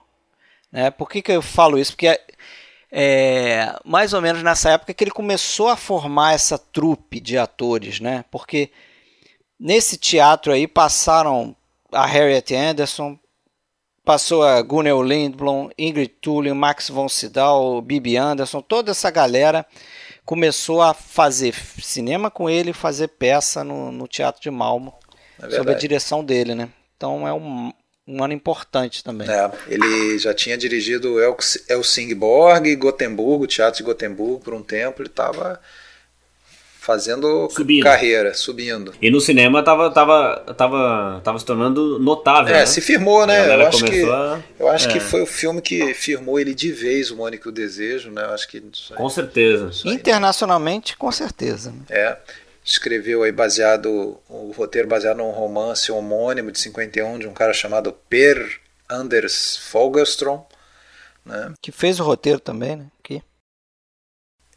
Né? 0.71 0.91
Por 0.91 1.09
que, 1.09 1.21
que 1.21 1.31
eu 1.31 1.41
falo 1.41 1.79
isso? 1.79 1.93
Porque 1.93 2.19
é, 2.91 3.77
mais 3.83 4.13
ou 4.13 4.21
menos 4.21 4.43
nessa 4.43 4.71
época 4.71 4.93
que 4.93 5.03
ele 5.03 5.11
começou 5.11 5.69
a 5.69 5.75
formar 5.75 6.33
essa 6.33 6.57
trupe 6.57 7.19
de 7.19 7.37
atores, 7.37 7.99
né? 7.99 8.23
Porque 8.31 8.71
nesse 9.59 9.97
teatro 9.97 10.53
aí 10.53 10.67
passaram 10.67 11.55
a 11.91 12.05
Harriet 12.05 12.53
Anderson, 12.53 13.17
passou 14.03 14.43
a 14.43 14.61
Gunnel 14.61 15.01
Lindblom, 15.01 15.69
Ingrid 15.77 16.13
Tullin, 16.21 16.53
Max 16.53 16.89
von 16.89 17.09
Sydow, 17.09 17.81
Bibi 17.81 18.17
Anderson, 18.17 18.61
toda 18.61 18.91
essa 18.91 19.09
galera 19.09 19.65
começou 20.23 20.81
a 20.81 20.93
fazer 20.93 21.53
cinema 21.81 22.31
com 22.31 22.49
ele 22.49 22.71
fazer 22.73 23.09
peça 23.09 23.63
no, 23.63 23.91
no 23.91 24.07
Teatro 24.07 24.41
de 24.41 24.49
Malmo, 24.49 24.93
é 25.41 25.49
sob 25.49 25.71
a 25.71 25.75
direção 25.75 26.23
dele, 26.23 26.55
né? 26.55 26.69
Então 26.97 27.27
é 27.27 27.33
um, 27.33 27.71
um 28.07 28.23
ano 28.23 28.33
importante 28.33 29.03
também. 29.03 29.29
É, 29.29 29.51
ele 29.67 30.17
já 30.19 30.33
tinha 30.33 30.57
dirigido 30.57 31.19
El 31.19 31.37
Helsingborg 31.69 32.69
e 32.69 32.75
Gotemburgo, 32.75 33.47
Teatro 33.47 33.77
de 33.77 33.83
Gotemburgo 33.83 34.39
por 34.39 34.53
um 34.53 34.61
tempo, 34.61 35.01
ele 35.01 35.09
estava 35.09 35.59
fazendo 36.85 37.49
subindo. 37.49 37.83
carreira, 37.83 38.35
subindo. 38.35 38.93
E 39.01 39.09
no 39.09 39.19
cinema 39.19 39.63
tava, 39.63 39.89
tava, 39.89 40.53
tava, 40.55 41.19
tava 41.23 41.39
se 41.39 41.45
tornando 41.45 41.97
notável. 41.97 42.53
É, 42.53 42.59
né? 42.59 42.65
se 42.67 42.79
firmou, 42.79 43.25
né? 43.25 43.55
Eu 43.55 43.67
acho, 43.67 43.85
que, 43.85 44.03
a... 44.03 44.43
eu 44.59 44.69
acho 44.69 44.87
é. 44.87 44.91
que 44.93 44.99
foi 44.99 45.23
o 45.23 45.25
filme 45.25 45.61
que 45.61 45.95
firmou 45.95 46.39
ele 46.39 46.53
de 46.53 46.71
vez, 46.71 47.09
o 47.09 47.15
Mônica 47.15 47.49
e 47.49 47.49
o 47.49 47.51
Desejo, 47.51 48.11
né? 48.11 48.23
Eu 48.23 48.29
acho 48.35 48.47
que 48.47 48.63
com 48.95 49.09
certeza. 49.09 49.71
Internacionalmente, 49.83 50.95
com 50.95 51.11
certeza. 51.11 51.73
É. 51.89 52.17
Escreveu 52.65 53.21
aí 53.21 53.31
baseado 53.31 54.19
o 54.27 54.51
roteiro 54.51 54.87
baseado 54.87 55.17
num 55.17 55.29
romance 55.29 55.91
homônimo 55.91 56.51
de 56.51 56.59
51 56.59 57.19
de 57.19 57.27
um 57.27 57.33
cara 57.33 57.53
chamado 57.53 57.93
Per 58.09 58.59
Anders 58.89 59.57
Fogelström, 59.57 60.41
né? 61.23 61.53
Que 61.61 61.71
fez 61.71 61.99
o 61.99 62.03
roteiro 62.03 62.39
também, 62.39 62.75
né? 62.75 62.87
Que 63.03 63.21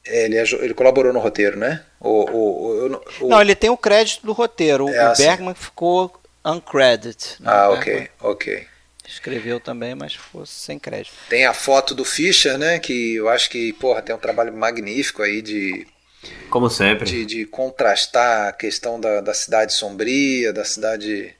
é, 0.09 0.25
ele, 0.25 0.39
ele 0.39 0.75
colaborou 0.75 1.13
no 1.13 1.19
roteiro, 1.19 1.59
né? 1.59 1.85
O, 2.01 2.31
o, 2.31 2.87
o, 3.21 3.29
Não, 3.29 3.41
ele 3.41 3.55
tem 3.55 3.69
o 3.69 3.77
crédito 3.77 4.25
do 4.25 4.33
roteiro. 4.33 4.89
É 4.89 5.09
o 5.09 5.11
assim. 5.11 5.25
Bergman 5.25 5.55
ficou 5.55 6.21
uncredited. 6.45 7.37
Né? 7.41 7.51
Ah, 7.51 7.71
ok, 7.71 7.85
Bergman 7.85 8.11
ok. 8.21 8.67
Escreveu 9.07 9.59
também, 9.59 9.95
mas 9.95 10.15
ficou 10.15 10.45
sem 10.45 10.79
crédito. 10.79 11.15
Tem 11.29 11.47
a 11.47 11.55
foto 11.55 11.95
do 11.95 12.05
Fischer, 12.05 12.59
né? 12.59 12.79
Que 12.79 13.17
eu 13.17 13.29
acho 13.29 13.49
que, 13.49 13.73
porra, 13.75 14.03
tem 14.03 14.15
um 14.15 14.19
trabalho 14.19 14.53
magnífico 14.53 15.23
aí 15.23 15.41
de. 15.43 15.87
Como 16.51 16.71
sempre. 16.71 17.05
De, 17.05 17.25
de 17.25 17.45
contrastar 17.45 18.49
a 18.49 18.53
questão 18.53 19.01
da, 19.01 19.21
da 19.21 19.35
cidade 19.35 19.73
sombria, 19.73 20.53
da 20.53 20.65
cidade 20.65 21.35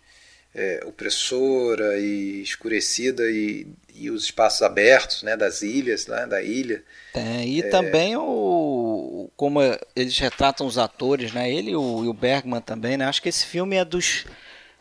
é, 0.55 0.83
opressora 0.87 1.99
e 1.99 2.43
escurecida 2.43 3.31
e, 3.31 3.67
e 3.95 4.11
os 4.11 4.25
espaços 4.25 4.63
abertos, 4.63 5.23
né? 5.23 5.37
Das 5.37 5.63
ilhas, 5.63 6.07
né? 6.07 6.27
Da 6.27 6.43
ilha. 6.43 6.83
Tem, 7.13 7.49
e 7.49 7.61
é... 7.61 7.69
também 7.69 8.17
o 8.17 9.31
como 9.37 9.61
eles 9.95 10.19
retratam 10.19 10.67
os 10.67 10.79
atores, 10.79 11.33
né? 11.33 11.51
Ele 11.51 11.71
e 11.71 11.77
o, 11.77 12.05
e 12.05 12.09
o 12.09 12.13
Bergman 12.13 12.61
também, 12.61 12.97
né? 12.97 13.05
Acho 13.05 13.23
que 13.23 13.29
esse 13.29 13.47
filme 13.47 13.77
é 13.77 13.85
dos 13.85 14.25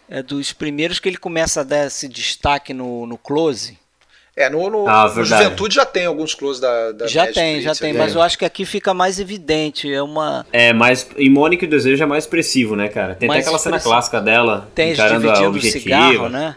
é 0.10 0.24
dos 0.24 0.54
primeiros 0.54 1.00
que 1.00 1.10
ele 1.10 1.18
começa 1.18 1.62
a 1.62 1.64
dar 1.64 1.86
esse 1.86 2.08
destaque 2.08 2.74
no, 2.74 3.06
no 3.06 3.18
close. 3.18 3.78
É, 4.38 4.52
no, 4.52 4.70
no, 4.70 4.88
ah, 4.88 5.12
no 5.16 5.26
Juventude 5.26 5.74
já 5.74 5.84
tem 5.84 6.06
alguns 6.06 6.36
close 6.36 6.62
da, 6.62 6.92
da 6.92 7.08
Já 7.08 7.26
tem, 7.26 7.60
já 7.60 7.74
tem, 7.74 7.92
mas 7.92 8.14
eu 8.14 8.22
acho 8.22 8.38
que 8.38 8.46
aqui 8.46 8.66
fica 8.66 8.94
mais 8.94 9.20
evidente. 9.20 9.92
É 9.92 10.00
uma. 10.00 10.46
É, 10.54 10.72
mais. 10.72 11.10
Em 11.18 11.28
Mônica 11.28 11.66
e 11.66 11.68
o 11.68 11.70
Desejo 11.72 12.04
é 12.04 12.06
mais 12.06 12.26
expressivo, 12.26 12.76
né, 12.76 12.88
cara? 12.88 13.16
Tem 13.16 13.28
mais 13.28 13.40
até 13.40 13.48
aquela 13.48 13.60
cena 13.60 13.80
clássica 13.80 14.22
dela. 14.22 14.70
Tem 14.76 14.94
encarando 14.94 15.28
a 15.28 15.42
objetiva. 15.48 15.80
cigarro, 15.80 16.30
né? 16.30 16.56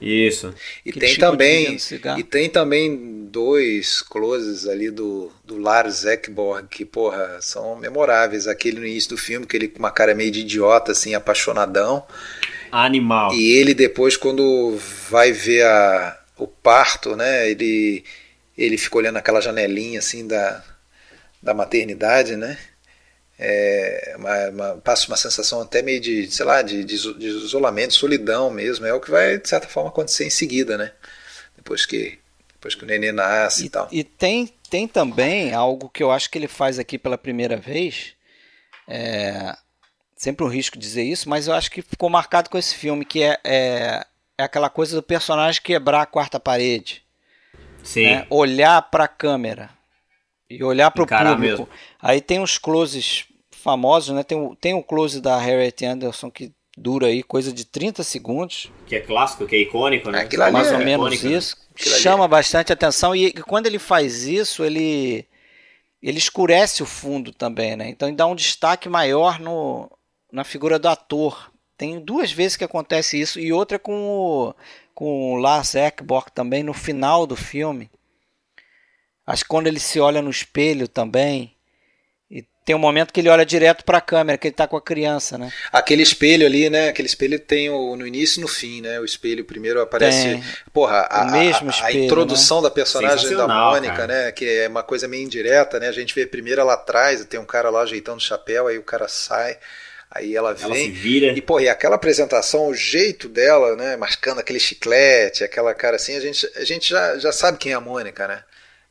Isso. 0.00 0.54
E 0.84 0.92
tem 0.92 1.16
também 1.16 1.76
e 2.16 2.22
tem 2.22 2.48
também 2.48 3.26
dois 3.30 4.02
closes 4.02 4.66
ali 4.66 4.90
do, 4.90 5.30
do 5.44 5.58
Lars 5.58 6.04
Ekborg 6.04 6.66
que, 6.68 6.86
porra, 6.86 7.38
são 7.40 7.76
memoráveis. 7.76 8.46
Aquele 8.46 8.80
no 8.80 8.86
início 8.86 9.10
do 9.10 9.18
filme, 9.18 9.46
que 9.46 9.56
ele 9.56 9.68
com 9.68 9.78
uma 9.78 9.90
cara 9.90 10.14
meio 10.14 10.30
de 10.30 10.40
idiota, 10.40 10.92
assim, 10.92 11.14
apaixonadão. 11.14 12.02
Animal. 12.72 13.32
E 13.34 13.52
ele 13.52 13.74
depois, 13.74 14.16
quando 14.16 14.78
vai 15.10 15.32
ver 15.32 15.64
a, 15.64 16.18
o 16.36 16.46
parto, 16.46 17.16
né, 17.16 17.48
ele, 17.50 18.04
ele 18.56 18.78
fica 18.78 18.98
olhando 18.98 19.16
aquela 19.16 19.40
janelinha, 19.40 19.98
assim, 19.98 20.26
da, 20.26 20.64
da 21.42 21.54
maternidade, 21.54 22.36
né? 22.36 22.58
é, 23.38 24.14
uma, 24.16 24.48
uma, 24.48 24.76
passa 24.78 25.08
uma 25.08 25.16
sensação 25.16 25.60
até 25.60 25.82
meio 25.82 26.00
de, 26.00 26.30
sei 26.30 26.44
lá, 26.44 26.62
de, 26.62 26.84
de, 26.84 26.96
de, 27.18 27.26
isolamento, 27.26 27.94
solidão 27.94 28.50
mesmo. 28.50 28.86
É 28.86 28.92
o 28.92 29.00
que 29.00 29.10
vai, 29.10 29.38
de 29.38 29.48
certa 29.48 29.66
forma, 29.66 29.90
acontecer 29.90 30.24
em 30.26 30.30
seguida, 30.30 30.78
né? 30.78 30.92
Depois 31.56 31.84
que, 31.84 32.18
depois 32.52 32.74
que 32.74 32.84
o 32.84 32.86
neném 32.86 33.12
nasce 33.12 33.64
e, 33.64 33.66
e 33.66 33.70
tal. 33.70 33.88
E 33.90 34.04
tem, 34.04 34.46
tem 34.70 34.86
também 34.86 35.52
algo 35.52 35.88
que 35.88 36.02
eu 36.02 36.10
acho 36.10 36.30
que 36.30 36.38
ele 36.38 36.48
faz 36.48 36.78
aqui 36.78 36.98
pela 36.98 37.18
primeira 37.18 37.56
vez. 37.56 38.12
É, 38.86 39.56
sempre 40.16 40.44
um 40.44 40.48
risco 40.48 40.78
dizer 40.78 41.02
isso, 41.02 41.28
mas 41.28 41.48
eu 41.48 41.54
acho 41.54 41.70
que 41.70 41.82
ficou 41.82 42.08
marcado 42.08 42.48
com 42.48 42.58
esse 42.58 42.74
filme, 42.74 43.04
que 43.04 43.22
é, 43.22 43.38
é, 43.42 44.06
é 44.38 44.44
aquela 44.44 44.68
coisa 44.68 44.96
do 44.96 45.02
personagem 45.02 45.62
quebrar 45.62 46.02
a 46.02 46.06
quarta 46.06 46.38
parede. 46.40 47.02
Sim. 47.82 48.06
né? 48.06 48.26
olhar 48.30 48.80
para 48.82 49.04
a 49.04 49.08
câmera 49.08 49.70
e 50.48 50.64
olhar 50.64 50.90
para 50.90 51.02
o 51.02 51.06
público. 51.06 51.38
mesmo. 51.38 51.68
Aí 52.00 52.20
tem 52.20 52.40
uns 52.40 52.58
closes 52.58 53.26
famosos, 53.50 54.14
né? 54.14 54.22
Tem 54.22 54.38
o, 54.38 54.56
tem 54.56 54.74
o 54.74 54.82
close 54.82 55.20
da 55.20 55.38
Harriet 55.38 55.84
Anderson 55.84 56.30
que 56.30 56.52
dura 56.76 57.06
aí 57.06 57.22
coisa 57.22 57.52
de 57.52 57.64
30 57.64 58.02
segundos, 58.02 58.72
Que 58.86 58.96
é 58.96 59.00
clássico, 59.00 59.46
que 59.46 59.54
é 59.54 59.60
icônico, 59.60 60.10
né? 60.10 60.22
Aquilo 60.22 60.42
ali 60.42 60.52
mais 60.52 60.72
é 60.72 60.76
ou 60.76 60.78
menos 60.78 61.06
icônico, 61.06 61.26
né? 61.26 61.32
isso. 61.34 61.56
Ali 61.78 62.00
Chama 62.00 62.28
bastante 62.28 62.72
atenção 62.72 63.14
e 63.14 63.32
quando 63.32 63.66
ele 63.66 63.78
faz 63.78 64.24
isso, 64.24 64.64
ele 64.64 65.26
ele 66.02 66.18
escurece 66.18 66.82
o 66.82 66.86
fundo 66.86 67.32
também, 67.32 67.76
né? 67.76 67.88
Então 67.88 68.08
ele 68.08 68.16
dá 68.16 68.26
um 68.26 68.34
destaque 68.34 68.88
maior 68.88 69.40
no, 69.40 69.90
na 70.30 70.44
figura 70.44 70.78
do 70.78 70.88
ator. 70.88 71.50
Tem 71.76 71.98
duas 72.00 72.30
vezes 72.30 72.56
que 72.56 72.64
acontece 72.64 73.20
isso 73.20 73.38
e 73.40 73.52
outra 73.52 73.78
com 73.78 73.92
o, 74.08 74.54
com 74.94 75.32
o 75.34 75.36
Lars 75.36 75.74
Ekborg 75.74 76.30
também 76.32 76.62
no 76.62 76.72
final 76.72 77.26
do 77.26 77.34
filme. 77.36 77.90
Acho 79.26 79.42
que 79.42 79.48
quando 79.48 79.66
ele 79.66 79.80
se 79.80 79.98
olha 79.98 80.20
no 80.22 80.30
espelho 80.30 80.86
também. 80.86 81.52
E 82.30 82.42
tem 82.64 82.74
um 82.76 82.78
momento 82.80 83.12
que 83.12 83.20
ele 83.20 83.28
olha 83.28 83.44
direto 83.44 83.84
para 83.84 83.98
a 83.98 84.00
câmera, 84.00 84.36
que 84.38 84.48
ele 84.48 84.54
tá 84.54 84.66
com 84.66 84.76
a 84.76 84.82
criança, 84.82 85.36
né? 85.38 85.52
Aquele 85.72 86.02
espelho 86.02 86.46
ali, 86.46 86.68
né? 86.70 86.88
Aquele 86.88 87.06
espelho 87.08 87.38
tem 87.40 87.70
o, 87.70 87.96
no 87.96 88.06
início 88.06 88.38
e 88.38 88.42
no 88.42 88.48
fim, 88.48 88.80
né? 88.80 89.00
O 89.00 89.04
espelho 89.04 89.44
primeiro 89.44 89.80
aparece. 89.80 90.22
Tem. 90.34 90.44
Porra, 90.72 91.06
a, 91.10 91.22
O 91.24 91.30
mesmo 91.32 91.70
a- 91.70 91.72
a, 91.72 91.76
espelho, 91.76 91.98
né? 92.00 92.04
introdução 92.06 92.62
da 92.62 92.70
personagem 92.70 93.34
da 93.36 93.48
Mônica, 93.48 93.94
cara. 93.94 94.06
né? 94.26 94.32
Que 94.32 94.46
é 94.48 94.68
uma 94.68 94.82
coisa 94.82 95.08
meio 95.08 95.24
indireta, 95.24 95.80
né? 95.80 95.88
A 95.88 95.92
gente 95.92 96.14
vê 96.14 96.26
primeiro 96.26 96.60
ela 96.60 96.74
atrás, 96.74 97.24
tem 97.24 97.40
um 97.40 97.46
cara 97.46 97.70
lá 97.70 97.82
ajeitando 97.82 98.18
o 98.18 98.20
chapéu, 98.20 98.66
aí 98.66 98.78
o 98.78 98.82
cara 98.82 99.08
sai, 99.08 99.58
aí 100.14 100.36
ela 100.36 100.50
Ela 100.50 100.58
se 100.58 100.68
vem. 100.68 100.90
vira. 100.92 101.26
E, 101.36 101.42
porra, 101.42 101.62
e 101.64 101.68
aquela 101.68 101.96
apresentação, 101.96 102.68
o 102.68 102.74
jeito 102.74 103.28
dela, 103.28 103.74
né? 103.76 103.96
Mascando 103.96 104.40
aquele 104.40 104.60
chiclete, 104.60 105.42
aquela 105.44 105.74
cara 105.74 105.96
assim, 105.96 106.14
a 106.16 106.20
gente, 106.20 106.48
a 106.56 106.64
gente 106.64 106.88
já, 106.88 107.18
já 107.18 107.32
sabe 107.32 107.58
quem 107.58 107.72
é 107.72 107.74
a 107.74 107.80
Mônica, 107.80 108.26
né? 108.28 108.42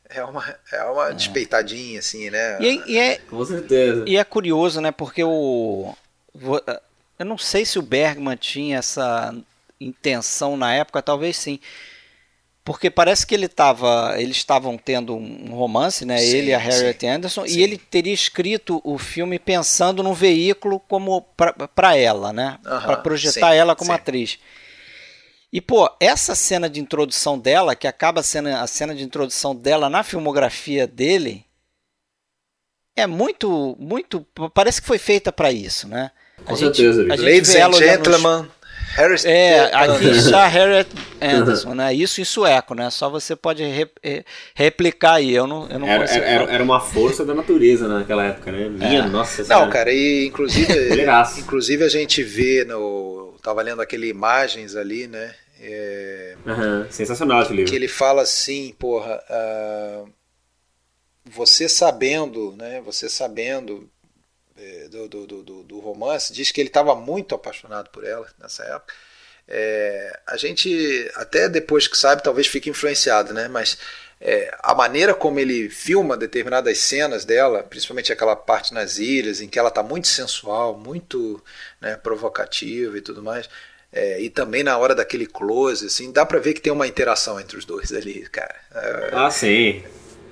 É 0.09 0.23
uma, 0.23 0.55
é 0.71 0.83
uma 0.83 1.11
despeitadinha, 1.11 1.97
assim, 1.99 2.29
né? 2.29 2.57
E, 2.59 2.83
e 2.85 2.97
é, 2.99 3.17
Com 3.29 3.43
certeza. 3.43 4.03
E 4.05 4.15
é 4.17 4.23
curioso, 4.23 4.79
né? 4.79 4.91
Porque 4.91 5.23
o. 5.23 5.95
Eu 7.17 7.25
não 7.25 7.37
sei 7.37 7.65
se 7.65 7.79
o 7.79 7.81
Bergman 7.81 8.35
tinha 8.35 8.77
essa 8.79 9.33
intenção 9.79 10.55
na 10.57 10.73
época, 10.73 11.01
talvez 11.01 11.37
sim. 11.37 11.59
Porque 12.65 12.89
parece 12.89 13.27
que 13.27 13.35
ele 13.35 13.49
tava, 13.49 14.15
eles 14.17 14.37
estavam 14.37 14.77
tendo 14.77 15.13
um 15.15 15.53
romance, 15.53 16.05
né? 16.05 16.17
Sim, 16.17 16.25
ele 16.37 16.51
e 16.51 16.53
a 16.53 16.57
Harriet 16.57 16.97
sim, 17.01 17.07
Anderson, 17.07 17.45
sim. 17.45 17.57
e 17.57 17.61
ele 17.61 17.77
teria 17.77 18.13
escrito 18.13 18.79
o 18.85 18.97
filme 18.97 19.37
pensando 19.37 20.01
num 20.01 20.13
veículo 20.13 20.79
como 20.79 21.21
para 21.75 21.97
ela, 21.97 22.31
né? 22.31 22.57
Aham, 22.65 22.85
Para 22.85 22.97
projetar 22.97 23.51
sim, 23.51 23.57
ela 23.57 23.75
como 23.75 23.91
sim. 23.91 23.95
atriz. 23.95 24.39
E 25.51 25.59
pô, 25.61 25.89
essa 25.99 26.35
cena 26.35 26.69
de 26.69 26.79
introdução 26.79 27.37
dela, 27.37 27.75
que 27.75 27.85
acaba 27.85 28.23
sendo 28.23 28.47
a 28.49 28.65
cena 28.65 28.95
de 28.95 29.03
introdução 29.03 29.53
dela 29.53 29.89
na 29.89 30.01
filmografia 30.01 30.87
dele, 30.87 31.45
é 32.95 33.05
muito, 33.05 33.75
muito, 33.79 34.25
parece 34.53 34.81
que 34.81 34.87
foi 34.87 34.97
feita 34.97 35.31
para 35.31 35.51
isso, 35.51 35.87
né? 35.87 36.11
Com 36.45 36.55
certeza, 36.55 37.03
Vitor. 37.03 37.13
a 37.13 37.17
gente 37.17 37.25
Ladies 37.25 37.49
and 37.55 37.67
olhando 37.67 38.09
nos- 38.09 38.21
gentlemen, 38.21 38.51
Harris 38.95 39.25
É, 39.25 39.73
aqui 39.73 40.05
está 40.17 40.47
Harriet 40.47 40.87
Anderson, 41.21 41.73
né? 41.73 41.93
Isso 41.93 42.21
em 42.21 42.25
sueco, 42.25 42.73
né? 42.75 42.89
Só 42.89 43.09
você 43.09 43.35
pode 43.35 43.63
re- 43.63 43.89
re- 44.03 44.25
replicar 44.53 45.15
aí. 45.15 45.33
Eu 45.33 45.47
não, 45.47 45.67
eu 45.69 45.79
não 45.79 45.87
Era, 45.87 46.03
consigo. 46.03 46.25
era, 46.25 46.43
era 46.51 46.63
uma 46.63 46.79
força 46.79 47.25
da 47.25 47.33
natureza 47.33 47.87
naquela 47.87 48.23
época, 48.25 48.51
né? 48.51 48.69
Minha, 48.69 49.07
nossa 49.07 49.43
Não, 49.43 49.69
cara, 49.69 49.91
e 49.91 50.25
inclusive, 50.25 50.67
inclusive 51.39 51.83
a 51.83 51.89
gente 51.89 52.21
vê 52.23 52.63
no. 52.65 53.33
Tava 53.41 53.61
lendo 53.61 53.81
aquele 53.81 54.07
imagens 54.07 54.75
ali, 54.75 55.07
né? 55.07 55.33
é, 55.59 56.35
Aham, 56.47 56.87
Sensacional 56.89 57.41
esse 57.41 57.53
livro. 57.53 57.71
que 57.71 57.75
ele 57.75 57.87
fala 57.87 58.21
assim, 58.23 58.73
porra, 58.79 59.21
ah, 59.29 60.03
você 61.25 61.67
sabendo, 61.69 62.55
né? 62.55 62.81
Você 62.81 63.09
sabendo 63.09 63.89
é, 63.89 63.92
do, 64.89 65.07
do, 65.07 65.27
do, 65.27 65.43
do- 65.43 65.63
do 65.63 65.79
romance, 65.79 66.33
diz 66.33 66.51
que 66.51 66.61
ele 66.61 66.69
estava 66.69 66.95
muito 66.95 67.33
apaixonado 67.35 67.89
por 67.89 68.03
ela 68.03 68.27
nessa 68.39 68.63
época. 68.63 68.93
É, 69.47 70.19
a 70.27 70.37
gente, 70.37 71.11
até 71.15 71.49
depois 71.49 71.87
que 71.87 71.97
sabe, 71.97 72.23
talvez 72.23 72.47
fique 72.47 72.69
influenciado, 72.69 73.33
né? 73.33 73.47
Mas 73.49 73.77
é, 74.21 74.55
a 74.63 74.73
maneira 74.73 75.13
como 75.13 75.39
ele 75.39 75.69
filma 75.69 76.15
determinadas 76.15 76.77
cenas 76.79 77.25
dela, 77.25 77.61
principalmente 77.63 78.11
aquela 78.13 78.35
parte 78.35 78.73
nas 78.73 78.97
ilhas, 78.99 79.41
em 79.41 79.47
que 79.49 79.59
ela 79.59 79.67
está 79.69 79.83
muito 79.83 80.07
sensual, 80.07 80.77
muito 80.77 81.43
né, 81.81 81.97
provocativa 81.97 82.97
e 82.97 83.01
tudo 83.01 83.21
mais, 83.21 83.49
é, 83.91 84.21
e 84.21 84.29
também 84.29 84.63
na 84.63 84.77
hora 84.77 84.95
daquele 84.95 85.25
close, 85.27 85.87
assim, 85.87 86.11
dá 86.11 86.25
pra 86.25 86.39
ver 86.39 86.53
que 86.53 86.61
tem 86.61 86.71
uma 86.71 86.87
interação 86.87 87.39
entre 87.39 87.57
os 87.57 87.65
dois 87.65 87.91
ali, 87.91 88.21
cara. 88.29 88.55
É, 88.73 89.09
Ah, 89.13 89.29
sim. 89.29 89.83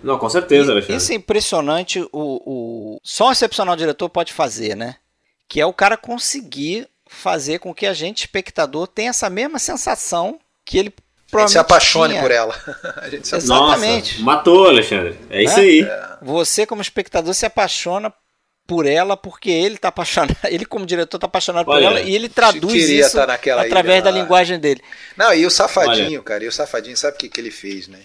Não, 0.04 0.18
com 0.18 0.30
certeza, 0.30 0.72
Alexandre. 0.72 0.96
Isso 0.98 1.12
é 1.12 1.16
impressionante. 1.16 2.00
O, 2.02 2.10
o... 2.14 3.00
Só 3.04 3.28
um 3.28 3.32
excepcional 3.32 3.76
diretor 3.76 4.10
pode 4.10 4.34
fazer, 4.34 4.76
né? 4.76 4.96
Que 5.48 5.60
é 5.62 5.66
o 5.66 5.74
cara 5.74 5.98
conseguir 5.98 6.88
fazer 7.08 7.60
com 7.60 7.74
que 7.74 7.86
a 7.86 7.94
gente, 7.94 8.20
espectador, 8.22 8.88
tenha 8.88 9.10
essa 9.10 9.30
mesma 9.30 9.60
sensação 9.60 10.40
que 10.66 10.78
ele 10.78 10.94
a 11.34 11.40
gente 11.40 11.52
se 11.52 11.58
apaixone 11.60 12.14
tinha. 12.14 12.22
por 12.22 12.32
ela. 12.32 12.56
a 13.02 13.10
gente 13.10 13.28
se 13.28 13.36
Exato. 13.36 13.60
Nossa, 13.60 13.76
Exatamente. 13.78 14.22
matou, 14.22 14.68
Alexandre. 14.68 15.18
É 15.30 15.44
isso 15.44 15.58
Né? 15.58 15.62
aí. 15.64 15.88
Você, 16.22 16.66
como 16.66 16.82
espectador, 16.82 17.34
se 17.34 17.46
apaixona 17.46 18.14
por 18.68 18.86
ela 18.86 19.18
porque 19.18 19.50
ele 19.50 19.78
tá 19.78 19.88
apaixonado, 19.90 20.36
ele 20.50 20.66
como 20.66 20.86
diretor 20.86 21.18
tá 21.20 21.26
apaixonado 21.26 21.66
por 21.66 21.76
Olha, 21.76 21.86
ela 21.86 22.02
e 22.02 22.14
ele 22.16 22.30
traduz 22.30 22.72
queria 22.74 23.06
isso 23.06 23.16
tá 23.18 23.28
naquela 23.28 23.64
através 23.64 23.96
ilha 23.98 24.04
da 24.04 24.10
lá. 24.12 24.18
linguagem 24.22 24.60
dele. 24.60 24.82
Não, 25.18 25.34
e 25.34 25.46
o 25.46 25.50
Safadinho, 25.50 26.22
cara, 26.24 26.44
e 26.44 26.48
o 26.48 26.52
Safadinho, 26.52 26.96
sabe 26.96 27.16
o 27.16 27.20
que, 27.20 27.28
que 27.30 27.40
ele 27.42 27.52
fez, 27.52 27.88
né? 27.88 28.00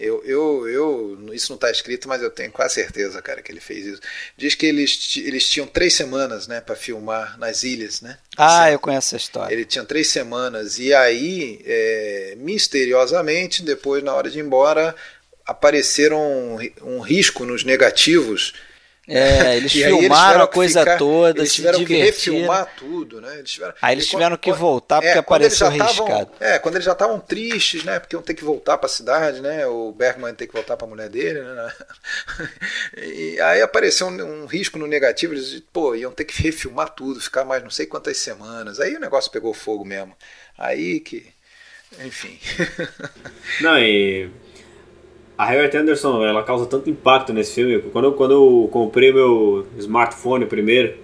Eu, 0.00 0.22
eu, 0.24 0.66
eu, 0.66 1.34
isso 1.34 1.52
não 1.52 1.56
está 1.56 1.70
escrito, 1.70 2.08
mas 2.08 2.22
eu 2.22 2.30
tenho 2.30 2.50
quase 2.50 2.74
certeza, 2.74 3.20
cara, 3.20 3.42
que 3.42 3.52
ele 3.52 3.60
fez 3.60 3.84
isso. 3.84 4.00
Diz 4.34 4.54
que 4.54 4.64
eles, 4.64 5.14
eles 5.18 5.46
tinham 5.46 5.66
três 5.66 5.92
semanas, 5.92 6.48
né, 6.48 6.58
para 6.58 6.74
filmar 6.74 7.38
nas 7.38 7.62
ilhas, 7.64 8.00
né? 8.00 8.16
Ah, 8.36 8.64
Assim, 8.64 8.72
eu 8.72 8.78
conheço 8.78 9.08
essa 9.08 9.16
história. 9.22 9.52
Ele 9.52 9.66
tinha 9.66 9.84
três 9.84 10.08
semanas 10.08 10.78
e 10.78 10.94
aí, 10.94 11.60
é, 11.66 12.34
misteriosamente, 12.38 13.62
depois 13.62 14.02
na 14.02 14.14
hora 14.14 14.30
de 14.30 14.38
ir 14.38 14.42
embora, 14.42 14.96
apareceram 15.44 16.18
um, 16.18 16.58
um 16.82 17.00
risco 17.00 17.44
nos 17.44 17.62
negativos. 17.62 18.54
É, 19.08 19.56
eles 19.58 19.74
E 19.74 19.82
filmaram 19.82 20.00
tiveram 20.02 20.42
a 20.44 20.46
que 20.48 20.54
coisa 20.54 20.80
ficar- 20.80 20.98
toda, 20.98 21.40
Eles 21.40 21.48
se 21.50 21.54
tiveram 21.56 21.78
que 21.80 21.84
divertiram. 21.86 22.36
refilmar 22.36 22.74
tudo, 22.76 23.20
né? 23.20 23.38
Eles 23.38 23.50
tiveram, 23.50 23.74
Aí 23.82 23.94
eles 23.94 24.06
tiveram 24.06 24.36
que 24.36 24.50
quando- 24.50 24.58
voltar 24.58 24.96
porque 24.96 25.08
eles 25.08 25.18
apareceu 25.18 25.66
arriscado. 25.66 26.30
É, 26.38 26.58
quando 26.58 26.76
eles 26.76 26.84
já 26.84 26.92
estavam 26.92 27.18
tristes, 27.18 27.82
né? 27.82 27.98
Porque 27.98 28.14
iam 28.14 28.22
ter 28.22 28.34
que 28.34 28.44
voltar 28.44 28.78
para 28.78 28.86
a 28.86 28.92
cidade, 28.92 29.40
né? 29.40 29.66
O 29.66 29.90
Bergman 29.92 30.34
ter 30.34 30.46
que 30.46 30.52
voltar 30.52 30.76
para 30.76 30.86
a 30.86 30.90
mulher 30.90 31.08
dele, 31.08 31.40
né? 31.42 31.72
E 32.96 33.40
aí 33.40 33.62
apareceu 33.62 34.06
um, 34.06 34.42
um 34.42 34.46
risco 34.46 34.78
no 34.78 34.86
negativo, 34.86 35.34
eles, 35.34 35.62
pô, 35.72 35.94
iam 35.94 36.12
ter 36.12 36.24
que 36.24 36.40
refilmar 36.42 36.90
tudo, 36.90 37.20
ficar 37.20 37.44
mais 37.44 37.62
não 37.62 37.70
sei 37.70 37.86
quantas 37.86 38.16
semanas. 38.18 38.78
Aí 38.80 38.94
o 38.96 39.00
negócio 39.00 39.30
pegou 39.30 39.52
fogo 39.54 39.84
mesmo. 39.84 40.14
Aí 40.58 41.00
que, 41.00 41.26
enfim. 42.04 42.38
Não, 43.60 43.78
e 43.78 44.30
a 45.40 45.44
Harriet 45.46 45.74
Anderson, 45.76 46.24
ela 46.24 46.42
causa 46.42 46.66
tanto 46.66 46.90
impacto 46.90 47.32
nesse 47.32 47.54
filme. 47.54 47.78
Quando 47.92 48.04
eu, 48.06 48.12
quando 48.12 48.32
eu 48.32 48.68
comprei 48.70 49.12
meu 49.12 49.66
smartphone 49.78 50.44
primeiro, 50.46 50.94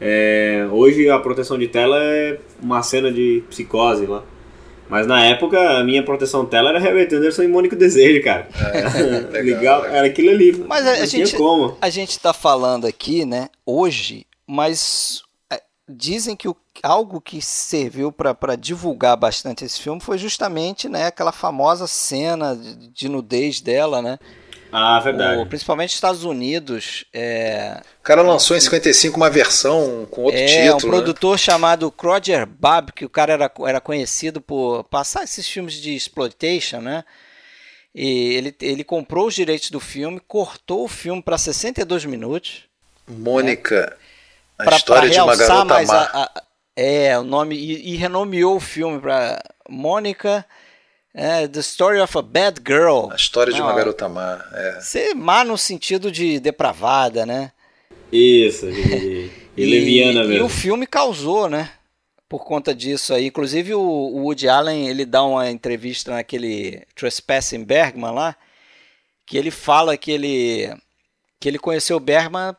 é, 0.00 0.66
hoje 0.70 1.08
a 1.08 1.18
proteção 1.18 1.56
de 1.58 1.68
tela 1.68 1.96
é 2.02 2.38
uma 2.62 2.82
cena 2.82 3.10
de 3.10 3.42
psicose 3.48 4.06
lá. 4.06 4.22
Mas 4.88 5.06
na 5.06 5.24
época 5.24 5.58
a 5.78 5.82
minha 5.82 6.02
proteção 6.02 6.44
de 6.44 6.50
tela 6.50 6.68
era 6.68 6.78
Harriet 6.78 7.12
Anderson 7.14 7.42
e 7.44 7.48
Mônica 7.48 7.74
Desejo, 7.74 8.22
cara. 8.22 8.48
legal, 9.30 9.30
Legal, 9.32 9.80
legal. 9.82 9.84
era 9.86 10.06
aquilo 10.06 10.30
ali. 10.30 10.64
Mas 10.68 10.86
a, 10.86 10.90
a 10.92 11.06
gente, 11.06 11.34
como. 11.36 11.76
a 11.80 11.88
gente 11.88 12.18
tá 12.20 12.34
falando 12.34 12.86
aqui, 12.86 13.24
né, 13.24 13.48
hoje, 13.64 14.26
mas 14.46 15.22
é, 15.50 15.62
dizem 15.88 16.36
que 16.36 16.46
o- 16.48 16.56
algo 16.82 17.20
que 17.20 17.40
serviu 17.40 18.10
para 18.12 18.56
divulgar 18.56 19.16
bastante 19.16 19.64
esse 19.64 19.80
filme 19.80 20.00
foi 20.00 20.18
justamente, 20.18 20.88
né, 20.88 21.06
aquela 21.06 21.32
famosa 21.32 21.86
cena 21.86 22.54
de, 22.56 22.88
de 22.88 23.08
nudez 23.08 23.60
dela, 23.60 24.00
né? 24.02 24.18
Ah, 24.76 24.98
verdade. 24.98 25.40
O- 25.40 25.46
principalmente 25.46 25.90
nos 25.90 25.94
Estados 25.94 26.24
Unidos, 26.24 27.04
é, 27.12 27.80
O 28.00 28.02
cara 28.02 28.22
lançou 28.22 28.56
em 28.56 28.60
55 28.60 29.16
uma 29.16 29.30
versão 29.30 30.04
com 30.10 30.22
outro 30.22 30.40
é 30.40 30.46
título. 30.46 30.72
um 30.72 30.96
né? 30.96 31.02
produtor 31.02 31.38
chamado 31.38 31.94
Roger 31.96 32.44
Babb, 32.44 32.90
que 32.92 33.04
o 33.04 33.08
cara 33.08 33.32
era, 33.34 33.52
era 33.68 33.80
conhecido 33.80 34.40
por 34.40 34.82
passar 34.84 35.22
esses 35.22 35.48
filmes 35.48 35.74
de 35.74 35.94
exploitation, 35.94 36.80
né? 36.80 37.04
E 37.94 38.34
ele, 38.34 38.56
ele 38.60 38.82
comprou 38.82 39.28
os 39.28 39.34
direitos 39.34 39.70
do 39.70 39.78
filme, 39.78 40.18
cortou 40.26 40.82
o 40.84 40.88
filme 40.88 41.22
para 41.22 41.38
62 41.38 42.04
minutos. 42.04 42.64
Mônica, 43.06 43.96
a 44.58 44.64
pra, 44.64 44.76
história 44.76 45.02
pra 45.02 45.10
de 45.10 45.20
uma 45.20 45.26
realçar 45.36 45.48
garota 45.48 45.64
mais 45.74 45.88
má. 45.88 45.94
a, 46.12 46.22
a- 46.24 46.42
é 46.76 47.18
o 47.18 47.22
nome 47.22 47.56
e, 47.56 47.92
e 47.92 47.96
renomeou 47.96 48.56
o 48.56 48.60
filme 48.60 49.00
para 49.00 49.42
Mônica 49.68 50.44
é, 51.12 51.46
The 51.46 51.60
Story 51.60 52.00
of 52.00 52.18
a 52.18 52.22
Bad 52.22 52.60
Girl 52.66 53.10
A 53.10 53.16
história 53.16 53.52
de 53.52 53.60
uma 53.60 53.74
garota 53.74 54.08
má. 54.08 54.44
É. 54.52 54.80
ser 54.80 55.14
má 55.14 55.44
no 55.44 55.56
sentido 55.56 56.10
de 56.10 56.40
depravada 56.40 57.24
né 57.24 57.52
Isso, 58.10 58.68
e, 58.68 59.30
e 59.56 59.64
leviana 59.64 60.24
e 60.24 60.28
mesmo. 60.28 60.46
o 60.46 60.48
filme 60.48 60.86
causou 60.86 61.48
né 61.48 61.70
por 62.34 62.44
conta 62.44 62.74
disso 62.74 63.14
aí. 63.14 63.26
Inclusive 63.26 63.74
o, 63.74 63.80
o 63.80 64.22
Woody 64.24 64.48
Allen, 64.48 64.88
ele 64.88 65.04
dá 65.04 65.22
uma 65.22 65.48
entrevista 65.48 66.10
naquele 66.10 66.82
Trespassing 66.96 67.62
Bergman 67.62 68.12
lá, 68.12 68.36
que 69.24 69.36
ele 69.36 69.52
fala 69.52 69.96
que 69.96 70.10
ele 70.10 70.76
que 71.38 71.48
ele 71.48 71.60
conheceu 71.60 71.96
o 71.96 72.00
Bergman 72.00 72.56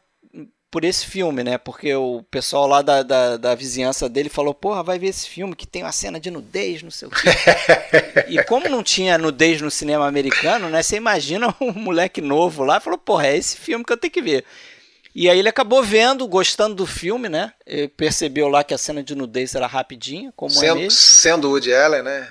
por 0.75 0.83
esse 0.83 1.05
filme, 1.05 1.41
né? 1.41 1.57
Porque 1.57 1.95
o 1.95 2.21
pessoal 2.29 2.67
lá 2.67 2.81
da, 2.81 3.01
da, 3.01 3.37
da, 3.37 3.55
vizinhança 3.55 4.09
dele 4.09 4.27
falou, 4.27 4.53
porra, 4.53 4.83
vai 4.83 4.99
ver 4.99 5.07
esse 5.07 5.29
filme 5.29 5.55
que 5.55 5.65
tem 5.65 5.83
uma 5.83 5.91
cena 5.93 6.19
de 6.19 6.29
nudez, 6.29 6.83
não 6.83 6.91
sei 6.91 7.07
o 7.07 7.11
quê. 7.11 7.29
e 8.27 8.43
como 8.43 8.67
não 8.67 8.83
tinha 8.83 9.17
nudez 9.17 9.61
no 9.61 9.71
cinema 9.71 10.05
americano, 10.05 10.67
né? 10.69 10.83
Você 10.83 10.97
imagina 10.97 11.55
um 11.61 11.71
moleque 11.71 12.19
novo 12.19 12.65
lá 12.65 12.75
e 12.75 12.81
falou, 12.81 12.99
porra, 12.99 13.27
é 13.27 13.37
esse 13.37 13.55
filme 13.55 13.85
que 13.85 13.93
eu 13.93 13.95
tenho 13.95 14.11
que 14.11 14.21
ver. 14.21 14.43
E 15.15 15.29
aí 15.29 15.39
ele 15.39 15.47
acabou 15.47 15.81
vendo, 15.81 16.27
gostando 16.27 16.75
do 16.75 16.85
filme, 16.85 17.29
né? 17.29 17.53
Ele 17.65 17.87
percebeu 17.87 18.49
lá 18.49 18.61
que 18.61 18.73
a 18.73 18.77
cena 18.77 19.01
de 19.01 19.15
nudez 19.15 19.55
era 19.55 19.67
rapidinha, 19.67 20.33
como 20.35 20.51
é 20.51 20.55
sendo, 20.55 20.71
é 20.71 20.81
mesmo. 20.81 20.91
Sendo 20.91 21.49
Woody 21.51 21.73
Allen, 21.73 22.03
né? 22.03 22.27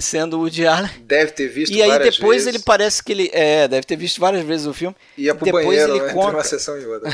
Sendo 0.00 0.36
o 0.36 0.40
Woody 0.40 0.66
Allen. 0.66 0.90
Deve 1.00 1.32
ter 1.32 1.48
visto 1.48 1.72
E 1.72 1.82
aí 1.82 1.98
depois 1.98 2.44
vezes. 2.44 2.46
ele 2.46 2.58
parece 2.64 3.02
que 3.02 3.12
ele 3.12 3.30
é, 3.32 3.68
deve 3.68 3.86
ter 3.86 3.96
visto 3.96 4.20
várias 4.20 4.44
vezes 4.44 4.66
o 4.66 4.74
filme. 4.74 4.96
Ia 5.16 5.34
pro 5.34 5.44
depois 5.44 5.66
banheiro, 5.66 5.96
ele 5.96 6.06
né, 6.06 6.12
conta... 6.12 6.36
uma 6.36 6.44
sessão 6.44 6.78
e 6.78 6.86
outra. 6.86 7.10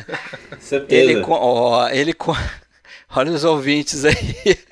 Certeza. 0.60 1.00
Ele, 1.00 1.22
ó, 1.26 1.88
ele 1.88 2.14
olha 3.14 3.32
os 3.32 3.44
ouvintes 3.44 4.04
aí. 4.04 4.14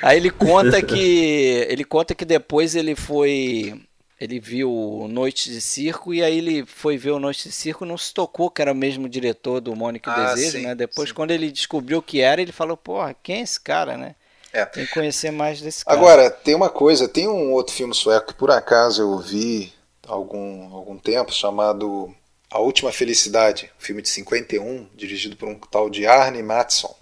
Aí 0.00 0.16
ele 0.16 0.30
conta 0.30 0.80
que 0.80 1.66
ele 1.68 1.84
conta 1.84 2.14
que 2.14 2.24
depois 2.24 2.74
ele 2.74 2.96
foi 2.96 3.78
ele 4.22 4.38
viu 4.38 5.06
Noite 5.10 5.50
de 5.50 5.60
Circo 5.60 6.14
e 6.14 6.22
aí 6.22 6.38
ele 6.38 6.64
foi 6.64 6.96
ver 6.96 7.10
o 7.10 7.18
Noite 7.18 7.48
de 7.48 7.52
Circo 7.52 7.84
não 7.84 7.98
se 7.98 8.14
tocou 8.14 8.48
que 8.48 8.62
era 8.62 8.72
o 8.72 8.74
mesmo 8.74 9.08
diretor 9.08 9.60
do 9.60 9.74
Mônica 9.74 10.08
e 10.08 10.14
Ah, 10.14 10.34
Desejo, 10.34 10.58
sim, 10.58 10.62
né? 10.62 10.74
Depois 10.76 11.08
sim. 11.08 11.14
quando 11.14 11.32
ele 11.32 11.50
descobriu 11.50 11.98
o 11.98 12.02
que 12.02 12.20
era, 12.20 12.40
ele 12.40 12.52
falou, 12.52 12.76
porra, 12.76 13.14
quem 13.20 13.38
é 13.38 13.40
esse 13.40 13.60
cara, 13.60 13.96
né? 13.96 14.14
É. 14.52 14.64
Tem 14.66 14.84
que 14.84 14.92
conhecer 14.92 15.30
mais 15.30 15.60
desse 15.60 15.84
cara. 15.84 15.96
Agora, 15.96 16.30
tem 16.30 16.54
uma 16.54 16.68
coisa, 16.68 17.08
tem 17.08 17.26
um 17.26 17.52
outro 17.52 17.74
filme 17.74 17.94
sueco 17.94 18.28
que 18.28 18.34
por 18.34 18.50
acaso 18.50 19.02
eu 19.02 19.18
vi 19.18 19.72
há 20.06 20.12
algum, 20.12 20.74
algum 20.74 20.98
tempo, 20.98 21.32
chamado 21.32 22.14
A 22.50 22.58
Última 22.58 22.92
Felicidade, 22.92 23.70
um 23.78 23.82
filme 23.82 24.02
de 24.02 24.10
51, 24.10 24.88
dirigido 24.94 25.36
por 25.36 25.48
um 25.48 25.58
tal 25.58 25.88
de 25.88 26.06
Arne 26.06 26.42
Mattsson. 26.42 26.94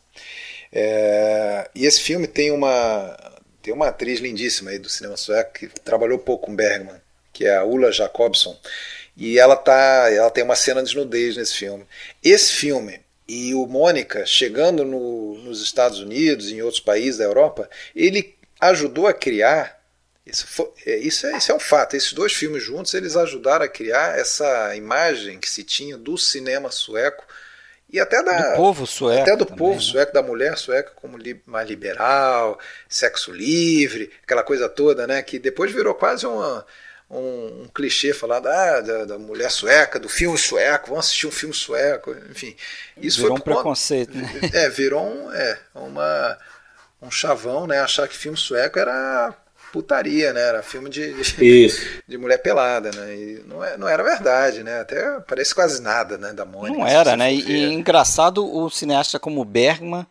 É, 0.73 1.69
e 1.75 1.85
esse 1.85 2.01
filme 2.01 2.29
tem 2.29 2.53
uma, 2.53 3.17
tem 3.61 3.75
uma 3.75 3.89
atriz 3.89 4.21
lindíssima 4.21 4.71
aí 4.71 4.79
do 4.79 4.89
cinema 4.89 5.17
sueco 5.17 5.53
que 5.53 5.67
trabalhou 5.67 6.19
pouco 6.19 6.47
com 6.47 6.55
Bergman, 6.55 7.01
que 7.33 7.45
é 7.45 7.57
a 7.57 7.65
Ulla 7.65 7.91
Jacobson. 7.91 8.57
E 9.17 9.39
ela, 9.39 9.57
tá, 9.57 10.09
ela 10.11 10.31
tem 10.31 10.45
uma 10.45 10.55
cena 10.55 10.83
de 10.83 10.95
nudez 10.95 11.37
nesse 11.37 11.55
filme. 11.55 11.85
Esse 12.23 12.53
filme 12.53 13.01
e 13.31 13.55
o 13.55 13.65
Mônica 13.65 14.27
chegando 14.27 14.85
no, 14.85 15.39
nos 15.45 15.63
Estados 15.63 16.01
Unidos 16.01 16.51
e 16.51 16.57
em 16.57 16.63
outros 16.63 16.81
países 16.81 17.19
da 17.19 17.25
Europa, 17.25 17.71
ele 17.95 18.37
ajudou 18.61 19.07
a 19.07 19.15
criar. 19.15 19.79
Isso, 20.27 20.49
foi, 20.49 20.69
é, 20.85 20.97
isso, 20.97 21.29
é, 21.29 21.37
isso 21.37 21.53
é 21.53 21.55
um 21.55 21.61
fato. 21.61 21.95
Esses 21.95 22.13
dois 22.13 22.33
filmes 22.33 22.61
juntos 22.61 22.93
eles 22.93 23.17
ajudaram 23.17 23.65
a 23.65 23.69
criar 23.69 24.19
essa 24.19 24.75
imagem 24.75 25.39
que 25.39 25.49
se 25.49 25.63
tinha 25.63 25.97
do 25.97 26.19
cinema 26.19 26.73
sueco 26.73 27.25
e 27.89 28.01
até 28.01 28.21
da 28.21 28.51
do 28.51 28.57
povo 28.57 28.85
sueco. 28.85 29.23
até 29.23 29.37
do 29.37 29.45
também, 29.45 29.59
povo 29.59 29.75
né? 29.77 29.81
sueco, 29.81 30.13
da 30.13 30.23
mulher 30.23 30.59
sueca 30.59 30.91
como 30.97 31.17
li, 31.17 31.41
mais 31.47 31.69
liberal, 31.69 32.59
sexo 32.89 33.31
livre, 33.31 34.11
aquela 34.25 34.43
coisa 34.43 34.69
toda, 34.69 35.07
né? 35.07 35.23
Que 35.23 35.39
depois 35.39 35.71
virou 35.71 35.95
quase 35.95 36.27
uma, 36.27 36.67
um, 37.11 37.63
um 37.63 37.69
clichê 37.75 38.15
falando 38.15 38.47
ah, 38.47 38.81
da, 38.81 39.05
da, 39.05 39.19
mulher 39.19 39.51
sueca, 39.51 39.99
do 39.99 40.09
filme 40.09 40.39
sueco, 40.39 40.91
vamos 40.91 41.07
assistir 41.07 41.27
um 41.27 41.33
filme 41.33 41.55
sueco, 41.55 42.15
enfim. 42.31 42.55
Isso 42.97 43.23
virou 43.23 43.37
foi 43.37 43.41
um 43.41 43.43
preconceito, 43.43 44.17
né? 44.17 44.31
É, 44.55 44.69
virou 44.69 45.05
um, 45.05 45.33
é, 45.33 45.59
uma, 45.75 46.39
um 47.03 47.11
chavão, 47.11 47.67
né? 47.67 47.81
Achar 47.81 48.07
que 48.07 48.17
filme 48.17 48.39
sueco 48.39 48.79
era 48.79 49.35
putaria, 49.73 50.33
né? 50.33 50.41
Era 50.41 50.63
filme 50.63 50.89
de, 50.89 51.13
de, 51.15 51.69
de 52.07 52.19
mulher 52.19 52.39
pelada, 52.39 52.93
né? 52.93 53.15
E 53.15 53.45
não, 53.45 53.65
é, 53.65 53.77
não 53.77 53.89
era 53.89 54.05
verdade, 54.05 54.63
né? 54.63 54.81
Até 54.81 55.19
parece 55.21 55.53
quase 55.53 55.83
nada, 55.83 56.17
né? 56.17 56.33
Da 56.33 56.45
Mônica. 56.45 56.79
Não 56.79 56.87
era, 56.87 57.17
né? 57.17 57.33
E, 57.33 57.41
e, 57.41 57.73
engraçado 57.73 58.47
o 58.47 58.71
cineasta 58.71 59.19
como 59.19 59.45
Bergman 59.45 60.07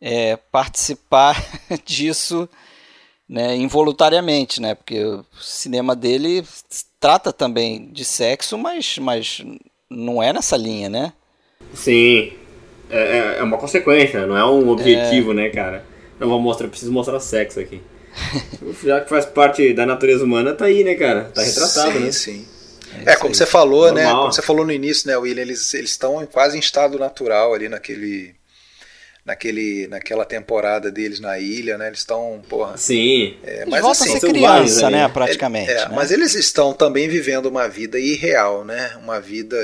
é, 0.00 0.36
participar 0.50 1.36
disso 1.84 2.48
né, 3.30 3.54
involuntariamente, 3.54 4.60
né? 4.60 4.74
Porque 4.74 5.04
o 5.04 5.24
cinema 5.40 5.94
dele 5.94 6.44
trata 6.98 7.32
também 7.32 7.88
de 7.92 8.04
sexo, 8.04 8.58
mas, 8.58 8.98
mas 8.98 9.40
não 9.88 10.20
é 10.20 10.32
nessa 10.32 10.56
linha, 10.56 10.88
né? 10.88 11.12
Sim. 11.72 12.32
É, 12.90 13.36
é 13.38 13.42
uma 13.44 13.56
consequência, 13.56 14.26
não 14.26 14.36
é 14.36 14.44
um 14.44 14.68
objetivo, 14.68 15.30
é... 15.30 15.34
né, 15.34 15.48
cara? 15.48 15.84
Não 16.18 16.28
vou 16.28 16.40
mostrar, 16.40 16.66
preciso 16.66 16.90
mostrar 16.90 17.20
sexo 17.20 17.60
aqui. 17.60 17.80
Já 18.84 19.00
que 19.00 19.08
faz 19.08 19.24
parte 19.26 19.72
da 19.72 19.86
natureza 19.86 20.24
humana, 20.24 20.52
tá 20.52 20.64
aí, 20.64 20.82
né, 20.82 20.96
cara? 20.96 21.30
Tá 21.32 21.42
retratado, 21.42 21.92
sim, 21.92 21.98
né? 22.00 22.12
Sim, 22.12 22.46
É, 23.06 23.14
como 23.14 23.32
você 23.32 23.46
falou, 23.46 23.86
Normal. 23.92 23.94
né? 23.94 24.10
Como 24.10 24.32
você 24.32 24.42
falou 24.42 24.66
no 24.66 24.72
início, 24.72 25.06
né, 25.06 25.16
William? 25.16 25.42
Eles 25.42 25.72
estão 25.72 26.26
quase 26.26 26.56
em 26.56 26.60
estado 26.60 26.98
natural 26.98 27.54
ali 27.54 27.68
naquele. 27.68 28.34
Naquele, 29.24 29.86
naquela 29.86 30.24
temporada 30.24 30.90
deles 30.90 31.20
na 31.20 31.38
ilha, 31.38 31.76
né? 31.76 31.88
Eles 31.88 31.98
estão, 32.00 32.42
porra. 32.48 32.76
Sim. 32.76 33.36
É, 33.44 33.66
mas 33.66 33.82
voltam 33.82 34.06
assim, 34.06 34.16
a 34.16 34.20
ser 34.20 34.28
criança, 34.28 34.90
né? 34.90 35.08
Praticamente. 35.08 35.70
É, 35.70 35.88
né? 35.88 35.92
Mas 35.94 36.10
eles 36.10 36.34
estão 36.34 36.72
também 36.72 37.08
vivendo 37.08 37.46
uma 37.46 37.68
vida 37.68 37.98
irreal, 37.98 38.64
né? 38.64 38.96
Uma 39.02 39.20
vida 39.20 39.56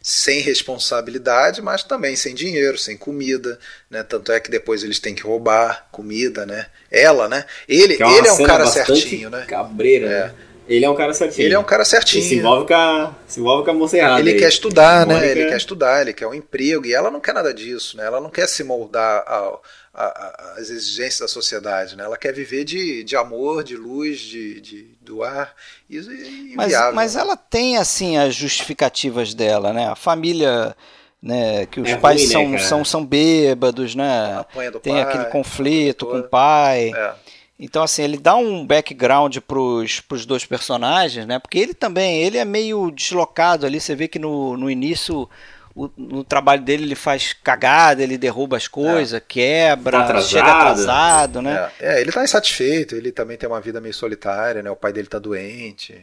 sem 0.00 0.40
responsabilidade, 0.40 1.60
mas 1.60 1.82
também 1.82 2.16
sem 2.16 2.34
dinheiro, 2.34 2.78
sem 2.78 2.96
comida, 2.96 3.58
né? 3.90 4.02
Tanto 4.02 4.32
é 4.32 4.40
que 4.40 4.50
depois 4.50 4.84
eles 4.84 4.98
têm 4.98 5.14
que 5.14 5.22
roubar 5.22 5.88
comida, 5.90 6.46
né? 6.46 6.66
Ela, 6.90 7.28
né? 7.28 7.44
Ele, 7.68 7.94
é, 7.94 8.18
ele 8.18 8.28
é 8.28 8.32
um 8.32 8.44
cara 8.44 8.66
certinho, 8.66 9.30
né? 9.30 9.44
Cabreira, 9.48 10.06
é. 10.06 10.10
né? 10.26 10.34
Ele 10.68 10.84
é 10.84 10.90
um 10.90 10.94
cara 10.94 11.12
certinho. 11.12 11.46
Ele 11.46 11.54
é 11.54 11.58
um 11.58 11.64
cara 11.64 11.84
certinho. 11.84 12.24
E 12.24 12.28
se 12.28 12.36
envolve 12.36 12.66
com 12.66 12.74
a, 12.74 13.14
se 13.26 13.40
envolve 13.40 13.64
com 13.64 13.70
a 13.70 13.74
moça 13.74 13.96
errada. 13.96 14.20
Ele 14.20 14.30
aí. 14.30 14.38
quer 14.38 14.48
estudar, 14.48 15.06
né? 15.06 15.14
Mônica... 15.14 15.32
Ele 15.32 15.48
quer 15.48 15.56
estudar, 15.56 16.00
ele 16.02 16.12
quer 16.12 16.26
um 16.26 16.34
emprego. 16.34 16.86
E 16.86 16.94
ela 16.94 17.10
não 17.10 17.20
quer 17.20 17.34
nada 17.34 17.52
disso, 17.52 17.96
né? 17.96 18.06
Ela 18.06 18.20
não 18.20 18.30
quer 18.30 18.46
se 18.46 18.62
moldar 18.62 19.24
ao, 19.26 19.62
às 19.92 20.70
exigências 20.70 21.20
da 21.20 21.28
sociedade, 21.28 21.96
né? 21.96 22.04
Ela 22.04 22.16
quer 22.16 22.32
viver 22.32 22.64
de, 22.64 23.02
de 23.04 23.16
amor, 23.16 23.64
de 23.64 23.76
luz, 23.76 24.20
de, 24.20 24.60
de 24.60 24.86
do 25.00 25.22
ar. 25.22 25.54
E, 25.90 25.98
e 25.98 26.54
mas, 26.54 26.72
mas 26.94 27.14
né? 27.14 27.20
ela 27.20 27.36
tem, 27.36 27.76
assim, 27.76 28.16
as 28.16 28.34
justificativas 28.34 29.34
dela, 29.34 29.72
né? 29.72 29.88
A 29.88 29.96
família... 29.96 30.76
Né, 31.24 31.66
que 31.66 31.80
os 31.80 31.88
É 31.88 31.96
pais 31.98 32.20
ruim, 32.20 32.26
né, 32.26 32.32
são, 32.32 32.50
cara? 32.50 32.68
são, 32.68 32.84
são 32.84 33.06
bêbados, 33.06 33.94
né? 33.94 34.44
Tem 34.82 34.94
pai, 34.94 35.02
aquele 35.02 35.24
conflito 35.26 36.04
com 36.04 36.18
o 36.18 36.24
pai. 36.24 36.90
É. 36.92 37.12
Então, 37.58 37.82
assim, 37.82 38.02
ele 38.02 38.16
dá 38.18 38.34
um 38.34 38.66
background 38.66 39.36
pros, 39.46 40.00
pros 40.00 40.26
dois 40.26 40.44
personagens, 40.44 41.26
né? 41.26 41.38
Porque 41.38 41.58
ele 41.58 41.74
também, 41.74 42.22
ele 42.22 42.36
é 42.38 42.44
meio 42.44 42.90
deslocado 42.90 43.64
ali. 43.66 43.80
Você 43.80 43.94
vê 43.94 44.08
que 44.08 44.18
no, 44.18 44.56
no 44.56 44.68
início, 44.68 45.28
o, 45.74 45.88
no 45.96 46.24
trabalho 46.24 46.62
dele, 46.62 46.82
ele 46.82 46.94
faz 46.96 47.32
cagada, 47.32 48.02
ele 48.02 48.18
derruba 48.18 48.56
as 48.56 48.66
coisas, 48.66 49.22
quebra, 49.28 49.98
Tá 49.98 50.04
atrasado. 50.04 50.28
chega 50.30 50.52
atrasado, 50.52 51.42
né? 51.42 51.70
É, 51.78 51.98
é, 51.98 52.00
ele 52.00 52.10
tá 52.10 52.24
insatisfeito, 52.24 52.96
ele 52.96 53.12
também 53.12 53.36
tem 53.36 53.48
uma 53.48 53.60
vida 53.60 53.80
meio 53.80 53.94
solitária, 53.94 54.60
né? 54.62 54.70
O 54.70 54.76
pai 54.76 54.92
dele 54.92 55.06
tá 55.08 55.20
doente. 55.20 55.94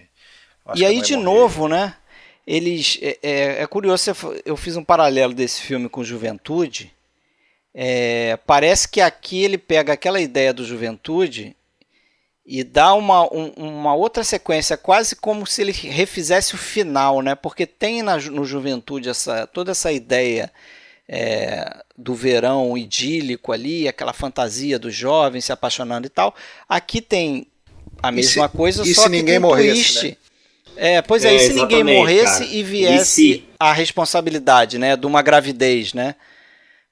Acho 0.66 0.82
E 0.82 0.86
aí, 0.86 1.02
de 1.02 1.18
morreu. 1.18 1.26
novo, 1.34 1.68
né? 1.68 1.94
Eles. 2.48 2.98
É, 3.02 3.18
é, 3.22 3.62
é 3.64 3.68
curioso, 3.68 4.12
eu 4.46 4.56
fiz 4.56 4.78
um 4.78 4.84
paralelo 4.84 5.34
desse 5.34 5.62
filme 5.62 5.90
com 5.90 6.04
Juventude. 6.06 6.94
É, 7.82 8.38
parece 8.46 8.90
que 8.90 9.00
aqui 9.00 9.42
ele 9.42 9.58
pega 9.58 9.94
aquela 9.94 10.20
ideia 10.20 10.52
do 10.54 10.66
Juventude 10.66 11.56
e 12.46 12.62
dá 12.62 12.94
uma, 12.94 13.24
um- 13.34 13.54
uma 13.56 13.96
outra 13.96 14.22
sequência, 14.22 14.76
quase 14.76 15.16
como 15.16 15.48
se 15.48 15.62
ele 15.62 15.72
refizesse 15.72 16.56
o 16.56 16.58
final, 16.58 17.22
né? 17.22 17.36
Porque 17.36 17.66
tem 17.66 18.04
na, 18.04 18.18
no 18.18 18.44
Juventude 18.44 19.08
essa, 19.08 19.48
toda 19.48 19.72
essa 19.72 19.94
ideia 19.94 20.52
é, 21.08 21.78
do 21.98 22.14
verão 22.14 22.78
idílico 22.78 23.54
ali, 23.54 23.88
aquela 23.88 24.12
fantasia 24.12 24.78
dos 24.78 24.94
jovens 24.94 25.46
se 25.46 25.54
apaixonando 25.54 26.06
e 26.06 26.10
tal. 26.10 26.36
Aqui 26.68 27.00
tem 27.02 27.48
a 28.04 28.10
E 28.10 28.16
mesma 28.16 28.50
se- 28.50 28.58
coisa, 28.58 28.84
e 28.86 28.94
só 28.94 29.04
se 29.04 29.10
que 29.10 29.16
ninguém 29.16 29.38
um 29.38 29.42
morresse, 29.44 29.94
twist. 29.94 30.04
né? 30.06 30.16
É, 30.76 31.02
pois 31.02 31.24
é, 31.24 31.32
É, 31.32 31.36
e 31.36 31.40
se 31.40 31.54
ninguém 31.54 31.84
morresse 31.84 32.40
cara. 32.44 32.46
e 32.54 32.62
viesse 32.64 33.32
E 33.32 33.36
se? 33.36 33.44
a 33.58 33.72
responsabilidade, 33.72 34.78
né, 34.78 34.98
de 34.98 35.06
uma 35.06 35.22
gravidez, 35.22 35.94
né? 35.94 36.16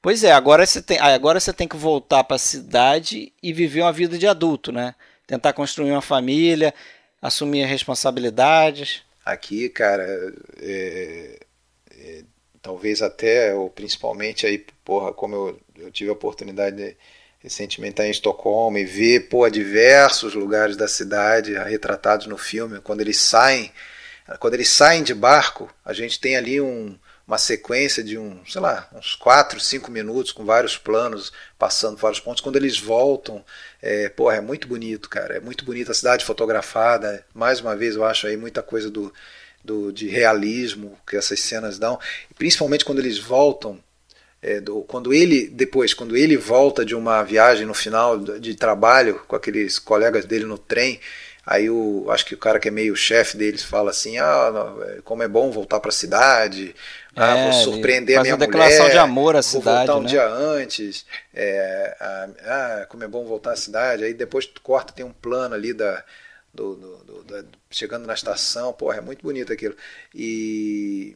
Pois 0.02 0.24
é, 0.24 0.32
agora 0.32 0.65
você 0.65 0.82
tem, 0.82 0.99
agora 0.99 1.40
você 1.40 1.52
tem 1.52 1.68
que 1.68 1.76
voltar 1.76 2.24
para 2.24 2.36
a 2.36 2.40
cidade 2.40 3.34
e 3.41 3.52
viver 3.52 3.82
uma 3.82 3.91
vida 3.91 4.18
de 4.18 4.28
adulto, 4.28 4.72
né? 4.72 4.95
Tentar 5.26 5.53
construir 5.53 5.91
uma 5.91 6.02
família, 6.02 6.74
assumir 7.22 7.65
responsabilidades. 7.65 9.02
Aqui, 9.26 9.68
cara, 9.68 10.06
é, 10.61 11.40
é, 11.91 12.24
talvez 12.61 13.02
até, 13.02 13.53
ou 13.53 13.69
principalmente 13.69 14.45
aí, 14.45 14.65
porra, 14.86 15.11
como 15.11 15.36
eu, 15.36 15.60
eu 15.78 15.91
tive 15.91 16.10
a 16.10 16.14
oportunidade 16.14 16.78
de, 16.78 16.95
recentemente 17.40 17.91
estar 17.91 18.07
em 18.07 18.11
Estocolmo 18.11 18.78
e 18.78 18.86
ver, 18.86 19.28
pô, 19.30 19.48
diversos 19.49 20.34
lugares 20.34 20.76
da 20.76 20.88
cidade 20.88 21.53
retratados 21.53 22.28
no 22.28 22.38
filme, 22.38 22.82
quando 22.82 23.02
eles 23.02 23.18
saem, 23.18 23.72
quando 24.40 24.56
eles 24.56 24.69
saem 24.69 25.03
de 25.03 25.14
barco, 25.14 25.74
a 25.86 25.94
gente 25.94 26.19
tem 26.19 26.36
ali 26.36 26.60
um, 26.60 26.98
uma 27.28 27.38
sequência 27.38 28.02
de 28.02 28.18
um, 28.18 28.40
sei 28.45 28.62
lá, 28.62 28.90
uns 28.95 29.14
4, 29.16 29.60
5 29.60 29.91
minutos 29.91 30.32
com 30.32 30.45
vários 30.45 30.78
planos, 30.78 31.34
passando 31.60 31.98
vários 31.98 32.22
pontos. 32.22 32.41
Quando 32.41 32.56
eles 32.56 32.80
voltam, 32.80 33.44
é, 33.82 34.08
porra, 34.08 34.38
é 34.38 34.41
muito 34.41 34.66
bonito, 34.66 35.10
cara. 35.10 35.36
É 35.36 35.40
muito 35.41 35.66
bonita 35.66 35.91
a 35.91 35.95
cidade 35.95 36.24
fotografada. 36.24 37.26
Mais 37.34 37.60
uma 37.60 37.76
vez, 37.76 37.95
eu 37.95 38.06
acho 38.06 38.28
aí 38.28 38.38
muita 38.38 38.64
coisa 38.64 38.90
do, 38.90 39.14
do 39.62 39.91
de 39.91 40.08
realismo 40.08 40.98
que 41.06 41.18
essas 41.18 41.41
cenas 41.41 41.78
dão. 41.78 41.99
E 42.32 42.34
principalmente 42.34 42.86
quando 42.86 42.99
eles 42.99 43.20
voltam 43.20 43.84
é, 44.41 44.62
do, 44.62 44.82
quando 44.84 45.14
ele 45.14 45.48
depois 45.48 45.94
quando 45.94 46.16
ele 46.16 46.38
volta 46.38 46.86
de 46.86 46.95
uma 46.95 47.24
viagem 47.24 47.66
no 47.66 47.74
final 47.74 48.18
de 48.18 48.56
trabalho 48.56 49.22
com 49.28 49.36
aqueles 49.36 49.80
colegas 49.80 50.26
dele 50.26 50.45
no 50.45 50.58
trem 50.58 50.99
Aí 51.49 51.69
o, 51.69 52.11
acho 52.11 52.26
que 52.26 52.34
o 52.34 52.38
cara 52.38 52.60
que 52.60 52.68
é 52.68 52.72
meio 52.72 52.94
chefe 52.94 53.38
deles 53.38 53.64
fala 53.64 53.91
assim, 53.91 54.18
ah, 54.18 54.52
é, 54.82 55.02
como 55.02 55.24
é 55.24 55.30
bom 55.30 55.49
voltar 55.49 55.80
para 55.80 55.88
a 55.88 55.94
cidade, 55.94 56.76
ah, 57.15 57.36
vou 57.36 57.49
é, 57.49 57.53
surpreender 57.53 58.19
a 58.19 58.22
minha 58.22 58.36
mulher, 58.36 58.48
declaração 58.48 58.90
de 58.90 58.98
amor 58.98 59.34
à 59.34 59.41
cidade, 59.41 59.64
vou 59.64 59.78
voltar 59.78 59.95
um 59.95 60.02
né? 60.02 60.10
dia 60.10 60.28
antes, 60.28 61.06
é, 61.34 61.95
ah, 62.02 62.86
como 62.90 63.06
é 63.06 63.07
bom 63.07 63.24
voltar 63.24 63.53
à 63.53 63.56
cidade. 63.56 64.03
Aí 64.03 64.14
depois 64.14 64.45
tu 64.45 64.60
corta, 64.61 64.91
tem 64.91 65.06
um 65.06 65.14
plano 65.14 65.56
ali 65.56 65.72
da, 65.74 66.03
do, 66.53 66.76
do, 66.76 66.98
do, 66.98 67.24
do 67.24 67.48
chegando 67.72 68.06
na 68.06 68.14
estação, 68.14 68.74
porra, 68.74 68.98
é 68.98 69.02
muito 69.02 69.24
bonito 69.24 69.53
aquilo. 69.53 69.76
E 70.14 71.15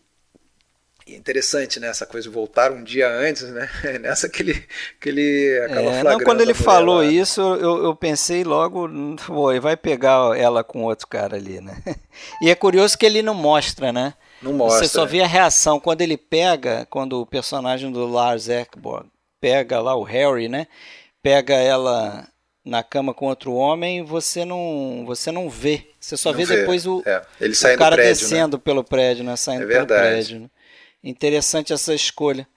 e 1.06 1.14
é 1.14 1.18
interessante, 1.18 1.80
né? 1.80 1.88
Essa 1.88 2.06
coisa 2.06 2.28
de 2.28 2.34
voltar 2.34 2.72
um 2.72 2.84
dia 2.84 3.10
antes, 3.10 3.44
né? 3.50 3.70
Nessa 4.00 4.30
que 4.30 4.42
ele, 4.42 4.64
que 5.00 5.10
ele 5.10 5.60
acaba 5.66 5.82
é, 5.82 6.04
não, 6.04 6.20
Quando 6.20 6.42
ele 6.42 6.54
falou 6.54 6.98
lá. 6.98 7.06
isso, 7.06 7.42
eu, 7.42 7.84
eu 7.84 7.96
pensei 7.96 8.44
logo, 8.44 8.88
ele 9.50 9.60
vai 9.60 9.76
pegar 9.76 10.38
ela 10.38 10.64
com 10.64 10.84
outro 10.84 11.08
cara 11.08 11.36
ali, 11.36 11.60
né? 11.60 11.82
E 12.42 12.50
é 12.50 12.56
curioso 12.56 12.98
que 12.98 13.06
ele 13.06 13.22
não 13.22 13.34
mostra, 13.34 13.92
né? 13.92 14.14
Não 14.42 14.54
mostra. 14.54 14.86
Você 14.86 14.94
só 14.94 15.06
vê 15.06 15.22
a 15.22 15.28
reação 15.28 15.80
quando 15.80 16.02
ele 16.02 16.18
pega, 16.18 16.86
quando 16.90 17.22
o 17.22 17.26
personagem 17.26 17.92
do 17.92 18.06
Lars 18.06 18.50
Ekborg 18.50 19.08
pega 19.40 19.80
lá 19.80 19.96
o 19.96 20.04
Harry, 20.04 20.48
né? 20.48 20.68
Pega 21.24 21.56
ela 21.56 22.28
na 22.64 22.84
cama 22.84 23.14
com 23.14 23.26
outro 23.26 23.54
homem, 23.54 24.04
você 24.04 24.46
não, 24.46 25.04
você 25.06 25.32
não 25.32 25.50
vê. 25.50 25.88
Você 26.00 26.16
só 26.16 26.32
vê, 26.32 26.46
vê, 26.46 26.58
depois 26.58 26.86
o, 26.86 27.02
é. 27.06 27.22
ele 27.40 27.54
o 27.54 27.78
cara 27.78 27.96
prédio, 27.96 28.14
descendo 28.14 28.58
né? 28.58 28.62
pelo 28.64 28.84
prédio, 28.84 29.24
né? 29.24 29.36
Saindo 29.36 29.64
é 29.64 29.68
pelo 29.68 29.88
prédio. 29.88 30.42
Né? 30.42 30.50
Interessante 31.04 31.74
essa 31.74 31.94
escolha. 31.94 32.48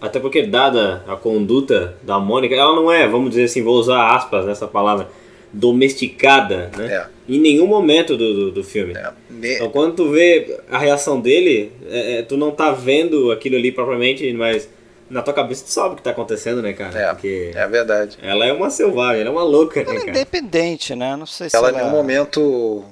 Até 0.00 0.20
porque, 0.20 0.42
dada 0.46 1.02
a 1.08 1.16
conduta 1.16 1.96
da 2.02 2.18
Mônica, 2.18 2.54
ela 2.54 2.76
não 2.76 2.92
é, 2.92 3.08
vamos 3.08 3.30
dizer 3.30 3.44
assim, 3.44 3.62
vou 3.62 3.76
usar 3.76 4.14
aspas 4.14 4.44
nessa 4.44 4.66
palavra, 4.66 5.08
domesticada, 5.52 6.70
né? 6.76 6.94
É. 6.94 7.06
Em 7.28 7.40
nenhum 7.40 7.66
momento 7.66 8.16
do, 8.16 8.34
do, 8.34 8.52
do 8.52 8.64
filme. 8.64 8.94
É. 8.94 9.12
Então, 9.54 9.70
quando 9.70 9.94
tu 9.96 10.10
vê 10.10 10.60
a 10.70 10.78
reação 10.78 11.20
dele, 11.20 11.72
é, 11.88 12.18
é, 12.18 12.22
tu 12.22 12.36
não 12.36 12.50
tá 12.50 12.72
vendo 12.72 13.32
aquilo 13.32 13.56
ali 13.56 13.72
propriamente, 13.72 14.30
mas 14.32 14.68
na 15.08 15.22
tua 15.22 15.32
cabeça 15.32 15.64
tu 15.64 15.70
sabe 15.70 15.94
o 15.94 15.96
que 15.96 16.02
tá 16.02 16.10
acontecendo, 16.10 16.60
né, 16.60 16.72
cara? 16.72 16.98
É, 16.98 17.12
Porque 17.12 17.52
é 17.54 17.66
verdade. 17.66 18.18
Ela 18.22 18.46
é 18.46 18.52
uma 18.52 18.70
selvagem, 18.70 19.22
ela 19.22 19.30
é 19.30 19.32
uma 19.32 19.44
louca, 19.44 19.80
ela 19.80 19.92
né, 19.92 20.00
é 20.06 20.10
independente, 20.10 20.94
né? 20.94 21.16
Não 21.16 21.26
sei 21.26 21.48
se 21.48 21.56
ela, 21.56 21.68
ela... 21.68 21.78
em 21.78 21.80
nenhum 21.82 21.96
momento 21.96 22.84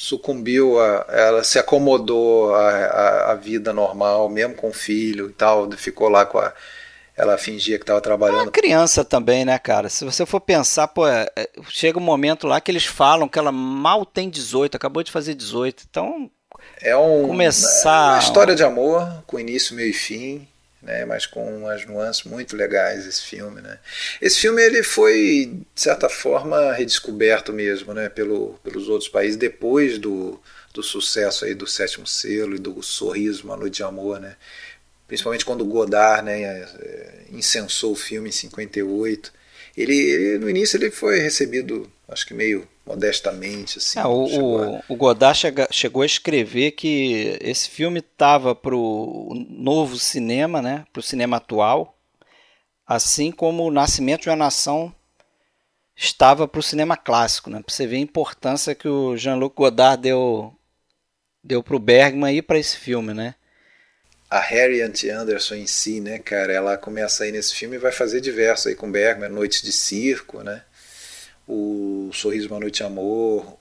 sucumbiu, 0.00 0.80
a, 0.80 1.04
ela 1.10 1.44
se 1.44 1.58
acomodou 1.58 2.54
à, 2.54 3.34
vida 3.34 3.70
normal, 3.70 4.30
mesmo 4.30 4.54
com 4.54 4.70
o 4.70 4.72
filho 4.72 5.28
e 5.28 5.32
tal, 5.34 5.70
ficou 5.72 6.08
lá 6.08 6.24
com 6.24 6.38
a. 6.38 6.54
Ela 7.14 7.36
fingia 7.36 7.76
que 7.76 7.82
estava 7.82 8.00
trabalhando. 8.00 8.48
É 8.48 8.50
criança 8.50 9.04
também, 9.04 9.44
né, 9.44 9.58
cara? 9.58 9.90
Se 9.90 10.06
você 10.06 10.24
for 10.24 10.40
pensar, 10.40 10.88
pô, 10.88 11.06
é, 11.06 11.28
é, 11.36 11.50
chega 11.68 11.98
um 11.98 12.02
momento 12.02 12.46
lá 12.46 12.62
que 12.62 12.70
eles 12.70 12.86
falam 12.86 13.28
que 13.28 13.38
ela 13.38 13.52
mal 13.52 14.06
tem 14.06 14.30
18, 14.30 14.74
acabou 14.74 15.02
de 15.02 15.12
fazer 15.12 15.34
18. 15.34 15.84
Então, 15.90 16.30
é 16.80 16.96
um, 16.96 17.26
começar... 17.28 18.12
É 18.12 18.14
uma 18.14 18.18
história 18.20 18.54
de 18.54 18.64
amor, 18.64 19.06
com 19.26 19.38
início, 19.38 19.76
meio 19.76 19.90
e 19.90 19.92
fim 19.92 20.48
né, 20.82 21.04
mas 21.04 21.26
com 21.26 21.44
umas 21.58 21.84
nuances 21.84 22.24
muito 22.24 22.56
legais 22.56 23.06
esse 23.06 23.22
filme, 23.22 23.60
né. 23.60 23.78
Esse 24.20 24.40
filme 24.40 24.62
ele 24.62 24.82
foi 24.82 25.52
de 25.74 25.80
certa 25.80 26.08
forma 26.08 26.72
redescoberto 26.72 27.52
mesmo, 27.52 27.92
né, 27.92 28.08
pelo, 28.08 28.58
pelos 28.62 28.88
outros 28.88 29.08
países 29.08 29.36
depois 29.36 29.98
do, 29.98 30.40
do 30.72 30.82
sucesso 30.82 31.44
aí 31.44 31.54
do 31.54 31.66
Sétimo 31.66 32.06
Selo 32.06 32.56
e 32.56 32.58
do 32.58 32.82
Sorriso, 32.82 33.44
Uma 33.44 33.56
Noite 33.56 33.76
de 33.76 33.82
Amor, 33.82 34.20
né, 34.20 34.36
principalmente 35.06 35.44
quando 35.44 35.64
Godard, 35.64 36.24
né, 36.24 36.42
é, 36.42 37.24
incensou 37.30 37.92
o 37.92 37.96
filme 37.96 38.28
em 38.28 38.32
58. 38.32 39.32
Ele, 39.76 39.94
ele 39.94 40.38
no 40.38 40.48
início 40.48 40.76
ele 40.76 40.90
foi 40.90 41.18
recebido, 41.18 41.90
acho 42.08 42.26
que 42.26 42.34
meio 42.34 42.66
modestamente. 42.90 43.78
Assim, 43.78 43.98
é, 44.00 44.04
o, 44.04 44.24
o, 44.24 44.82
o, 44.88 44.96
Godard 44.96 45.38
chega, 45.38 45.68
chegou 45.70 46.02
a 46.02 46.06
escrever 46.06 46.72
que 46.72 47.38
esse 47.40 47.70
filme 47.70 48.00
estava 48.00 48.54
para 48.54 48.74
o 48.74 49.32
novo 49.48 49.96
cinema, 49.96 50.60
né, 50.60 50.84
para 50.92 51.00
o 51.00 51.02
cinema 51.02 51.36
atual, 51.36 51.96
assim 52.84 53.30
como 53.30 53.64
o 53.64 53.70
Nascimento 53.70 54.22
de 54.22 54.30
uma 54.30 54.36
Nação 54.36 54.92
estava 55.94 56.48
para 56.48 56.58
o 56.58 56.62
cinema 56.62 56.96
clássico. 56.96 57.48
Né, 57.48 57.62
para 57.64 57.72
você 57.72 57.86
ver 57.86 57.96
a 57.96 58.00
importância 58.00 58.74
que 58.74 58.88
o 58.88 59.16
Jean-Luc 59.16 59.54
Godard 59.54 60.02
deu, 60.02 60.52
deu 61.44 61.62
para 61.62 61.76
o 61.76 61.80
Bergman 61.80 62.36
e 62.36 62.42
para 62.42 62.58
esse 62.58 62.76
filme. 62.76 63.14
Né. 63.14 63.36
A 64.28 64.40
Harriet 64.40 65.08
Anderson 65.08 65.54
em 65.54 65.66
si, 65.66 66.00
né, 66.00 66.18
cara, 66.18 66.52
ela 66.52 66.76
começa 66.76 67.22
aí 67.22 67.30
nesse 67.30 67.54
filme 67.54 67.76
e 67.76 67.80
vai 67.80 67.92
fazer 67.92 68.20
diversos 68.20 68.66
aí 68.66 68.74
com 68.74 68.90
Bergman, 68.90 69.28
Noites 69.28 69.62
de 69.62 69.72
Circo, 69.72 70.42
né, 70.42 70.64
o 71.50 72.10
Sorriso 72.12 72.48
Uma 72.48 72.60
Noite 72.60 72.84
Amor. 72.84 73.58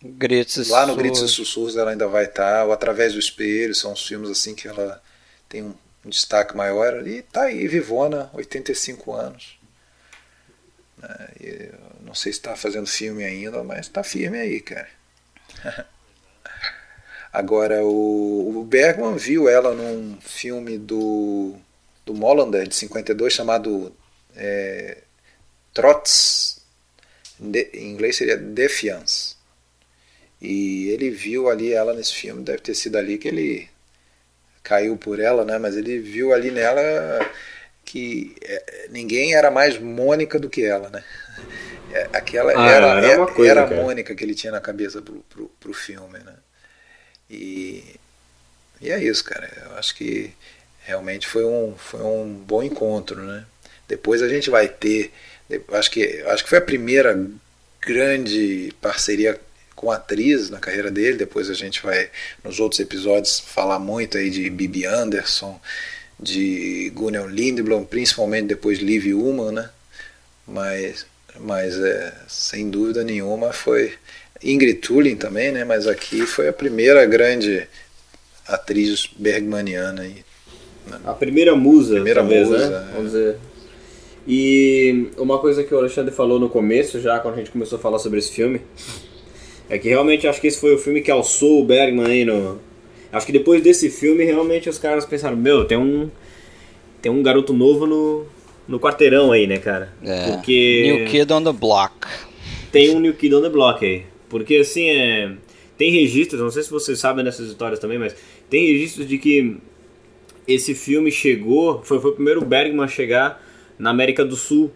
Gritos 0.00 0.68
Lá 0.68 0.86
no 0.86 0.96
Gritos 0.96 1.22
e 1.22 1.28
Sussurros 1.28 1.76
ela 1.76 1.90
ainda 1.90 2.08
vai 2.08 2.24
estar, 2.24 2.64
ou 2.64 2.72
Através 2.72 3.12
do 3.12 3.18
Espelho, 3.18 3.74
são 3.74 3.92
os 3.92 4.06
filmes 4.06 4.30
assim 4.30 4.54
que 4.54 4.66
ela 4.66 5.02
tem 5.48 5.62
um, 5.62 5.74
um 6.04 6.10
destaque 6.10 6.56
maior. 6.56 7.06
E 7.06 7.22
tá 7.22 7.42
aí, 7.42 7.66
Vivona, 7.68 8.30
85 8.32 9.12
anos. 9.12 9.58
É, 11.02 11.72
não 12.02 12.14
sei 12.14 12.32
se 12.32 12.38
está 12.38 12.54
fazendo 12.54 12.86
filme 12.86 13.24
ainda, 13.24 13.62
mas 13.64 13.80
está 13.80 14.04
firme 14.04 14.38
aí, 14.38 14.60
cara. 14.60 14.88
Agora, 17.32 17.82
o, 17.82 18.60
o, 18.60 18.64
Bergman 18.64 19.16
viu 19.16 19.48
ela 19.48 19.74
num 19.74 20.18
filme 20.20 20.76
do, 20.76 21.54
do 22.04 22.12
Molander, 22.12 22.68
de 22.68 22.74
52, 22.74 23.32
chamado 23.32 23.90
é, 24.36 24.98
Trots, 25.72 26.51
de, 27.42 27.70
em 27.74 27.90
inglês 27.90 28.16
seria 28.16 28.36
Defiance. 28.36 29.36
E 30.40 30.88
ele 30.90 31.10
viu 31.10 31.48
ali 31.48 31.72
ela 31.72 31.94
nesse 31.94 32.14
filme, 32.14 32.42
deve 32.42 32.58
ter 32.58 32.74
sido 32.74 32.96
ali 32.96 33.18
que 33.18 33.28
ele 33.28 33.68
caiu 34.62 34.96
por 34.96 35.18
ela, 35.20 35.44
né? 35.44 35.58
Mas 35.58 35.76
ele 35.76 35.98
viu 35.98 36.32
ali 36.32 36.50
nela 36.50 36.82
que 37.84 38.34
é, 38.42 38.86
ninguém 38.90 39.34
era 39.34 39.50
mais 39.50 39.78
Mônica 39.78 40.38
do 40.38 40.48
que 40.48 40.64
ela, 40.64 40.88
né? 40.88 41.04
É, 41.92 42.08
aquela 42.12 42.52
ah, 42.52 42.70
era, 42.70 42.86
era, 42.86 43.06
era, 43.06 43.26
coisa, 43.26 43.50
era 43.50 43.64
a 43.64 43.66
Mônica 43.66 44.14
que 44.14 44.24
ele 44.24 44.34
tinha 44.34 44.52
na 44.52 44.60
cabeça 44.60 45.02
pro, 45.02 45.20
pro, 45.28 45.48
pro 45.60 45.74
filme, 45.74 46.18
né? 46.20 46.34
E, 47.28 47.84
e 48.80 48.90
é 48.90 49.02
isso, 49.02 49.24
cara. 49.24 49.50
Eu 49.64 49.76
acho 49.76 49.94
que 49.94 50.32
realmente 50.84 51.26
foi 51.26 51.44
um, 51.44 51.74
foi 51.76 52.02
um 52.02 52.32
bom 52.34 52.62
encontro, 52.62 53.20
né? 53.22 53.44
Depois 53.86 54.22
a 54.22 54.28
gente 54.28 54.48
vai 54.48 54.68
ter 54.68 55.12
acho 55.72 55.90
que 55.90 56.22
acho 56.26 56.44
que 56.44 56.50
foi 56.50 56.58
a 56.58 56.62
primeira 56.62 57.28
grande 57.80 58.72
parceria 58.80 59.38
com 59.74 59.90
atriz 59.90 60.48
na 60.48 60.58
carreira 60.58 60.90
dele. 60.90 61.16
Depois 61.16 61.50
a 61.50 61.54
gente 61.54 61.82
vai 61.82 62.08
nos 62.44 62.60
outros 62.60 62.80
episódios 62.80 63.40
falar 63.40 63.78
muito 63.78 64.16
aí 64.16 64.30
de 64.30 64.48
Bibi 64.48 64.86
Anderson, 64.86 65.60
de 66.18 66.92
Gunnel 66.94 67.28
Lindblom, 67.28 67.84
principalmente 67.84 68.46
depois 68.46 68.78
Liv 68.78 69.12
Ullmann, 69.12 69.52
né? 69.52 69.70
Mas 70.46 71.06
mas 71.40 71.78
é, 71.78 72.12
sem 72.28 72.68
dúvida 72.70 73.02
nenhuma 73.02 73.52
foi 73.52 73.94
Ingrid 74.42 74.80
Tulin 74.80 75.16
também, 75.16 75.50
né? 75.50 75.64
Mas 75.64 75.86
aqui 75.86 76.26
foi 76.26 76.48
a 76.48 76.52
primeira 76.52 77.04
grande 77.06 77.66
atriz 78.46 79.08
bergmaniana 79.16 80.02
aí. 80.02 80.24
Né? 80.86 81.00
A 81.04 81.14
primeira 81.14 81.54
musa, 81.56 81.94
primeira 81.94 82.20
talvez, 82.20 82.48
musa, 82.48 82.68
né? 82.68 82.88
É. 82.88 82.92
Vamos 82.94 83.12
dizer. 83.12 83.36
E 84.26 85.08
uma 85.18 85.38
coisa 85.38 85.64
que 85.64 85.74
o 85.74 85.78
Alexandre 85.78 86.14
falou 86.14 86.38
no 86.38 86.48
começo, 86.48 87.00
já 87.00 87.18
quando 87.18 87.34
a 87.34 87.38
gente 87.38 87.50
começou 87.50 87.78
a 87.78 87.80
falar 87.80 87.98
sobre 87.98 88.18
esse 88.18 88.32
filme, 88.32 88.60
é 89.68 89.78
que 89.78 89.88
realmente 89.88 90.28
acho 90.28 90.40
que 90.40 90.46
esse 90.46 90.60
foi 90.60 90.74
o 90.74 90.78
filme 90.78 91.00
que 91.00 91.10
alçou 91.10 91.60
o 91.60 91.64
Bergman 91.64 92.06
aí 92.06 92.24
no. 92.24 92.60
Acho 93.12 93.26
que 93.26 93.32
depois 93.32 93.62
desse 93.62 93.90
filme, 93.90 94.24
realmente 94.24 94.68
os 94.68 94.78
caras 94.78 95.04
pensaram: 95.04 95.36
meu, 95.36 95.64
tem 95.64 95.76
um. 95.76 96.08
Tem 97.00 97.10
um 97.10 97.20
garoto 97.20 97.52
novo 97.52 97.84
no, 97.84 98.24
no 98.68 98.78
quarteirão 98.78 99.32
aí, 99.32 99.46
né, 99.46 99.58
cara? 99.58 99.92
É. 100.04 100.30
Porque. 100.30 100.98
New 100.98 101.06
Kid 101.06 101.32
on 101.32 101.42
the 101.42 101.52
Block. 101.52 102.06
Tem 102.70 102.94
um 102.94 103.00
New 103.00 103.14
Kid 103.14 103.34
on 103.34 103.42
the 103.42 103.48
Block 103.48 103.84
aí. 103.84 104.04
Porque 104.28 104.56
assim, 104.56 104.88
é. 104.88 105.32
Tem 105.76 105.90
registros, 105.90 106.40
não 106.40 106.50
sei 106.50 106.62
se 106.62 106.70
vocês 106.70 107.00
sabem 107.00 107.24
dessas 107.24 107.48
histórias 107.48 107.80
também, 107.80 107.98
mas 107.98 108.14
tem 108.48 108.66
registros 108.72 109.08
de 109.08 109.18
que 109.18 109.56
esse 110.46 110.76
filme 110.76 111.10
chegou. 111.10 111.82
Foi, 111.82 111.98
foi 111.98 112.12
o 112.12 112.14
primeiro 112.14 112.44
Bergman 112.44 112.84
a 112.84 112.88
chegar 112.88 113.42
na 113.78 113.90
América 113.90 114.24
do 114.24 114.36
Sul. 114.36 114.70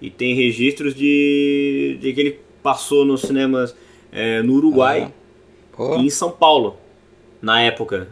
E 0.00 0.10
tem 0.10 0.34
registros 0.34 0.94
de, 0.94 1.96
de 2.00 2.12
que 2.12 2.20
ele 2.20 2.38
passou 2.62 3.04
nos 3.04 3.22
cinemas 3.22 3.74
é, 4.12 4.42
no 4.42 4.54
Uruguai 4.54 5.10
e 6.00 6.06
em 6.06 6.10
São 6.10 6.30
Paulo, 6.30 6.76
na 7.40 7.60
época. 7.62 8.08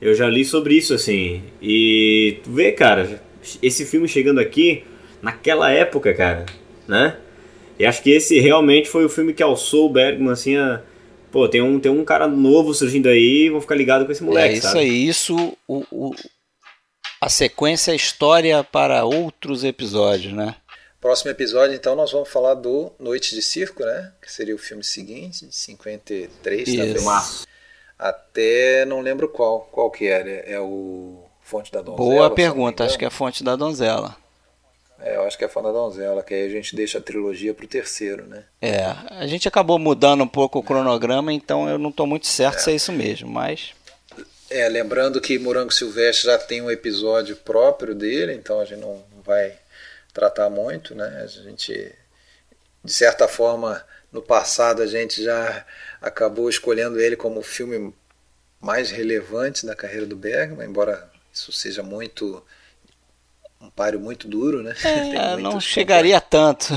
Eu 0.00 0.14
já 0.14 0.28
li 0.28 0.44
sobre 0.44 0.74
isso, 0.76 0.94
assim. 0.94 1.42
E 1.60 2.38
tu 2.44 2.50
vê, 2.50 2.70
cara, 2.72 3.20
esse 3.62 3.84
filme 3.86 4.06
chegando 4.06 4.38
aqui, 4.38 4.84
naquela 5.22 5.70
época, 5.70 6.12
cara, 6.14 6.46
né? 6.86 7.16
E 7.78 7.84
acho 7.84 8.02
que 8.02 8.10
esse 8.10 8.38
realmente 8.40 8.88
foi 8.88 9.04
o 9.04 9.08
filme 9.08 9.32
que 9.34 9.42
alçou 9.42 9.86
o 9.86 9.92
Bergman, 9.92 10.30
assim, 10.32 10.56
a... 10.56 10.80
Pô, 11.32 11.48
tem 11.48 11.60
um, 11.60 11.78
tem 11.78 11.90
um 11.92 12.04
cara 12.04 12.26
novo 12.26 12.72
surgindo 12.72 13.08
aí, 13.08 13.50
vão 13.50 13.60
ficar 13.60 13.74
ligados 13.74 14.06
com 14.06 14.12
esse 14.12 14.22
moleque, 14.22 14.54
É 14.54 14.58
isso 14.58 14.62
sabe? 14.68 14.78
aí, 14.80 15.08
isso, 15.08 15.52
o, 15.68 15.84
o- 15.90 16.14
a 17.20 17.28
sequência 17.28 17.92
é 17.92 17.96
história 17.96 18.62
para 18.62 19.04
outros 19.04 19.64
episódios, 19.64 20.32
né? 20.32 20.54
Próximo 21.00 21.30
episódio, 21.30 21.74
então, 21.74 21.94
nós 21.94 22.10
vamos 22.10 22.28
falar 22.28 22.54
do 22.54 22.90
Noite 22.98 23.34
de 23.34 23.42
Circo, 23.42 23.84
né? 23.84 24.12
Que 24.20 24.32
seria 24.32 24.54
o 24.54 24.58
filme 24.58 24.82
seguinte, 24.82 25.46
de 25.46 25.54
53, 25.54 26.68
Isso. 26.68 26.76
talvez. 26.76 27.04
Massa. 27.04 27.46
Até 27.98 28.84
não 28.84 29.00
lembro 29.00 29.28
qual, 29.28 29.60
qual 29.72 29.90
que 29.90 30.06
era. 30.06 30.28
É 30.28 30.58
o 30.58 31.22
Fonte 31.42 31.70
da 31.70 31.80
Donzela? 31.80 32.10
Boa 32.10 32.30
pergunta, 32.30 32.84
acho 32.84 32.98
que 32.98 33.04
é 33.04 33.08
a 33.08 33.10
fonte 33.10 33.44
da 33.44 33.54
donzela. 33.56 34.16
É, 34.98 35.16
eu 35.16 35.22
acho 35.22 35.36
que 35.38 35.44
é 35.44 35.48
Fonte 35.48 35.66
da 35.66 35.72
Donzela, 35.72 36.22
que 36.22 36.34
aí 36.34 36.46
a 36.46 36.48
gente 36.48 36.74
deixa 36.74 36.98
a 36.98 37.00
trilogia 37.00 37.54
pro 37.54 37.66
terceiro, 37.66 38.26
né? 38.26 38.44
É, 38.60 38.82
a 39.10 39.26
gente 39.26 39.46
acabou 39.46 39.78
mudando 39.78 40.24
um 40.24 40.28
pouco 40.28 40.58
o 40.58 40.62
cronograma, 40.62 41.32
então 41.32 41.68
eu 41.68 41.78
não 41.78 41.90
estou 41.90 42.06
muito 42.06 42.26
certo 42.26 42.60
se 42.60 42.70
é 42.70 42.74
isso 42.74 42.92
mesmo, 42.92 43.28
mas 43.28 43.74
É, 44.48 44.68
lembrando 44.68 45.20
que 45.20 45.38
Morango 45.38 45.72
Silvestre 45.72 46.26
já 46.26 46.38
tem 46.38 46.62
um 46.62 46.70
episódio 46.70 47.36
próprio 47.36 47.94
dele, 47.94 48.32
então 48.32 48.60
a 48.60 48.64
gente 48.64 48.80
não 48.80 49.02
vai 49.24 49.54
tratar 50.12 50.48
muito, 50.48 50.94
né? 50.94 51.22
A 51.22 51.26
gente, 51.26 51.92
de 52.84 52.92
certa 52.92 53.26
forma, 53.26 53.84
no 54.12 54.22
passado 54.22 54.82
a 54.82 54.86
gente 54.86 55.22
já 55.22 55.64
acabou 56.00 56.48
escolhendo 56.48 57.00
ele 57.00 57.16
como 57.16 57.40
o 57.40 57.42
filme 57.42 57.92
mais 58.60 58.90
relevante 58.90 59.66
da 59.66 59.74
carreira 59.74 60.06
do 60.06 60.16
Bergman, 60.16 60.66
embora 60.66 61.10
isso 61.32 61.52
seja 61.52 61.82
muito 61.82 62.42
um 63.60 63.70
páreo 63.70 63.98
muito 63.98 64.28
duro, 64.28 64.62
né? 64.62 64.74
É, 64.84 65.36
não 65.40 65.60
chegaria 65.60 66.20
tanto. 66.20 66.68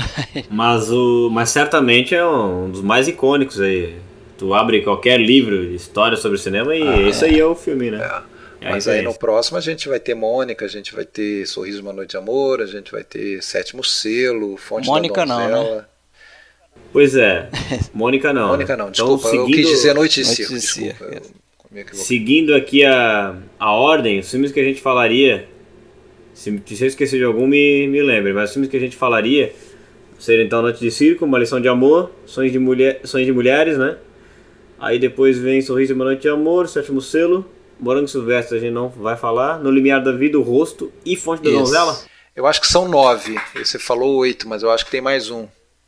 Mas, 0.50 0.90
o, 0.90 1.30
mas 1.30 1.50
certamente 1.50 2.14
é 2.14 2.26
um 2.26 2.70
dos 2.70 2.82
mais 2.82 3.06
icônicos 3.06 3.60
aí. 3.60 4.00
Tu 4.40 4.54
abre 4.54 4.80
qualquer 4.80 5.20
livro 5.20 5.66
de 5.68 5.74
história 5.74 6.16
sobre 6.16 6.38
cinema 6.38 6.74
e 6.74 7.08
esse 7.10 7.26
aí 7.26 7.38
é 7.38 7.44
o 7.44 7.54
filme, 7.54 7.90
né? 7.90 8.22
É 8.58 8.70
Mas 8.70 8.88
aí 8.88 9.02
no 9.02 9.12
próximo 9.12 9.58
a 9.58 9.60
gente 9.60 9.86
vai 9.86 10.00
ter 10.00 10.14
Mônica, 10.14 10.64
a 10.64 10.68
gente 10.68 10.94
vai 10.94 11.04
ter 11.04 11.46
Sorriso 11.46 11.82
uma 11.82 11.92
Noite 11.92 12.12
de 12.12 12.16
Amor, 12.16 12.62
a 12.62 12.66
gente 12.66 12.90
vai 12.90 13.04
ter 13.04 13.42
Sétimo 13.42 13.84
Selo, 13.84 14.56
Fonte 14.56 14.86
Mônica 14.86 15.26
da 15.26 15.26
não, 15.26 15.74
né? 15.76 15.84
Pois 16.90 17.14
é. 17.16 17.50
Mônica 17.92 18.32
não. 18.32 18.48
Mônica 18.48 18.74
não, 18.78 18.88
Então, 18.88 19.18
desculpa, 19.18 19.28
eu 19.28 19.44
seguindo- 19.44 19.56
quis 19.58 19.68
dizer 19.68 19.94
Noite 19.94 20.22
de 20.22 20.26
Noite 20.26 20.36
Circo, 20.36 20.54
de 20.54 20.60
desculpa. 20.60 21.04
Eu. 21.72 21.86
Seguindo 21.92 22.54
aqui 22.54 22.82
a, 22.82 23.36
a 23.58 23.72
ordem, 23.74 24.20
os 24.20 24.30
filmes 24.30 24.52
que 24.52 24.58
a 24.60 24.64
gente 24.64 24.80
falaria, 24.80 25.46
se, 26.32 26.62
se 26.66 26.82
eu 26.82 26.88
esquecer 26.88 27.18
de 27.18 27.24
algum, 27.24 27.46
me, 27.46 27.86
me 27.88 28.02
lembre, 28.02 28.32
mas 28.32 28.48
os 28.48 28.54
filmes 28.54 28.70
que 28.70 28.76
a 28.78 28.80
gente 28.80 28.96
falaria 28.96 29.52
seriam 30.18 30.46
então 30.46 30.62
Noite 30.62 30.80
de 30.80 30.90
Circo, 30.90 31.26
Uma 31.26 31.38
Lição 31.38 31.60
de 31.60 31.68
Amor, 31.68 32.10
Sonhos 32.24 32.52
de, 32.52 32.58
mulher, 32.58 33.02
Sonhos 33.04 33.26
de 33.26 33.32
Mulheres, 33.34 33.76
né? 33.76 33.98
Aí 34.80 34.98
depois 34.98 35.38
vem 35.38 35.60
Sorriso 35.60 35.94
Noite 35.94 36.22
de 36.22 36.28
Amor, 36.28 36.66
Sétimo 36.68 37.00
Selo, 37.02 37.44
Morango 37.78 38.08
Silvestre 38.08 38.56
a 38.56 38.60
gente 38.60 38.72
não 38.72 38.88
vai 38.88 39.16
falar, 39.16 39.58
No 39.58 39.70
Limiar 39.70 40.02
da 40.02 40.12
Vida, 40.12 40.38
O 40.38 40.42
Rosto 40.42 40.90
e 41.04 41.16
Fonte 41.16 41.42
da 41.42 41.50
Isso. 41.50 41.58
Donzela. 41.58 41.98
Eu 42.34 42.46
acho 42.46 42.60
que 42.60 42.66
são 42.68 42.88
nove. 42.88 43.36
Você 43.54 43.78
falou 43.78 44.16
oito, 44.16 44.48
mas 44.48 44.62
eu 44.62 44.70
acho 44.70 44.84
que 44.84 44.90
tem 44.90 45.00
mais 45.00 45.30
um. 45.30 45.46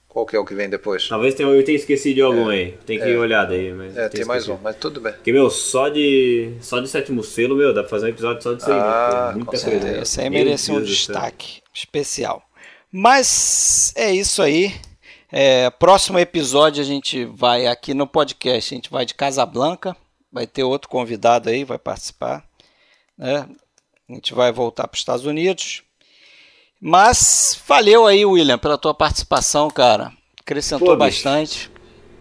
Qual 0.08 0.26
que 0.26 0.36
é 0.36 0.38
o 0.38 0.44
que 0.44 0.54
vem 0.54 0.68
depois? 0.68 1.08
Talvez 1.08 1.34
tenha, 1.34 1.48
eu 1.48 1.64
tenha 1.64 1.76
esquecido 1.78 2.16
de 2.16 2.20
algum 2.20 2.48
aí, 2.50 2.74
tem 2.84 2.98
que 2.98 3.04
é. 3.04 3.10
ir 3.12 3.16
olhar 3.16 3.46
daí. 3.46 3.72
Mas 3.72 3.96
É, 3.96 4.10
tem 4.10 4.26
mais 4.26 4.46
um, 4.46 4.58
mas 4.62 4.76
tudo 4.76 5.00
bem. 5.00 5.14
Porque, 5.14 5.32
meu, 5.32 5.48
só 5.48 5.88
de, 5.88 6.52
só 6.60 6.80
de 6.80 6.88
Sétimo 6.88 7.22
Selo, 7.24 7.56
meu, 7.56 7.72
dá 7.72 7.80
pra 7.82 7.88
fazer 7.88 8.06
um 8.06 8.08
episódio 8.10 8.42
só 8.42 8.52
disso 8.52 8.70
aí, 8.70 8.78
Ah, 8.78 9.24
né? 9.28 9.32
Muita 9.36 9.44
com 9.46 9.50
coisa. 9.52 9.64
certeza. 9.64 10.02
Esse 10.02 10.20
aí 10.20 10.28
merece 10.28 10.70
um 10.70 10.82
destaque 10.82 11.62
especial. 11.72 12.42
Mas 12.90 13.94
é 13.96 14.12
isso 14.12 14.42
aí. 14.42 14.74
É, 15.34 15.70
próximo 15.70 16.18
episódio 16.18 16.82
a 16.82 16.84
gente 16.84 17.24
vai 17.24 17.66
aqui 17.66 17.94
no 17.94 18.06
podcast, 18.06 18.74
a 18.74 18.76
gente 18.76 18.90
vai 18.90 19.06
de 19.06 19.14
Casablanca, 19.14 19.96
vai 20.30 20.46
ter 20.46 20.62
outro 20.62 20.90
convidado 20.90 21.48
aí, 21.48 21.64
vai 21.64 21.78
participar. 21.78 22.44
né? 23.16 23.48
A 24.10 24.12
gente 24.12 24.34
vai 24.34 24.52
voltar 24.52 24.86
para 24.86 24.94
os 24.94 25.00
Estados 25.00 25.24
Unidos. 25.24 25.82
Mas 26.78 27.58
valeu 27.66 28.06
aí, 28.06 28.26
William, 28.26 28.58
pela 28.58 28.76
tua 28.76 28.92
participação, 28.92 29.70
cara. 29.70 30.12
Acrescentou 30.38 30.88
Pô, 30.88 30.96
bastante. 30.96 31.70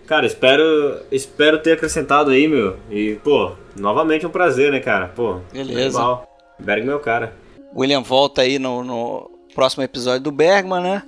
Cara, 0.08 0.26
espero, 0.26 1.02
espero 1.12 1.62
ter 1.62 1.74
acrescentado 1.74 2.30
aí, 2.30 2.48
meu. 2.48 2.78
E, 2.90 3.16
pô, 3.16 3.52
novamente 3.76 4.24
é 4.24 4.28
um 4.28 4.32
prazer, 4.32 4.72
né, 4.72 4.80
cara? 4.80 5.10
Pô, 5.10 5.42
Beleza. 5.52 6.00
é 6.00 6.96
o 6.96 7.00
cara. 7.00 7.36
William 7.76 8.02
volta 8.02 8.42
aí 8.44 8.58
no, 8.58 8.84
no 8.86 9.32
próximo 9.54 9.84
episódio 9.84 10.22
do 10.22 10.32
Bergman, 10.32 10.82
né? 10.82 11.04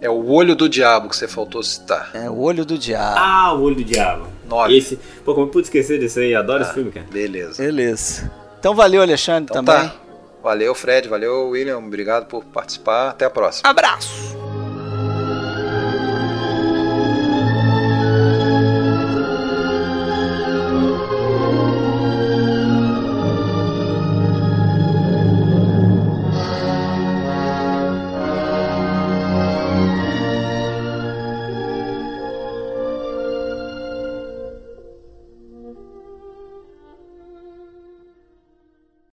É 0.00 0.10
o 0.10 0.26
Olho 0.30 0.54
do 0.54 0.68
Diabo 0.68 1.08
que 1.08 1.16
você 1.16 1.26
faltou 1.26 1.62
citar. 1.62 2.10
É 2.14 2.28
o 2.28 2.38
Olho 2.38 2.64
do 2.64 2.76
Diabo. 2.78 3.16
Ah, 3.18 3.52
o 3.54 3.62
Olho 3.62 3.76
do 3.76 3.84
Diabo. 3.84 4.26
Nove. 4.48 4.76
Esse, 4.76 4.96
pô, 5.24 5.34
como 5.34 5.46
eu 5.46 5.50
pude 5.50 5.66
esquecer 5.66 5.98
desse 5.98 6.20
aí? 6.20 6.34
Adoro 6.34 6.62
esse 6.62 6.72
filme, 6.74 6.90
cara. 6.92 7.06
Beleza. 7.10 7.62
Beleza. 7.62 8.30
Então 8.60 8.74
valeu, 8.74 9.00
Alexandre, 9.02 9.44
Então 9.50 9.64
também. 9.64 9.88
tá. 9.88 9.94
Valeu, 10.42 10.74
Fred. 10.74 11.08
Valeu, 11.08 11.48
William. 11.48 11.78
Obrigado 11.78 12.26
por 12.26 12.44
participar. 12.44 13.08
Até 13.10 13.24
a 13.24 13.30
próxima. 13.30 13.68
Abraço! 13.68 14.45